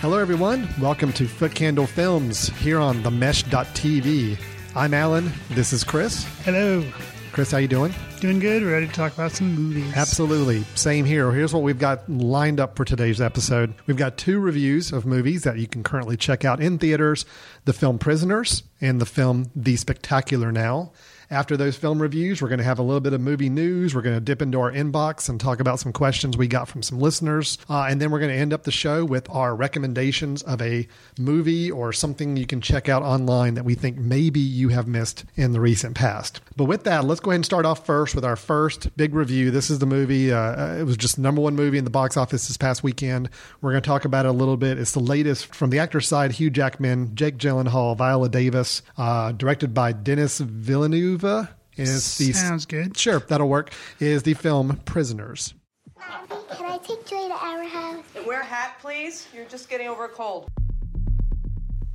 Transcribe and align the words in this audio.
Hello, 0.00 0.18
everyone. 0.18 0.68
Welcome 0.78 1.12
to 1.14 1.26
Foot 1.26 1.54
Candle 1.54 1.86
Films 1.86 2.48
here 2.58 2.78
on 2.78 3.02
the 3.02 3.10
themesh.tv. 3.10 4.38
I'm 4.74 4.92
Alan. 4.92 5.32
This 5.50 5.72
is 5.72 5.84
Chris. 5.84 6.24
Hello. 6.44 6.84
Chris, 7.32 7.50
how 7.50 7.58
you 7.58 7.66
doing? 7.66 7.94
Doing 8.20 8.38
good. 8.38 8.62
Ready 8.62 8.86
to 8.86 8.92
talk 8.92 9.14
about 9.14 9.32
some 9.32 9.54
movies. 9.54 9.92
Absolutely. 9.96 10.64
Same 10.74 11.04
here. 11.06 11.32
Here's 11.32 11.52
what 11.52 11.62
we've 11.62 11.78
got 11.78 12.08
lined 12.10 12.60
up 12.60 12.76
for 12.76 12.84
today's 12.84 13.20
episode. 13.20 13.74
We've 13.86 13.96
got 13.96 14.16
two 14.18 14.38
reviews 14.38 14.92
of 14.92 15.06
movies 15.06 15.44
that 15.44 15.58
you 15.58 15.66
can 15.66 15.82
currently 15.82 16.16
check 16.16 16.44
out 16.44 16.60
in 16.60 16.78
theaters 16.78 17.24
the 17.64 17.72
film 17.72 17.98
Prisoners 17.98 18.62
and 18.80 19.00
the 19.00 19.06
film 19.06 19.50
The 19.56 19.76
Spectacular 19.76 20.52
Now. 20.52 20.92
After 21.30 21.56
those 21.56 21.76
film 21.76 22.00
reviews, 22.00 22.40
we're 22.40 22.48
going 22.48 22.58
to 22.58 22.64
have 22.64 22.78
a 22.78 22.82
little 22.82 23.00
bit 23.00 23.12
of 23.12 23.20
movie 23.20 23.48
news. 23.48 23.94
We're 23.94 24.02
going 24.02 24.14
to 24.14 24.20
dip 24.20 24.40
into 24.40 24.60
our 24.60 24.70
inbox 24.70 25.28
and 25.28 25.40
talk 25.40 25.58
about 25.58 25.80
some 25.80 25.92
questions 25.92 26.36
we 26.36 26.46
got 26.46 26.68
from 26.68 26.82
some 26.82 27.00
listeners. 27.00 27.58
Uh, 27.68 27.86
and 27.90 28.00
then 28.00 28.12
we're 28.12 28.20
going 28.20 28.30
to 28.30 28.38
end 28.38 28.52
up 28.52 28.62
the 28.62 28.70
show 28.70 29.04
with 29.04 29.28
our 29.30 29.56
recommendations 29.56 30.42
of 30.44 30.62
a 30.62 30.86
movie 31.18 31.68
or 31.70 31.92
something 31.92 32.36
you 32.36 32.46
can 32.46 32.60
check 32.60 32.88
out 32.88 33.02
online 33.02 33.54
that 33.54 33.64
we 33.64 33.74
think 33.74 33.96
maybe 33.96 34.38
you 34.38 34.68
have 34.68 34.86
missed 34.86 35.24
in 35.34 35.50
the 35.50 35.60
recent 35.60 35.96
past. 35.96 36.40
But 36.54 36.66
with 36.66 36.84
that, 36.84 37.04
let's 37.04 37.20
go 37.20 37.32
ahead 37.32 37.38
and 37.38 37.44
start 37.44 37.66
off 37.66 37.84
first 37.84 38.14
with 38.14 38.24
our 38.24 38.36
first 38.36 38.96
big 38.96 39.12
review. 39.12 39.50
This 39.50 39.68
is 39.68 39.80
the 39.80 39.86
movie. 39.86 40.32
Uh, 40.32 40.76
it 40.76 40.84
was 40.84 40.96
just 40.96 41.18
number 41.18 41.40
one 41.40 41.56
movie 41.56 41.78
in 41.78 41.84
the 41.84 41.90
box 41.90 42.16
office 42.16 42.46
this 42.46 42.56
past 42.56 42.84
weekend. 42.84 43.30
We're 43.60 43.72
going 43.72 43.82
to 43.82 43.86
talk 43.86 44.04
about 44.04 44.26
it 44.26 44.28
a 44.28 44.32
little 44.32 44.56
bit. 44.56 44.78
It's 44.78 44.92
the 44.92 45.00
latest 45.00 45.52
from 45.54 45.70
the 45.70 45.80
actor 45.80 46.00
side 46.00 46.32
Hugh 46.32 46.50
Jackman, 46.50 47.16
Jake 47.16 47.36
Gyllenhaal, 47.36 47.96
Viola 47.96 48.28
Davis, 48.28 48.82
uh, 48.96 49.32
directed 49.32 49.74
by 49.74 49.90
Denis 49.90 50.38
Villeneuve 50.38 51.15
Nova 51.16 51.48
is 51.78 52.18
the 52.18 52.32
sounds 52.32 52.66
good. 52.66 52.94
Sure, 52.96 53.20
that'll 53.20 53.48
work. 53.48 53.72
Is 54.00 54.22
the 54.22 54.34
film 54.34 54.76
Prisoners. 54.84 55.54
Can 55.98 56.66
I 56.66 56.76
take 56.76 57.06
Joy 57.06 57.28
to 57.28 57.34
our 57.34 57.64
house? 57.64 58.04
Wear 58.26 58.42
a 58.42 58.44
hat, 58.44 58.76
please. 58.82 59.26
You're 59.34 59.46
just 59.46 59.70
getting 59.70 59.88
over 59.88 60.04
a 60.04 60.08
cold. 60.10 60.50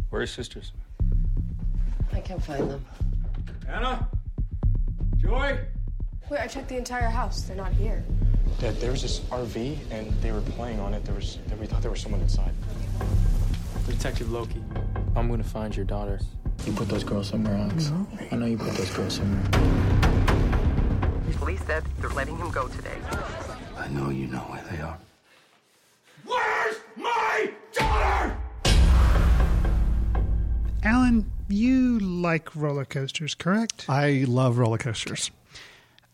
Where 0.10 0.20
are 0.20 0.24
your 0.24 0.28
sisters? 0.28 0.72
I 2.12 2.20
can't 2.20 2.44
find 2.44 2.68
them. 2.72 2.86
Anna? 3.68 4.08
Joy? 5.18 5.60
Wait, 6.32 6.40
I 6.40 6.48
checked 6.48 6.70
the 6.70 6.78
entire 6.78 7.10
house. 7.10 7.44
They're 7.44 7.56
not 7.56 7.74
here. 7.74 8.04
Dad, 8.60 8.76
there 8.78 8.90
was 8.90 9.04
this 9.04 9.20
RV 9.20 9.78
and 9.92 10.12
they 10.24 10.32
were 10.32 10.42
playing 10.42 10.80
on 10.80 10.96
it. 10.96 11.06
There 11.06 11.14
was 11.14 11.38
we 11.60 11.68
thought 11.68 11.84
there 11.84 11.92
was 11.92 12.02
someone 12.02 12.22
inside. 12.22 12.54
Detective 13.86 14.32
Loki, 14.32 14.64
I'm 15.16 15.30
gonna 15.30 15.44
find 15.44 15.76
your 15.76 15.86
daughter. 15.86 16.20
You 16.66 16.74
put 16.74 16.90
those 16.90 17.04
girls 17.04 17.28
somewhere 17.28 17.58
else. 17.58 17.90
No. 17.90 18.08
I 18.32 18.36
know 18.36 18.46
you 18.46 18.58
put 18.58 18.74
those 18.74 18.92
girls 18.92 19.16
somewhere. 19.16 19.44
Police 21.38 21.64
said 21.66 21.84
they're 22.00 22.10
letting 22.12 22.38
him 22.38 22.52
go 22.52 22.68
today. 22.68 22.98
I 23.78 23.88
know 23.88 24.12
you 24.12 24.28
know 24.28 24.40
where 24.40 24.64
they 24.70 24.80
are. 24.80 24.98
Where's 26.24 26.76
my 26.96 27.52
daughter? 27.74 28.38
Alan, 30.84 31.32
you 31.50 31.98
like 32.00 32.56
roller 32.56 32.86
coasters, 32.86 33.34
correct? 33.34 33.86
I 33.90 34.26
love 34.28 34.60
roller 34.60 34.78
coasters. 34.78 35.32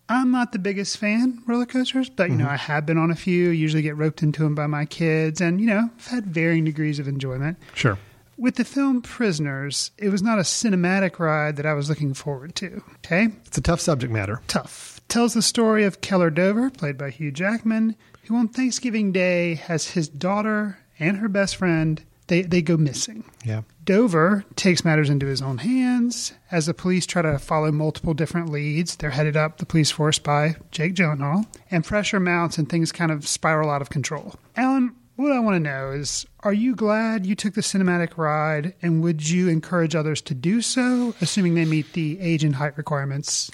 I'm 0.07 0.31
not 0.31 0.53
the 0.53 0.59
biggest 0.59 0.97
fan 0.97 1.41
roller 1.45 1.65
coasters, 1.65 2.09
but 2.09 2.29
you 2.29 2.35
mm-hmm. 2.35 2.45
know 2.45 2.49
I 2.49 2.55
have 2.55 2.85
been 2.85 2.97
on 2.97 3.11
a 3.11 3.15
few. 3.15 3.49
Usually 3.49 3.81
get 3.81 3.97
roped 3.97 4.23
into 4.23 4.43
them 4.43 4.55
by 4.55 4.67
my 4.67 4.85
kids, 4.85 5.41
and 5.41 5.59
you 5.59 5.67
know 5.67 5.89
I've 5.97 6.07
had 6.07 6.25
varying 6.27 6.63
degrees 6.63 6.99
of 6.99 7.07
enjoyment. 7.09 7.57
Sure. 7.73 7.97
With 8.37 8.55
the 8.55 8.65
film 8.65 9.01
Prisoners, 9.01 9.89
it 9.97 10.09
was 10.09 10.21
not 10.21 10.37
a 10.37 10.43
cinematic 10.43 11.17
ride 11.17 11.55
that 11.55 11.65
I 11.65 11.73
was 11.73 11.89
looking 11.89 12.13
forward 12.13 12.53
to. 12.57 12.83
Okay? 12.97 13.29
It's 13.45 13.57
a 13.57 13.61
tough 13.61 13.81
subject 13.81 14.13
matter. 14.13 14.41
Tough. 14.47 15.01
Tells 15.07 15.33
the 15.33 15.41
story 15.41 15.83
of 15.83 16.01
Keller 16.01 16.29
Dover, 16.29 16.69
played 16.69 16.99
by 16.99 17.09
Hugh 17.09 17.31
Jackman, 17.31 17.95
who 18.25 18.35
on 18.35 18.47
Thanksgiving 18.47 19.11
Day 19.11 19.55
has 19.55 19.89
his 19.91 20.07
daughter 20.07 20.77
and 20.99 21.17
her 21.17 21.29
best 21.29 21.55
friend, 21.55 22.03
they, 22.27 22.43
they 22.43 22.61
go 22.61 22.77
missing. 22.77 23.23
Yeah. 23.43 23.63
Dover 23.85 24.43
takes 24.55 24.85
matters 24.85 25.09
into 25.09 25.25
his 25.25 25.41
own 25.41 25.59
hands 25.59 26.33
as 26.51 26.67
the 26.67 26.73
police 26.73 27.07
try 27.07 27.23
to 27.23 27.39
follow 27.39 27.71
multiple 27.71 28.13
different 28.13 28.49
leads. 28.49 28.97
They're 28.97 29.09
headed 29.09 29.37
up 29.37 29.57
the 29.57 29.65
police 29.65 29.89
force 29.89 30.19
by 30.19 30.57
Jake 30.71 30.93
Gyllenhaal, 30.93 31.47
and 31.71 31.85
pressure 31.85 32.19
mounts 32.19 32.57
and 32.57 32.69
things 32.69 32.91
kind 32.91 33.11
of 33.11 33.27
spiral 33.27 33.69
out 33.69 33.81
of 33.81 33.89
control. 33.89 34.35
Alan, 34.55 34.93
what 35.17 35.31
I 35.31 35.39
want 35.39 35.55
to 35.55 35.59
know 35.59 35.91
is 35.91 36.25
are 36.41 36.53
you 36.53 36.75
glad 36.75 37.25
you 37.25 37.35
took 37.35 37.55
the 37.55 37.61
cinematic 37.61 38.17
ride 38.17 38.73
and 38.81 39.03
would 39.03 39.27
you 39.27 39.49
encourage 39.49 39.95
others 39.95 40.21
to 40.21 40.35
do 40.35 40.61
so, 40.61 41.13
assuming 41.19 41.55
they 41.55 41.65
meet 41.65 41.91
the 41.93 42.19
age 42.21 42.43
and 42.43 42.55
height 42.55 42.77
requirements? 42.77 43.49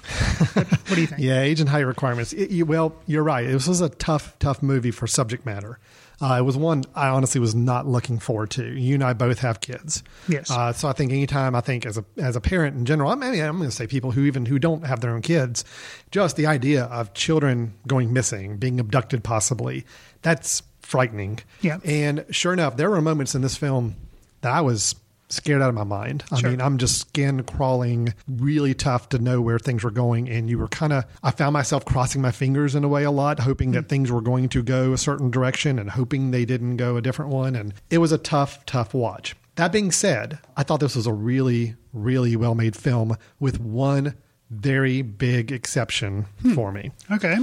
what, 0.53 0.68
what 0.68 0.96
do 0.96 1.01
you 1.01 1.07
think? 1.07 1.22
yeah, 1.24 1.40
age 1.40 1.62
and 1.62 1.69
height 1.69 1.88
requirements. 1.88 2.34
It, 2.34 2.51
you, 2.51 2.66
well, 2.66 2.94
you're 3.07 3.24
right. 3.24 3.47
This 3.47 3.68
was 3.68 3.79
a 3.79 3.90
tough, 3.90 4.38
tough 4.40 4.62
movie 4.62 4.91
for 4.91 5.07
subject 5.07 5.46
matter. 5.46 5.79
Uh, 6.22 6.35
it 6.38 6.41
was 6.41 6.56
one 6.56 6.84
I 6.96 7.07
honestly 7.07 7.40
was 7.41 7.56
not 7.56 7.88
looking 7.88 8.19
forward 8.19 8.51
to. 8.51 8.63
You 8.63 8.95
and 8.95 9.03
I 9.03 9.13
both 9.13 9.40
have 9.40 9.62
kids, 9.62 10.03
yes. 10.28 10.51
Uh, 10.51 10.72
so 10.72 10.88
I 10.88 10.94
think 10.94 11.12
anytime 11.12 11.56
I 11.56 11.62
think 11.62 11.85
as 11.85 11.97
a 11.97 12.06
as 12.18 12.35
a 12.35 12.41
parent 12.41 12.78
in 12.78 12.85
general, 12.85 13.09
I 13.09 13.16
mean, 13.16 13.41
I'm 13.41 13.57
going 13.57 13.69
to 13.69 13.75
say 13.75 13.88
people 13.88 14.12
who 14.12 14.25
even 14.25 14.45
who 14.45 14.59
don't 14.59 14.85
have 14.85 15.01
their 15.01 15.12
own 15.12 15.22
kids, 15.22 15.66
just 16.12 16.38
the 16.38 16.45
idea 16.45 16.85
of 16.85 17.13
children 17.13 17.74
going 17.88 18.13
missing, 18.13 18.57
being 18.57 18.80
abducted, 18.80 19.24
possibly, 19.24 19.85
that's 20.22 20.62
frightening. 20.85 21.39
Yeah. 21.61 21.79
And 21.83 22.25
sure 22.29 22.53
enough, 22.53 22.77
there 22.77 22.89
were 22.89 23.01
moments 23.01 23.35
in 23.35 23.41
this 23.41 23.57
film 23.57 23.95
that 24.41 24.51
I 24.51 24.61
was 24.61 24.95
scared 25.29 25.61
out 25.61 25.69
of 25.69 25.75
my 25.75 25.83
mind. 25.83 26.23
I 26.31 26.39
sure. 26.39 26.51
mean, 26.51 26.61
I'm 26.61 26.77
just 26.77 26.99
skin 26.99 27.44
crawling, 27.44 28.13
really 28.27 28.73
tough 28.73 29.09
to 29.09 29.17
know 29.17 29.41
where 29.41 29.59
things 29.59 29.83
were 29.83 29.91
going. 29.91 30.29
And 30.29 30.49
you 30.49 30.59
were 30.59 30.67
kind 30.67 30.94
of, 30.94 31.05
I 31.23 31.31
found 31.31 31.53
myself 31.53 31.85
crossing 31.85 32.21
my 32.21 32.31
fingers 32.31 32.75
in 32.75 32.83
a 32.83 32.88
way 32.88 33.03
a 33.03 33.11
lot, 33.11 33.39
hoping 33.39 33.69
mm 33.69 33.73
that 33.73 33.89
things 33.89 34.11
were 34.11 34.21
going 34.21 34.49
to 34.49 34.61
go 34.61 34.94
a 34.94 34.99
certain 34.99 35.31
direction 35.31 35.79
and 35.79 35.89
hoping 35.89 36.29
they 36.29 36.45
didn't 36.45 36.77
go 36.77 36.95
a 36.95 37.01
different 37.01 37.31
one. 37.31 37.55
And 37.55 37.73
it 37.89 37.97
was 37.97 38.11
a 38.11 38.19
tough, 38.19 38.63
tough 38.67 38.94
watch. 38.94 39.35
That 39.55 39.71
being 39.71 39.91
said, 39.91 40.38
I 40.55 40.61
thought 40.61 40.79
this 40.79 40.95
was 40.95 41.07
a 41.07 41.13
really, 41.13 41.75
really 41.91 42.35
well 42.35 42.53
made 42.53 42.75
film 42.75 43.17
with 43.39 43.59
one 43.59 44.13
very 44.51 45.01
big 45.01 45.51
exception 45.51 46.27
hmm. 46.44 46.53
for 46.53 46.71
me. 46.71 46.91
Okay. 47.11 47.35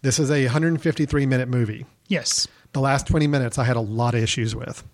This 0.00 0.18
is 0.18 0.30
a 0.30 0.44
153 0.44 1.26
minute 1.26 1.48
movie. 1.48 1.84
Yes. 2.08 2.48
The 2.74 2.80
last 2.80 3.06
20 3.06 3.26
minutes 3.26 3.58
I 3.58 3.64
had 3.64 3.76
a 3.76 3.80
lot 3.80 4.14
of 4.14 4.22
issues 4.22 4.54
with. 4.54 4.84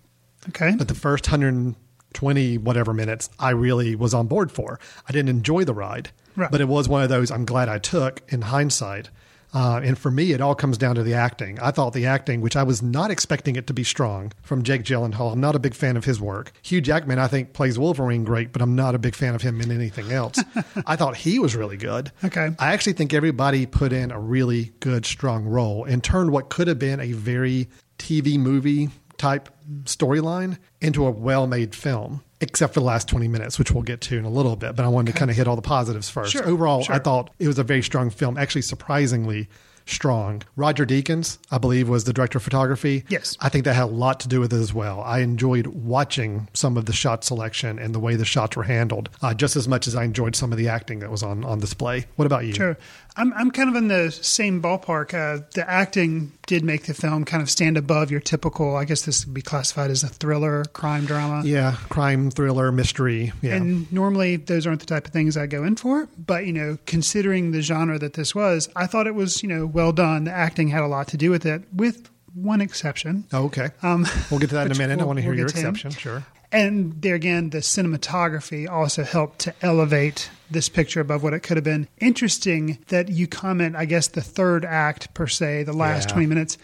Okay. 0.49 0.75
But 0.77 0.87
the 0.87 0.95
first 0.95 1.27
120 1.27 2.57
whatever 2.59 2.93
minutes 2.93 3.29
I 3.39 3.49
really 3.51 3.95
was 3.95 4.13
on 4.13 4.27
board 4.27 4.51
for. 4.51 4.79
I 5.07 5.11
didn't 5.11 5.29
enjoy 5.29 5.65
the 5.65 5.73
ride, 5.73 6.11
right. 6.35 6.49
but 6.49 6.61
it 6.61 6.67
was 6.67 6.87
one 6.87 7.03
of 7.03 7.09
those 7.09 7.29
I'm 7.29 7.45
glad 7.45 7.69
I 7.69 7.79
took 7.79 8.21
in 8.29 8.43
hindsight 8.43 9.09
uh, 9.53 9.81
and 9.83 9.97
for 9.97 10.09
me, 10.09 10.31
it 10.31 10.41
all 10.41 10.55
comes 10.55 10.77
down 10.77 10.95
to 10.95 11.03
the 11.03 11.13
acting. 11.13 11.59
I 11.59 11.71
thought 11.71 11.93
the 11.93 12.05
acting, 12.05 12.41
which 12.41 12.55
I 12.55 12.63
was 12.63 12.81
not 12.81 13.11
expecting 13.11 13.55
it 13.55 13.67
to 13.67 13.73
be 13.73 13.83
strong 13.83 14.31
from 14.41 14.63
Jake 14.63 14.83
Gyllenhaal. 14.83 15.33
I'm 15.33 15.41
not 15.41 15.55
a 15.55 15.59
big 15.59 15.73
fan 15.73 15.97
of 15.97 16.05
his 16.05 16.21
work. 16.21 16.53
Hugh 16.61 16.81
Jackman, 16.81 17.19
I 17.19 17.27
think, 17.27 17.53
plays 17.53 17.77
Wolverine 17.77 18.23
great, 18.23 18.53
but 18.53 18.61
I'm 18.61 18.75
not 18.75 18.95
a 18.95 18.99
big 18.99 19.15
fan 19.15 19.35
of 19.35 19.41
him 19.41 19.59
in 19.59 19.71
anything 19.71 20.11
else. 20.11 20.39
I 20.85 20.95
thought 20.95 21.17
he 21.17 21.39
was 21.39 21.55
really 21.55 21.77
good. 21.77 22.11
Okay. 22.23 22.51
I 22.59 22.73
actually 22.73 22.93
think 22.93 23.13
everybody 23.13 23.65
put 23.65 23.91
in 23.91 24.11
a 24.11 24.19
really 24.19 24.71
good, 24.79 25.05
strong 25.05 25.45
role 25.45 25.83
and 25.83 26.03
turned 26.03 26.31
what 26.31 26.49
could 26.49 26.67
have 26.67 26.79
been 26.79 26.99
a 26.99 27.11
very 27.11 27.67
TV 27.97 28.39
movie 28.39 28.89
type 29.17 29.49
storyline 29.83 30.57
into 30.79 31.05
a 31.05 31.11
well 31.11 31.45
made 31.45 31.75
film 31.75 32.23
except 32.41 32.73
for 32.73 32.79
the 32.79 32.85
last 32.85 33.07
20 33.07 33.27
minutes, 33.27 33.57
which 33.57 33.71
we'll 33.71 33.83
get 33.83 34.01
to 34.01 34.17
in 34.17 34.25
a 34.25 34.29
little 34.29 34.55
bit. 34.55 34.75
But 34.75 34.83
I 34.83 34.87
wanted 34.87 35.09
okay. 35.09 35.13
to 35.13 35.19
kind 35.19 35.31
of 35.31 35.37
hit 35.37 35.47
all 35.47 35.55
the 35.55 35.61
positives 35.61 36.09
first. 36.09 36.33
Sure, 36.33 36.45
Overall, 36.45 36.83
sure. 36.83 36.95
I 36.95 36.99
thought 36.99 37.29
it 37.39 37.47
was 37.47 37.59
a 37.59 37.63
very 37.63 37.83
strong 37.83 38.09
film, 38.09 38.37
actually, 38.37 38.63
surprisingly 38.63 39.47
strong. 39.85 40.41
Roger 40.55 40.85
Deakins, 40.85 41.37
I 41.51 41.57
believe, 41.57 41.89
was 41.89 42.03
the 42.03 42.13
director 42.13 42.37
of 42.37 42.43
photography. 42.43 43.03
Yes. 43.09 43.37
I 43.39 43.49
think 43.49 43.65
that 43.65 43.75
had 43.75 43.83
a 43.83 43.87
lot 43.87 44.19
to 44.21 44.27
do 44.27 44.39
with 44.39 44.53
it 44.53 44.57
as 44.59 44.73
well. 44.73 45.01
I 45.01 45.19
enjoyed 45.19 45.67
watching 45.67 46.47
some 46.53 46.77
of 46.77 46.85
the 46.85 46.93
shot 46.93 47.23
selection 47.23 47.79
and 47.79 47.93
the 47.93 47.99
way 47.99 48.15
the 48.15 48.25
shots 48.25 48.55
were 48.55 48.63
handled 48.63 49.09
uh, 49.21 49.33
just 49.33 49.55
as 49.55 49.67
much 49.67 49.87
as 49.87 49.95
I 49.95 50.03
enjoyed 50.03 50.35
some 50.35 50.51
of 50.51 50.57
the 50.57 50.67
acting 50.67 50.99
that 50.99 51.11
was 51.11 51.23
on, 51.23 51.43
on 51.43 51.59
display. 51.59 52.05
What 52.15 52.25
about 52.25 52.45
you? 52.45 52.53
Sure. 52.53 52.77
I'm, 53.15 53.33
I'm 53.33 53.51
kind 53.51 53.69
of 53.69 53.75
in 53.75 53.87
the 53.89 54.09
same 54.11 54.61
ballpark. 54.61 55.13
Uh, 55.13 55.43
the 55.53 55.69
acting 55.69 56.31
did 56.47 56.63
make 56.63 56.83
the 56.83 56.93
film 56.93 57.25
kind 57.25 57.43
of 57.43 57.49
stand 57.49 57.77
above 57.77 58.09
your 58.11 58.19
typical, 58.21 58.75
I 58.75 58.85
guess 58.85 59.01
this 59.03 59.25
would 59.25 59.33
be 59.33 59.41
classified 59.41 59.91
as 59.91 60.03
a 60.03 60.07
thriller, 60.07 60.63
crime 60.65 61.05
drama. 61.05 61.41
Yeah, 61.45 61.75
crime, 61.89 62.31
thriller, 62.31 62.71
mystery. 62.71 63.33
Yeah. 63.41 63.55
And 63.55 63.91
normally 63.91 64.37
those 64.37 64.65
aren't 64.65 64.79
the 64.79 64.85
type 64.85 65.07
of 65.07 65.13
things 65.13 65.35
I 65.37 65.45
go 65.47 65.63
in 65.63 65.75
for. 65.75 66.07
But, 66.17 66.45
you 66.45 66.53
know, 66.53 66.77
considering 66.85 67.51
the 67.51 67.61
genre 67.61 67.99
that 67.99 68.13
this 68.13 68.33
was, 68.33 68.69
I 68.75 68.87
thought 68.87 69.07
it 69.07 69.15
was, 69.15 69.43
you 69.43 69.49
know, 69.49 69.65
well 69.65 69.91
done. 69.91 70.23
The 70.23 70.31
acting 70.31 70.69
had 70.69 70.81
a 70.83 70.87
lot 70.87 71.09
to 71.09 71.17
do 71.17 71.29
with 71.31 71.45
it, 71.45 71.63
with 71.73 72.09
one 72.33 72.61
exception. 72.61 73.25
Oh, 73.33 73.45
okay. 73.45 73.69
Um, 73.83 74.07
we'll 74.29 74.39
get 74.39 74.49
to 74.49 74.55
that 74.55 74.67
in 74.67 74.71
a 74.71 74.75
minute. 74.77 74.93
I 74.93 74.97
we'll- 74.97 75.07
want 75.07 75.17
to 75.17 75.21
hear 75.23 75.31
we'll 75.31 75.39
your 75.39 75.47
him. 75.51 75.57
exception. 75.69 75.91
Sure. 75.91 76.25
And 76.53 77.01
there 77.01 77.15
again, 77.15 77.49
the 77.49 77.59
cinematography 77.59 78.69
also 78.69 79.03
helped 79.03 79.39
to 79.39 79.53
elevate 79.61 80.29
this 80.51 80.69
picture 80.69 80.99
above 80.99 81.23
what 81.23 81.33
it 81.33 81.39
could 81.41 81.57
have 81.57 81.63
been. 81.63 81.87
Interesting 81.99 82.77
that 82.87 83.09
you 83.09 83.27
comment, 83.27 83.75
I 83.75 83.85
guess, 83.85 84.07
the 84.07 84.21
third 84.21 84.65
act 84.65 85.13
per 85.13 85.27
se, 85.27 85.63
the 85.63 85.73
last 85.73 86.09
Yeah. 86.09 86.13
20 86.13 86.27
minutes. 86.27 86.57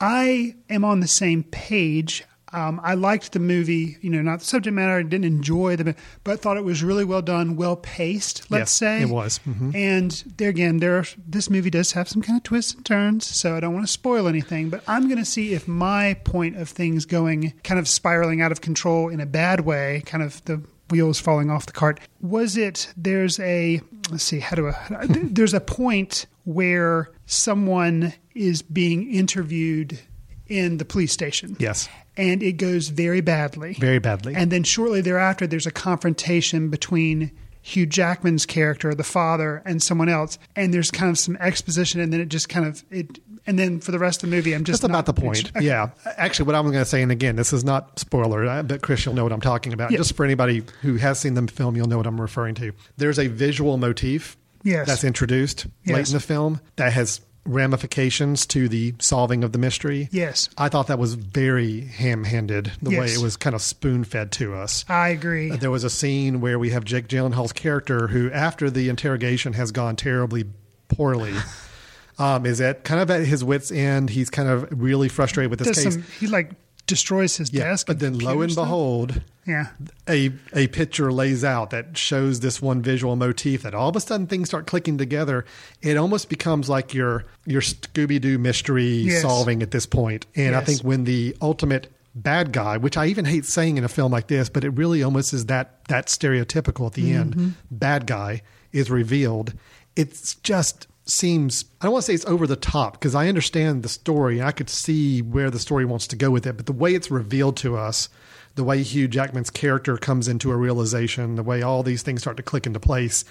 I 0.00 0.54
am 0.68 0.84
on 0.84 1.00
the 1.00 1.08
same 1.08 1.42
page. 1.44 2.24
Um, 2.52 2.80
I 2.82 2.94
liked 2.94 3.30
the 3.32 3.38
movie, 3.38 3.96
you 4.00 4.10
know, 4.10 4.22
not 4.22 4.40
the 4.40 4.44
subject 4.44 4.74
matter. 4.74 4.94
I 4.98 5.02
didn't 5.04 5.24
enjoy 5.24 5.76
the, 5.76 5.94
but 6.24 6.40
thought 6.40 6.56
it 6.56 6.64
was 6.64 6.82
really 6.82 7.04
well 7.04 7.22
done, 7.22 7.54
well 7.54 7.76
paced. 7.76 8.50
Let's 8.50 8.62
Yes, 8.62 8.72
say 8.72 9.02
it 9.02 9.08
was. 9.08 9.38
Mhm. 9.48 9.72
And 9.72 10.24
there 10.36 10.48
again, 10.48 10.78
there 10.78 10.98
are, 10.98 11.04
this 11.28 11.48
movie 11.48 11.70
does 11.70 11.92
have 11.92 12.08
some 12.08 12.22
kind 12.22 12.36
of 12.36 12.42
twists 12.42 12.74
and 12.74 12.84
turns, 12.84 13.24
so 13.24 13.56
I 13.56 13.60
don't 13.60 13.72
want 13.72 13.86
to 13.86 13.92
spoil 13.92 14.26
anything. 14.26 14.68
But 14.68 14.82
I'm 14.88 15.04
going 15.06 15.18
to 15.18 15.24
see 15.24 15.52
if 15.54 15.68
my 15.68 16.14
point 16.24 16.56
of 16.56 16.68
things 16.68 17.04
going 17.04 17.52
kind 17.62 17.78
of 17.78 17.86
spiraling 17.86 18.40
out 18.42 18.50
of 18.50 18.60
control 18.60 19.08
in 19.10 19.20
a 19.20 19.26
bad 19.26 19.60
way, 19.60 20.02
kind 20.04 20.24
of 20.24 20.44
the 20.46 20.60
wheels 20.90 21.20
falling 21.20 21.50
off 21.50 21.66
the 21.66 21.72
cart. 21.72 22.00
Was 22.20 22.56
it? 22.56 22.92
There's 22.96 23.38
a 23.40 23.80
let's 24.10 24.24
see. 24.24 24.40
How 24.40 24.56
do 24.56 24.68
I? 24.68 25.06
There's 25.08 25.54
a 25.54 25.60
point 25.60 26.26
where 26.44 27.10
someone 27.26 28.12
is 28.34 28.62
being 28.62 29.12
interviewed 29.12 29.98
in 30.46 30.78
the 30.78 30.84
police 30.84 31.12
station. 31.12 31.56
Yes. 31.58 31.88
And 32.16 32.42
it 32.42 32.54
goes 32.54 32.88
very 32.88 33.20
badly. 33.20 33.74
Very 33.74 34.00
badly. 34.00 34.34
And 34.34 34.50
then 34.50 34.64
shortly 34.64 35.00
thereafter, 35.00 35.46
there's 35.46 35.66
a 35.66 35.70
confrontation 35.70 36.68
between 36.68 37.30
Hugh 37.62 37.86
Jackman's 37.86 38.46
character, 38.46 38.94
the 38.94 39.04
father, 39.04 39.62
and 39.64 39.82
someone 39.82 40.08
else. 40.08 40.38
And 40.56 40.72
there's 40.72 40.90
kind 40.90 41.10
of 41.10 41.18
some 41.18 41.36
exposition, 41.36 42.00
and 42.00 42.12
then 42.12 42.20
it 42.20 42.28
just 42.28 42.48
kind 42.48 42.66
of 42.66 42.84
it. 42.90 43.18
And 43.46 43.58
then 43.58 43.80
for 43.80 43.90
the 43.90 43.98
rest 43.98 44.22
of 44.22 44.30
the 44.30 44.36
movie, 44.36 44.52
I'm 44.54 44.64
just 44.64 44.82
That's 44.82 44.90
about 44.90 45.06
the 45.06 45.14
point. 45.14 45.50
Yeah. 45.60 45.90
Actually, 46.16 46.46
what 46.46 46.54
I'm 46.54 46.64
going 46.64 46.74
to 46.74 46.84
say, 46.84 47.02
and 47.02 47.10
again, 47.10 47.36
this 47.36 47.52
is 47.52 47.64
not 47.64 47.98
spoiler, 47.98 48.46
I 48.46 48.60
bet 48.62 48.82
Chris, 48.82 49.04
you'll 49.04 49.14
know 49.14 49.24
what 49.24 49.32
I'm 49.32 49.40
talking 49.40 49.72
about. 49.72 49.90
Yeah. 49.90 49.96
Just 49.96 50.14
for 50.14 50.24
anybody 50.24 50.62
who 50.82 50.96
has 50.96 51.18
seen 51.18 51.34
the 51.34 51.46
film, 51.46 51.74
you'll 51.74 51.88
know 51.88 51.96
what 51.96 52.06
I'm 52.06 52.20
referring 52.20 52.54
to. 52.56 52.72
There's 52.98 53.18
a 53.18 53.28
visual 53.28 53.76
motif 53.78 54.36
Yes. 54.62 54.86
that's 54.86 55.04
introduced 55.04 55.66
late 55.86 56.06
in 56.06 56.12
the 56.12 56.20
film 56.20 56.60
that 56.76 56.92
has 56.92 57.22
ramifications 57.46 58.46
to 58.46 58.68
the 58.68 58.94
solving 58.98 59.42
of 59.42 59.52
the 59.52 59.58
mystery. 59.58 60.08
Yes. 60.12 60.48
I 60.58 60.68
thought 60.68 60.86
that 60.88 60.98
was 60.98 61.14
very 61.14 61.82
ham 61.82 62.24
handed, 62.24 62.72
the 62.82 62.98
way 62.98 63.06
it 63.06 63.18
was 63.18 63.36
kind 63.36 63.54
of 63.54 63.62
spoon 63.62 64.04
fed 64.04 64.30
to 64.32 64.54
us. 64.54 64.84
I 64.88 65.08
agree. 65.08 65.50
There 65.50 65.70
was 65.70 65.84
a 65.84 65.90
scene 65.90 66.40
where 66.40 66.58
we 66.58 66.70
have 66.70 66.84
Jake 66.84 67.08
Gyllenhaal's 67.08 67.52
character 67.52 68.08
who, 68.08 68.30
after 68.30 68.70
the 68.70 68.88
interrogation 68.88 69.54
has 69.54 69.72
gone 69.72 69.96
terribly 69.96 70.44
poorly, 70.88 71.34
um, 72.18 72.44
is 72.46 72.60
at 72.60 72.84
kind 72.84 73.00
of 73.00 73.10
at 73.10 73.24
his 73.24 73.42
wit's 73.42 73.72
end. 73.72 74.10
He's 74.10 74.30
kind 74.30 74.48
of 74.48 74.68
really 74.70 75.08
frustrated 75.08 75.50
with 75.50 75.60
this 75.60 75.68
Does 75.68 75.84
case. 75.84 75.94
some, 75.94 76.04
he 76.20 76.26
like 76.26 76.52
destroys 76.90 77.38
his 77.38 77.50
yeah, 77.52 77.64
desk. 77.64 77.86
but 77.86 77.98
then 78.00 78.18
lo 78.18 78.42
and 78.42 78.52
stuff. 78.52 78.66
behold, 78.66 79.22
yeah, 79.46 79.68
a 80.08 80.30
a 80.54 80.66
picture 80.66 81.10
lays 81.10 81.42
out 81.42 81.70
that 81.70 81.96
shows 81.96 82.40
this 82.40 82.60
one 82.60 82.82
visual 82.82 83.16
motif 83.16 83.62
that 83.62 83.74
all 83.74 83.88
of 83.88 83.96
a 83.96 84.00
sudden 84.00 84.26
things 84.26 84.48
start 84.48 84.66
clicking 84.66 84.98
together. 84.98 85.46
It 85.80 85.96
almost 85.96 86.28
becomes 86.28 86.68
like 86.68 86.92
your 86.92 87.24
your 87.46 87.62
Scooby 87.62 88.20
Doo 88.20 88.36
mystery 88.38 88.88
Yes. 88.88 89.22
solving 89.22 89.62
at 89.62 89.70
this 89.70 89.86
point. 89.86 90.26
And 90.36 90.54
I 90.54 90.60
think 90.62 90.82
when 90.82 91.04
the 91.04 91.34
ultimate 91.40 91.88
bad 92.14 92.52
guy, 92.52 92.76
which 92.76 92.96
I 92.96 93.06
even 93.06 93.24
hate 93.24 93.44
saying 93.46 93.78
in 93.78 93.84
a 93.84 93.88
film 93.88 94.12
like 94.12 94.26
this, 94.26 94.48
but 94.50 94.64
it 94.64 94.70
really 94.70 95.02
almost 95.02 95.32
is 95.32 95.46
that 95.46 95.84
that 95.88 96.08
stereotypical 96.08 96.86
at 96.88 96.92
the 96.94 97.12
Mhm. 97.12 97.14
end, 97.20 97.54
bad 97.70 98.06
guy 98.06 98.42
is 98.72 98.90
revealed. 98.90 99.54
It's 99.96 100.34
just 100.36 100.86
seems 101.10 101.64
I 101.80 101.84
don't 101.84 101.92
want 101.92 102.04
to 102.04 102.06
say 102.06 102.14
it's 102.14 102.26
over 102.26 102.46
the 102.46 102.56
top 102.56 102.94
because 102.94 103.14
I 103.14 103.28
understand 103.28 103.82
the 103.82 103.88
story 103.88 104.38
and 104.38 104.48
I 104.48 104.52
could 104.52 104.70
see 104.70 105.22
where 105.22 105.50
the 105.50 105.58
story 105.58 105.84
wants 105.84 106.06
to 106.08 106.16
go 106.16 106.30
with 106.30 106.46
it, 106.46 106.56
but 106.56 106.66
the 106.66 106.72
way 106.72 106.94
it's 106.94 107.10
revealed 107.10 107.56
to 107.58 107.76
us, 107.76 108.08
the 108.54 108.64
way 108.64 108.82
Hugh 108.82 109.08
Jackman's 109.08 109.50
character 109.50 109.96
comes 109.96 110.28
into 110.28 110.50
a 110.50 110.56
realization, 110.56 111.36
the 111.36 111.42
way 111.42 111.62
all 111.62 111.82
these 111.82 112.02
things 112.02 112.22
start 112.22 112.36
to 112.36 112.42
click 112.42 112.66
into 112.66 112.80
place, 112.80 113.24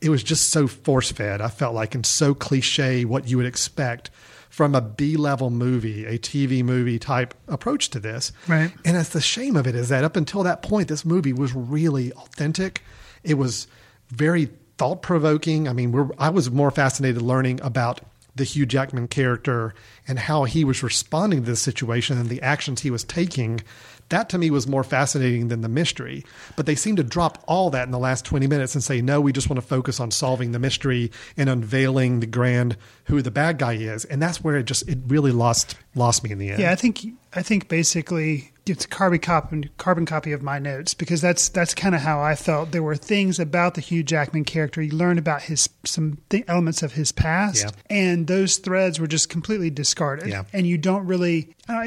it 0.00 0.10
was 0.10 0.22
just 0.22 0.50
so 0.50 0.66
force 0.66 1.12
fed. 1.12 1.40
I 1.40 1.48
felt 1.48 1.74
like 1.74 1.94
and 1.94 2.04
so 2.04 2.34
cliche 2.34 3.04
what 3.04 3.28
you 3.28 3.36
would 3.36 3.46
expect 3.46 4.10
from 4.54 4.74
a 4.74 4.80
B 4.80 5.16
level 5.16 5.50
movie, 5.50 6.06
a 6.06 6.16
TV 6.16 6.62
movie 6.62 6.98
type 6.98 7.34
approach 7.48 7.90
to 7.90 7.98
this. 7.98 8.30
Right. 8.46 8.72
And 8.84 8.96
that's 8.96 9.08
the 9.08 9.20
shame 9.20 9.56
of 9.56 9.66
it 9.66 9.74
is 9.74 9.88
that 9.88 10.04
up 10.04 10.14
until 10.14 10.44
that 10.44 10.62
point, 10.62 10.86
this 10.86 11.04
movie 11.04 11.32
was 11.32 11.52
really 11.54 12.12
authentic. 12.12 12.82
It 13.24 13.34
was 13.34 13.66
very 14.10 14.50
thought 14.84 15.00
provoking. 15.00 15.66
I 15.66 15.72
mean, 15.72 16.10
I 16.18 16.28
was 16.28 16.50
more 16.50 16.70
fascinated 16.70 17.22
learning 17.22 17.58
about 17.62 18.02
the 18.36 18.44
Hugh 18.44 18.66
Jackman 18.66 19.08
character 19.08 19.74
and 20.06 20.18
how 20.18 20.44
he 20.44 20.62
was 20.62 20.82
responding 20.82 21.40
to 21.44 21.50
the 21.50 21.56
situation 21.56 22.18
and 22.18 22.28
the 22.28 22.42
actions 22.42 22.82
he 22.82 22.90
was 22.90 23.02
taking. 23.02 23.62
That 24.10 24.28
to 24.28 24.38
me 24.38 24.50
was 24.50 24.66
more 24.66 24.84
fascinating 24.84 25.48
than 25.48 25.62
the 25.62 25.70
mystery. 25.70 26.22
But 26.54 26.66
they 26.66 26.74
seem 26.74 26.96
to 26.96 27.02
drop 27.02 27.42
all 27.48 27.70
that 27.70 27.84
in 27.86 27.92
the 27.92 27.98
last 27.98 28.26
20 28.26 28.46
minutes 28.46 28.74
and 28.74 28.84
say, 28.84 29.00
no, 29.00 29.22
we 29.22 29.32
just 29.32 29.48
want 29.48 29.58
to 29.58 29.66
focus 29.66 30.00
on 30.00 30.10
solving 30.10 30.52
the 30.52 30.58
mystery 30.58 31.10
and 31.38 31.48
unveiling 31.48 32.20
the 32.20 32.26
grand 32.26 32.76
who 33.04 33.22
the 33.22 33.30
bad 33.30 33.56
guy 33.56 33.74
is. 33.74 34.04
And 34.04 34.20
that's 34.20 34.44
where 34.44 34.56
it 34.58 34.64
just, 34.64 34.86
it 34.86 34.98
really 35.06 35.32
lost, 35.32 35.76
lost 35.94 36.22
me 36.22 36.30
in 36.30 36.36
the 36.36 36.50
end. 36.50 36.60
yeah. 36.60 36.72
I 36.72 36.74
think 36.74 37.06
I 37.34 37.42
think 37.42 37.68
basically 37.68 38.50
it's 38.66 38.84
a 38.84 38.88
carbon 38.88 39.18
copy 39.18 39.70
carbon 39.76 40.06
copy 40.06 40.32
of 40.32 40.42
my 40.42 40.58
notes 40.58 40.94
because 40.94 41.20
that's 41.20 41.48
that's 41.50 41.74
kind 41.74 41.94
of 41.94 42.00
how 42.00 42.20
I 42.20 42.34
felt. 42.34 42.72
There 42.72 42.82
were 42.82 42.96
things 42.96 43.38
about 43.38 43.74
the 43.74 43.80
Hugh 43.80 44.02
Jackman 44.02 44.44
character. 44.44 44.80
You 44.80 44.92
learned 44.92 45.18
about 45.18 45.42
his 45.42 45.68
some 45.84 46.18
th- 46.30 46.44
elements 46.48 46.82
of 46.82 46.92
his 46.92 47.12
past, 47.12 47.64
Yeah. 47.64 47.70
and 47.90 48.26
those 48.26 48.56
threads 48.58 48.98
were 48.98 49.06
just 49.06 49.28
completely 49.28 49.70
discarded. 49.70 50.28
Yeah. 50.28 50.44
And 50.52 50.66
you 50.66 50.78
don't 50.78 51.06
really. 51.06 51.54
Uh, 51.68 51.82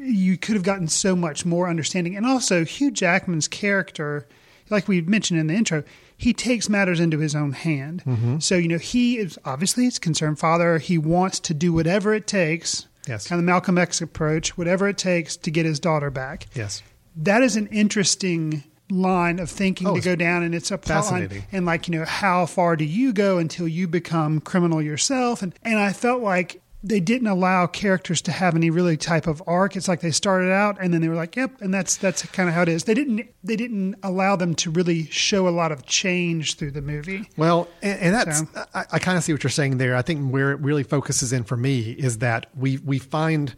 you 0.00 0.36
could 0.38 0.54
have 0.54 0.62
gotten 0.64 0.88
so 0.88 1.14
much 1.16 1.44
more 1.44 1.68
understanding, 1.68 2.16
and 2.16 2.24
also 2.26 2.64
Hugh 2.64 2.90
Jackman's 2.90 3.48
character, 3.48 4.26
like 4.70 4.88
we 4.88 5.00
mentioned 5.00 5.40
in 5.40 5.46
the 5.46 5.54
intro. 5.54 5.82
He 6.20 6.32
takes 6.32 6.68
matters 6.68 6.98
into 6.98 7.20
his 7.20 7.36
own 7.36 7.52
hand. 7.52 8.02
Mhm. 8.04 8.42
So, 8.42 8.56
you 8.56 8.66
know, 8.66 8.78
he 8.78 9.18
is 9.18 9.38
obviously 9.44 9.84
his 9.84 10.00
concerned 10.00 10.40
father. 10.40 10.78
He 10.78 10.98
wants 10.98 11.38
to 11.40 11.54
do 11.54 11.72
whatever 11.72 12.12
it 12.12 12.26
takes 12.26 12.87
Yes. 13.08 13.26
kind 13.26 13.38
of 13.40 13.44
Malcolm 13.44 13.78
X 13.78 14.00
approach, 14.00 14.56
whatever 14.58 14.86
it 14.88 14.98
takes 14.98 15.36
to 15.38 15.50
get 15.50 15.64
his 15.66 15.80
daughter 15.80 16.10
back. 16.10 16.46
Yes. 16.54 16.82
That 17.16 17.42
is 17.42 17.56
an 17.56 17.66
interesting 17.68 18.62
line 18.90 19.38
of 19.38 19.50
thinking 19.50 19.86
Oh, 19.86 19.94
to 19.96 20.00
go 20.00 20.14
down, 20.16 20.42
and 20.42 20.54
it's 20.54 20.70
a 20.70 20.78
plot 20.78 21.10
line. 21.10 21.44
And 21.52 21.66
like 21.66 21.88
you 21.88 21.98
know, 21.98 22.04
how 22.04 22.46
far 22.46 22.76
do 22.76 22.84
you 22.84 23.12
go 23.12 23.38
until 23.38 23.66
you 23.68 23.88
become 23.88 24.40
criminal 24.40 24.80
yourself? 24.80 25.42
And 25.42 25.54
and 25.62 25.78
I 25.78 25.92
felt 25.92 26.22
like 26.22 26.62
they 26.84 27.00
didn't 27.00 27.26
allow 27.26 27.66
characters 27.66 28.22
to 28.22 28.32
have 28.32 28.54
any 28.54 28.70
really 28.70 28.96
type 28.96 29.26
of 29.26 29.42
arc. 29.46 29.74
It's 29.76 29.88
like 29.88 30.00
they 30.00 30.10
started 30.12 30.52
out 30.52 30.78
and 30.80 30.94
then 30.94 31.00
they 31.00 31.08
were 31.08 31.14
like, 31.16 31.34
"Yep," 31.34 31.60
and 31.60 31.74
that's 31.74 31.96
that's 31.96 32.24
kind 32.26 32.48
of 32.48 32.54
how 32.54 32.62
it 32.62 32.68
is. 32.68 32.84
They 32.84 32.94
didn't 32.94 33.26
they 33.42 33.56
didn't 33.56 33.96
allow 34.02 34.36
them 34.36 34.54
to 34.56 34.70
really 34.70 35.06
show 35.06 35.48
a 35.48 35.50
lot 35.50 35.72
of 35.72 35.84
change 35.86 36.56
through 36.56 36.70
the 36.72 36.82
movie. 36.82 37.28
Well, 37.36 37.68
and, 37.82 38.00
and 38.00 38.14
that's 38.14 38.38
So- 38.38 38.46
I, 38.74 38.84
I 38.92 38.98
kind 38.98 39.18
of 39.18 39.24
see 39.24 39.32
what 39.32 39.42
you're 39.42 39.50
saying 39.50 39.78
there. 39.78 39.96
I 39.96 40.02
think 40.02 40.30
where 40.32 40.52
it 40.52 40.60
really 40.60 40.84
focuses 40.84 41.32
in 41.32 41.44
for 41.44 41.56
me 41.56 41.90
is 41.92 42.18
that 42.18 42.46
we 42.56 42.78
we 42.78 42.98
find 42.98 43.54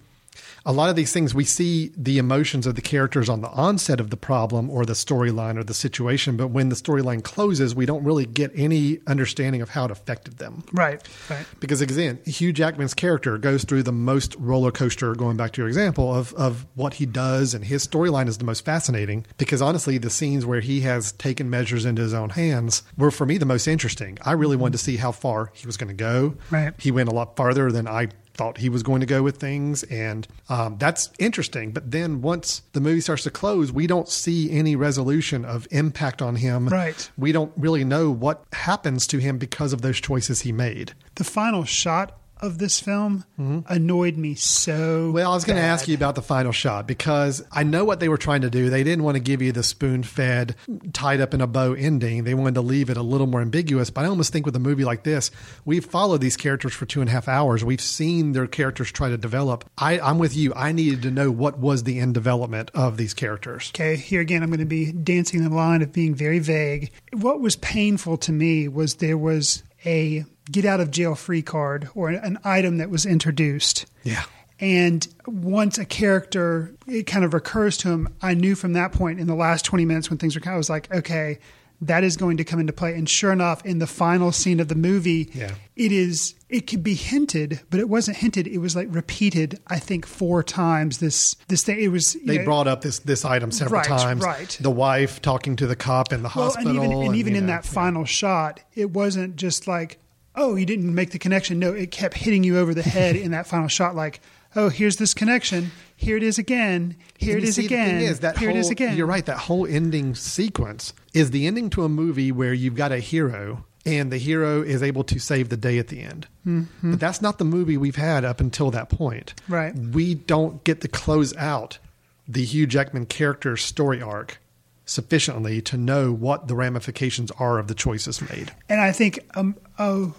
a 0.64 0.72
lot 0.72 0.90
of 0.90 0.96
these 0.96 1.12
things 1.12 1.34
we 1.34 1.44
see 1.44 1.92
the 1.96 2.18
emotions 2.18 2.66
of 2.66 2.74
the 2.74 2.82
characters 2.82 3.28
on 3.28 3.40
the 3.40 3.50
onset 3.50 4.00
of 4.00 4.10
the 4.10 4.16
problem 4.16 4.70
or 4.70 4.84
the 4.84 4.92
storyline 4.92 5.58
or 5.58 5.64
the 5.64 5.74
situation, 5.74 6.36
but 6.36 6.48
when 6.48 6.68
the 6.68 6.76
storyline 6.76 7.22
closes, 7.22 7.74
we 7.74 7.86
don't 7.86 8.04
really 8.04 8.26
get 8.26 8.50
any 8.54 8.98
understanding 9.06 9.62
of 9.62 9.70
how 9.70 9.86
it 9.86 9.90
affected 9.90 10.38
them. 10.38 10.64
Right. 10.72 11.06
Right. 11.28 11.46
Because 11.60 11.80
again, 11.80 12.18
Hugh 12.26 12.52
Jackman's 12.52 12.94
character 12.94 13.38
goes 13.38 13.64
through 13.64 13.84
the 13.84 13.92
most 13.92 14.34
roller 14.36 14.70
coaster, 14.70 15.14
going 15.14 15.36
back 15.36 15.52
to 15.52 15.60
your 15.60 15.68
example, 15.68 16.14
of, 16.14 16.32
of 16.34 16.66
what 16.74 16.94
he 16.94 17.06
does, 17.06 17.54
and 17.54 17.64
his 17.64 17.86
storyline 17.86 18.28
is 18.28 18.38
the 18.38 18.44
most 18.44 18.64
fascinating. 18.64 19.26
Because 19.38 19.62
honestly, 19.62 19.98
the 19.98 20.10
scenes 20.10 20.44
where 20.44 20.60
he 20.60 20.80
has 20.82 21.12
taken 21.12 21.50
measures 21.50 21.84
into 21.84 22.02
his 22.02 22.14
own 22.14 22.30
hands 22.30 22.82
were 22.96 23.10
for 23.10 23.26
me 23.26 23.38
the 23.38 23.46
most 23.46 23.66
interesting. 23.66 24.18
I 24.22 24.32
really 24.32 24.56
wanted 24.56 24.72
to 24.72 24.84
see 24.84 24.96
how 24.96 25.12
far 25.12 25.50
he 25.54 25.66
was 25.66 25.76
going 25.76 25.88
to 25.88 25.94
go. 25.94 26.34
Right. 26.50 26.74
He 26.78 26.90
went 26.90 27.08
a 27.08 27.12
lot 27.12 27.36
farther 27.36 27.70
than 27.72 27.88
I 27.88 28.08
thought 28.40 28.56
he 28.56 28.70
was 28.70 28.82
going 28.82 29.00
to 29.00 29.06
go 29.06 29.22
with 29.22 29.36
things, 29.36 29.82
and 29.82 30.26
um, 30.48 30.78
that's 30.78 31.10
interesting. 31.18 31.72
But 31.72 31.90
then 31.90 32.22
once 32.22 32.62
the 32.72 32.80
movie 32.80 33.02
starts 33.02 33.24
to 33.24 33.30
close, 33.30 33.70
we 33.70 33.86
don't 33.86 34.08
see 34.08 34.50
any 34.50 34.76
resolution 34.76 35.44
of 35.44 35.68
impact 35.70 36.22
on 36.22 36.36
him. 36.36 36.68
Right. 36.68 37.10
We 37.18 37.32
don't 37.32 37.52
really 37.54 37.84
know 37.84 38.10
what 38.10 38.42
happens 38.54 39.06
to 39.08 39.18
him 39.18 39.36
because 39.36 39.74
of 39.74 39.82
those 39.82 40.00
choices 40.00 40.40
he 40.40 40.52
made. 40.52 40.94
The 41.16 41.24
final 41.24 41.64
shot 41.64 42.16
of 42.40 42.58
this 42.58 42.80
film 42.80 43.24
annoyed 43.68 44.16
me 44.16 44.34
so. 44.34 44.72
Mm-hmm. 44.72 45.12
Well, 45.12 45.32
I 45.32 45.34
was 45.34 45.44
going 45.44 45.58
to 45.58 45.62
ask 45.62 45.88
you 45.88 45.94
about 45.94 46.14
the 46.14 46.22
final 46.22 46.52
shot 46.52 46.86
because 46.86 47.42
I 47.52 47.62
know 47.62 47.84
what 47.84 48.00
they 48.00 48.08
were 48.08 48.18
trying 48.18 48.42
to 48.42 48.50
do. 48.50 48.70
They 48.70 48.82
didn't 48.82 49.04
want 49.04 49.16
to 49.16 49.20
give 49.20 49.42
you 49.42 49.52
the 49.52 49.62
spoon 49.62 50.02
fed, 50.02 50.56
tied 50.92 51.20
up 51.20 51.34
in 51.34 51.40
a 51.40 51.46
bow 51.46 51.74
ending. 51.74 52.24
They 52.24 52.34
wanted 52.34 52.54
to 52.54 52.62
leave 52.62 52.90
it 52.90 52.96
a 52.96 53.02
little 53.02 53.26
more 53.26 53.40
ambiguous. 53.40 53.90
But 53.90 54.04
I 54.04 54.08
almost 54.08 54.32
think 54.32 54.46
with 54.46 54.56
a 54.56 54.60
movie 54.60 54.84
like 54.84 55.04
this, 55.04 55.30
we've 55.64 55.84
followed 55.84 56.20
these 56.20 56.36
characters 56.36 56.72
for 56.72 56.86
two 56.86 57.00
and 57.00 57.08
a 57.08 57.12
half 57.12 57.28
hours. 57.28 57.64
We've 57.64 57.80
seen 57.80 58.32
their 58.32 58.46
characters 58.46 58.90
try 58.92 59.10
to 59.10 59.18
develop. 59.18 59.64
I, 59.78 60.00
I'm 60.00 60.18
with 60.18 60.36
you. 60.36 60.52
I 60.54 60.72
needed 60.72 61.02
to 61.02 61.10
know 61.10 61.30
what 61.30 61.58
was 61.58 61.84
the 61.84 61.98
end 61.98 62.14
development 62.14 62.70
of 62.74 62.96
these 62.96 63.14
characters. 63.14 63.70
Okay, 63.74 63.96
here 63.96 64.20
again, 64.20 64.42
I'm 64.42 64.50
going 64.50 64.60
to 64.60 64.66
be 64.66 64.92
dancing 64.92 65.42
the 65.42 65.54
line 65.54 65.82
of 65.82 65.92
being 65.92 66.14
very 66.14 66.38
vague. 66.38 66.90
What 67.12 67.40
was 67.40 67.56
painful 67.56 68.16
to 68.18 68.32
me 68.32 68.68
was 68.68 68.96
there 68.96 69.18
was 69.18 69.62
a 69.84 70.24
get 70.50 70.64
out 70.64 70.80
of 70.80 70.90
jail 70.90 71.14
free 71.14 71.42
card 71.42 71.88
or 71.94 72.08
an 72.10 72.38
item 72.44 72.78
that 72.78 72.90
was 72.90 73.06
introduced. 73.06 73.86
Yeah. 74.04 74.24
And 74.58 75.06
once 75.26 75.78
a 75.78 75.84
character, 75.86 76.74
it 76.86 77.04
kind 77.06 77.24
of 77.24 77.32
recurs 77.32 77.76
to 77.78 77.88
him, 77.88 78.08
I 78.20 78.34
knew 78.34 78.54
from 78.54 78.74
that 78.74 78.92
point 78.92 79.18
in 79.20 79.26
the 79.26 79.34
last 79.34 79.64
20 79.64 79.84
minutes 79.86 80.10
when 80.10 80.18
things 80.18 80.34
were 80.34 80.40
kind 80.40 80.52
of, 80.52 80.56
I 80.56 80.58
was 80.58 80.68
like, 80.70 80.92
okay, 80.94 81.38
that 81.82 82.04
is 82.04 82.18
going 82.18 82.36
to 82.36 82.44
come 82.44 82.60
into 82.60 82.74
play. 82.74 82.94
And 82.94 83.08
sure 83.08 83.32
enough, 83.32 83.64
in 83.64 83.78
the 83.78 83.86
final 83.86 84.32
scene 84.32 84.60
of 84.60 84.68
the 84.68 84.74
movie, 84.74 85.30
Yeah. 85.32 85.54
it 85.76 85.92
is, 85.92 86.34
it 86.50 86.66
could 86.66 86.82
be 86.82 86.92
hinted, 86.92 87.60
but 87.70 87.80
it 87.80 87.88
wasn't 87.88 88.18
hinted. 88.18 88.46
It 88.46 88.58
was 88.58 88.76
like 88.76 88.88
repeated, 88.90 89.58
I 89.66 89.78
think, 89.78 90.04
four 90.04 90.42
times. 90.42 90.98
This, 90.98 91.36
this 91.48 91.62
thing, 91.62 91.80
it 91.80 91.88
was, 91.88 92.18
They 92.26 92.36
know, 92.36 92.44
brought 92.44 92.68
up 92.68 92.82
this 92.82 92.98
this 92.98 93.24
item 93.24 93.50
several 93.52 93.78
Right, 93.78 93.86
times. 93.88 94.22
right. 94.22 94.58
The 94.60 94.70
wife 94.70 95.22
talking 95.22 95.56
to 95.56 95.66
the 95.66 95.76
cop 95.76 96.12
in 96.12 96.20
the 96.22 96.30
well, 96.36 96.50
hospital, 96.50 96.68
and 96.82 96.92
even, 96.92 97.02
and 97.06 97.16
even 97.16 97.34
in 97.34 97.46
know, 97.46 97.52
that 97.54 97.64
final 97.64 98.04
shot, 98.04 98.60
it 98.74 98.90
wasn't 98.90 99.36
just 99.36 99.66
like, 99.66 99.98
oh, 100.40 100.56
you 100.56 100.64
didn't 100.66 100.94
make 100.94 101.10
the 101.10 101.18
connection. 101.18 101.58
No, 101.58 101.72
it 101.72 101.90
kept 101.90 102.16
hitting 102.16 102.42
you 102.42 102.58
over 102.58 102.72
the 102.74 102.82
head 102.82 103.14
in 103.14 103.30
that 103.32 103.46
final 103.46 103.68
shot, 103.68 103.94
like, 103.94 104.20
oh, 104.56 104.68
here's 104.70 104.96
this 104.96 105.12
connection. 105.14 105.70
Here 105.96 106.16
it 106.16 106.22
is 106.22 106.38
again. 106.38 106.96
Here 107.18 107.36
And 107.36 107.46
it 107.46 107.52
see, 107.52 107.66
again. 107.66 107.94
The 107.96 108.00
thing 108.00 108.10
is, 108.10 108.20
that 108.20 108.38
Here 108.38 108.48
whole, 108.48 108.56
it 108.56 108.60
is 108.60 108.70
again. 108.70 108.96
You're 108.96 109.06
right. 109.06 109.26
That 109.26 109.36
whole 109.38 109.66
ending 109.66 110.14
sequence 110.14 110.94
is 111.12 111.30
the 111.30 111.46
ending 111.46 111.68
to 111.70 111.84
a 111.84 111.88
movie 111.88 112.32
where 112.32 112.54
you've 112.54 112.74
got 112.74 112.90
a 112.90 112.98
hero 112.98 113.64
and 113.86 114.10
the 114.10 114.18
hero 114.18 114.62
is 114.62 114.82
able 114.82 115.04
to 115.04 115.18
save 115.18 115.48
the 115.50 115.56
day 115.56 115.78
at 115.78 115.88
the 115.88 116.00
end. 116.00 116.26
Mhm. 116.46 116.66
But 116.82 117.00
that's 117.00 117.20
not 117.22 117.38
the 117.38 117.44
movie 117.44 117.76
we've 117.76 117.96
had 117.96 118.24
up 118.24 118.40
until 118.40 118.70
that 118.70 118.88
point. 118.88 119.34
Right. 119.48 119.74
We 119.74 120.14
don't 120.14 120.64
get 120.64 120.80
to 120.82 120.88
close 120.88 121.36
out 121.36 121.78
the 122.26 122.44
Hugh 122.44 122.66
Jackman 122.66 123.06
character's 123.06 123.62
story 123.62 124.00
arc 124.00 124.38
sufficiently 124.84 125.60
to 125.62 125.76
know 125.76 126.12
what 126.12 126.48
the 126.48 126.54
ramifications 126.54 127.30
are 127.38 127.58
of 127.58 127.68
the 127.68 127.74
choices 127.74 128.20
made. 128.20 128.52
And 128.68 128.80
I 128.80 128.92
think, 128.92 129.20
um, 129.34 129.56
oh, 129.78 130.14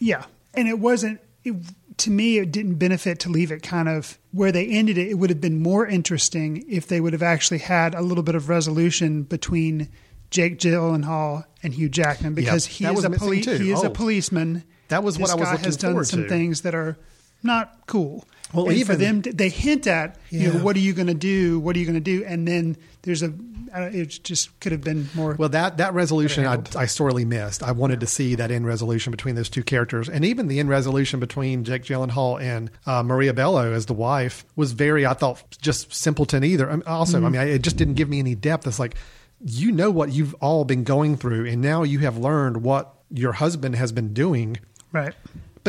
yeah. 0.00 0.24
And 0.54 0.66
it 0.66 0.80
wasn't, 0.80 1.20
it, 1.44 1.54
to 1.98 2.10
me, 2.10 2.38
it 2.38 2.50
didn't 2.50 2.74
benefit 2.74 3.20
to 3.20 3.28
leave 3.28 3.52
it 3.52 3.62
kind 3.62 3.88
of 3.88 4.18
where 4.32 4.50
they 4.50 4.66
ended 4.66 4.98
it. 4.98 5.08
It 5.08 5.14
would 5.14 5.30
have 5.30 5.40
been 5.40 5.62
more 5.62 5.86
interesting 5.86 6.64
if 6.68 6.88
they 6.88 7.00
would 7.00 7.12
have 7.12 7.22
actually 7.22 7.58
had 7.58 7.94
a 7.94 8.00
little 8.02 8.24
bit 8.24 8.34
of 8.34 8.48
resolution 8.48 9.22
between 9.22 9.88
Jake 10.30 10.58
Gyllenhaal 10.58 11.44
and 11.62 11.72
Hugh 11.74 11.88
Jackman 11.88 12.34
because 12.34 12.66
he 12.66 12.84
that 12.84 12.94
is 12.94 13.04
a 13.04 13.10
poli- 13.10 13.42
too. 13.42 13.58
he 13.58 13.70
is 13.70 13.80
Oh. 13.84 13.86
a 13.86 13.90
policeman. 13.90 14.64
That 14.88 15.04
was 15.04 15.18
what 15.18 15.30
I 15.30 15.34
was 15.36 15.44
guy 15.44 15.52
looking 15.52 15.64
has 15.66 15.76
done 15.76 16.04
some 16.04 16.22
to. 16.24 16.28
things 16.28 16.62
that 16.62 16.74
are 16.74 16.96
not 17.42 17.86
cool. 17.86 18.24
Well, 18.52 18.66
and 18.68 18.74
for 18.74 18.80
even- 18.94 18.98
them, 18.98 19.22
to, 19.22 19.32
they 19.32 19.48
hint 19.48 19.86
at, 19.86 20.18
you 20.30 20.52
know, 20.52 20.58
what 20.60 20.74
are 20.74 20.80
you 20.80 20.92
going 20.92 21.06
to 21.06 21.14
do? 21.14 21.60
What 21.60 21.76
are 21.76 21.78
you 21.78 21.84
going 21.86 21.94
to 21.94 22.00
do? 22.00 22.24
And 22.24 22.46
then 22.48 22.76
there's 23.02 23.22
a, 23.22 23.32
it 23.72 24.20
just 24.24 24.58
could 24.60 24.72
have 24.72 24.80
been 24.82 25.08
more. 25.14 25.34
Well, 25.38 25.48
that 25.50 25.76
that 25.78 25.94
resolution 25.94 26.46
I, 26.46 26.60
I 26.76 26.86
sorely 26.86 27.24
missed. 27.24 27.62
I 27.62 27.72
wanted 27.72 28.00
to 28.00 28.06
see 28.06 28.34
that 28.34 28.50
end 28.50 28.66
resolution 28.66 29.10
between 29.10 29.34
those 29.34 29.48
two 29.48 29.62
characters, 29.62 30.08
and 30.08 30.24
even 30.24 30.48
the 30.48 30.58
end 30.60 30.68
resolution 30.68 31.20
between 31.20 31.64
Jake 31.64 31.84
Gyllenhaal 31.84 32.40
and 32.40 32.70
uh, 32.86 33.02
Maria 33.02 33.32
Bello 33.34 33.72
as 33.72 33.86
the 33.86 33.94
wife 33.94 34.44
was 34.56 34.72
very, 34.72 35.04
I 35.06 35.14
thought, 35.14 35.42
just 35.60 35.94
simpleton. 35.94 36.44
Either 36.44 36.70
Um, 36.70 36.82
also, 36.86 37.18
I 37.18 37.20
Mhm. 37.20 37.32
mean, 37.32 37.40
I, 37.40 37.44
it 37.44 37.62
just 37.62 37.76
didn't 37.76 37.94
give 37.94 38.08
me 38.08 38.18
any 38.18 38.34
depth. 38.34 38.66
It's 38.66 38.78
like 38.78 38.94
you 39.42 39.72
know 39.72 39.90
what 39.90 40.12
you've 40.12 40.34
all 40.34 40.64
been 40.64 40.84
going 40.84 41.16
through, 41.16 41.46
and 41.46 41.62
now 41.62 41.82
you 41.82 42.00
have 42.00 42.18
learned 42.18 42.58
what 42.62 42.94
your 43.12 43.32
husband 43.32 43.74
has 43.76 43.90
been 43.92 44.12
doing. 44.12 44.58
right. 44.92 45.14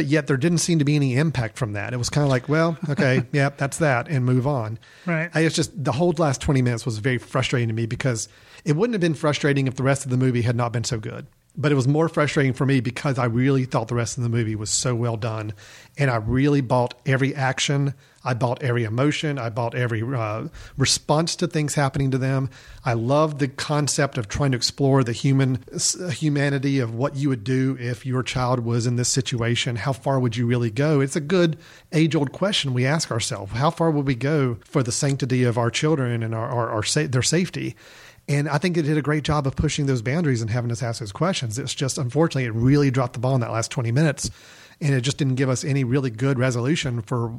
But 0.01 0.07
yet 0.07 0.25
there 0.25 0.35
didn't 0.35 0.57
seem 0.57 0.79
to 0.79 0.85
be 0.85 0.95
any 0.95 1.15
impact 1.15 1.59
from 1.59 1.73
that. 1.73 1.93
It 1.93 1.97
was 1.97 2.09
kind 2.09 2.23
of 2.23 2.31
like, 2.31 2.49
well, 2.49 2.75
okay, 2.89 3.23
yeah, 3.31 3.49
that's 3.49 3.77
that, 3.77 4.07
and 4.07 4.25
move 4.25 4.47
on. 4.47 4.79
Right. 5.05 5.29
I, 5.31 5.41
it's 5.41 5.55
just 5.55 5.83
the 5.83 5.91
whole 5.91 6.11
last 6.17 6.41
20 6.41 6.63
minutes 6.63 6.87
was 6.87 6.97
very 6.97 7.19
frustrating 7.19 7.67
to 7.67 7.73
me 7.75 7.85
because 7.85 8.27
it 8.65 8.75
wouldn't 8.75 8.95
have 8.95 9.01
been 9.01 9.13
frustrating 9.13 9.67
if 9.67 9.75
the 9.75 9.83
rest 9.83 10.03
of 10.03 10.09
the 10.09 10.17
movie 10.17 10.41
had 10.41 10.55
not 10.55 10.73
been 10.73 10.83
so 10.83 10.97
good. 10.97 11.27
But 11.57 11.71
it 11.71 11.75
was 11.75 11.87
more 11.87 12.07
frustrating 12.07 12.53
for 12.53 12.65
me 12.65 12.79
because 12.79 13.19
I 13.19 13.25
really 13.25 13.65
thought 13.65 13.89
the 13.89 13.95
rest 13.95 14.17
of 14.17 14.23
the 14.23 14.29
movie 14.29 14.55
was 14.55 14.69
so 14.69 14.95
well 14.95 15.17
done. 15.17 15.53
And 15.97 16.09
I 16.09 16.15
really 16.15 16.61
bought 16.61 16.93
every 17.05 17.35
action. 17.35 17.93
I 18.23 18.35
bought 18.35 18.63
every 18.63 18.85
emotion. 18.85 19.37
I 19.37 19.49
bought 19.49 19.75
every 19.75 20.01
uh, 20.01 20.47
response 20.77 21.35
to 21.37 21.47
things 21.47 21.75
happening 21.75 22.11
to 22.11 22.17
them. 22.17 22.49
I 22.85 22.93
loved 22.93 23.39
the 23.39 23.49
concept 23.49 24.17
of 24.17 24.29
trying 24.29 24.51
to 24.51 24.57
explore 24.57 25.03
the 25.03 25.11
human 25.11 25.59
humanity 26.11 26.79
of 26.79 26.95
what 26.95 27.15
you 27.17 27.27
would 27.29 27.43
do 27.43 27.75
if 27.79 28.05
your 28.05 28.23
child 28.23 28.61
was 28.61 28.87
in 28.87 28.95
this 28.95 29.09
situation. 29.09 29.75
How 29.75 29.91
far 29.91 30.19
would 30.19 30.37
you 30.37 30.45
really 30.45 30.71
go? 30.71 31.01
It's 31.01 31.17
a 31.17 31.21
good 31.21 31.57
age 31.91 32.15
old 32.15 32.31
question 32.31 32.73
we 32.73 32.85
ask 32.85 33.11
ourselves. 33.11 33.51
How 33.51 33.71
far 33.71 33.91
would 33.91 34.07
we 34.07 34.15
go 34.15 34.57
for 34.63 34.83
the 34.83 34.91
sanctity 34.91 35.43
of 35.43 35.57
our 35.57 35.69
children 35.69 36.23
and 36.23 36.33
our, 36.33 36.47
our, 36.47 36.69
our 36.69 36.83
sa- 36.83 37.07
their 37.07 37.23
safety? 37.23 37.75
And 38.31 38.47
I 38.49 38.57
think 38.57 38.77
it 38.77 38.83
did 38.83 38.97
a 38.97 39.01
great 39.01 39.23
job 39.23 39.45
of 39.47 39.55
pushing 39.55 39.85
those 39.87 40.01
boundaries 40.01 40.41
and 40.41 40.49
having 40.49 40.71
us 40.71 40.81
ask 40.81 40.99
those 40.99 41.11
questions. 41.11 41.59
It's 41.59 41.73
just, 41.73 41.97
unfortunately, 41.97 42.45
it 42.45 42.53
really 42.53 42.89
dropped 42.91 43.13
the 43.13 43.19
ball 43.19 43.35
in 43.35 43.41
that 43.41 43.51
last 43.51 43.71
20 43.71 43.91
minutes. 43.91 44.29
And 44.79 44.93
it 44.93 45.01
just 45.01 45.17
didn't 45.17 45.35
give 45.35 45.49
us 45.49 45.63
any 45.63 45.83
really 45.83 46.09
good 46.09 46.39
resolution 46.39 47.01
for 47.01 47.31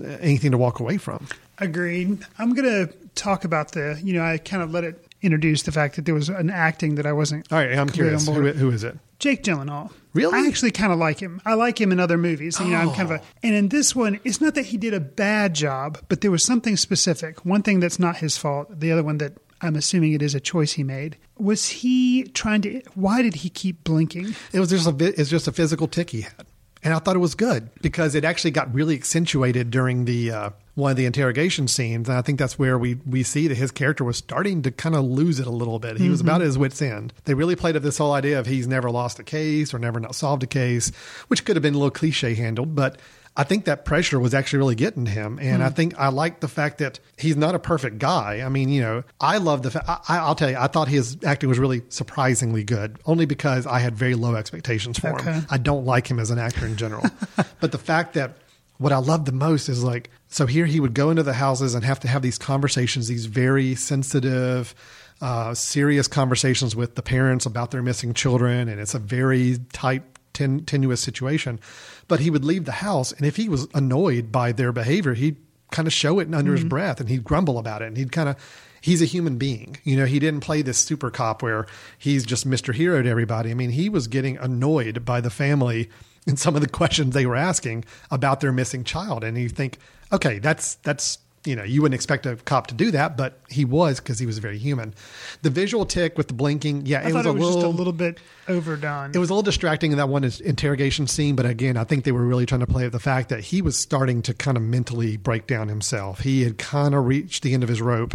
uh, 0.00 0.04
anything 0.20 0.50
to 0.52 0.58
walk 0.58 0.80
away 0.80 0.96
from. 0.96 1.26
Agreed. 1.58 2.24
I'm 2.38 2.54
going 2.54 2.68
to 2.86 2.92
talk 3.14 3.44
about 3.44 3.72
the, 3.72 4.00
you 4.02 4.14
know, 4.14 4.22
I 4.22 4.38
kind 4.38 4.62
of 4.62 4.72
let 4.72 4.84
it 4.84 5.04
introduce 5.22 5.62
the 5.64 5.72
fact 5.72 5.96
that 5.96 6.06
there 6.06 6.14
was 6.14 6.28
an 6.30 6.48
acting 6.50 6.94
that 6.94 7.04
I 7.06 7.12
wasn't. 7.12 7.52
All 7.52 7.58
right, 7.58 7.76
I'm 7.76 7.88
curious. 7.90 8.26
Who, 8.26 8.32
who 8.52 8.70
is 8.70 8.82
it? 8.82 8.96
Jake 9.18 9.42
Gyllenhaal. 9.44 9.92
Really? 10.14 10.36
I 10.38 10.46
actually 10.48 10.70
kind 10.70 10.92
of 10.92 10.98
like 10.98 11.20
him. 11.20 11.40
I 11.44 11.54
like 11.54 11.78
him 11.80 11.92
in 11.92 12.00
other 12.00 12.16
movies. 12.16 12.58
You 12.58 12.68
know, 12.68 12.76
I'm 12.76 12.90
kind 12.94 13.10
Oh. 13.10 13.14
of 13.16 13.20
a, 13.20 13.22
and 13.42 13.54
in 13.54 13.68
this 13.68 13.94
one, 13.94 14.18
it's 14.24 14.40
not 14.40 14.54
that 14.54 14.64
he 14.66 14.78
did 14.78 14.94
a 14.94 15.00
bad 15.00 15.54
job, 15.54 15.98
but 16.08 16.22
there 16.22 16.30
was 16.30 16.42
something 16.42 16.76
specific. 16.76 17.44
One 17.44 17.62
thing 17.62 17.80
that's 17.80 17.98
not 17.98 18.16
his 18.16 18.38
fault. 18.38 18.80
The 18.80 18.90
other 18.90 19.02
one 19.04 19.18
that 19.18 19.34
I'm 19.62 19.76
assuming 19.76 20.12
it 20.12 20.22
is 20.22 20.34
a 20.34 20.40
choice 20.40 20.72
he 20.72 20.82
made. 20.84 21.16
Was 21.38 21.68
he 21.68 22.24
trying 22.24 22.62
to? 22.62 22.80
Why 22.94 23.22
did 23.22 23.36
he 23.36 23.50
keep 23.50 23.84
blinking? 23.84 24.34
It 24.52 24.60
was 24.60 24.70
just 24.70 24.86
a 24.86 25.20
it's 25.20 25.30
just 25.30 25.48
a 25.48 25.52
physical 25.52 25.86
tick 25.86 26.10
he 26.10 26.22
had, 26.22 26.46
and 26.82 26.94
I 26.94 26.98
thought 26.98 27.16
it 27.16 27.20
was 27.20 27.34
good 27.34 27.68
because 27.82 28.14
it 28.14 28.24
actually 28.24 28.52
got 28.52 28.72
really 28.74 28.94
accentuated 28.94 29.70
during 29.70 30.04
the 30.06 30.30
uh, 30.30 30.50
one 30.76 30.92
of 30.92 30.96
the 30.96 31.04
interrogation 31.04 31.68
scenes, 31.68 32.08
and 32.08 32.16
I 32.16 32.22
think 32.22 32.38
that's 32.38 32.58
where 32.58 32.78
we 32.78 32.94
we 33.06 33.22
see 33.22 33.48
that 33.48 33.56
his 33.56 33.70
character 33.70 34.02
was 34.04 34.16
starting 34.16 34.62
to 34.62 34.70
kind 34.70 34.94
of 34.94 35.04
lose 35.04 35.38
it 35.40 35.46
a 35.46 35.50
little 35.50 35.78
bit. 35.78 35.98
He 35.98 36.08
was 36.08 36.20
Mhm. 36.20 36.24
about 36.24 36.40
at 36.40 36.46
his 36.46 36.56
wits 36.58 36.80
end. 36.80 37.12
They 37.24 37.34
really 37.34 37.56
played 37.56 37.76
up 37.76 37.82
this 37.82 37.98
whole 37.98 38.12
idea 38.12 38.38
of 38.40 38.46
he's 38.46 38.66
never 38.66 38.90
lost 38.90 39.18
a 39.18 39.22
case 39.24 39.74
or 39.74 39.78
never 39.78 40.00
not 40.00 40.14
solved 40.14 40.42
a 40.42 40.46
case, 40.46 40.90
which 41.28 41.44
could 41.44 41.56
have 41.56 41.62
been 41.62 41.74
a 41.74 41.78
little 41.78 41.90
cliche 41.90 42.34
handled, 42.34 42.74
but. 42.74 42.98
I 43.36 43.44
think 43.44 43.64
that 43.66 43.84
pressure 43.84 44.18
was 44.18 44.34
actually 44.34 44.58
really 44.58 44.74
getting 44.74 45.04
to 45.04 45.10
him, 45.10 45.38
and 45.40 45.62
I 45.62 45.68
Hmm. 45.68 45.74
think 45.74 45.94
I 45.98 46.08
like 46.08 46.40
the 46.40 46.48
fact 46.48 46.78
that 46.78 46.98
he's 47.16 47.36
not 47.36 47.54
a 47.54 47.58
perfect 47.58 47.98
guy. 47.98 48.42
I 48.44 48.48
mean, 48.48 48.68
you 48.68 48.80
know, 48.82 49.04
I 49.20 49.38
love 49.38 49.62
the. 49.62 49.70
fact, 49.70 49.88
I, 49.88 50.18
I'll 50.18 50.34
tell 50.34 50.50
you, 50.50 50.56
I 50.58 50.66
thought 50.66 50.88
his 50.88 51.16
acting 51.24 51.48
was 51.48 51.58
really 51.58 51.82
surprisingly 51.90 52.64
good, 52.64 52.98
only 53.06 53.26
because 53.26 53.66
I 53.66 53.78
had 53.78 53.94
very 53.96 54.14
low 54.14 54.34
expectations 54.34 54.98
for 54.98 55.10
Okay. 55.20 55.30
him. 55.32 55.46
I 55.48 55.58
don't 55.58 55.84
like 55.86 56.08
him 56.10 56.18
as 56.18 56.30
an 56.30 56.38
actor 56.38 56.66
in 56.66 56.76
general, 56.76 57.06
but 57.60 57.70
the 57.72 57.78
fact 57.78 58.14
that 58.14 58.36
what 58.78 58.92
I 58.92 58.98
love 58.98 59.26
the 59.26 59.32
most 59.32 59.68
is 59.68 59.84
like, 59.84 60.10
so 60.28 60.46
here 60.46 60.66
he 60.66 60.80
would 60.80 60.94
go 60.94 61.10
into 61.10 61.22
the 61.22 61.34
houses 61.34 61.74
and 61.74 61.84
have 61.84 62.00
to 62.00 62.08
have 62.08 62.22
these 62.22 62.38
conversations, 62.38 63.08
these 63.08 63.26
very 63.26 63.74
sensitive, 63.74 64.74
uh, 65.20 65.52
serious 65.54 66.08
conversations 66.08 66.74
with 66.74 66.94
the 66.94 67.02
parents 67.02 67.44
about 67.46 67.70
their 67.70 67.82
missing 67.82 68.12
children, 68.14 68.68
and 68.68 68.80
it's 68.80 68.94
a 68.94 68.98
very 68.98 69.58
tight, 69.72 70.02
ten- 70.32 70.60
tenuous 70.64 71.00
situation. 71.00 71.60
But 72.08 72.20
he 72.20 72.30
would 72.30 72.44
leave 72.44 72.64
the 72.64 72.72
house, 72.72 73.12
and 73.12 73.26
if 73.26 73.36
he 73.36 73.48
was 73.48 73.66
annoyed 73.74 74.30
by 74.32 74.52
their 74.52 74.72
behavior, 74.72 75.14
he'd 75.14 75.36
kind 75.70 75.86
of 75.86 75.92
show 75.94 76.18
it 76.18 76.32
under 76.34 76.52
his 76.52 76.64
Mhm. 76.64 76.68
breath, 76.68 77.00
and 77.00 77.08
he'd 77.08 77.24
grumble 77.24 77.58
about 77.58 77.82
it, 77.82 77.86
and 77.88 77.96
he'd 77.96 78.12
kind 78.12 78.28
of. 78.28 78.36
He's 78.82 79.02
a 79.02 79.04
human 79.04 79.36
being. 79.36 79.76
You 79.84 79.94
know, 79.98 80.06
he 80.06 80.18
didn't 80.18 80.40
play 80.40 80.62
this 80.62 80.78
super 80.78 81.10
cop 81.10 81.42
where 81.42 81.66
he's 81.98 82.24
just 82.24 82.48
Mr. 82.48 82.74
Hero 82.74 83.02
to 83.02 83.08
everybody. 83.10 83.50
I 83.50 83.54
mean, 83.54 83.70
he 83.72 83.90
was 83.90 84.06
getting 84.08 84.38
annoyed 84.38 85.04
by 85.04 85.20
the 85.20 85.28
family 85.28 85.90
and 86.26 86.38
some 86.38 86.54
of 86.54 86.62
the 86.62 86.68
questions 86.80 87.12
they 87.12 87.26
were 87.26 87.36
asking 87.36 87.84
about 88.10 88.40
their 88.40 88.52
missing 88.52 88.82
child. 88.82 89.22
And 89.22 89.36
you 89.36 89.50
think, 89.50 89.76
okay, 90.10 90.38
that's 90.38 90.76
that's 90.76 91.18
you 91.44 91.56
know, 91.56 91.62
you 91.62 91.80
wouldn't 91.80 91.94
expect 91.94 92.26
a 92.26 92.36
cop 92.36 92.66
to 92.66 92.74
do 92.74 92.90
that, 92.90 93.16
but 93.16 93.40
he 93.48 93.64
was 93.64 93.98
because 93.98 94.18
he 94.18 94.26
was 94.26 94.38
very 94.38 94.58
human. 94.58 94.94
The 95.42 95.50
visual 95.50 95.86
tick 95.86 96.18
with 96.18 96.28
the 96.28 96.34
blinking, 96.34 96.84
yeah, 96.84 96.98
I 96.98 97.08
it 97.08 97.14
was, 97.14 97.24
it 97.24 97.28
a 97.28 97.32
little, 97.32 97.52
just 97.52 97.64
a 97.64 97.68
little 97.68 97.92
bit 97.94 98.18
overdone. 98.46 99.12
it 99.14 99.18
was 99.18 99.30
a 99.30 99.32
little 99.32 99.42
distracting 99.42 99.92
in 99.92 99.98
that 99.98 100.08
one 100.10 100.24
interrogation 100.44 101.06
scene, 101.06 101.36
but 101.36 101.46
again, 101.46 101.76
I 101.78 101.84
think 101.84 102.04
they 102.04 102.12
were 102.12 102.24
really 102.24 102.44
trying 102.44 102.60
to 102.60 102.66
play 102.66 102.84
with 102.84 102.92
the 102.92 103.00
fact 103.00 103.30
that 103.30 103.40
he 103.40 103.62
was 103.62 103.78
starting 103.78 104.20
to 104.22 104.34
kind 104.34 104.58
of 104.58 104.62
mentally 104.62 105.16
break 105.16 105.46
down 105.46 105.68
himself. 105.68 106.20
He 106.20 106.42
had 106.42 106.58
kind 106.58 106.94
of 106.94 107.06
reached 107.06 107.42
the 107.42 107.54
end 107.54 107.62
of 107.62 107.68
his 107.70 107.80
rope. 107.80 108.14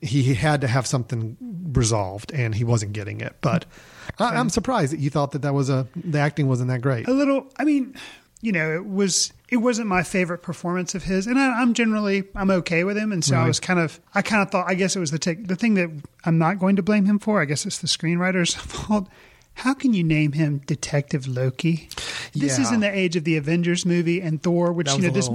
He 0.00 0.34
had 0.34 0.60
to 0.60 0.68
have 0.68 0.86
something 0.86 1.36
resolved, 1.72 2.32
and 2.32 2.54
he 2.54 2.64
wasn't 2.64 2.92
getting 2.92 3.20
it. 3.20 3.36
But 3.40 3.66
I, 4.18 4.36
I'm 4.36 4.48
surprised 4.48 4.92
that 4.92 5.00
you 5.00 5.10
thought 5.10 5.32
that 5.32 5.42
that 5.42 5.54
was 5.54 5.68
a 5.70 5.88
the 5.96 6.18
acting 6.18 6.46
wasn't 6.48 6.68
that 6.70 6.80
great. 6.80 7.06
a 7.08 7.12
little 7.12 7.46
i 7.58 7.64
mean 7.64 7.94
you 8.40 8.52
know 8.52 8.72
it 8.74 8.86
was 8.86 9.32
it 9.50 9.56
wasn't 9.56 9.86
my 9.86 10.02
favorite 10.02 10.38
performance 10.42 10.94
of 10.94 11.02
his 11.04 11.26
and 11.26 11.38
I, 11.38 11.60
i'm 11.60 11.74
generally 11.74 12.24
i'm 12.34 12.50
okay 12.50 12.84
with 12.84 12.96
him 12.96 13.12
and 13.12 13.24
so 13.24 13.36
i 13.36 13.46
was 13.46 13.60
kind 13.60 13.78
of 13.80 14.00
i 14.14 14.22
kind 14.22 14.42
of 14.42 14.50
thought 14.50 14.68
i 14.68 14.74
guess 14.74 14.96
it 14.96 15.00
was 15.00 15.10
the 15.10 15.18
tick 15.18 15.46
the 15.46 15.56
thing 15.56 15.74
that 15.74 15.90
i'm 16.24 16.38
not 16.38 16.58
going 16.58 16.76
to 16.76 16.82
blame 16.82 17.04
him 17.06 17.18
for 17.18 17.40
i 17.40 17.44
guess 17.44 17.66
it's 17.66 17.78
the 17.78 17.86
screenwriter's 17.88 18.54
fault 18.72 19.08
how 19.54 19.74
can 19.74 19.92
you 19.92 20.04
name 20.04 20.32
him 20.32 20.58
detective 20.66 21.26
loki 21.26 21.88
this 22.34 22.58
is 22.58 22.70
in 22.72 22.80
the 22.80 22.90
age 22.96 23.16
of 23.16 23.24
the 23.24 23.36
avengers 23.36 23.84
movie 23.84 24.20
and 24.20 24.42
thor 24.42 24.72
which 24.72 24.92
you 24.94 25.02
know 25.02 25.10
this 25.10 25.28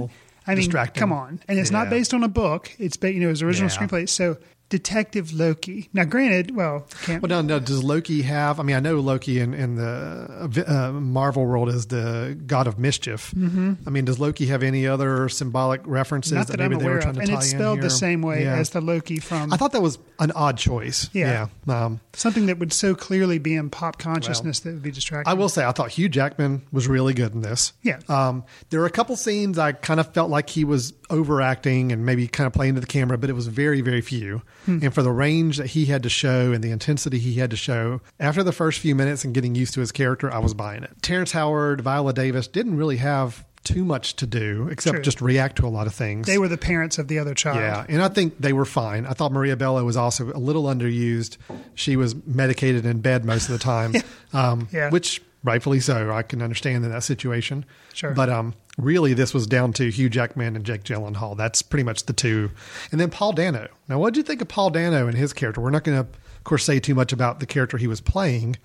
I 0.48 0.54
mean, 0.54 0.70
come 0.70 1.12
on, 1.12 1.40
and 1.48 1.58
it's 1.58 1.72
not 1.72 1.90
based 1.90 2.14
on 2.14 2.22
a 2.22 2.28
book. 2.28 2.70
It's 2.78 2.96
ba- 2.96 3.12
you 3.12 3.18
know 3.18 3.30
his 3.30 3.42
original 3.42 3.68
Yeah. 3.68 3.76
screenplay. 3.76 4.08
So 4.08 4.36
Detective 4.68 5.32
Loki. 5.32 5.88
Now, 5.92 6.04
granted, 6.04 6.54
well, 6.56 6.86
can't. 7.02 7.22
Well, 7.22 7.28
no, 7.28 7.40
no. 7.40 7.60
Does 7.60 7.84
Loki 7.84 8.22
have? 8.22 8.58
I 8.58 8.64
mean, 8.64 8.74
I 8.74 8.80
know 8.80 8.96
Loki 8.96 9.38
in, 9.38 9.54
in 9.54 9.76
the 9.76 10.64
uh, 10.66 10.92
Marvel 10.92 11.46
world 11.46 11.68
is 11.68 11.86
the 11.86 12.36
god 12.46 12.66
of 12.66 12.76
mischief. 12.78 13.32
Mm-hmm. 13.36 13.74
I 13.86 13.90
mean, 13.90 14.04
does 14.04 14.18
Loki 14.18 14.46
have 14.46 14.64
any 14.64 14.86
other 14.86 15.28
symbolic 15.28 15.82
references 15.84 16.32
not 16.32 16.48
that, 16.48 16.58
maybe 16.58 16.74
I'm 16.74 16.80
they 16.80 16.84
were 16.84 16.90
aware 16.92 17.00
trying 17.02 17.10
of, 17.10 17.16
to 17.16 17.20
and 17.22 17.30
tie 17.30 17.36
it's 17.38 17.52
in 17.52 17.58
spelled 17.58 17.80
the 17.80 17.90
same 17.90 18.22
way 18.22 18.42
Yeah. 18.42 18.56
as 18.56 18.70
the 18.70 18.80
Loki 18.80 19.20
from 19.20 19.52
I 19.52 19.56
thought 19.56 19.70
that 19.72 19.82
was 19.82 19.98
an 20.18 20.32
odd 20.32 20.58
choice. 20.58 21.10
Yeah. 21.12 21.46
Yeah. 21.68 21.84
Um, 21.84 22.00
something 22.14 22.46
that 22.46 22.58
would 22.58 22.72
so 22.72 22.94
clearly 22.96 23.38
be 23.38 23.54
in 23.54 23.70
pop 23.70 23.98
consciousness 23.98 24.60
that 24.60 24.72
would 24.74 24.82
be 24.82 24.90
distracting. 24.90 25.30
I 25.30 25.34
will 25.34 25.48
say, 25.48 25.64
I 25.64 25.70
thought 25.72 25.90
Hugh 25.92 26.08
Jackman 26.08 26.62
was 26.72 26.88
really 26.88 27.14
good 27.14 27.34
in 27.34 27.42
this. 27.42 27.72
Yeah. 27.82 28.00
Um, 28.08 28.44
there 28.70 28.80
were 28.80 28.86
a 28.86 28.90
couple 28.90 29.14
scenes 29.16 29.58
I 29.58 29.72
kind 29.72 30.00
of 30.00 30.12
felt 30.12 30.28
like 30.30 30.50
he 30.50 30.64
was 30.64 30.92
overacting 31.08 31.92
and 31.92 32.04
maybe 32.04 32.26
kind 32.26 32.46
of 32.46 32.52
playing 32.52 32.74
to 32.74 32.80
the 32.80 32.86
camera, 32.86 33.16
but 33.18 33.30
it 33.30 33.34
was 33.34 33.46
very, 33.46 33.80
very 33.80 34.00
few. 34.00 34.42
Hmm. 34.64 34.78
And 34.82 34.92
for 34.94 35.02
the 35.02 35.12
range 35.12 35.58
that 35.58 35.68
he 35.68 35.86
had 35.86 36.02
to 36.02 36.08
show 36.08 36.52
and 36.52 36.62
the 36.64 36.70
intensity 36.70 37.18
he 37.18 37.34
had 37.34 37.50
to 37.50 37.56
show, 37.56 38.00
after 38.18 38.42
the 38.42 38.52
first 38.52 38.80
few 38.80 38.94
minutes 38.94 39.24
and 39.24 39.32
getting 39.34 39.54
used 39.54 39.74
to 39.74 39.80
his 39.80 39.92
character, 39.92 40.32
I 40.32 40.38
was 40.38 40.54
buying 40.54 40.82
it. 40.82 40.90
Terrence 41.02 41.32
Howard, 41.32 41.80
Viola 41.82 42.12
Davis 42.12 42.48
didn't 42.48 42.76
really 42.76 42.96
have 42.96 43.44
too 43.64 43.84
much 43.84 44.14
to 44.14 44.26
do 44.28 44.68
except 44.70 44.94
True. 44.94 45.02
just 45.02 45.20
react 45.20 45.56
to 45.56 45.66
a 45.66 45.68
lot 45.68 45.86
of 45.88 45.94
things. 45.94 46.26
They 46.28 46.38
were 46.38 46.46
the 46.48 46.56
parents 46.56 46.98
of 46.98 47.08
the 47.08 47.18
other 47.18 47.34
child. 47.34 47.58
Yeah, 47.58 47.84
and 47.88 48.00
I 48.02 48.08
think 48.08 48.38
they 48.40 48.52
were 48.52 48.64
fine. 48.64 49.06
I 49.06 49.10
thought 49.12 49.32
Maria 49.32 49.56
Bello 49.56 49.84
was 49.84 49.96
also 49.96 50.30
a 50.32 50.38
little 50.38 50.64
underused. 50.64 51.36
She 51.74 51.96
was 51.96 52.14
medicated 52.26 52.86
in 52.86 53.00
bed 53.00 53.24
most 53.24 53.48
of 53.48 53.52
the 53.52 53.58
time, 53.58 53.92
um, 54.32 54.68
Yeah. 54.72 54.90
which 54.90 55.20
rightfully 55.46 55.80
so. 55.80 56.10
I 56.12 56.22
can 56.22 56.42
understand 56.42 56.84
in 56.84 56.90
that 56.90 57.02
situation. 57.04 57.64
Sure. 57.94 58.10
but 58.12 58.28
um, 58.28 58.52
really, 58.76 59.14
this 59.14 59.32
was 59.32 59.46
down 59.46 59.72
to 59.74 59.88
Hugh 59.90 60.10
Jackman 60.10 60.56
and 60.56 60.64
Jake 60.64 60.82
Gyllenhaal. 60.82 61.36
That's 61.36 61.62
pretty 61.62 61.84
much 61.84 62.04
the 62.04 62.12
two, 62.12 62.50
and 62.92 63.00
then 63.00 63.08
Paul 63.10 63.32
Dano. 63.32 63.68
Now, 63.88 63.98
what 63.98 64.12
did 64.12 64.18
you 64.18 64.24
think 64.24 64.42
of 64.42 64.48
Paul 64.48 64.68
Dano 64.70 65.06
and 65.06 65.16
his 65.16 65.32
character? 65.32 65.60
We're 65.62 65.70
not 65.70 65.84
going 65.84 65.96
to, 65.96 66.00
of 66.10 66.44
course, 66.44 66.64
say 66.64 66.78
too 66.80 66.94
much 66.94 67.12
about 67.12 67.40
the 67.40 67.46
character 67.46 67.78
he 67.78 67.86
was 67.86 68.00
playing, 68.02 68.56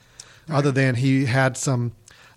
other 0.50 0.72
than 0.72 0.96
he 0.96 1.26
had 1.26 1.56
some. 1.56 1.94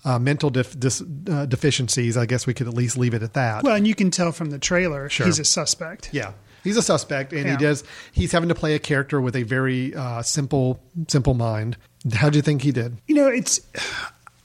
Uh, 0.06 0.18
mental 0.18 0.50
def- 0.50 0.78
dis- 0.78 1.02
uh, 1.30 1.46
deficiencies. 1.46 2.14
I 2.18 2.26
guess 2.26 2.46
we 2.46 2.52
could 2.52 2.68
at 2.68 2.74
least 2.74 2.98
leave 2.98 3.14
it 3.14 3.22
at 3.22 3.32
that. 3.32 3.62
Well, 3.64 3.74
and 3.74 3.88
you 3.88 3.94
can 3.94 4.10
tell 4.10 4.32
from 4.32 4.50
the 4.50 4.58
trailer 4.58 5.08
Sure. 5.08 5.24
he's 5.24 5.38
a 5.38 5.46
suspect. 5.46 6.10
Yeah, 6.12 6.32
he's 6.62 6.76
a 6.76 6.82
suspect, 6.82 7.32
and 7.32 7.48
he 7.48 7.56
does. 7.56 7.84
He's 8.12 8.30
having 8.30 8.50
to 8.50 8.54
play 8.54 8.74
a 8.74 8.78
character 8.78 9.18
with 9.18 9.34
a 9.34 9.44
very 9.44 9.94
uh, 9.94 10.20
simple, 10.20 10.78
simple 11.08 11.32
mind. 11.32 11.78
How 12.12 12.28
do 12.28 12.36
you 12.36 12.42
think 12.42 12.60
he 12.60 12.70
did? 12.70 12.98
You 13.06 13.14
know, 13.14 13.28
it's 13.28 13.60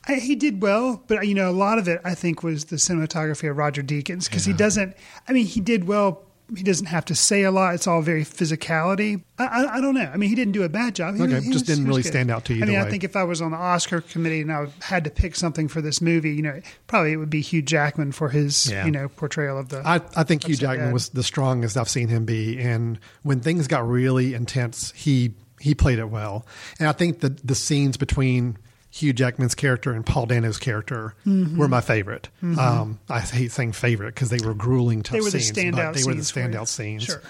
I, 0.09 0.15
he 0.15 0.35
did 0.35 0.61
well, 0.61 1.03
but 1.07 1.27
you 1.27 1.35
know, 1.35 1.49
a 1.49 1.53
lot 1.53 1.77
of 1.77 1.87
it 1.87 2.01
I 2.03 2.15
think 2.15 2.43
was 2.43 2.65
the 2.65 2.75
cinematography 2.77 3.49
of 3.49 3.57
Roger 3.57 3.81
Deakins 3.83 4.25
because 4.25 4.45
he 4.45 4.53
doesn't. 4.53 4.95
I 5.27 5.33
mean, 5.33 5.45
he 5.45 5.59
did 5.61 5.85
well. 5.87 6.23
He 6.57 6.63
doesn't 6.63 6.87
have 6.87 7.05
to 7.05 7.13
say 7.15 7.43
a 7.43 7.51
lot. 7.51 7.75
It's 7.75 7.85
all 7.85 8.01
very 8.01 8.23
physicality. 8.25 9.21
I, 9.37 9.45
I, 9.45 9.75
I 9.75 9.81
don't 9.81 9.93
know. 9.93 10.09
I 10.11 10.17
mean, 10.17 10.29
he 10.29 10.35
didn't 10.35 10.53
do 10.53 10.63
a 10.63 10.69
bad 10.69 10.95
job. 10.95 11.15
He 11.15 11.21
Okay, 11.21 11.35
was- 11.35 11.43
just 11.45 11.53
was- 11.53 11.63
didn't 11.63 11.85
really 11.85 12.01
good. 12.01 12.07
stand 12.09 12.31
out 12.31 12.45
to 12.45 12.55
you 12.55 12.63
I 12.63 12.65
mean, 12.65 12.75
either 12.77 12.87
I 12.87 12.89
think 12.89 13.03
if 13.03 13.15
I 13.15 13.23
was 13.23 13.39
on 13.39 13.51
the 13.51 13.57
Oscar 13.57 14.01
committee 14.01 14.41
and 14.41 14.51
I 14.51 14.65
had 14.81 15.03
to 15.03 15.11
pick 15.11 15.35
something 15.35 15.67
for 15.67 15.79
this 15.81 16.01
movie, 16.01 16.31
you 16.33 16.41
know, 16.41 16.59
probably 16.87 17.11
it 17.13 17.17
would 17.17 17.29
be 17.29 17.41
Hugh 17.41 17.61
Jackman 17.61 18.11
for 18.13 18.29
his 18.29 18.69
Yeah. 18.71 18.83
you 18.85 18.89
know 18.91 19.09
portrayal 19.09 19.59
of 19.59 19.69
the. 19.69 19.87
I, 19.87 20.01
I 20.15 20.23
think 20.23 20.47
Hugh 20.47 20.55
Jackman 20.55 20.85
Down. 20.85 20.93
was 20.93 21.09
the 21.09 21.21
strongest 21.23 21.77
I've 21.77 21.87
seen 21.87 22.07
him 22.07 22.25
be, 22.25 22.59
and 22.59 22.99
when 23.21 23.41
things 23.41 23.67
got 23.67 23.87
really 23.87 24.33
intense, 24.33 24.91
he 24.95 25.33
he 25.59 25.75
played 25.75 25.99
it 25.99 26.09
well. 26.09 26.47
And 26.79 26.87
I 26.87 26.93
think 26.93 27.19
the 27.19 27.29
the 27.43 27.53
scenes 27.55 27.95
between 27.95 28.57
Hugh 28.91 29.13
Jackman's 29.13 29.53
character 29.53 29.93
and 29.93 30.03
Paul 30.05 30.25
Dano's 30.25 30.57
character 30.57 31.13
Mm-hmm. 31.25 31.57
were 31.57 31.67
my 31.67 31.81
favorite. 31.81 32.29
Um, 32.41 32.99
I 33.07 33.19
hate 33.19 33.51
saying 33.51 33.73
favorite 33.73 34.15
because 34.15 34.29
they 34.29 34.39
were 34.45 34.53
grueling 34.55 35.03
tough 35.03 35.13
They 35.13 35.21
were 35.21 35.29
the 35.29 35.39
scenes, 35.39 35.57
standout 35.57 35.93
but 35.93 35.95
they 35.95 36.03
were 36.05 36.15
the 36.15 36.23
scenes 36.23 36.31
for 36.31 36.39
you. 36.39 36.45
standout 36.47 36.67
scenes. 36.67 37.03
Sure. 37.03 37.21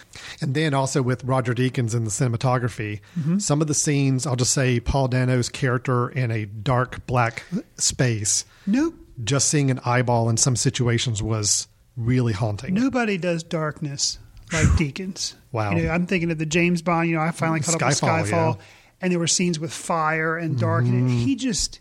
And 0.42 0.54
then 0.56 0.74
also 0.74 1.01
with 1.01 1.24
Roger 1.25 1.54
Deakins 1.54 1.94
in 1.94 2.06
the 2.06 2.12
cinematography, 2.12 3.01
Mm-hmm. 3.20 3.39
some 3.39 3.62
of 3.62 3.68
the 3.68 3.74
scenes, 3.74 4.25
I'll 4.25 4.36
just 4.38 4.54
say 4.54 4.80
Paul 4.80 5.10
Dano's 5.10 5.50
character 5.50 6.10
in 6.10 6.32
a 6.32 6.46
dark 6.46 7.06
black 7.08 7.44
space, 7.78 8.46
nope. 8.66 8.96
just 9.24 9.50
seeing 9.50 9.70
an 9.70 9.80
eyeball 9.86 10.30
in 10.30 10.38
some 10.38 10.56
situations 10.56 11.22
was 11.22 11.68
really 11.98 12.34
haunting. 12.34 12.74
Nobody 12.74 13.18
does 13.18 13.44
darkness 13.44 14.18
like 14.54 14.66
Deakins. 14.78 15.34
Wow. 15.51 15.72
You 15.75 15.84
know, 15.84 15.89
I'm 15.89 16.06
thinking 16.06 16.32
of 16.32 16.38
the 16.38 16.46
James 16.46 16.82
Bond. 16.82 17.10
You 17.10 17.16
know, 17.18 17.22
I 17.22 17.32
finally 17.32 17.60
caught 17.60 17.75
up 17.75 17.82
with 17.89 18.00
Skyfall, 18.00 18.24
Skyfall, 18.25 18.56
yeah. 18.56 18.62
And 19.01 19.12
there 19.12 19.19
were 19.19 19.27
scenes 19.27 19.59
with 19.59 19.73
fire 19.73 20.38
and 20.38 20.57
dark, 20.59 20.85
and 20.85 21.07
mm-hmm. 21.09 21.17
he 21.17 21.35
just 21.35 21.79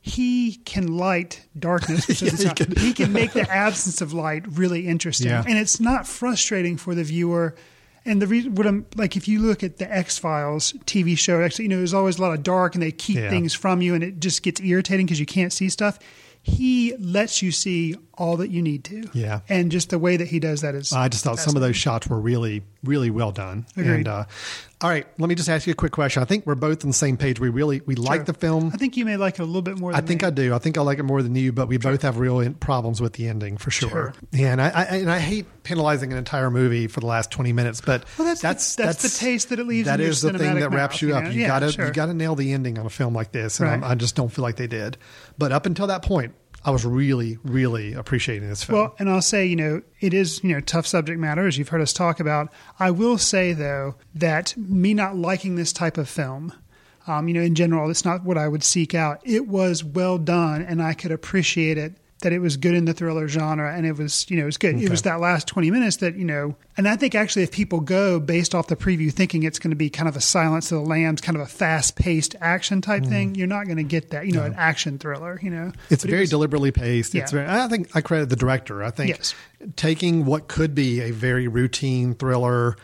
he 0.00 0.54
can 0.64 0.96
light 0.96 1.44
darkness. 1.58 2.06
Yeah, 2.22 2.30
he 2.30 2.44
not- 2.44 2.56
can. 2.56 2.76
he 2.76 2.92
can 2.92 3.12
make 3.12 3.32
the 3.32 3.48
absence 3.50 4.00
of 4.00 4.12
light 4.12 4.44
really 4.46 4.86
interesting, 4.86 5.28
Yeah. 5.28 5.42
and 5.46 5.58
it's 5.58 5.80
not 5.80 6.06
frustrating 6.06 6.76
for 6.76 6.94
the 6.94 7.04
viewer. 7.04 7.54
And 8.04 8.22
the 8.22 8.28
reason, 8.28 8.54
what 8.54 8.68
I'm 8.68 8.86
like, 8.94 9.16
if 9.16 9.26
you 9.26 9.40
look 9.40 9.64
at 9.64 9.78
the 9.78 9.92
X 9.92 10.16
Files 10.16 10.74
TV 10.84 11.18
show, 11.18 11.42
actually, 11.42 11.64
you 11.64 11.68
know, 11.70 11.78
there's 11.78 11.92
always 11.94 12.18
a 12.18 12.22
lot 12.22 12.34
of 12.34 12.44
dark, 12.44 12.74
and 12.74 12.82
they 12.82 12.92
keep 12.92 13.16
Yeah. 13.16 13.30
things 13.30 13.52
from 13.52 13.82
you, 13.82 13.94
and 13.94 14.04
it 14.04 14.20
just 14.20 14.44
gets 14.44 14.60
irritating 14.60 15.06
because 15.06 15.18
you 15.18 15.26
can't 15.26 15.52
see 15.52 15.68
stuff. 15.68 15.98
He 16.40 16.94
lets 16.98 17.42
you 17.42 17.50
see 17.50 17.96
all 18.18 18.36
that 18.38 18.50
you 18.50 18.62
need 18.62 18.84
to. 18.84 19.08
Yeah. 19.12 19.40
And 19.48 19.70
just 19.70 19.90
the 19.90 19.98
way 19.98 20.16
that 20.16 20.28
he 20.28 20.38
does 20.40 20.62
that 20.62 20.74
is. 20.74 20.92
I 20.92 21.08
just 21.08 21.22
thought 21.24 21.38
some 21.38 21.54
of 21.56 21.62
those 21.62 21.76
shots 21.76 22.06
were 22.06 22.18
really, 22.20 22.62
really 22.82 23.10
well 23.10 23.32
done. 23.32 23.66
Agreed. 23.76 23.90
And 23.94 24.08
uh, 24.08 24.24
all 24.80 24.90
right, 24.90 25.06
let 25.18 25.28
me 25.28 25.34
just 25.34 25.48
ask 25.48 25.66
you 25.66 25.72
a 25.72 25.76
quick 25.76 25.92
question. 25.92 26.22
I 26.22 26.26
think 26.26 26.46
we're 26.46 26.54
both 26.54 26.84
on 26.84 26.90
the 26.90 26.94
same 26.94 27.16
page. 27.16 27.40
We 27.40 27.48
really 27.48 27.80
we 27.86 27.94
like 27.94 28.26
the 28.26 28.34
film. 28.34 28.70
I 28.74 28.76
think 28.76 28.96
you 28.96 29.04
may 29.06 29.16
like 29.16 29.34
it 29.34 29.40
a 29.42 29.44
little 29.44 29.62
bit 29.62 29.78
more. 29.78 29.94
I 29.94 30.00
think 30.00 30.22
me. 30.22 30.28
I 30.28 30.30
do. 30.30 30.54
I 30.54 30.58
think 30.58 30.76
I 30.78 30.82
like 30.82 30.98
it 30.98 31.02
more 31.04 31.22
than 31.22 31.34
you, 31.34 31.52
but 31.52 31.66
we 31.68 31.78
both 31.78 32.02
have 32.02 32.18
real 32.18 32.52
problems 32.54 33.00
with 33.00 33.14
the 33.14 33.26
ending 33.28 33.56
for 33.56 33.70
sure. 33.70 33.88
Sure. 33.88 34.14
Yeah, 34.32 34.52
and 34.52 34.60
I, 34.60 34.68
I 34.68 34.82
and 34.96 35.10
I 35.10 35.18
hate 35.18 35.46
penalizing 35.62 36.12
an 36.12 36.18
entire 36.18 36.50
movie 36.50 36.86
for 36.88 37.00
the 37.00 37.06
last 37.06 37.30
twenty 37.30 37.52
minutes, 37.54 37.80
but 37.80 38.04
Well, 38.18 38.28
that's 38.28 38.40
the- 38.42 38.46
that's 38.48 38.74
that's 38.76 39.02
the 39.02 39.18
taste 39.18 39.48
that 39.48 39.58
it 39.58 39.66
leaves 39.66 39.86
That 39.88 40.00
in 40.00 40.06
is 40.08 40.20
the 40.20 40.32
thing 40.38 40.56
that 40.60 40.70
wraps 40.70 40.96
mouth, 40.96 41.02
you 41.02 41.08
you 41.08 41.14
up. 41.16 41.24
know? 41.24 41.30
You 41.30 41.40
Yeah, 41.42 41.46
gotta 41.48 41.72
sure. 41.72 41.86
you 41.86 41.92
gotta 41.92 42.14
nail 42.14 42.34
the 42.34 42.52
ending 42.52 42.78
on 42.78 42.84
a 42.86 42.90
film 42.90 43.14
like 43.14 43.32
this, 43.32 43.60
and 43.60 43.82
Right. 43.82 43.90
I 43.90 43.94
just 43.94 44.14
don't 44.14 44.28
feel 44.30 44.42
like 44.42 44.56
they 44.56 44.66
did. 44.66 44.98
But 45.38 45.52
up 45.52 45.64
until 45.66 45.86
that 45.88 46.02
point, 46.02 46.34
I 46.64 46.70
was 46.70 46.84
really, 46.84 47.38
really 47.44 47.92
appreciating 47.92 48.48
this 48.48 48.64
film. 48.64 48.78
Well, 48.78 48.96
and 48.98 49.08
I'll 49.08 49.22
say, 49.22 49.46
you 49.46 49.56
know, 49.56 49.82
it 50.00 50.12
is, 50.12 50.42
you 50.42 50.52
know, 50.52 50.60
tough 50.60 50.86
subject 50.86 51.20
matter, 51.20 51.46
as 51.46 51.58
you've 51.58 51.68
heard 51.68 51.80
us 51.80 51.92
talk 51.92 52.18
about. 52.18 52.52
I 52.78 52.90
will 52.90 53.18
say, 53.18 53.52
though, 53.52 53.94
that 54.14 54.56
me 54.56 54.92
not 54.92 55.16
liking 55.16 55.54
this 55.54 55.72
type 55.72 55.96
of 55.96 56.08
film, 56.08 56.52
um, 57.06 57.28
you 57.28 57.34
know, 57.34 57.40
in 57.42 57.54
general, 57.54 57.88
it's 57.88 58.04
not 58.04 58.24
what 58.24 58.36
I 58.36 58.48
would 58.48 58.64
seek 58.64 58.94
out. 58.94 59.20
It 59.22 59.46
was 59.46 59.84
well 59.84 60.18
done, 60.18 60.62
and 60.62 60.82
I 60.82 60.92
could 60.92 61.12
appreciate 61.12 61.78
it. 61.78 61.94
That 62.22 62.32
it 62.32 62.38
was 62.38 62.56
good 62.56 62.74
in 62.74 62.86
the 62.86 62.94
thriller 62.94 63.28
genre, 63.28 63.76
and 63.76 63.84
it 63.84 63.98
was, 63.98 64.24
you 64.30 64.38
know, 64.38 64.44
it 64.44 64.46
was 64.46 64.56
good. 64.56 64.80
It 64.80 64.88
was 64.88 65.02
that 65.02 65.20
last 65.20 65.46
twenty 65.46 65.70
minutes 65.70 65.96
that, 65.98 66.16
you 66.16 66.24
know, 66.24 66.56
and 66.78 66.88
I 66.88 66.96
think 66.96 67.14
actually, 67.14 67.42
if 67.42 67.52
people 67.52 67.80
go 67.80 68.18
based 68.18 68.54
off 68.54 68.68
the 68.68 68.76
preview, 68.76 69.12
thinking 69.12 69.42
it's 69.42 69.58
going 69.58 69.70
to 69.70 69.76
be 69.76 69.90
kind 69.90 70.08
of 70.08 70.16
a 70.16 70.20
Silence 70.22 70.72
of 70.72 70.82
the 70.82 70.88
Lambs, 70.88 71.20
kind 71.20 71.36
of 71.36 71.42
a 71.42 71.46
fast-paced 71.46 72.34
action 72.40 72.80
type 72.80 73.02
mm-hmm. 73.02 73.10
thing, 73.10 73.34
you're 73.34 73.46
not 73.46 73.66
going 73.66 73.76
to 73.76 73.82
get 73.82 74.10
that. 74.10 74.26
You 74.26 74.32
know, 74.32 74.44
an 74.44 74.54
action 74.56 74.98
thriller. 74.98 75.38
You 75.42 75.50
know, 75.50 75.72
It's 75.90 76.04
But 76.04 76.08
it 76.08 76.10
very 76.12 76.22
was- 76.22 76.30
deliberately 76.30 76.72
paced. 76.72 77.14
It's 77.14 77.32
Yeah. 77.32 77.44
very, 77.44 77.48
I 77.50 77.68
think 77.68 77.94
I 77.94 78.00
credit 78.00 78.30
the 78.30 78.36
director. 78.36 78.82
I 78.82 78.90
think 78.90 79.10
Yes. 79.10 79.34
taking 79.76 80.24
what 80.24 80.48
could 80.48 80.74
be 80.74 81.02
a 81.02 81.10
very 81.10 81.46
routine 81.48 82.14
thriller, 82.14 82.76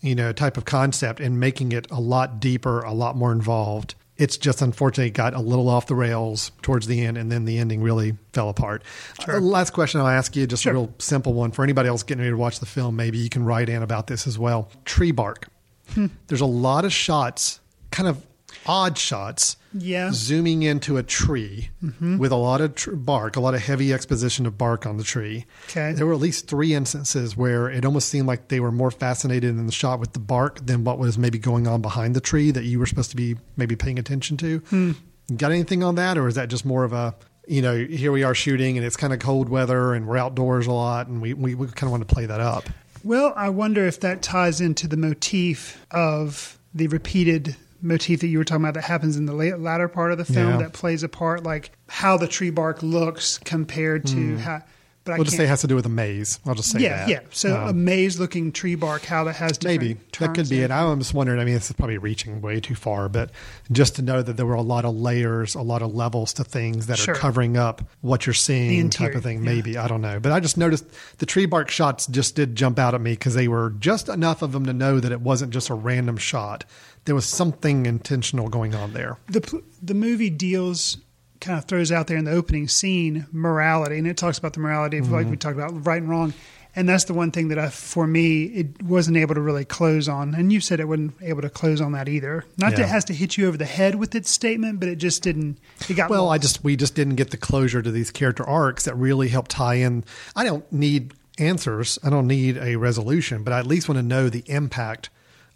you 0.00 0.16
know, 0.16 0.32
type 0.32 0.56
of 0.56 0.64
concept 0.64 1.20
and 1.20 1.38
making 1.38 1.70
it 1.70 1.86
a 1.92 2.00
lot 2.00 2.40
deeper, 2.40 2.80
a 2.80 2.92
lot 2.92 3.16
more 3.16 3.30
involved. 3.30 3.94
It's 4.18 4.36
just 4.36 4.60
unfortunately 4.62 5.10
got 5.10 5.34
a 5.34 5.40
little 5.40 5.68
off 5.68 5.86
the 5.86 5.94
rails 5.94 6.52
towards 6.60 6.86
the 6.86 7.04
end, 7.04 7.16
and 7.16 7.32
then 7.32 7.44
the 7.46 7.58
ending 7.58 7.82
really 7.82 8.16
fell 8.32 8.48
apart. 8.50 8.82
Uh, 9.26 9.40
last 9.40 9.70
question 9.72 10.00
I'll 10.00 10.06
ask 10.06 10.36
you, 10.36 10.46
just 10.46 10.62
Sure. 10.62 10.72
a 10.72 10.74
real 10.76 10.94
simple 10.98 11.32
one 11.32 11.50
for 11.50 11.64
anybody 11.64 11.88
else 11.88 12.02
getting 12.02 12.20
ready 12.20 12.30
to 12.32 12.36
watch 12.36 12.60
the 12.60 12.66
film. 12.66 12.94
Maybe 12.94 13.18
you 13.18 13.28
can 13.30 13.44
write 13.44 13.68
in 13.68 13.82
about 13.82 14.06
this 14.08 14.26
as 14.26 14.38
well. 14.38 14.70
Tree 14.84 15.12
bark. 15.12 15.48
Hmm. 15.94 16.06
There's 16.28 16.40
a 16.42 16.46
lot 16.46 16.84
of 16.84 16.92
shots, 16.92 17.60
kind 17.90 18.08
of 18.08 18.24
odd 18.66 18.98
shots, 18.98 19.56
Yeah. 19.74 20.06
Mm-hmm. 20.06 20.14
zooming 20.14 20.62
into 20.62 20.96
a 20.96 21.02
tree 21.02 21.70
with 22.00 22.32
a 22.32 22.36
lot 22.36 22.60
of 22.60 22.74
tr- 22.74 22.94
bark, 22.94 23.36
a 23.36 23.40
lot 23.40 23.54
of 23.54 23.60
heavy 23.62 23.92
exposition 23.92 24.46
of 24.46 24.58
bark 24.58 24.86
on 24.86 24.96
the 24.96 25.04
tree. 25.04 25.46
Okay. 25.68 25.92
There 25.92 26.06
were 26.06 26.12
at 26.12 26.20
least 26.20 26.48
three 26.48 26.74
instances 26.74 27.36
where 27.36 27.68
it 27.68 27.84
almost 27.84 28.08
seemed 28.08 28.26
like 28.26 28.48
they 28.48 28.60
were 28.60 28.72
more 28.72 28.90
fascinated 28.90 29.50
in 29.50 29.66
the 29.66 29.72
shot 29.72 30.00
with 30.00 30.12
the 30.12 30.18
bark 30.18 30.64
than 30.64 30.84
what 30.84 30.98
was 30.98 31.16
maybe 31.16 31.38
going 31.38 31.66
on 31.66 31.80
behind 31.80 32.14
the 32.14 32.20
tree 32.20 32.50
that 32.50 32.64
you 32.64 32.78
were 32.78 32.86
supposed 32.86 33.10
to 33.10 33.16
be 33.16 33.36
maybe 33.56 33.76
paying 33.76 33.98
attention 33.98 34.36
to. 34.38 34.58
Hmm. 34.58 34.92
Got 35.36 35.52
anything 35.52 35.82
on 35.82 35.94
that, 35.94 36.18
or 36.18 36.28
is 36.28 36.34
that 36.34 36.48
just 36.48 36.64
more 36.66 36.84
of 36.84 36.92
a 36.92 37.14
you 37.46 37.60
know, 37.60 37.76
here 37.76 38.12
we 38.12 38.22
are 38.22 38.34
shooting 38.34 38.76
and 38.76 38.86
it's 38.86 38.96
kind 38.96 39.12
of 39.12 39.18
cold 39.18 39.48
weather 39.48 39.94
and 39.94 40.06
we're 40.06 40.16
outdoors 40.16 40.66
a 40.66 40.72
lot 40.72 41.08
and 41.08 41.20
we, 41.20 41.34
we, 41.34 41.54
we 41.54 41.66
kind 41.66 41.84
of 41.88 41.90
want 41.90 42.06
to 42.06 42.14
play 42.14 42.26
that 42.26 42.40
up. 42.40 42.64
Well, 43.04 43.32
I 43.36 43.48
wonder 43.48 43.84
if 43.86 43.98
that 44.00 44.22
ties 44.22 44.60
into 44.60 44.86
the 44.86 44.96
motif 44.96 45.84
of 45.90 46.56
the 46.72 46.86
repeated 46.86 47.56
motif 47.82 48.20
that 48.20 48.28
you 48.28 48.38
were 48.38 48.44
talking 48.44 48.64
about 48.64 48.74
that 48.74 48.84
happens 48.84 49.16
in 49.16 49.26
the 49.26 49.32
la- 49.32 49.56
latter 49.56 49.88
part 49.88 50.12
of 50.12 50.18
the 50.18 50.24
film 50.24 50.50
Yeah. 50.50 50.56
that 50.58 50.72
plays 50.72 51.02
a 51.02 51.08
part, 51.08 51.42
like 51.42 51.72
how 51.88 52.16
the 52.16 52.28
tree 52.28 52.50
bark 52.50 52.82
looks 52.82 53.38
compared 53.44 54.06
to 54.06 54.14
Hmm. 54.14 54.36
how. 54.38 54.62
But 55.04 55.12
I 55.12 55.16
We'll 55.16 55.24
just 55.24 55.36
say 55.36 55.44
it 55.44 55.48
has 55.48 55.60
to 55.62 55.66
do 55.66 55.74
with 55.74 55.86
a 55.86 55.88
maze. 55.90 56.38
I'll 56.46 56.54
just 56.54 56.70
say 56.70 56.80
yeah, 56.80 56.96
that. 56.98 57.08
yeah. 57.08 57.20
So 57.30 57.60
Um, 57.60 57.68
a 57.68 57.72
maze-looking 57.72 58.52
tree 58.52 58.74
bark, 58.76 59.02
how 59.04 59.24
that 59.24 59.34
has 59.36 59.62
Maybe 59.62 59.96
that 60.18 60.34
could 60.34 60.48
be 60.48 60.58
in 60.62 60.70
it. 60.70 60.74
I'm 60.74 60.98
just 60.98 61.12
wondering. 61.14 61.40
I 61.40 61.44
mean, 61.44 61.54
this 61.54 61.68
is 61.70 61.76
probably 61.76 61.98
reaching 61.98 62.40
way 62.40 62.60
too 62.60 62.74
far, 62.74 63.08
but 63.08 63.30
just 63.70 63.96
to 63.96 64.02
know 64.02 64.22
that 64.22 64.36
there 64.36 64.46
were 64.46 64.54
a 64.54 64.62
lot 64.62 64.84
of 64.84 64.94
layers, 64.94 65.54
a 65.54 65.62
lot 65.62 65.82
of 65.82 65.94
levels 65.94 66.32
to 66.34 66.44
things 66.44 66.86
that 66.86 66.98
Sure. 66.98 67.14
are 67.14 67.18
covering 67.18 67.56
up 67.56 67.82
what 68.00 68.26
you're 68.26 68.34
seeing, 68.34 68.90
type 68.90 69.14
of 69.14 69.22
thing. 69.22 69.38
yeah. 69.38 69.52
Maybe 69.52 69.76
I 69.76 69.88
don't 69.88 70.02
know, 70.02 70.20
but 70.20 70.32
I 70.32 70.40
just 70.40 70.56
noticed 70.56 70.84
the 71.18 71.26
tree 71.26 71.46
bark 71.46 71.70
shots 71.70 72.06
just 72.06 72.36
did 72.36 72.54
jump 72.54 72.78
out 72.78 72.94
at 72.94 73.00
me 73.00 73.12
because 73.12 73.34
they 73.34 73.48
were 73.48 73.70
just 73.78 74.08
enough 74.08 74.42
of 74.42 74.52
them 74.52 74.66
to 74.66 74.72
know 74.72 75.00
that 75.00 75.10
it 75.12 75.20
wasn't 75.20 75.52
just 75.52 75.68
a 75.70 75.74
random 75.74 76.16
shot. 76.16 76.64
There 77.04 77.14
was 77.16 77.24
something 77.26 77.86
intentional 77.86 78.48
going 78.48 78.74
on 78.74 78.92
there. 78.92 79.18
the 79.28 79.62
the 79.82 79.94
movie 79.94 80.30
deals 80.30 80.98
kind 81.42 81.58
of 81.58 81.66
throws 81.66 81.92
out 81.92 82.06
there 82.06 82.16
in 82.16 82.24
the 82.24 82.30
opening 82.30 82.68
scene 82.68 83.26
morality, 83.32 83.98
and 83.98 84.06
it 84.06 84.16
talks 84.16 84.38
about 84.38 84.54
the 84.54 84.60
morality 84.60 84.96
of 84.96 85.04
Mm-hmm. 85.04 85.14
like 85.14 85.26
we 85.26 85.36
talked 85.36 85.58
about 85.58 85.84
right 85.86 86.00
and 86.00 86.08
wrong, 86.08 86.32
and 86.74 86.88
that's 86.88 87.04
the 87.04 87.12
one 87.12 87.30
thing 87.30 87.48
that 87.48 87.58
I, 87.58 87.68
for 87.68 88.06
me, 88.06 88.44
it 88.44 88.82
wasn't 88.82 89.18
able 89.18 89.34
to 89.34 89.42
really 89.42 89.66
close 89.66 90.08
on. 90.08 90.34
And 90.34 90.50
you 90.50 90.60
said 90.60 90.80
it 90.80 90.88
wasn't 90.88 91.14
able 91.20 91.42
to 91.42 91.50
close 91.50 91.82
on 91.82 91.92
that 91.92 92.08
either. 92.08 92.46
Not 92.56 92.76
that 92.76 92.80
it 92.80 92.88
has 92.88 93.04
to 93.06 93.12
hit 93.12 93.36
you 93.36 93.46
over 93.46 93.58
the 93.58 93.66
head 93.66 93.96
with 93.96 94.14
its 94.14 94.30
statement, 94.30 94.80
but 94.80 94.88
it 94.88 94.96
just 94.96 95.22
didn't. 95.22 95.58
It 95.88 95.94
got 95.94 96.08
Well, 96.08 96.30
I 96.30 96.38
just 96.38 96.64
we 96.64 96.76
just 96.76 96.94
didn't 96.94 97.16
get 97.16 97.30
the 97.30 97.36
closure 97.36 97.82
to 97.82 97.90
these 97.90 98.10
character 98.10 98.48
arcs 98.48 98.84
that 98.84 98.94
really 98.94 99.28
help 99.28 99.48
tie 99.48 99.74
in. 99.74 100.04
I 100.34 100.44
don't 100.44 100.70
need 100.72 101.12
answers. 101.38 101.98
I 102.02 102.08
don't 102.08 102.26
need 102.26 102.56
a 102.56 102.76
resolution, 102.76 103.42
but 103.42 103.52
I 103.52 103.58
at 103.58 103.66
least 103.66 103.88
want 103.88 103.98
to 103.98 104.02
know 104.02 104.30
the 104.30 104.44
impact 104.46 105.10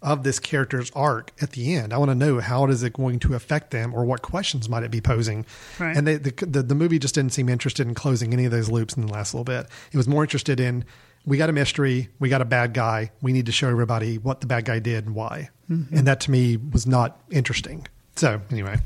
of 0.07 0.23
this 0.23 0.39
character's 0.39 0.89
arc 0.95 1.31
at 1.41 1.51
the 1.51 1.75
end. 1.75 1.93
I 1.93 1.97
want 1.97 2.11
to 2.11 2.15
know 2.15 2.39
how 2.39 2.65
is 2.67 2.81
it 2.81 2.93
going 2.93 3.19
to 3.19 3.33
affect 3.33 3.71
them, 3.71 3.93
or 3.93 4.05
what 4.05 4.21
questions 4.21 4.69
might 4.69 4.83
it 4.83 4.91
be 4.91 5.01
posing. 5.01 5.45
Right. 5.77 5.95
And 5.95 6.07
they, 6.07 6.15
the, 6.15 6.45
the 6.45 6.63
the 6.63 6.75
movie 6.75 6.97
just 6.97 7.13
didn't 7.13 7.33
seem 7.33 7.49
interested 7.49 7.85
in 7.87 7.93
closing 7.93 8.31
any 8.33 8.45
of 8.45 8.51
those 8.51 8.69
loops 8.69 8.95
in 8.95 9.05
the 9.05 9.11
last 9.11 9.33
little 9.33 9.43
bit. 9.43 9.67
It 9.91 9.97
was 9.97 10.07
more 10.07 10.23
interested 10.23 10.59
in 10.59 10.85
we 11.25 11.37
got 11.37 11.49
a 11.49 11.53
mystery, 11.53 12.07
we 12.19 12.29
got 12.29 12.41
a 12.41 12.45
bad 12.45 12.73
guy, 12.73 13.11
we 13.21 13.33
need 13.33 13.47
to 13.47 13.51
show 13.51 13.69
everybody 13.69 14.17
what 14.17 14.39
the 14.39 14.47
bad 14.47 14.63
guy 14.63 14.79
did 14.79 15.05
and 15.05 15.13
why. 15.13 15.49
Mm-hmm. 15.69 15.97
And 15.97 16.07
that 16.07 16.21
to 16.21 16.31
me 16.31 16.55
was 16.55 16.87
not 16.87 17.19
interesting. 17.29 17.85
So 18.15 18.41
anyway. 18.49 18.77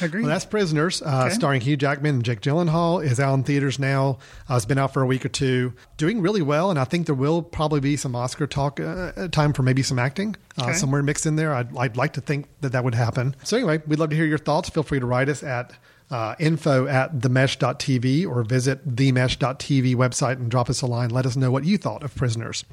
Agreed. 0.00 0.22
Well, 0.22 0.30
that's 0.30 0.44
Prisoners, 0.44 1.02
uh, 1.02 1.24
Okay. 1.26 1.34
starring 1.34 1.60
Hugh 1.60 1.76
Jackman 1.76 2.16
and 2.16 2.24
Jake 2.24 2.40
Gyllenhaal, 2.40 3.04
is 3.04 3.20
out 3.20 3.34
in 3.34 3.44
theaters 3.44 3.78
now. 3.78 4.18
Uh, 4.50 4.56
it's 4.56 4.64
been 4.64 4.78
out 4.78 4.92
for 4.92 5.02
a 5.02 5.06
week 5.06 5.24
or 5.24 5.28
two, 5.28 5.72
doing 5.96 6.20
really 6.20 6.42
well, 6.42 6.70
and 6.70 6.78
I 6.78 6.84
think 6.84 7.06
there 7.06 7.14
will 7.14 7.42
probably 7.42 7.80
be 7.80 7.96
some 7.96 8.14
Oscar 8.16 8.46
talk 8.46 8.80
uh, 8.80 9.28
time 9.28 9.52
for 9.52 9.62
maybe 9.62 9.82
some 9.82 9.98
acting 9.98 10.36
uh, 10.58 10.64
Okay. 10.64 10.72
somewhere 10.74 11.02
mixed 11.02 11.26
in 11.26 11.36
there. 11.36 11.54
I'd, 11.54 11.76
I'd 11.76 11.96
like 11.96 12.12
to 12.14 12.20
think 12.20 12.46
that 12.60 12.72
that 12.72 12.84
would 12.84 12.94
happen. 12.94 13.34
So 13.44 13.56
anyway, 13.56 13.82
we'd 13.86 13.98
love 13.98 14.10
to 14.10 14.16
hear 14.16 14.24
your 14.26 14.38
thoughts. 14.38 14.68
Feel 14.68 14.82
free 14.82 15.00
to 15.00 15.06
write 15.06 15.28
us 15.28 15.42
at 15.42 15.72
uh, 16.10 16.34
info 16.38 16.86
at 16.86 17.18
themesh.tv 17.20 18.26
or 18.28 18.42
visit 18.44 18.86
themesh.tv 18.94 19.94
website 19.96 20.32
and 20.36 20.50
drop 20.50 20.68
us 20.68 20.82
a 20.82 20.86
line. 20.86 21.08
Let 21.10 21.24
us 21.26 21.34
know 21.36 21.50
what 21.50 21.64
you 21.64 21.78
thought 21.78 22.02
of 22.02 22.14
Prisoners. 22.14 22.64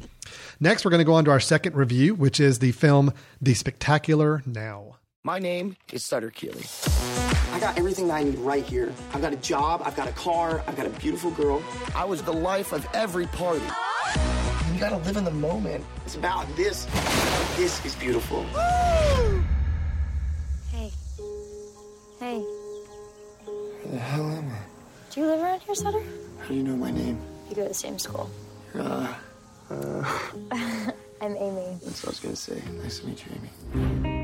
Next, 0.60 0.84
we're 0.84 0.92
going 0.92 1.00
to 1.00 1.06
go 1.06 1.14
on 1.14 1.26
to 1.26 1.32
our 1.32 1.40
second 1.40 1.76
review, 1.76 2.14
which 2.14 2.40
is 2.40 2.60
the 2.60 2.72
film 2.74 3.14
The 3.42 3.54
Spectacular 3.54 4.44
Now. 4.46 4.98
My 5.24 5.38
name 5.38 5.78
is 5.94 6.04
Sutter 6.04 6.32
Keeley. 6.32 6.66
I 7.54 7.60
got 7.60 7.78
everything 7.78 8.08
that 8.08 8.16
I 8.16 8.24
need 8.24 8.40
right 8.40 8.66
here. 8.66 8.92
I've 9.14 9.22
got 9.22 9.34
a 9.34 9.36
job, 9.36 9.84
I've 9.86 9.96
got 9.96 10.08
a 10.08 10.12
car, 10.14 10.64
I've 10.66 10.76
got 10.76 10.88
a 10.88 10.90
beautiful 10.90 11.30
girl. 11.30 11.62
I 11.94 12.06
was 12.06 12.24
the 12.24 12.34
life 12.34 12.74
of 12.74 12.88
every 12.96 13.28
party. 13.28 13.64
You 14.74 14.80
gotta 14.80 14.98
live 14.98 15.18
in 15.18 15.24
the 15.24 15.30
moment. 15.30 15.86
It's 16.08 16.16
about 16.16 16.48
this. 16.56 16.86
This 17.56 17.86
is 17.86 17.96
beautiful. 17.98 18.44
Hey. 20.72 20.92
Hey. 22.20 22.40
Where 22.40 23.92
the 23.92 24.00
hell 24.00 24.28
am 24.28 24.50
I? 24.50 24.58
Do 25.12 25.22
you 25.22 25.28
live 25.28 25.40
around 25.44 25.60
here, 25.60 25.76
Sutter? 25.76 26.02
How 26.40 26.48
do 26.48 26.56
you 26.56 26.64
know 26.64 26.76
my 26.76 26.90
name? 26.90 27.22
You 27.48 27.56
go 27.56 27.62
to 27.62 27.68
the 27.68 27.74
same 27.76 28.00
school. 28.00 28.28
Uh, 28.74 29.14
uh, 29.70 30.22
I'm 31.22 31.38
Amy. 31.38 31.78
that's 31.84 32.02
what 32.02 32.08
I 32.08 32.10
was 32.10 32.20
gonna 32.20 32.36
say. 32.36 32.60
Nice 32.82 33.02
to 33.02 33.06
meet 33.06 33.24
you, 33.24 33.34
Amy. 33.36 34.21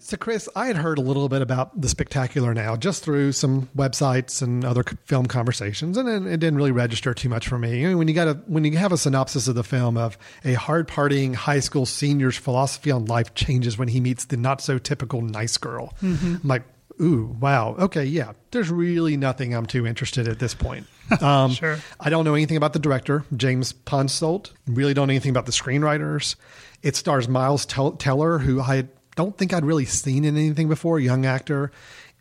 So, 0.00 0.16
Chris, 0.16 0.48
I 0.54 0.66
had 0.66 0.76
heard 0.76 0.98
a 0.98 1.00
little 1.00 1.28
bit 1.28 1.42
about 1.42 1.80
the 1.80 1.88
spectacular 1.88 2.54
now 2.54 2.76
just 2.76 3.02
through 3.02 3.32
some 3.32 3.68
websites 3.76 4.40
and 4.42 4.64
other 4.64 4.84
film 5.04 5.26
conversations, 5.26 5.96
and 5.96 6.06
then 6.08 6.26
it 6.26 6.38
didn't 6.38 6.56
really 6.56 6.70
register 6.72 7.12
too 7.14 7.28
much 7.28 7.48
for 7.48 7.58
me. 7.58 7.84
I 7.84 7.88
mean, 7.88 7.98
when 7.98 8.08
you 8.08 8.14
got 8.14 8.28
a 8.28 8.34
when 8.46 8.64
you 8.64 8.76
have 8.78 8.92
a 8.92 8.98
synopsis 8.98 9.48
of 9.48 9.54
the 9.54 9.64
film 9.64 9.96
of 9.96 10.16
a 10.44 10.54
hard 10.54 10.88
partying 10.88 11.34
high 11.34 11.60
school 11.60 11.84
senior's 11.84 12.36
philosophy 12.36 12.90
on 12.90 13.06
life 13.06 13.34
changes 13.34 13.76
when 13.76 13.88
he 13.88 14.00
meets 14.00 14.26
the 14.26 14.36
not 14.36 14.60
so 14.60 14.78
typical 14.78 15.20
nice 15.20 15.56
girl, 15.58 15.92
I'm 16.00 16.40
like, 16.44 16.62
ooh, 17.00 17.36
wow, 17.40 17.74
okay, 17.78 18.04
yeah. 18.04 18.32
There's 18.50 18.70
really 18.70 19.16
nothing 19.16 19.54
I'm 19.54 19.66
too 19.66 19.86
interested 19.86 20.28
at 20.28 20.38
this 20.38 20.54
point. 20.54 20.86
Um, 21.22 21.52
Sure. 21.52 21.78
I 21.98 22.10
don't 22.10 22.26
know 22.26 22.34
anything 22.34 22.58
about 22.58 22.74
the 22.74 22.78
director, 22.78 23.24
James 23.34 23.72
Ponsoldt. 23.72 24.50
Really 24.66 24.92
don't 24.92 25.06
know 25.08 25.12
anything 25.12 25.30
about 25.30 25.46
the 25.46 25.52
screenwriters. 25.52 26.36
It 26.82 26.96
stars 26.96 27.26
Miles 27.28 27.64
Tel- 27.64 27.92
Teller, 27.92 28.38
who 28.38 28.60
I 28.60 28.88
don't 29.18 29.36
think 29.36 29.52
I'd 29.52 29.64
really 29.64 29.84
seen 29.84 30.24
in 30.24 30.36
anything 30.36 30.68
before, 30.68 31.00
young 31.00 31.26
actor. 31.26 31.72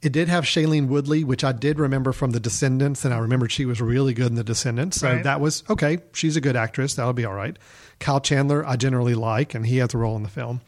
It 0.02 0.12
did 0.12 0.28
have 0.30 0.44
Shailene 0.46 0.88
Woodley, 0.88 1.24
which 1.24 1.44
I 1.44 1.52
did 1.52 1.78
remember 1.80 2.12
from 2.12 2.32
The 2.32 2.40
Descendants, 2.40 3.06
and 3.06 3.14
I 3.14 3.20
remembered 3.20 3.52
she 3.52 3.66
was 3.66 3.80
really 3.82 4.14
good 4.16 4.28
in 4.28 4.36
The 4.36 4.44
Descendants. 4.44 5.00
So 5.00 5.08
Right. 5.12 5.24
that 5.24 5.40
was 5.40 5.64
okay. 5.70 6.00
She's 6.14 6.36
a 6.36 6.42
good 6.42 6.56
actress. 6.56 6.96
That'll 6.96 7.14
be 7.14 7.24
all 7.26 7.34
right. 7.36 7.56
Kyle 8.00 8.20
Chandler, 8.20 8.66
I 8.66 8.76
generally 8.78 9.14
like, 9.16 9.54
and 9.56 9.66
he 9.68 9.78
has 9.78 9.94
a 9.94 9.98
role 10.00 10.16
in 10.16 10.24
the 10.24 10.30
film. 10.30 10.62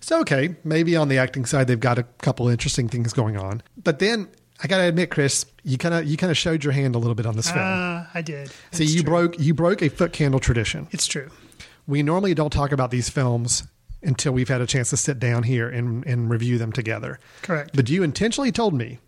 So, 0.00 0.20
okay, 0.20 0.56
maybe 0.64 0.96
on 0.96 1.08
the 1.08 1.18
acting 1.18 1.44
side, 1.44 1.66
they've 1.68 1.78
got 1.78 1.98
a 1.98 2.04
couple 2.22 2.48
interesting 2.48 2.88
things 2.88 3.12
going 3.12 3.36
on. 3.36 3.62
But 3.82 4.00
then 4.00 4.28
I 4.62 4.66
got 4.66 4.78
to 4.78 4.84
admit, 4.84 5.10
Chris, 5.10 5.44
you 5.64 5.78
kind 5.78 5.94
of 5.94 6.04
you 6.06 6.16
kind 6.16 6.30
of 6.32 6.36
showed 6.36 6.62
your 6.64 6.72
hand 6.72 6.94
a 6.94 6.98
little 6.98 7.14
bit 7.16 7.26
on 7.26 7.36
this 7.36 7.50
film. 7.50 7.64
Uh, 7.64 8.04
I 8.14 8.22
did. 8.22 8.50
See, 8.72 8.84
It's 8.84 8.94
you 8.94 9.02
true. 9.02 9.10
broke 9.10 9.38
you 9.40 9.54
broke 9.54 9.82
a 9.82 9.88
foot 9.90 10.12
candle 10.12 10.40
tradition. 10.40 10.88
It's 10.90 11.06
true. 11.06 11.28
We 11.88 12.02
normally 12.02 12.34
don't 12.34 12.50
talk 12.52 12.70
about 12.72 12.90
these 12.90 13.08
films 13.08 13.64
until 14.02 14.32
we've 14.32 14.48
had 14.48 14.60
a 14.60 14.66
chance 14.66 14.90
to 14.90 14.96
sit 14.96 15.18
down 15.18 15.42
here 15.42 15.68
and, 15.68 16.06
and 16.06 16.30
review 16.30 16.58
them 16.58 16.72
together. 16.72 17.18
Correct. 17.42 17.70
But 17.74 17.88
you 17.90 18.02
intentionally 18.02 18.52
told 18.52 18.74
me. 18.74 18.98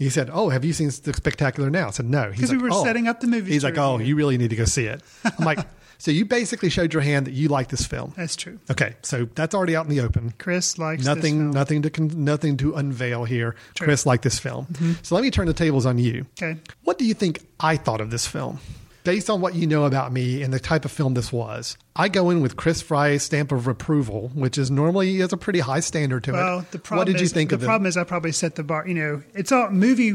You 0.00 0.10
said, 0.10 0.30
"Oh, 0.32 0.48
have 0.50 0.64
you 0.64 0.72
seen 0.72 0.90
The 1.02 1.12
Spectacular 1.12 1.70
Now?" 1.70 1.88
I 1.88 1.90
said, 1.90 2.06
"No." 2.06 2.30
He's 2.30 2.42
'Cause 2.42 2.52
we 2.52 2.58
were 2.58 2.68
"Oh." 2.70 2.84
setting 2.84 3.08
up 3.08 3.18
the 3.20 3.26
movie. 3.26 3.50
He's 3.50 3.64
like, 3.64 3.76
"Oh, 3.76 3.94
review. 3.96 4.06
you 4.06 4.14
really 4.16 4.38
need 4.38 4.50
to 4.50 4.56
go 4.56 4.64
see 4.64 4.84
it." 4.84 5.02
I'm 5.24 5.44
like, 5.44 5.58
"So 5.98 6.12
you 6.12 6.24
basically 6.24 6.70
showed 6.70 6.92
your 6.94 7.02
hand 7.02 7.26
that 7.26 7.32
you 7.32 7.48
like 7.48 7.66
this 7.66 7.84
film." 7.84 8.12
That's 8.16 8.36
true. 8.36 8.60
Okay, 8.70 8.94
so 9.02 9.28
that's 9.34 9.56
already 9.56 9.74
out 9.74 9.86
in 9.86 9.90
the 9.90 9.98
open. 10.00 10.34
Chris 10.38 10.78
likes 10.78 11.00
this 11.00 11.06
nothing, 11.16 11.38
film. 11.38 11.50
nothing 11.50 11.82
to 11.82 11.90
con- 11.90 12.12
nothing 12.24 12.56
to 12.58 12.74
unveil 12.76 13.24
here. 13.24 13.56
Sure. 13.76 13.86
Chris 13.86 14.06
liked 14.06 14.22
this 14.22 14.38
film, 14.38 14.66
mm-hmm. 14.66 14.92
so 15.02 15.16
let 15.16 15.22
me 15.22 15.32
turn 15.32 15.48
the 15.48 15.52
tables 15.52 15.84
on 15.84 15.98
you. 15.98 16.26
Okay. 16.40 16.60
What 16.84 16.96
do 16.96 17.04
you 17.04 17.14
think 17.14 17.40
I 17.58 17.76
thought 17.76 18.00
of 18.00 18.12
this 18.12 18.24
film? 18.24 18.60
Based 19.08 19.30
on 19.30 19.40
what 19.40 19.54
you 19.54 19.66
know 19.66 19.86
about 19.86 20.12
me 20.12 20.42
and 20.42 20.52
the 20.52 20.60
type 20.60 20.84
of 20.84 20.92
film 20.92 21.14
this 21.14 21.32
was, 21.32 21.78
I 21.96 22.10
go 22.10 22.28
in 22.28 22.42
with 22.42 22.56
Chris 22.56 22.82
Fry's 22.82 23.22
stamp 23.22 23.52
of 23.52 23.66
approval, 23.66 24.30
which 24.34 24.58
is 24.58 24.70
normally 24.70 25.16
has 25.20 25.32
a 25.32 25.38
pretty 25.38 25.60
high 25.60 25.80
standard 25.80 26.24
to 26.24 26.32
Well, 26.32 26.58
it. 26.58 26.72
the 26.72 26.78
problem 26.78 26.98
what 26.98 27.06
did 27.06 27.16
is, 27.16 27.22
you 27.22 27.28
think 27.28 27.48
the 27.48 27.54
of 27.54 27.60
The 27.62 27.66
problem 27.68 27.86
is 27.86 27.96
I 27.96 28.04
probably 28.04 28.32
set 28.32 28.56
the 28.56 28.62
bar. 28.62 28.86
You 28.86 28.92
know, 28.92 29.22
it's 29.32 29.50
all 29.50 29.70
movie 29.70 30.12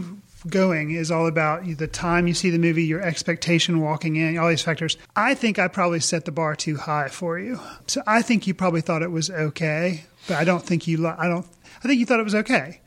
going 0.47 0.91
is 0.91 1.09
all 1.09 1.25
about 1.25 1.65
the 1.65 1.87
time 1.87 2.27
you 2.27 2.35
see 2.35 2.51
the 2.51 2.59
movie, 2.59 2.83
your 2.83 3.01
expectation 3.01 3.81
walking 3.81 4.15
in, 4.15 4.37
all 4.37 4.47
these 4.47 4.61
factors. 4.61 4.95
I 5.15 5.33
think 5.33 5.57
I 5.57 5.69
probably 5.69 5.99
set 5.99 6.25
the 6.25 6.31
bar 6.31 6.55
too 6.55 6.77
high 6.77 7.07
for 7.07 7.39
you. 7.39 7.59
So 7.87 8.03
I 8.05 8.21
think 8.21 8.45
you 8.45 8.53
probably 8.53 8.81
thought 8.81 9.01
it 9.01 9.09
was 9.09 9.31
okay, 9.31 10.03
but 10.27 10.37
I 10.37 10.43
don't 10.43 10.63
think 10.63 10.85
you. 10.85 11.07
I 11.07 11.27
don't. 11.27 11.47
I 11.83 11.87
think 11.87 11.99
you 11.99 12.05
thought 12.05 12.19
it 12.19 12.25
was 12.25 12.35
okay. 12.35 12.79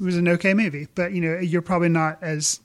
It 0.00 0.02
was 0.02 0.16
an 0.16 0.26
okay 0.26 0.54
movie, 0.54 0.88
but 0.96 1.12
you 1.12 1.20
know, 1.20 1.38
you're 1.38 1.62
probably 1.62 1.88
not 1.88 2.18
as 2.20 2.58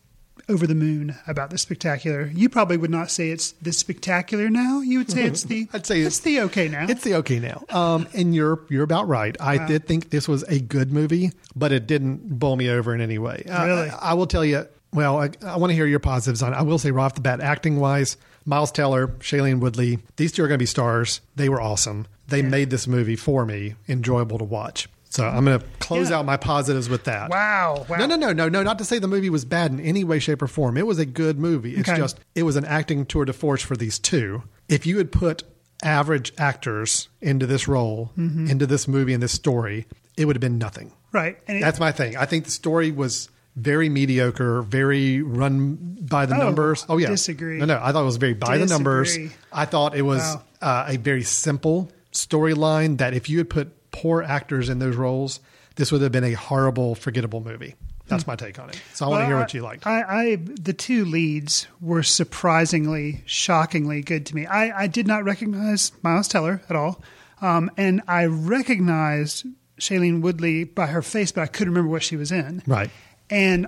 over 0.50 0.66
the 0.66 0.76
moon 0.76 1.16
about 1.28 1.50
the 1.50 1.58
spectacular. 1.58 2.32
You 2.34 2.48
probably 2.50 2.78
would 2.78 2.90
not 2.92 3.12
say 3.12 3.30
it's 3.32 3.52
the 3.62 3.72
spectacular 3.74 4.50
now. 4.50 4.80
You 4.82 5.00
would 5.00 5.12
say 5.12 5.24
it's 5.24 5.44
the. 5.44 5.68
I'd 5.74 5.86
say 5.86 6.02
it's 6.02 6.20
the 6.20 6.42
okay 6.42 6.68
now. 6.68 6.86
It's 6.88 7.04
the 7.04 7.16
okay 7.16 7.40
now. 7.40 7.64
Um, 7.70 8.08
and 8.14 8.34
you're 8.34 8.60
you're 8.70 8.84
about 8.84 9.08
right. 9.08 9.36
I 9.40 9.58
Wow. 9.58 9.68
did 9.68 9.86
think 9.86 10.10
this 10.10 10.28
was 10.28 10.44
a 10.44 10.60
good 10.60 10.92
movie, 10.92 11.32
but 11.56 11.72
it 11.72 11.88
didn't 11.88 12.40
bowl 12.40 12.56
me 12.56 12.70
over 12.70 12.94
in 12.96 13.02
any 13.02 13.18
way. 13.18 13.44
Really? 13.46 13.90
I, 13.90 14.12
I 14.12 14.14
will 14.14 14.28
tell 14.28 14.46
you. 14.46 14.68
Well, 14.94 15.20
I, 15.22 15.30
I 15.46 15.58
want 15.58 15.72
to 15.72 15.76
hear 15.76 15.86
your 15.86 16.00
positives 16.00 16.42
on. 16.42 16.54
it. 16.54 16.56
I 16.56 16.62
will 16.62 16.80
say 16.80 16.92
right 16.92 17.04
off 17.06 17.16
the 17.16 17.22
bat, 17.22 17.42
acting 17.42 17.78
wise, 17.78 18.16
Miles 18.46 18.72
Teller, 18.72 19.10
Shailene 19.20 19.60
Woodley, 19.60 20.00
these 20.16 20.32
two 20.32 20.44
are 20.44 20.48
going 20.48 20.58
to 20.58 20.62
be 20.62 20.66
stars. 20.66 21.20
They 21.36 21.50
were 21.50 21.60
awesome. 21.62 22.08
They 22.30 22.42
made 22.42 22.70
this 22.70 22.88
movie 22.88 23.18
for 23.18 23.46
me 23.46 23.76
enjoyable 23.90 24.38
to 24.38 24.46
watch. 24.46 24.88
So 25.10 25.26
I'm 25.26 25.46
going 25.46 25.60
to 25.60 25.66
close 25.80 26.10
Yeah. 26.10 26.18
out 26.18 26.26
my 26.26 26.38
positives 26.38 26.90
with 26.90 27.06
that. 27.06 27.30
wow! 27.30 27.86
Wow! 27.90 27.98
No, 27.98 28.06
no, 28.06 28.16
no, 28.18 28.34
no, 28.34 28.50
no. 28.50 28.62
Not 28.64 28.78
to 28.80 28.86
say 28.86 29.00
the 29.00 29.08
movie 29.08 29.30
was 29.30 29.46
bad 29.46 29.72
in 29.72 29.80
any 29.80 30.04
way, 30.04 30.20
shape, 30.20 30.42
or 30.42 30.48
form. 30.48 30.78
It 30.78 30.86
was 30.86 31.00
a 31.00 31.06
good 31.06 31.40
movie. 31.40 31.76
It's 31.76 31.88
Okay. 31.90 31.98
just 31.98 32.20
it 32.36 32.44
was 32.44 32.56
an 32.58 32.66
acting 32.66 33.06
tour 33.06 33.26
de 33.26 33.34
force 33.34 33.62
for 33.62 33.76
these 33.78 34.00
two. 34.00 34.44
If 34.68 34.86
you 34.86 34.98
had 34.98 35.12
put 35.12 35.44
average 35.84 36.34
actors 36.38 37.08
into 37.22 37.46
this 37.46 37.68
role, 37.68 38.12
Mhm. 38.18 38.50
into 38.50 38.66
this 38.66 38.88
movie 38.88 39.14
and 39.14 39.22
this 39.24 39.32
story, 39.32 39.86
it 40.18 40.26
would 40.26 40.36
have 40.36 40.42
been 40.42 40.58
nothing. 40.58 40.92
Right. 41.14 41.38
And 41.48 41.58
it- 41.58 41.62
That's 41.62 41.80
my 41.80 41.92
thing. 41.92 42.18
I 42.18 42.26
think 42.26 42.46
the 42.46 42.52
story 42.52 42.92
was 42.92 43.30
very 43.56 43.88
mediocre, 43.88 44.62
very 44.64 45.22
run 45.22 45.78
by 46.02 46.26
the 46.26 46.36
Oh, 46.36 46.40
numbers. 46.44 46.86
Oh 46.90 46.98
yeah, 46.98 47.08
disagree. 47.08 47.58
No, 47.60 47.66
no, 47.66 47.80
I 47.82 47.92
thought 47.92 48.02
it 48.02 48.06
was 48.06 48.18
very 48.18 48.34
by 48.34 48.58
the 48.58 48.66
numbers. 48.66 49.08
Disagree. 49.10 49.32
I 49.54 49.66
thought 49.66 49.96
it 49.96 50.02
was 50.04 50.20
Wow. 50.22 50.42
uh, 50.62 50.86
a 50.90 50.98
very 50.98 51.24
simple 51.24 51.92
storyline 52.12 52.98
that 52.98 53.14
if 53.14 53.30
you 53.30 53.38
had 53.38 53.50
put 53.50 53.72
poor 53.92 54.22
actors 54.24 54.70
in 54.70 54.80
those 54.80 54.96
roles, 54.96 55.40
this 55.76 55.92
would 55.92 56.02
have 56.02 56.12
been 56.12 56.24
a 56.24 56.34
horrible, 56.34 56.96
forgettable 56.96 57.42
movie. 57.42 57.76
That's 58.08 58.26
my 58.26 58.38
take 58.38 58.58
on 58.58 58.70
it. 58.70 58.82
So 58.94 59.06
I 59.06 59.10
want 59.10 59.22
to 59.24 59.26
hear 59.26 59.38
what 59.38 59.54
you 59.54 59.62
liked. 59.62 59.86
I, 59.86 60.02
I 60.02 60.36
the 60.38 60.72
two 60.72 61.04
leads 61.04 61.68
were 61.82 62.04
surprisingly, 62.04 63.22
shockingly 63.26 64.02
good 64.02 64.26
to 64.28 64.36
me. 64.36 64.46
I, 64.46 64.84
I 64.84 64.88
did 64.88 65.08
not 65.08 65.26
recognize 65.26 65.92
Miles 66.04 66.30
Teller 66.30 66.62
at 66.70 66.76
all, 66.78 67.02
um, 67.42 67.70
and 67.76 68.02
I 68.08 68.26
recognized 68.28 69.46
Shailene 69.80 70.22
Woodley 70.22 70.64
by 70.64 70.88
her 70.88 71.02
face, 71.02 71.34
but 71.34 71.42
I 71.42 71.48
couldn't 71.48 71.74
remember 71.74 71.92
what 71.92 72.02
she 72.04 72.16
was 72.16 72.32
in. 72.32 72.64
Right. 72.66 72.90
And 73.30 73.68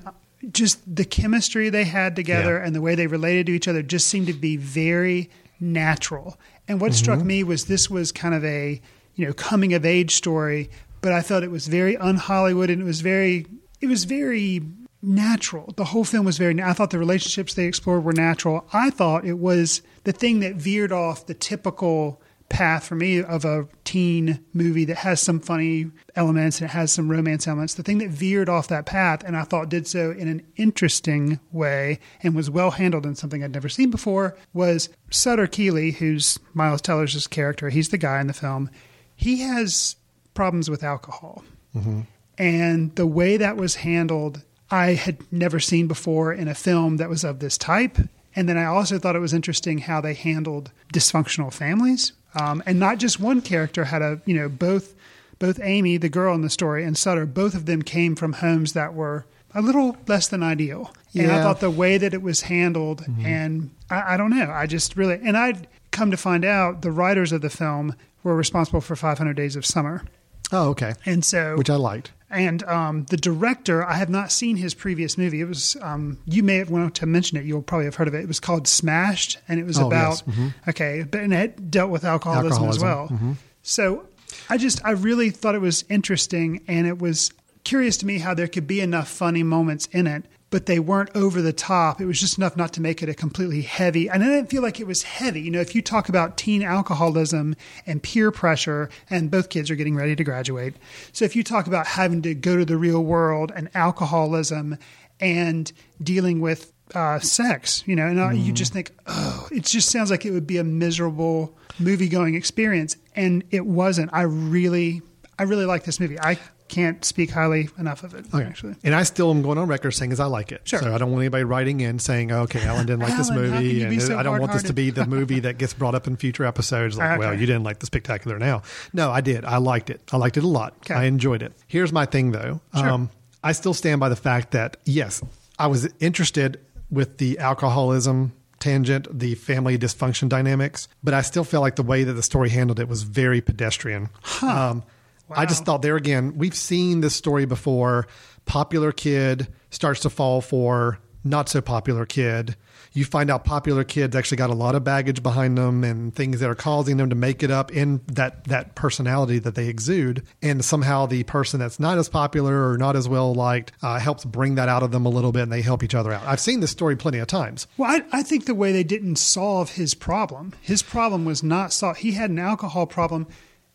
just 0.54 0.80
the 0.96 1.04
chemistry 1.04 1.70
they 1.70 1.84
had 1.84 2.16
together 2.16 2.58
Yeah. 2.60 2.66
and 2.66 2.74
the 2.74 2.82
way 2.82 2.96
they 2.96 3.08
related 3.08 3.48
to 3.48 3.52
each 3.52 3.68
other 3.68 3.84
just 3.84 4.08
seemed 4.08 4.28
to 4.28 4.34
be 4.34 4.56
very 4.56 5.30
natural. 5.60 6.40
And 6.68 6.80
what 6.80 6.94
struck 6.94 7.20
Mhm. 7.20 7.26
me 7.26 7.44
was 7.44 7.66
this 7.66 7.90
was 7.90 8.14
kind 8.14 8.34
of 8.34 8.46
a 8.46 8.82
you 9.20 9.26
know 9.26 9.34
coming 9.34 9.74
of 9.74 9.86
age 9.86 10.16
story, 10.16 10.70
but 11.02 11.12
I 11.12 11.22
felt 11.22 11.44
it 11.44 11.52
was 11.52 11.68
very 11.68 11.98
un 11.98 12.16
Hollywood 12.16 12.70
and 12.70 12.82
it 12.82 12.86
was 12.86 13.02
very 13.02 13.46
it 13.82 13.88
was 13.88 14.06
very 14.06 14.62
natural. 15.02 15.74
The 15.76 15.84
whole 15.86 16.06
film 16.06 16.26
was 16.26 16.38
very. 16.38 16.62
I 16.62 16.72
thought 16.72 16.92
the 16.92 17.00
relationships 17.00 17.54
they 17.54 17.66
explored 17.66 18.06
were 18.06 18.14
natural. 18.14 18.66
I 18.72 18.90
thought 18.90 19.26
it 19.26 19.38
was 19.38 19.82
the 20.06 20.14
thing 20.14 20.40
that 20.40 20.56
veered 20.56 20.94
off 20.94 21.26
the 21.26 21.34
typical 21.34 22.22
path 22.48 22.86
for 22.86 22.96
me 22.96 23.22
of 23.22 23.46
a 23.46 23.68
teen 23.84 24.44
movie 24.54 24.86
that 24.86 24.98
has 24.98 25.22
some 25.22 25.40
funny 25.40 25.92
elements 26.16 26.60
and 26.60 26.70
it 26.70 26.74
has 26.74 26.92
some 26.92 27.12
romance 27.12 27.48
elements. 27.48 27.76
The 27.76 27.84
thing 27.84 28.00
that 28.00 28.10
veered 28.10 28.50
off 28.50 28.70
that 28.70 28.86
path 28.86 29.24
and 29.24 29.38
I 29.38 29.44
thought 29.44 29.70
did 29.70 29.86
so 29.86 30.12
in 30.12 30.28
an 30.28 30.42
interesting 30.56 31.40
way 31.52 32.00
and 32.24 32.36
was 32.36 32.50
well 32.50 32.72
handled 32.72 33.06
in 33.06 33.16
something 33.16 33.44
I'd 33.44 33.54
never 33.54 33.70
seen 33.70 33.92
before 33.92 34.36
was 34.52 34.90
Sutter 35.12 35.46
Keeley, 35.46 35.92
who's 35.92 36.40
Miles 36.56 36.82
Teller's 36.82 37.28
character. 37.28 37.70
He's 37.70 37.90
the 37.90 38.00
guy 38.00 38.20
in 38.20 38.28
the 38.28 38.34
film. 38.34 38.72
He 39.20 39.42
has 39.42 39.98
problems 40.34 40.70
with 40.70 40.82
alcohol. 40.82 41.44
Mhm. 41.76 42.08
And 42.38 42.96
the 42.96 43.06
way 43.06 43.36
that 43.36 43.58
was 43.58 43.76
handled, 43.76 44.44
I 44.72 44.94
had 44.94 45.18
never 45.30 45.60
seen 45.60 45.88
before 45.88 46.32
in 46.32 46.48
a 46.48 46.56
film 46.56 46.96
that 46.98 47.10
was 47.10 47.26
of 47.26 47.40
this 47.40 47.58
type. 47.58 47.98
And 48.34 48.48
then 48.48 48.58
I 48.58 48.64
also 48.64 48.98
thought 48.98 49.18
it 49.18 49.20
was 49.20 49.34
interesting 49.34 49.80
how 49.80 50.00
they 50.00 50.14
handled 50.14 50.72
dysfunctional 50.94 51.52
families. 51.52 52.14
Um, 52.34 52.64
and 52.66 52.80
not 52.80 52.98
just 52.98 53.20
one 53.20 53.42
character 53.42 53.86
had 53.86 54.02
a, 54.02 54.22
you 54.26 54.36
know, 54.36 54.48
both 54.48 54.96
both 55.38 55.60
Amy, 55.62 55.98
the 55.98 56.10
girl 56.10 56.34
in 56.36 56.42
the 56.42 56.50
story, 56.50 56.86
and 56.86 56.98
Sutter, 56.98 57.26
both 57.26 57.56
of 57.56 57.66
them 57.66 57.82
came 57.82 58.16
from 58.16 58.34
homes 58.34 58.72
that 58.74 58.94
were 58.94 59.26
a 59.54 59.62
little 59.62 59.98
less 60.08 60.28
than 60.30 60.44
ideal. 60.44 60.94
And 61.16 61.32
I 61.32 61.42
thought 61.44 61.60
the 61.60 61.72
way 61.72 61.98
that 61.98 62.14
it 62.14 62.22
was 62.22 62.42
handled, 62.44 63.06
and 63.24 63.72
I, 63.90 64.14
I 64.14 64.18
don't 64.18 64.30
know, 64.32 64.50
I 64.52 64.66
just 64.66 64.96
really, 64.96 65.20
and 65.24 65.36
I'd 65.38 65.68
come 65.92 66.12
to 66.12 66.18
find 66.18 66.46
out 66.46 66.82
the 66.82 66.92
writers 66.92 67.32
of 67.32 67.42
the 67.42 67.50
film 67.50 67.96
were 68.24 68.36
responsible 68.36 68.82
for 68.82 68.96
500 68.96 69.34
Days 69.36 69.56
of 69.56 69.66
Summer. 69.66 70.04
Oh, 70.52 70.70
okay. 70.70 70.94
And 71.06 71.24
so, 71.24 71.56
Which 71.58 71.70
I 71.70 71.76
liked. 71.76 72.12
and 72.30 72.64
um, 72.64 73.06
the 73.10 73.18
director, 73.18 73.86
I 73.86 73.94
have 73.96 74.10
not 74.10 74.32
seen 74.32 74.58
his 74.58 74.74
previous 74.74 75.16
movie. 75.18 75.42
It 75.42 75.46
was, 75.48 75.78
um, 75.82 76.18
you 76.26 76.42
may 76.42 76.56
have 76.58 76.72
wanted 76.72 76.96
to 76.96 77.06
mention 77.06 77.38
it. 77.38 77.46
You'll 77.46 77.62
probably 77.62 77.86
have 77.86 77.96
heard 77.96 78.08
of 78.08 78.16
it. 78.16 78.22
It 78.22 78.28
was 78.28 78.40
called 78.40 78.68
Smashed, 78.68 79.38
and 79.48 79.60
it 79.60 79.66
was 79.66 79.78
Oh, 79.80 79.88
about, 79.88 80.24
yes. 80.26 80.36
Mhm. 80.36 80.54
okay, 80.70 81.06
but 81.10 81.22
and 81.22 81.34
it 81.34 81.70
dealt 81.70 81.92
with 81.92 82.04
alcoholism, 82.04 82.68
as 82.68 82.82
Alcoholism. 82.82 82.88
well. 82.88 83.08
Mhm. 83.10 83.36
So 83.62 84.06
I 84.50 84.58
just, 84.58 84.84
I 84.84 84.92
really 84.92 85.30
thought 85.30 85.54
it 85.54 85.62
was 85.62 85.86
interesting, 85.90 86.62
and 86.68 86.88
it 86.88 86.98
was 87.00 87.32
curious 87.64 87.98
to 87.98 88.08
me 88.08 88.18
how 88.18 88.34
there 88.34 88.48
could 88.48 88.66
be 88.66 88.82
enough 88.82 89.08
funny 89.08 89.44
moments 89.44 89.88
in 89.92 90.08
it. 90.08 90.26
But 90.52 90.66
they 90.66 90.80
weren't 90.80 91.12
over 91.16 91.42
the 91.42 91.54
top. 91.54 92.02
It 92.02 92.06
was 92.06 92.20
just 92.20 92.38
enough 92.38 92.58
not 92.58 92.74
to 92.74 92.82
make 92.82 93.04
it 93.04 93.10
a 93.10 93.14
completely 93.14 93.62
heavy. 93.62 94.10
And 94.10 94.24
I 94.24 94.28
didn't 94.28 94.50
feel 94.50 94.64
like 94.64 94.80
it 94.80 94.88
was 94.88 95.04
heavy. 95.04 95.42
You 95.42 95.52
know, 95.52 95.62
if 95.62 95.76
you 95.76 95.82
talk 95.82 96.10
about 96.10 96.38
teen 96.38 96.64
alcoholism 96.64 97.56
and 97.86 98.02
peer 98.02 98.32
pressure, 98.32 98.90
and 99.10 99.30
both 99.30 99.50
kids 99.50 99.70
are 99.70 99.76
getting 99.76 99.96
ready 99.96 100.16
to 100.16 100.24
graduate. 100.24 100.76
So 101.12 101.24
if 101.24 101.36
you 101.36 101.44
talk 101.44 101.68
about 101.68 101.86
having 101.86 102.24
to 102.24 102.34
go 102.34 102.58
to 102.58 102.66
the 102.66 102.78
real 102.78 103.04
world 103.04 103.52
and 103.56 103.70
alcoholism 103.76 104.78
and 105.20 105.72
dealing 106.02 106.40
with 106.40 106.74
uh, 106.96 107.20
sex, 107.20 107.84
you 107.86 107.96
know, 107.96 108.08
and 108.08 108.20
uh, 108.20 108.30
you 108.30 108.52
just 108.52 108.74
think, 108.74 108.92
oh, 109.06 109.48
it 109.52 109.64
just 109.66 109.90
sounds 109.90 110.10
like 110.10 110.26
it 110.26 110.32
would 110.32 110.48
be 110.48 110.58
a 110.58 110.64
miserable 110.64 111.56
movie 111.78 112.10
going 112.10 112.34
experience. 112.34 112.98
And 113.16 113.44
it 113.52 113.66
wasn't. 113.66 114.10
I 114.14 114.24
really, 114.24 115.04
I 115.38 115.44
really 115.44 115.66
like 115.66 115.84
this 115.84 116.00
movie. 116.00 116.20
I 116.20 116.40
can't 116.70 117.04
speak 117.04 117.32
highly 117.32 117.70
enough 117.78 118.04
of 118.04 118.14
it, 118.14 118.26
Okay. 118.34 118.46
actually. 118.46 118.76
And 118.84 118.96
I 118.96 119.04
still 119.04 119.32
am 119.32 119.42
going 119.42 119.58
on 119.58 119.68
record 119.68 119.92
saying 119.92 120.12
as 120.12 120.20
I 120.20 120.26
like 120.26 120.52
it. 120.52 120.62
Sure. 120.64 120.80
So 120.80 120.94
I 120.96 120.98
don't 120.98 121.12
want 121.12 121.22
anybody 121.24 121.44
writing 121.44 121.82
in 121.82 122.00
saying, 122.00 122.32
okay, 122.32 122.64
Alan 122.66 122.86
didn't 122.86 123.02
like 123.02 123.18
this 123.18 123.30
Alan, 123.30 123.44
can 123.44 123.52
movie. 123.56 123.84
And 123.84 124.02
so 124.02 124.18
I 124.18 124.24
don't 124.24 124.40
want 124.40 124.54
this 124.54 124.64
to 124.64 124.74
be 124.74 124.90
the 124.92 125.06
movie 125.06 125.42
that 125.42 125.58
gets 125.58 125.74
brought 125.74 125.96
up 125.96 126.08
in 126.08 126.16
future 126.16 126.46
episodes. 126.46 126.98
Like, 126.98 127.20
well, 127.20 127.34
you 127.34 127.46
didn't 127.46 127.64
like 127.64 127.80
the 127.80 127.86
spectacular 127.86 128.40
now. 128.40 128.62
No, 128.94 129.12
I 129.12 129.22
did. 129.22 129.44
I 129.44 129.58
liked 129.58 129.90
it. 129.90 130.02
I 130.12 130.18
liked 130.18 130.38
it 130.38 130.44
a 130.44 130.48
lot. 130.48 130.76
Okay. 130.86 130.94
I 130.94 131.04
enjoyed 131.06 131.42
it. 131.42 131.54
Here's 131.68 131.92
my 131.92 132.06
thing 132.06 132.32
though. 132.32 132.62
Sure. 132.76 132.90
Um, 132.90 133.10
I 133.44 133.52
still 133.54 133.74
stand 133.74 134.00
by 134.00 134.10
the 134.10 134.16
fact 134.16 134.52
that, 134.52 134.78
yes, 134.86 135.22
I 135.58 135.68
was 135.68 135.90
interested 136.00 136.60
with 136.92 137.18
the 137.18 137.40
alcoholism 137.40 138.34
tangent, 138.60 139.08
the 139.18 139.36
family 139.36 139.78
dysfunction 139.78 140.28
dynamics, 140.28 140.88
but 141.04 141.14
I 141.14 141.22
still 141.22 141.44
felt 141.46 141.62
like 141.62 141.78
the 141.78 141.84
way 141.84 142.04
that 142.04 142.14
the 142.14 142.24
story 142.24 142.50
handled 142.50 142.80
it 142.80 142.88
was 142.90 143.04
very 143.04 143.40
pedestrian. 143.42 144.10
Um, 144.42 144.84
I 145.32 145.46
just 145.46 145.66
thought 145.66 145.82
there 145.82 145.96
again, 145.96 146.38
we've 146.38 146.56
seen 146.56 147.02
this 147.02 147.16
story 147.16 147.46
before. 147.46 148.08
Popular 148.46 148.92
kid 148.92 149.48
starts 149.70 150.02
to 150.02 150.10
fall 150.10 150.42
for 150.42 151.00
not 151.24 151.50
so 151.50 151.62
popular 151.62 152.06
kid. 152.06 152.56
You 152.94 153.06
find 153.06 153.30
out 153.30 153.44
popular 153.44 153.84
kids 153.84 154.16
actually 154.16 154.38
got 154.38 154.50
a 154.50 154.56
lot 154.56 154.74
of 154.74 154.84
baggage 154.84 155.22
behind 155.22 155.58
them 155.58 155.84
and 155.84 156.16
things 156.16 156.40
that 156.40 156.50
are 156.50 156.56
causing 156.56 156.98
them 156.98 157.10
to 157.10 157.16
make 157.16 157.44
it 157.44 157.52
up 157.52 157.72
in 157.72 158.02
that 158.08 158.46
that 158.46 158.74
personality 158.76 159.38
that 159.40 159.54
they 159.54 159.68
exude. 159.68 160.26
And 160.42 160.64
somehow 160.66 161.06
the 161.06 161.24
person 161.24 161.60
that's 161.60 161.80
not 161.80 161.98
as 161.98 162.10
popular 162.10 162.72
or 162.72 162.78
not 162.78 162.96
as 162.96 163.08
well 163.08 163.34
liked 163.36 163.74
uh, 163.84 164.00
helps 164.00 164.26
bring 164.26 164.56
that 164.56 164.70
out 164.70 164.82
of 164.82 164.92
them 164.92 165.06
a 165.06 165.10
little 165.10 165.32
bit, 165.32 165.44
and 165.44 165.52
they 165.52 165.62
help 165.62 165.84
each 165.84 165.94
other 165.94 166.12
out. 166.12 166.26
I've 166.26 166.40
seen 166.40 166.62
this 166.62 166.72
story 166.72 166.96
plenty 166.96 167.20
of 167.20 167.28
times. 167.28 167.68
Well, 167.78 167.92
I, 167.92 168.20
I 168.20 168.24
think 168.24 168.46
the 168.46 168.56
way 168.56 168.72
they 168.72 168.84
didn't 168.84 169.18
solve 169.18 169.72
his 169.72 169.94
problem, 169.94 170.54
his 170.62 170.82
problem 170.82 171.26
was 171.26 171.44
not 171.44 171.72
solved. 171.74 172.00
He 172.00 172.14
had 172.14 172.32
an 172.32 172.40
alcohol 172.40 172.88
problem, 172.88 173.28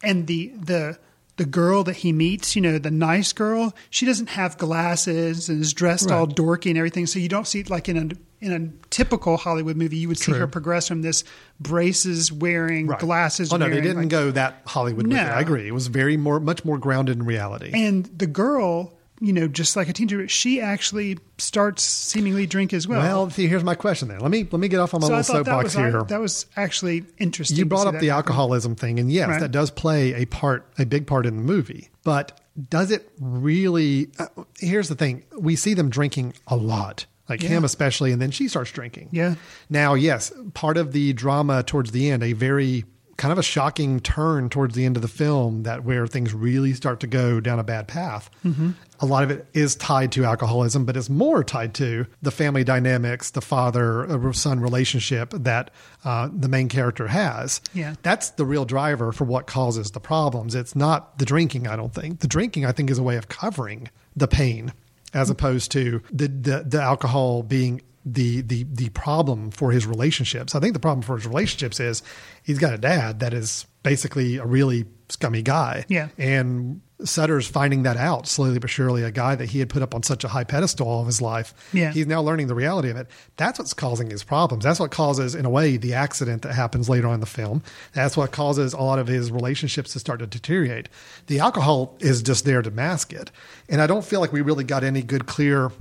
and 0.02 0.26
the 0.26 0.48
the 0.56 0.98
the 1.36 1.44
girl 1.44 1.82
that 1.84 1.96
he 1.96 2.12
meets, 2.12 2.54
you 2.54 2.62
know, 2.62 2.78
the 2.78 2.90
nice 2.90 3.32
girl, 3.32 3.74
she 3.90 4.06
doesn't 4.06 4.28
have 4.30 4.56
glasses 4.56 5.48
and 5.48 5.60
is 5.62 5.72
dressed 5.72 6.10
all 6.10 6.26
dorky 6.28 6.68
and 6.70 6.78
everything. 6.78 7.06
So 7.06 7.18
you 7.18 7.28
don't 7.28 7.46
see 7.46 7.60
it 7.60 7.70
like 7.70 7.88
in 7.88 7.96
a 7.96 8.44
in 8.44 8.52
a 8.52 8.86
typical 8.90 9.36
Hollywood 9.38 9.76
movie. 9.76 9.96
You 9.96 10.08
would 10.08 10.18
see 10.18 10.32
her 10.32 10.46
progress 10.46 10.86
from 10.86 11.00
this 11.02 11.24
braces 11.60 12.30
wearing, 12.30 12.86
Right. 12.88 12.98
glasses. 12.98 13.52
Oh 13.52 13.56
no, 13.56 13.68
they 13.68 13.80
didn't 13.80 13.96
like- 13.96 14.08
go 14.10 14.30
that 14.32 14.62
Hollywood. 14.66 15.06
No. 15.06 15.16
I 15.16 15.40
agree. 15.40 15.66
It 15.66 15.72
was 15.74 15.86
very 15.86 16.16
more, 16.16 16.38
much 16.40 16.64
more 16.64 16.78
grounded 16.78 17.16
in 17.18 17.24
reality. 17.24 17.70
And 17.72 18.04
the 18.16 18.26
girl, 18.26 18.92
you 19.20 19.32
know, 19.32 19.46
just 19.48 19.76
like 19.76 19.88
a 19.88 19.92
teenager, 19.92 20.26
she 20.28 20.60
actually 20.60 21.18
starts 21.38 21.82
seemingly 21.82 22.46
drink 22.46 22.72
as 22.72 22.86
well. 22.88 23.00
Well, 23.00 23.30
see, 23.30 23.46
here's 23.46 23.64
my 23.64 23.74
question 23.74 24.08
then. 24.08 24.18
Let 24.20 24.30
me 24.30 24.46
let 24.50 24.58
me 24.60 24.68
get 24.68 24.80
off 24.80 24.92
on 24.94 25.00
my 25.00 25.06
so 25.06 25.14
little 25.14 25.34
soapbox 25.34 25.74
here. 25.74 26.02
that 26.04 26.20
was 26.20 26.46
actually 26.56 27.04
interesting. 27.18 27.56
you 27.56 27.64
brought 27.64 27.86
up 27.86 28.00
the 28.00 28.10
alcoholism 28.10 28.74
thing, 28.74 28.98
and 28.98 29.10
yes, 29.10 29.28
Right. 29.28 29.40
that 29.40 29.50
does 29.52 29.70
play 29.70 30.14
a 30.14 30.26
part, 30.26 30.66
a 30.78 30.84
big 30.86 31.06
part 31.06 31.26
in 31.26 31.36
the 31.36 31.42
movie. 31.42 31.90
But 32.02 32.40
does 32.70 32.90
it 32.90 33.08
really? 33.20 34.08
Uh, 34.18 34.26
here's 34.58 34.88
the 34.88 34.94
thing: 34.96 35.24
we 35.38 35.56
see 35.56 35.74
them 35.74 35.90
drinking 35.90 36.34
a 36.46 36.56
lot, 36.56 37.06
like 37.28 37.42
Yeah. 37.42 37.50
him 37.50 37.64
especially, 37.64 38.12
and 38.12 38.20
then 38.20 38.30
she 38.30 38.48
starts 38.48 38.70
drinking. 38.72 39.08
Yeah. 39.12 39.36
Now, 39.70 39.94
yes, 39.94 40.32
part 40.54 40.76
of 40.76 40.92
the 40.92 41.12
drama 41.14 41.62
towards 41.62 41.92
the 41.92 42.10
end, 42.10 42.22
a 42.22 42.32
very 42.32 42.84
kind 43.16 43.32
of 43.32 43.38
a 43.38 43.42
shocking 43.42 44.00
turn 44.00 44.48
towards 44.48 44.74
the 44.74 44.84
end 44.84 44.96
of 44.96 45.02
the 45.02 45.08
film 45.08 45.62
that 45.64 45.84
where 45.84 46.06
things 46.06 46.34
really 46.34 46.72
start 46.72 47.00
to 47.00 47.06
go 47.06 47.40
down 47.40 47.58
a 47.58 47.64
bad 47.64 47.88
path. 47.88 48.30
Mm-hmm. 48.44 48.70
A 49.00 49.06
lot 49.06 49.24
of 49.24 49.30
it 49.30 49.46
is 49.52 49.76
tied 49.76 50.12
to 50.12 50.24
alcoholism, 50.24 50.84
but 50.84 50.96
it's 50.96 51.10
more 51.10 51.44
tied 51.44 51.74
to 51.74 52.06
the 52.22 52.30
family 52.30 52.64
dynamics, 52.64 53.30
the 53.30 53.40
father 53.40 54.10
uh, 54.10 54.32
son 54.32 54.60
relationship 54.60 55.30
that 55.30 55.70
uh, 56.04 56.28
the 56.32 56.48
main 56.48 56.68
character 56.68 57.08
has. 57.08 57.60
Yeah. 57.72 57.94
That's 58.02 58.30
the 58.30 58.44
real 58.44 58.64
driver 58.64 59.12
for 59.12 59.24
what 59.24 59.46
causes 59.46 59.90
the 59.90 60.00
problems. 60.00 60.54
It's 60.54 60.76
not 60.76 61.18
the 61.18 61.24
drinking, 61.24 61.66
I 61.66 61.76
don't 61.76 61.92
think. 61.92 62.20
The 62.20 62.28
drinking, 62.28 62.66
I 62.66 62.72
think, 62.72 62.90
is 62.90 62.98
a 62.98 63.02
way 63.02 63.16
of 63.16 63.28
covering 63.28 63.90
the 64.16 64.28
pain 64.28 64.72
as 65.12 65.30
opposed 65.30 65.70
to 65.72 66.02
the, 66.12 66.28
the, 66.28 66.64
the 66.66 66.82
alcohol 66.82 67.42
being 67.42 67.80
the, 68.04 68.42
the, 68.42 68.64
the 68.64 68.90
problem 68.90 69.50
for 69.50 69.72
his 69.72 69.86
relationships. 69.86 70.54
I 70.54 70.60
think 70.60 70.74
the 70.74 70.80
problem 70.80 71.02
for 71.02 71.16
his 71.16 71.26
relationships 71.26 71.80
is 71.80 72.02
he's 72.42 72.58
got 72.58 72.74
a 72.74 72.78
dad 72.78 73.20
that 73.20 73.32
is 73.32 73.66
basically 73.82 74.36
a 74.36 74.44
really 74.44 74.84
scummy 75.08 75.42
guy. 75.42 75.84
Yeah. 75.88 76.08
And 76.18 76.80
Sutter's 77.04 77.46
finding 77.46 77.82
that 77.82 77.96
out 77.96 78.26
slowly 78.26 78.58
but 78.58 78.70
surely, 78.70 79.02
a 79.02 79.10
guy 79.10 79.34
that 79.34 79.46
he 79.46 79.58
had 79.58 79.68
put 79.68 79.82
up 79.82 79.94
on 79.94 80.02
such 80.02 80.24
a 80.24 80.28
high 80.28 80.44
pedestal 80.44 80.88
all 80.88 81.00
of 81.00 81.06
his 81.06 81.20
life. 81.20 81.54
Yeah. 81.72 81.92
He's 81.92 82.06
now 82.06 82.22
learning 82.22 82.46
the 82.46 82.54
reality 82.54 82.90
of 82.90 82.96
it. 82.96 83.08
That's 83.36 83.58
what's 83.58 83.74
causing 83.74 84.10
his 84.10 84.22
problems. 84.22 84.64
That's 84.64 84.80
what 84.80 84.90
causes, 84.90 85.34
in 85.34 85.44
a 85.44 85.50
way, 85.50 85.76
the 85.76 85.94
accident 85.94 86.42
that 86.42 86.54
happens 86.54 86.88
later 86.88 87.08
on 87.08 87.14
in 87.14 87.20
the 87.20 87.26
film. 87.26 87.62
That's 87.92 88.16
what 88.16 88.32
causes 88.32 88.72
a 88.72 88.80
lot 88.80 88.98
of 88.98 89.06
his 89.06 89.30
relationships 89.30 89.92
to 89.92 89.98
start 89.98 90.20
to 90.20 90.26
deteriorate. 90.26 90.88
The 91.26 91.40
alcohol 91.40 91.96
is 92.00 92.22
just 92.22 92.44
there 92.44 92.62
to 92.62 92.70
mask 92.70 93.12
it. 93.12 93.30
And 93.68 93.80
I 93.80 93.86
don't 93.86 94.04
feel 94.04 94.20
like 94.20 94.32
we 94.32 94.40
really 94.40 94.64
got 94.64 94.84
any 94.84 95.02
good, 95.02 95.26
clear. 95.26 95.72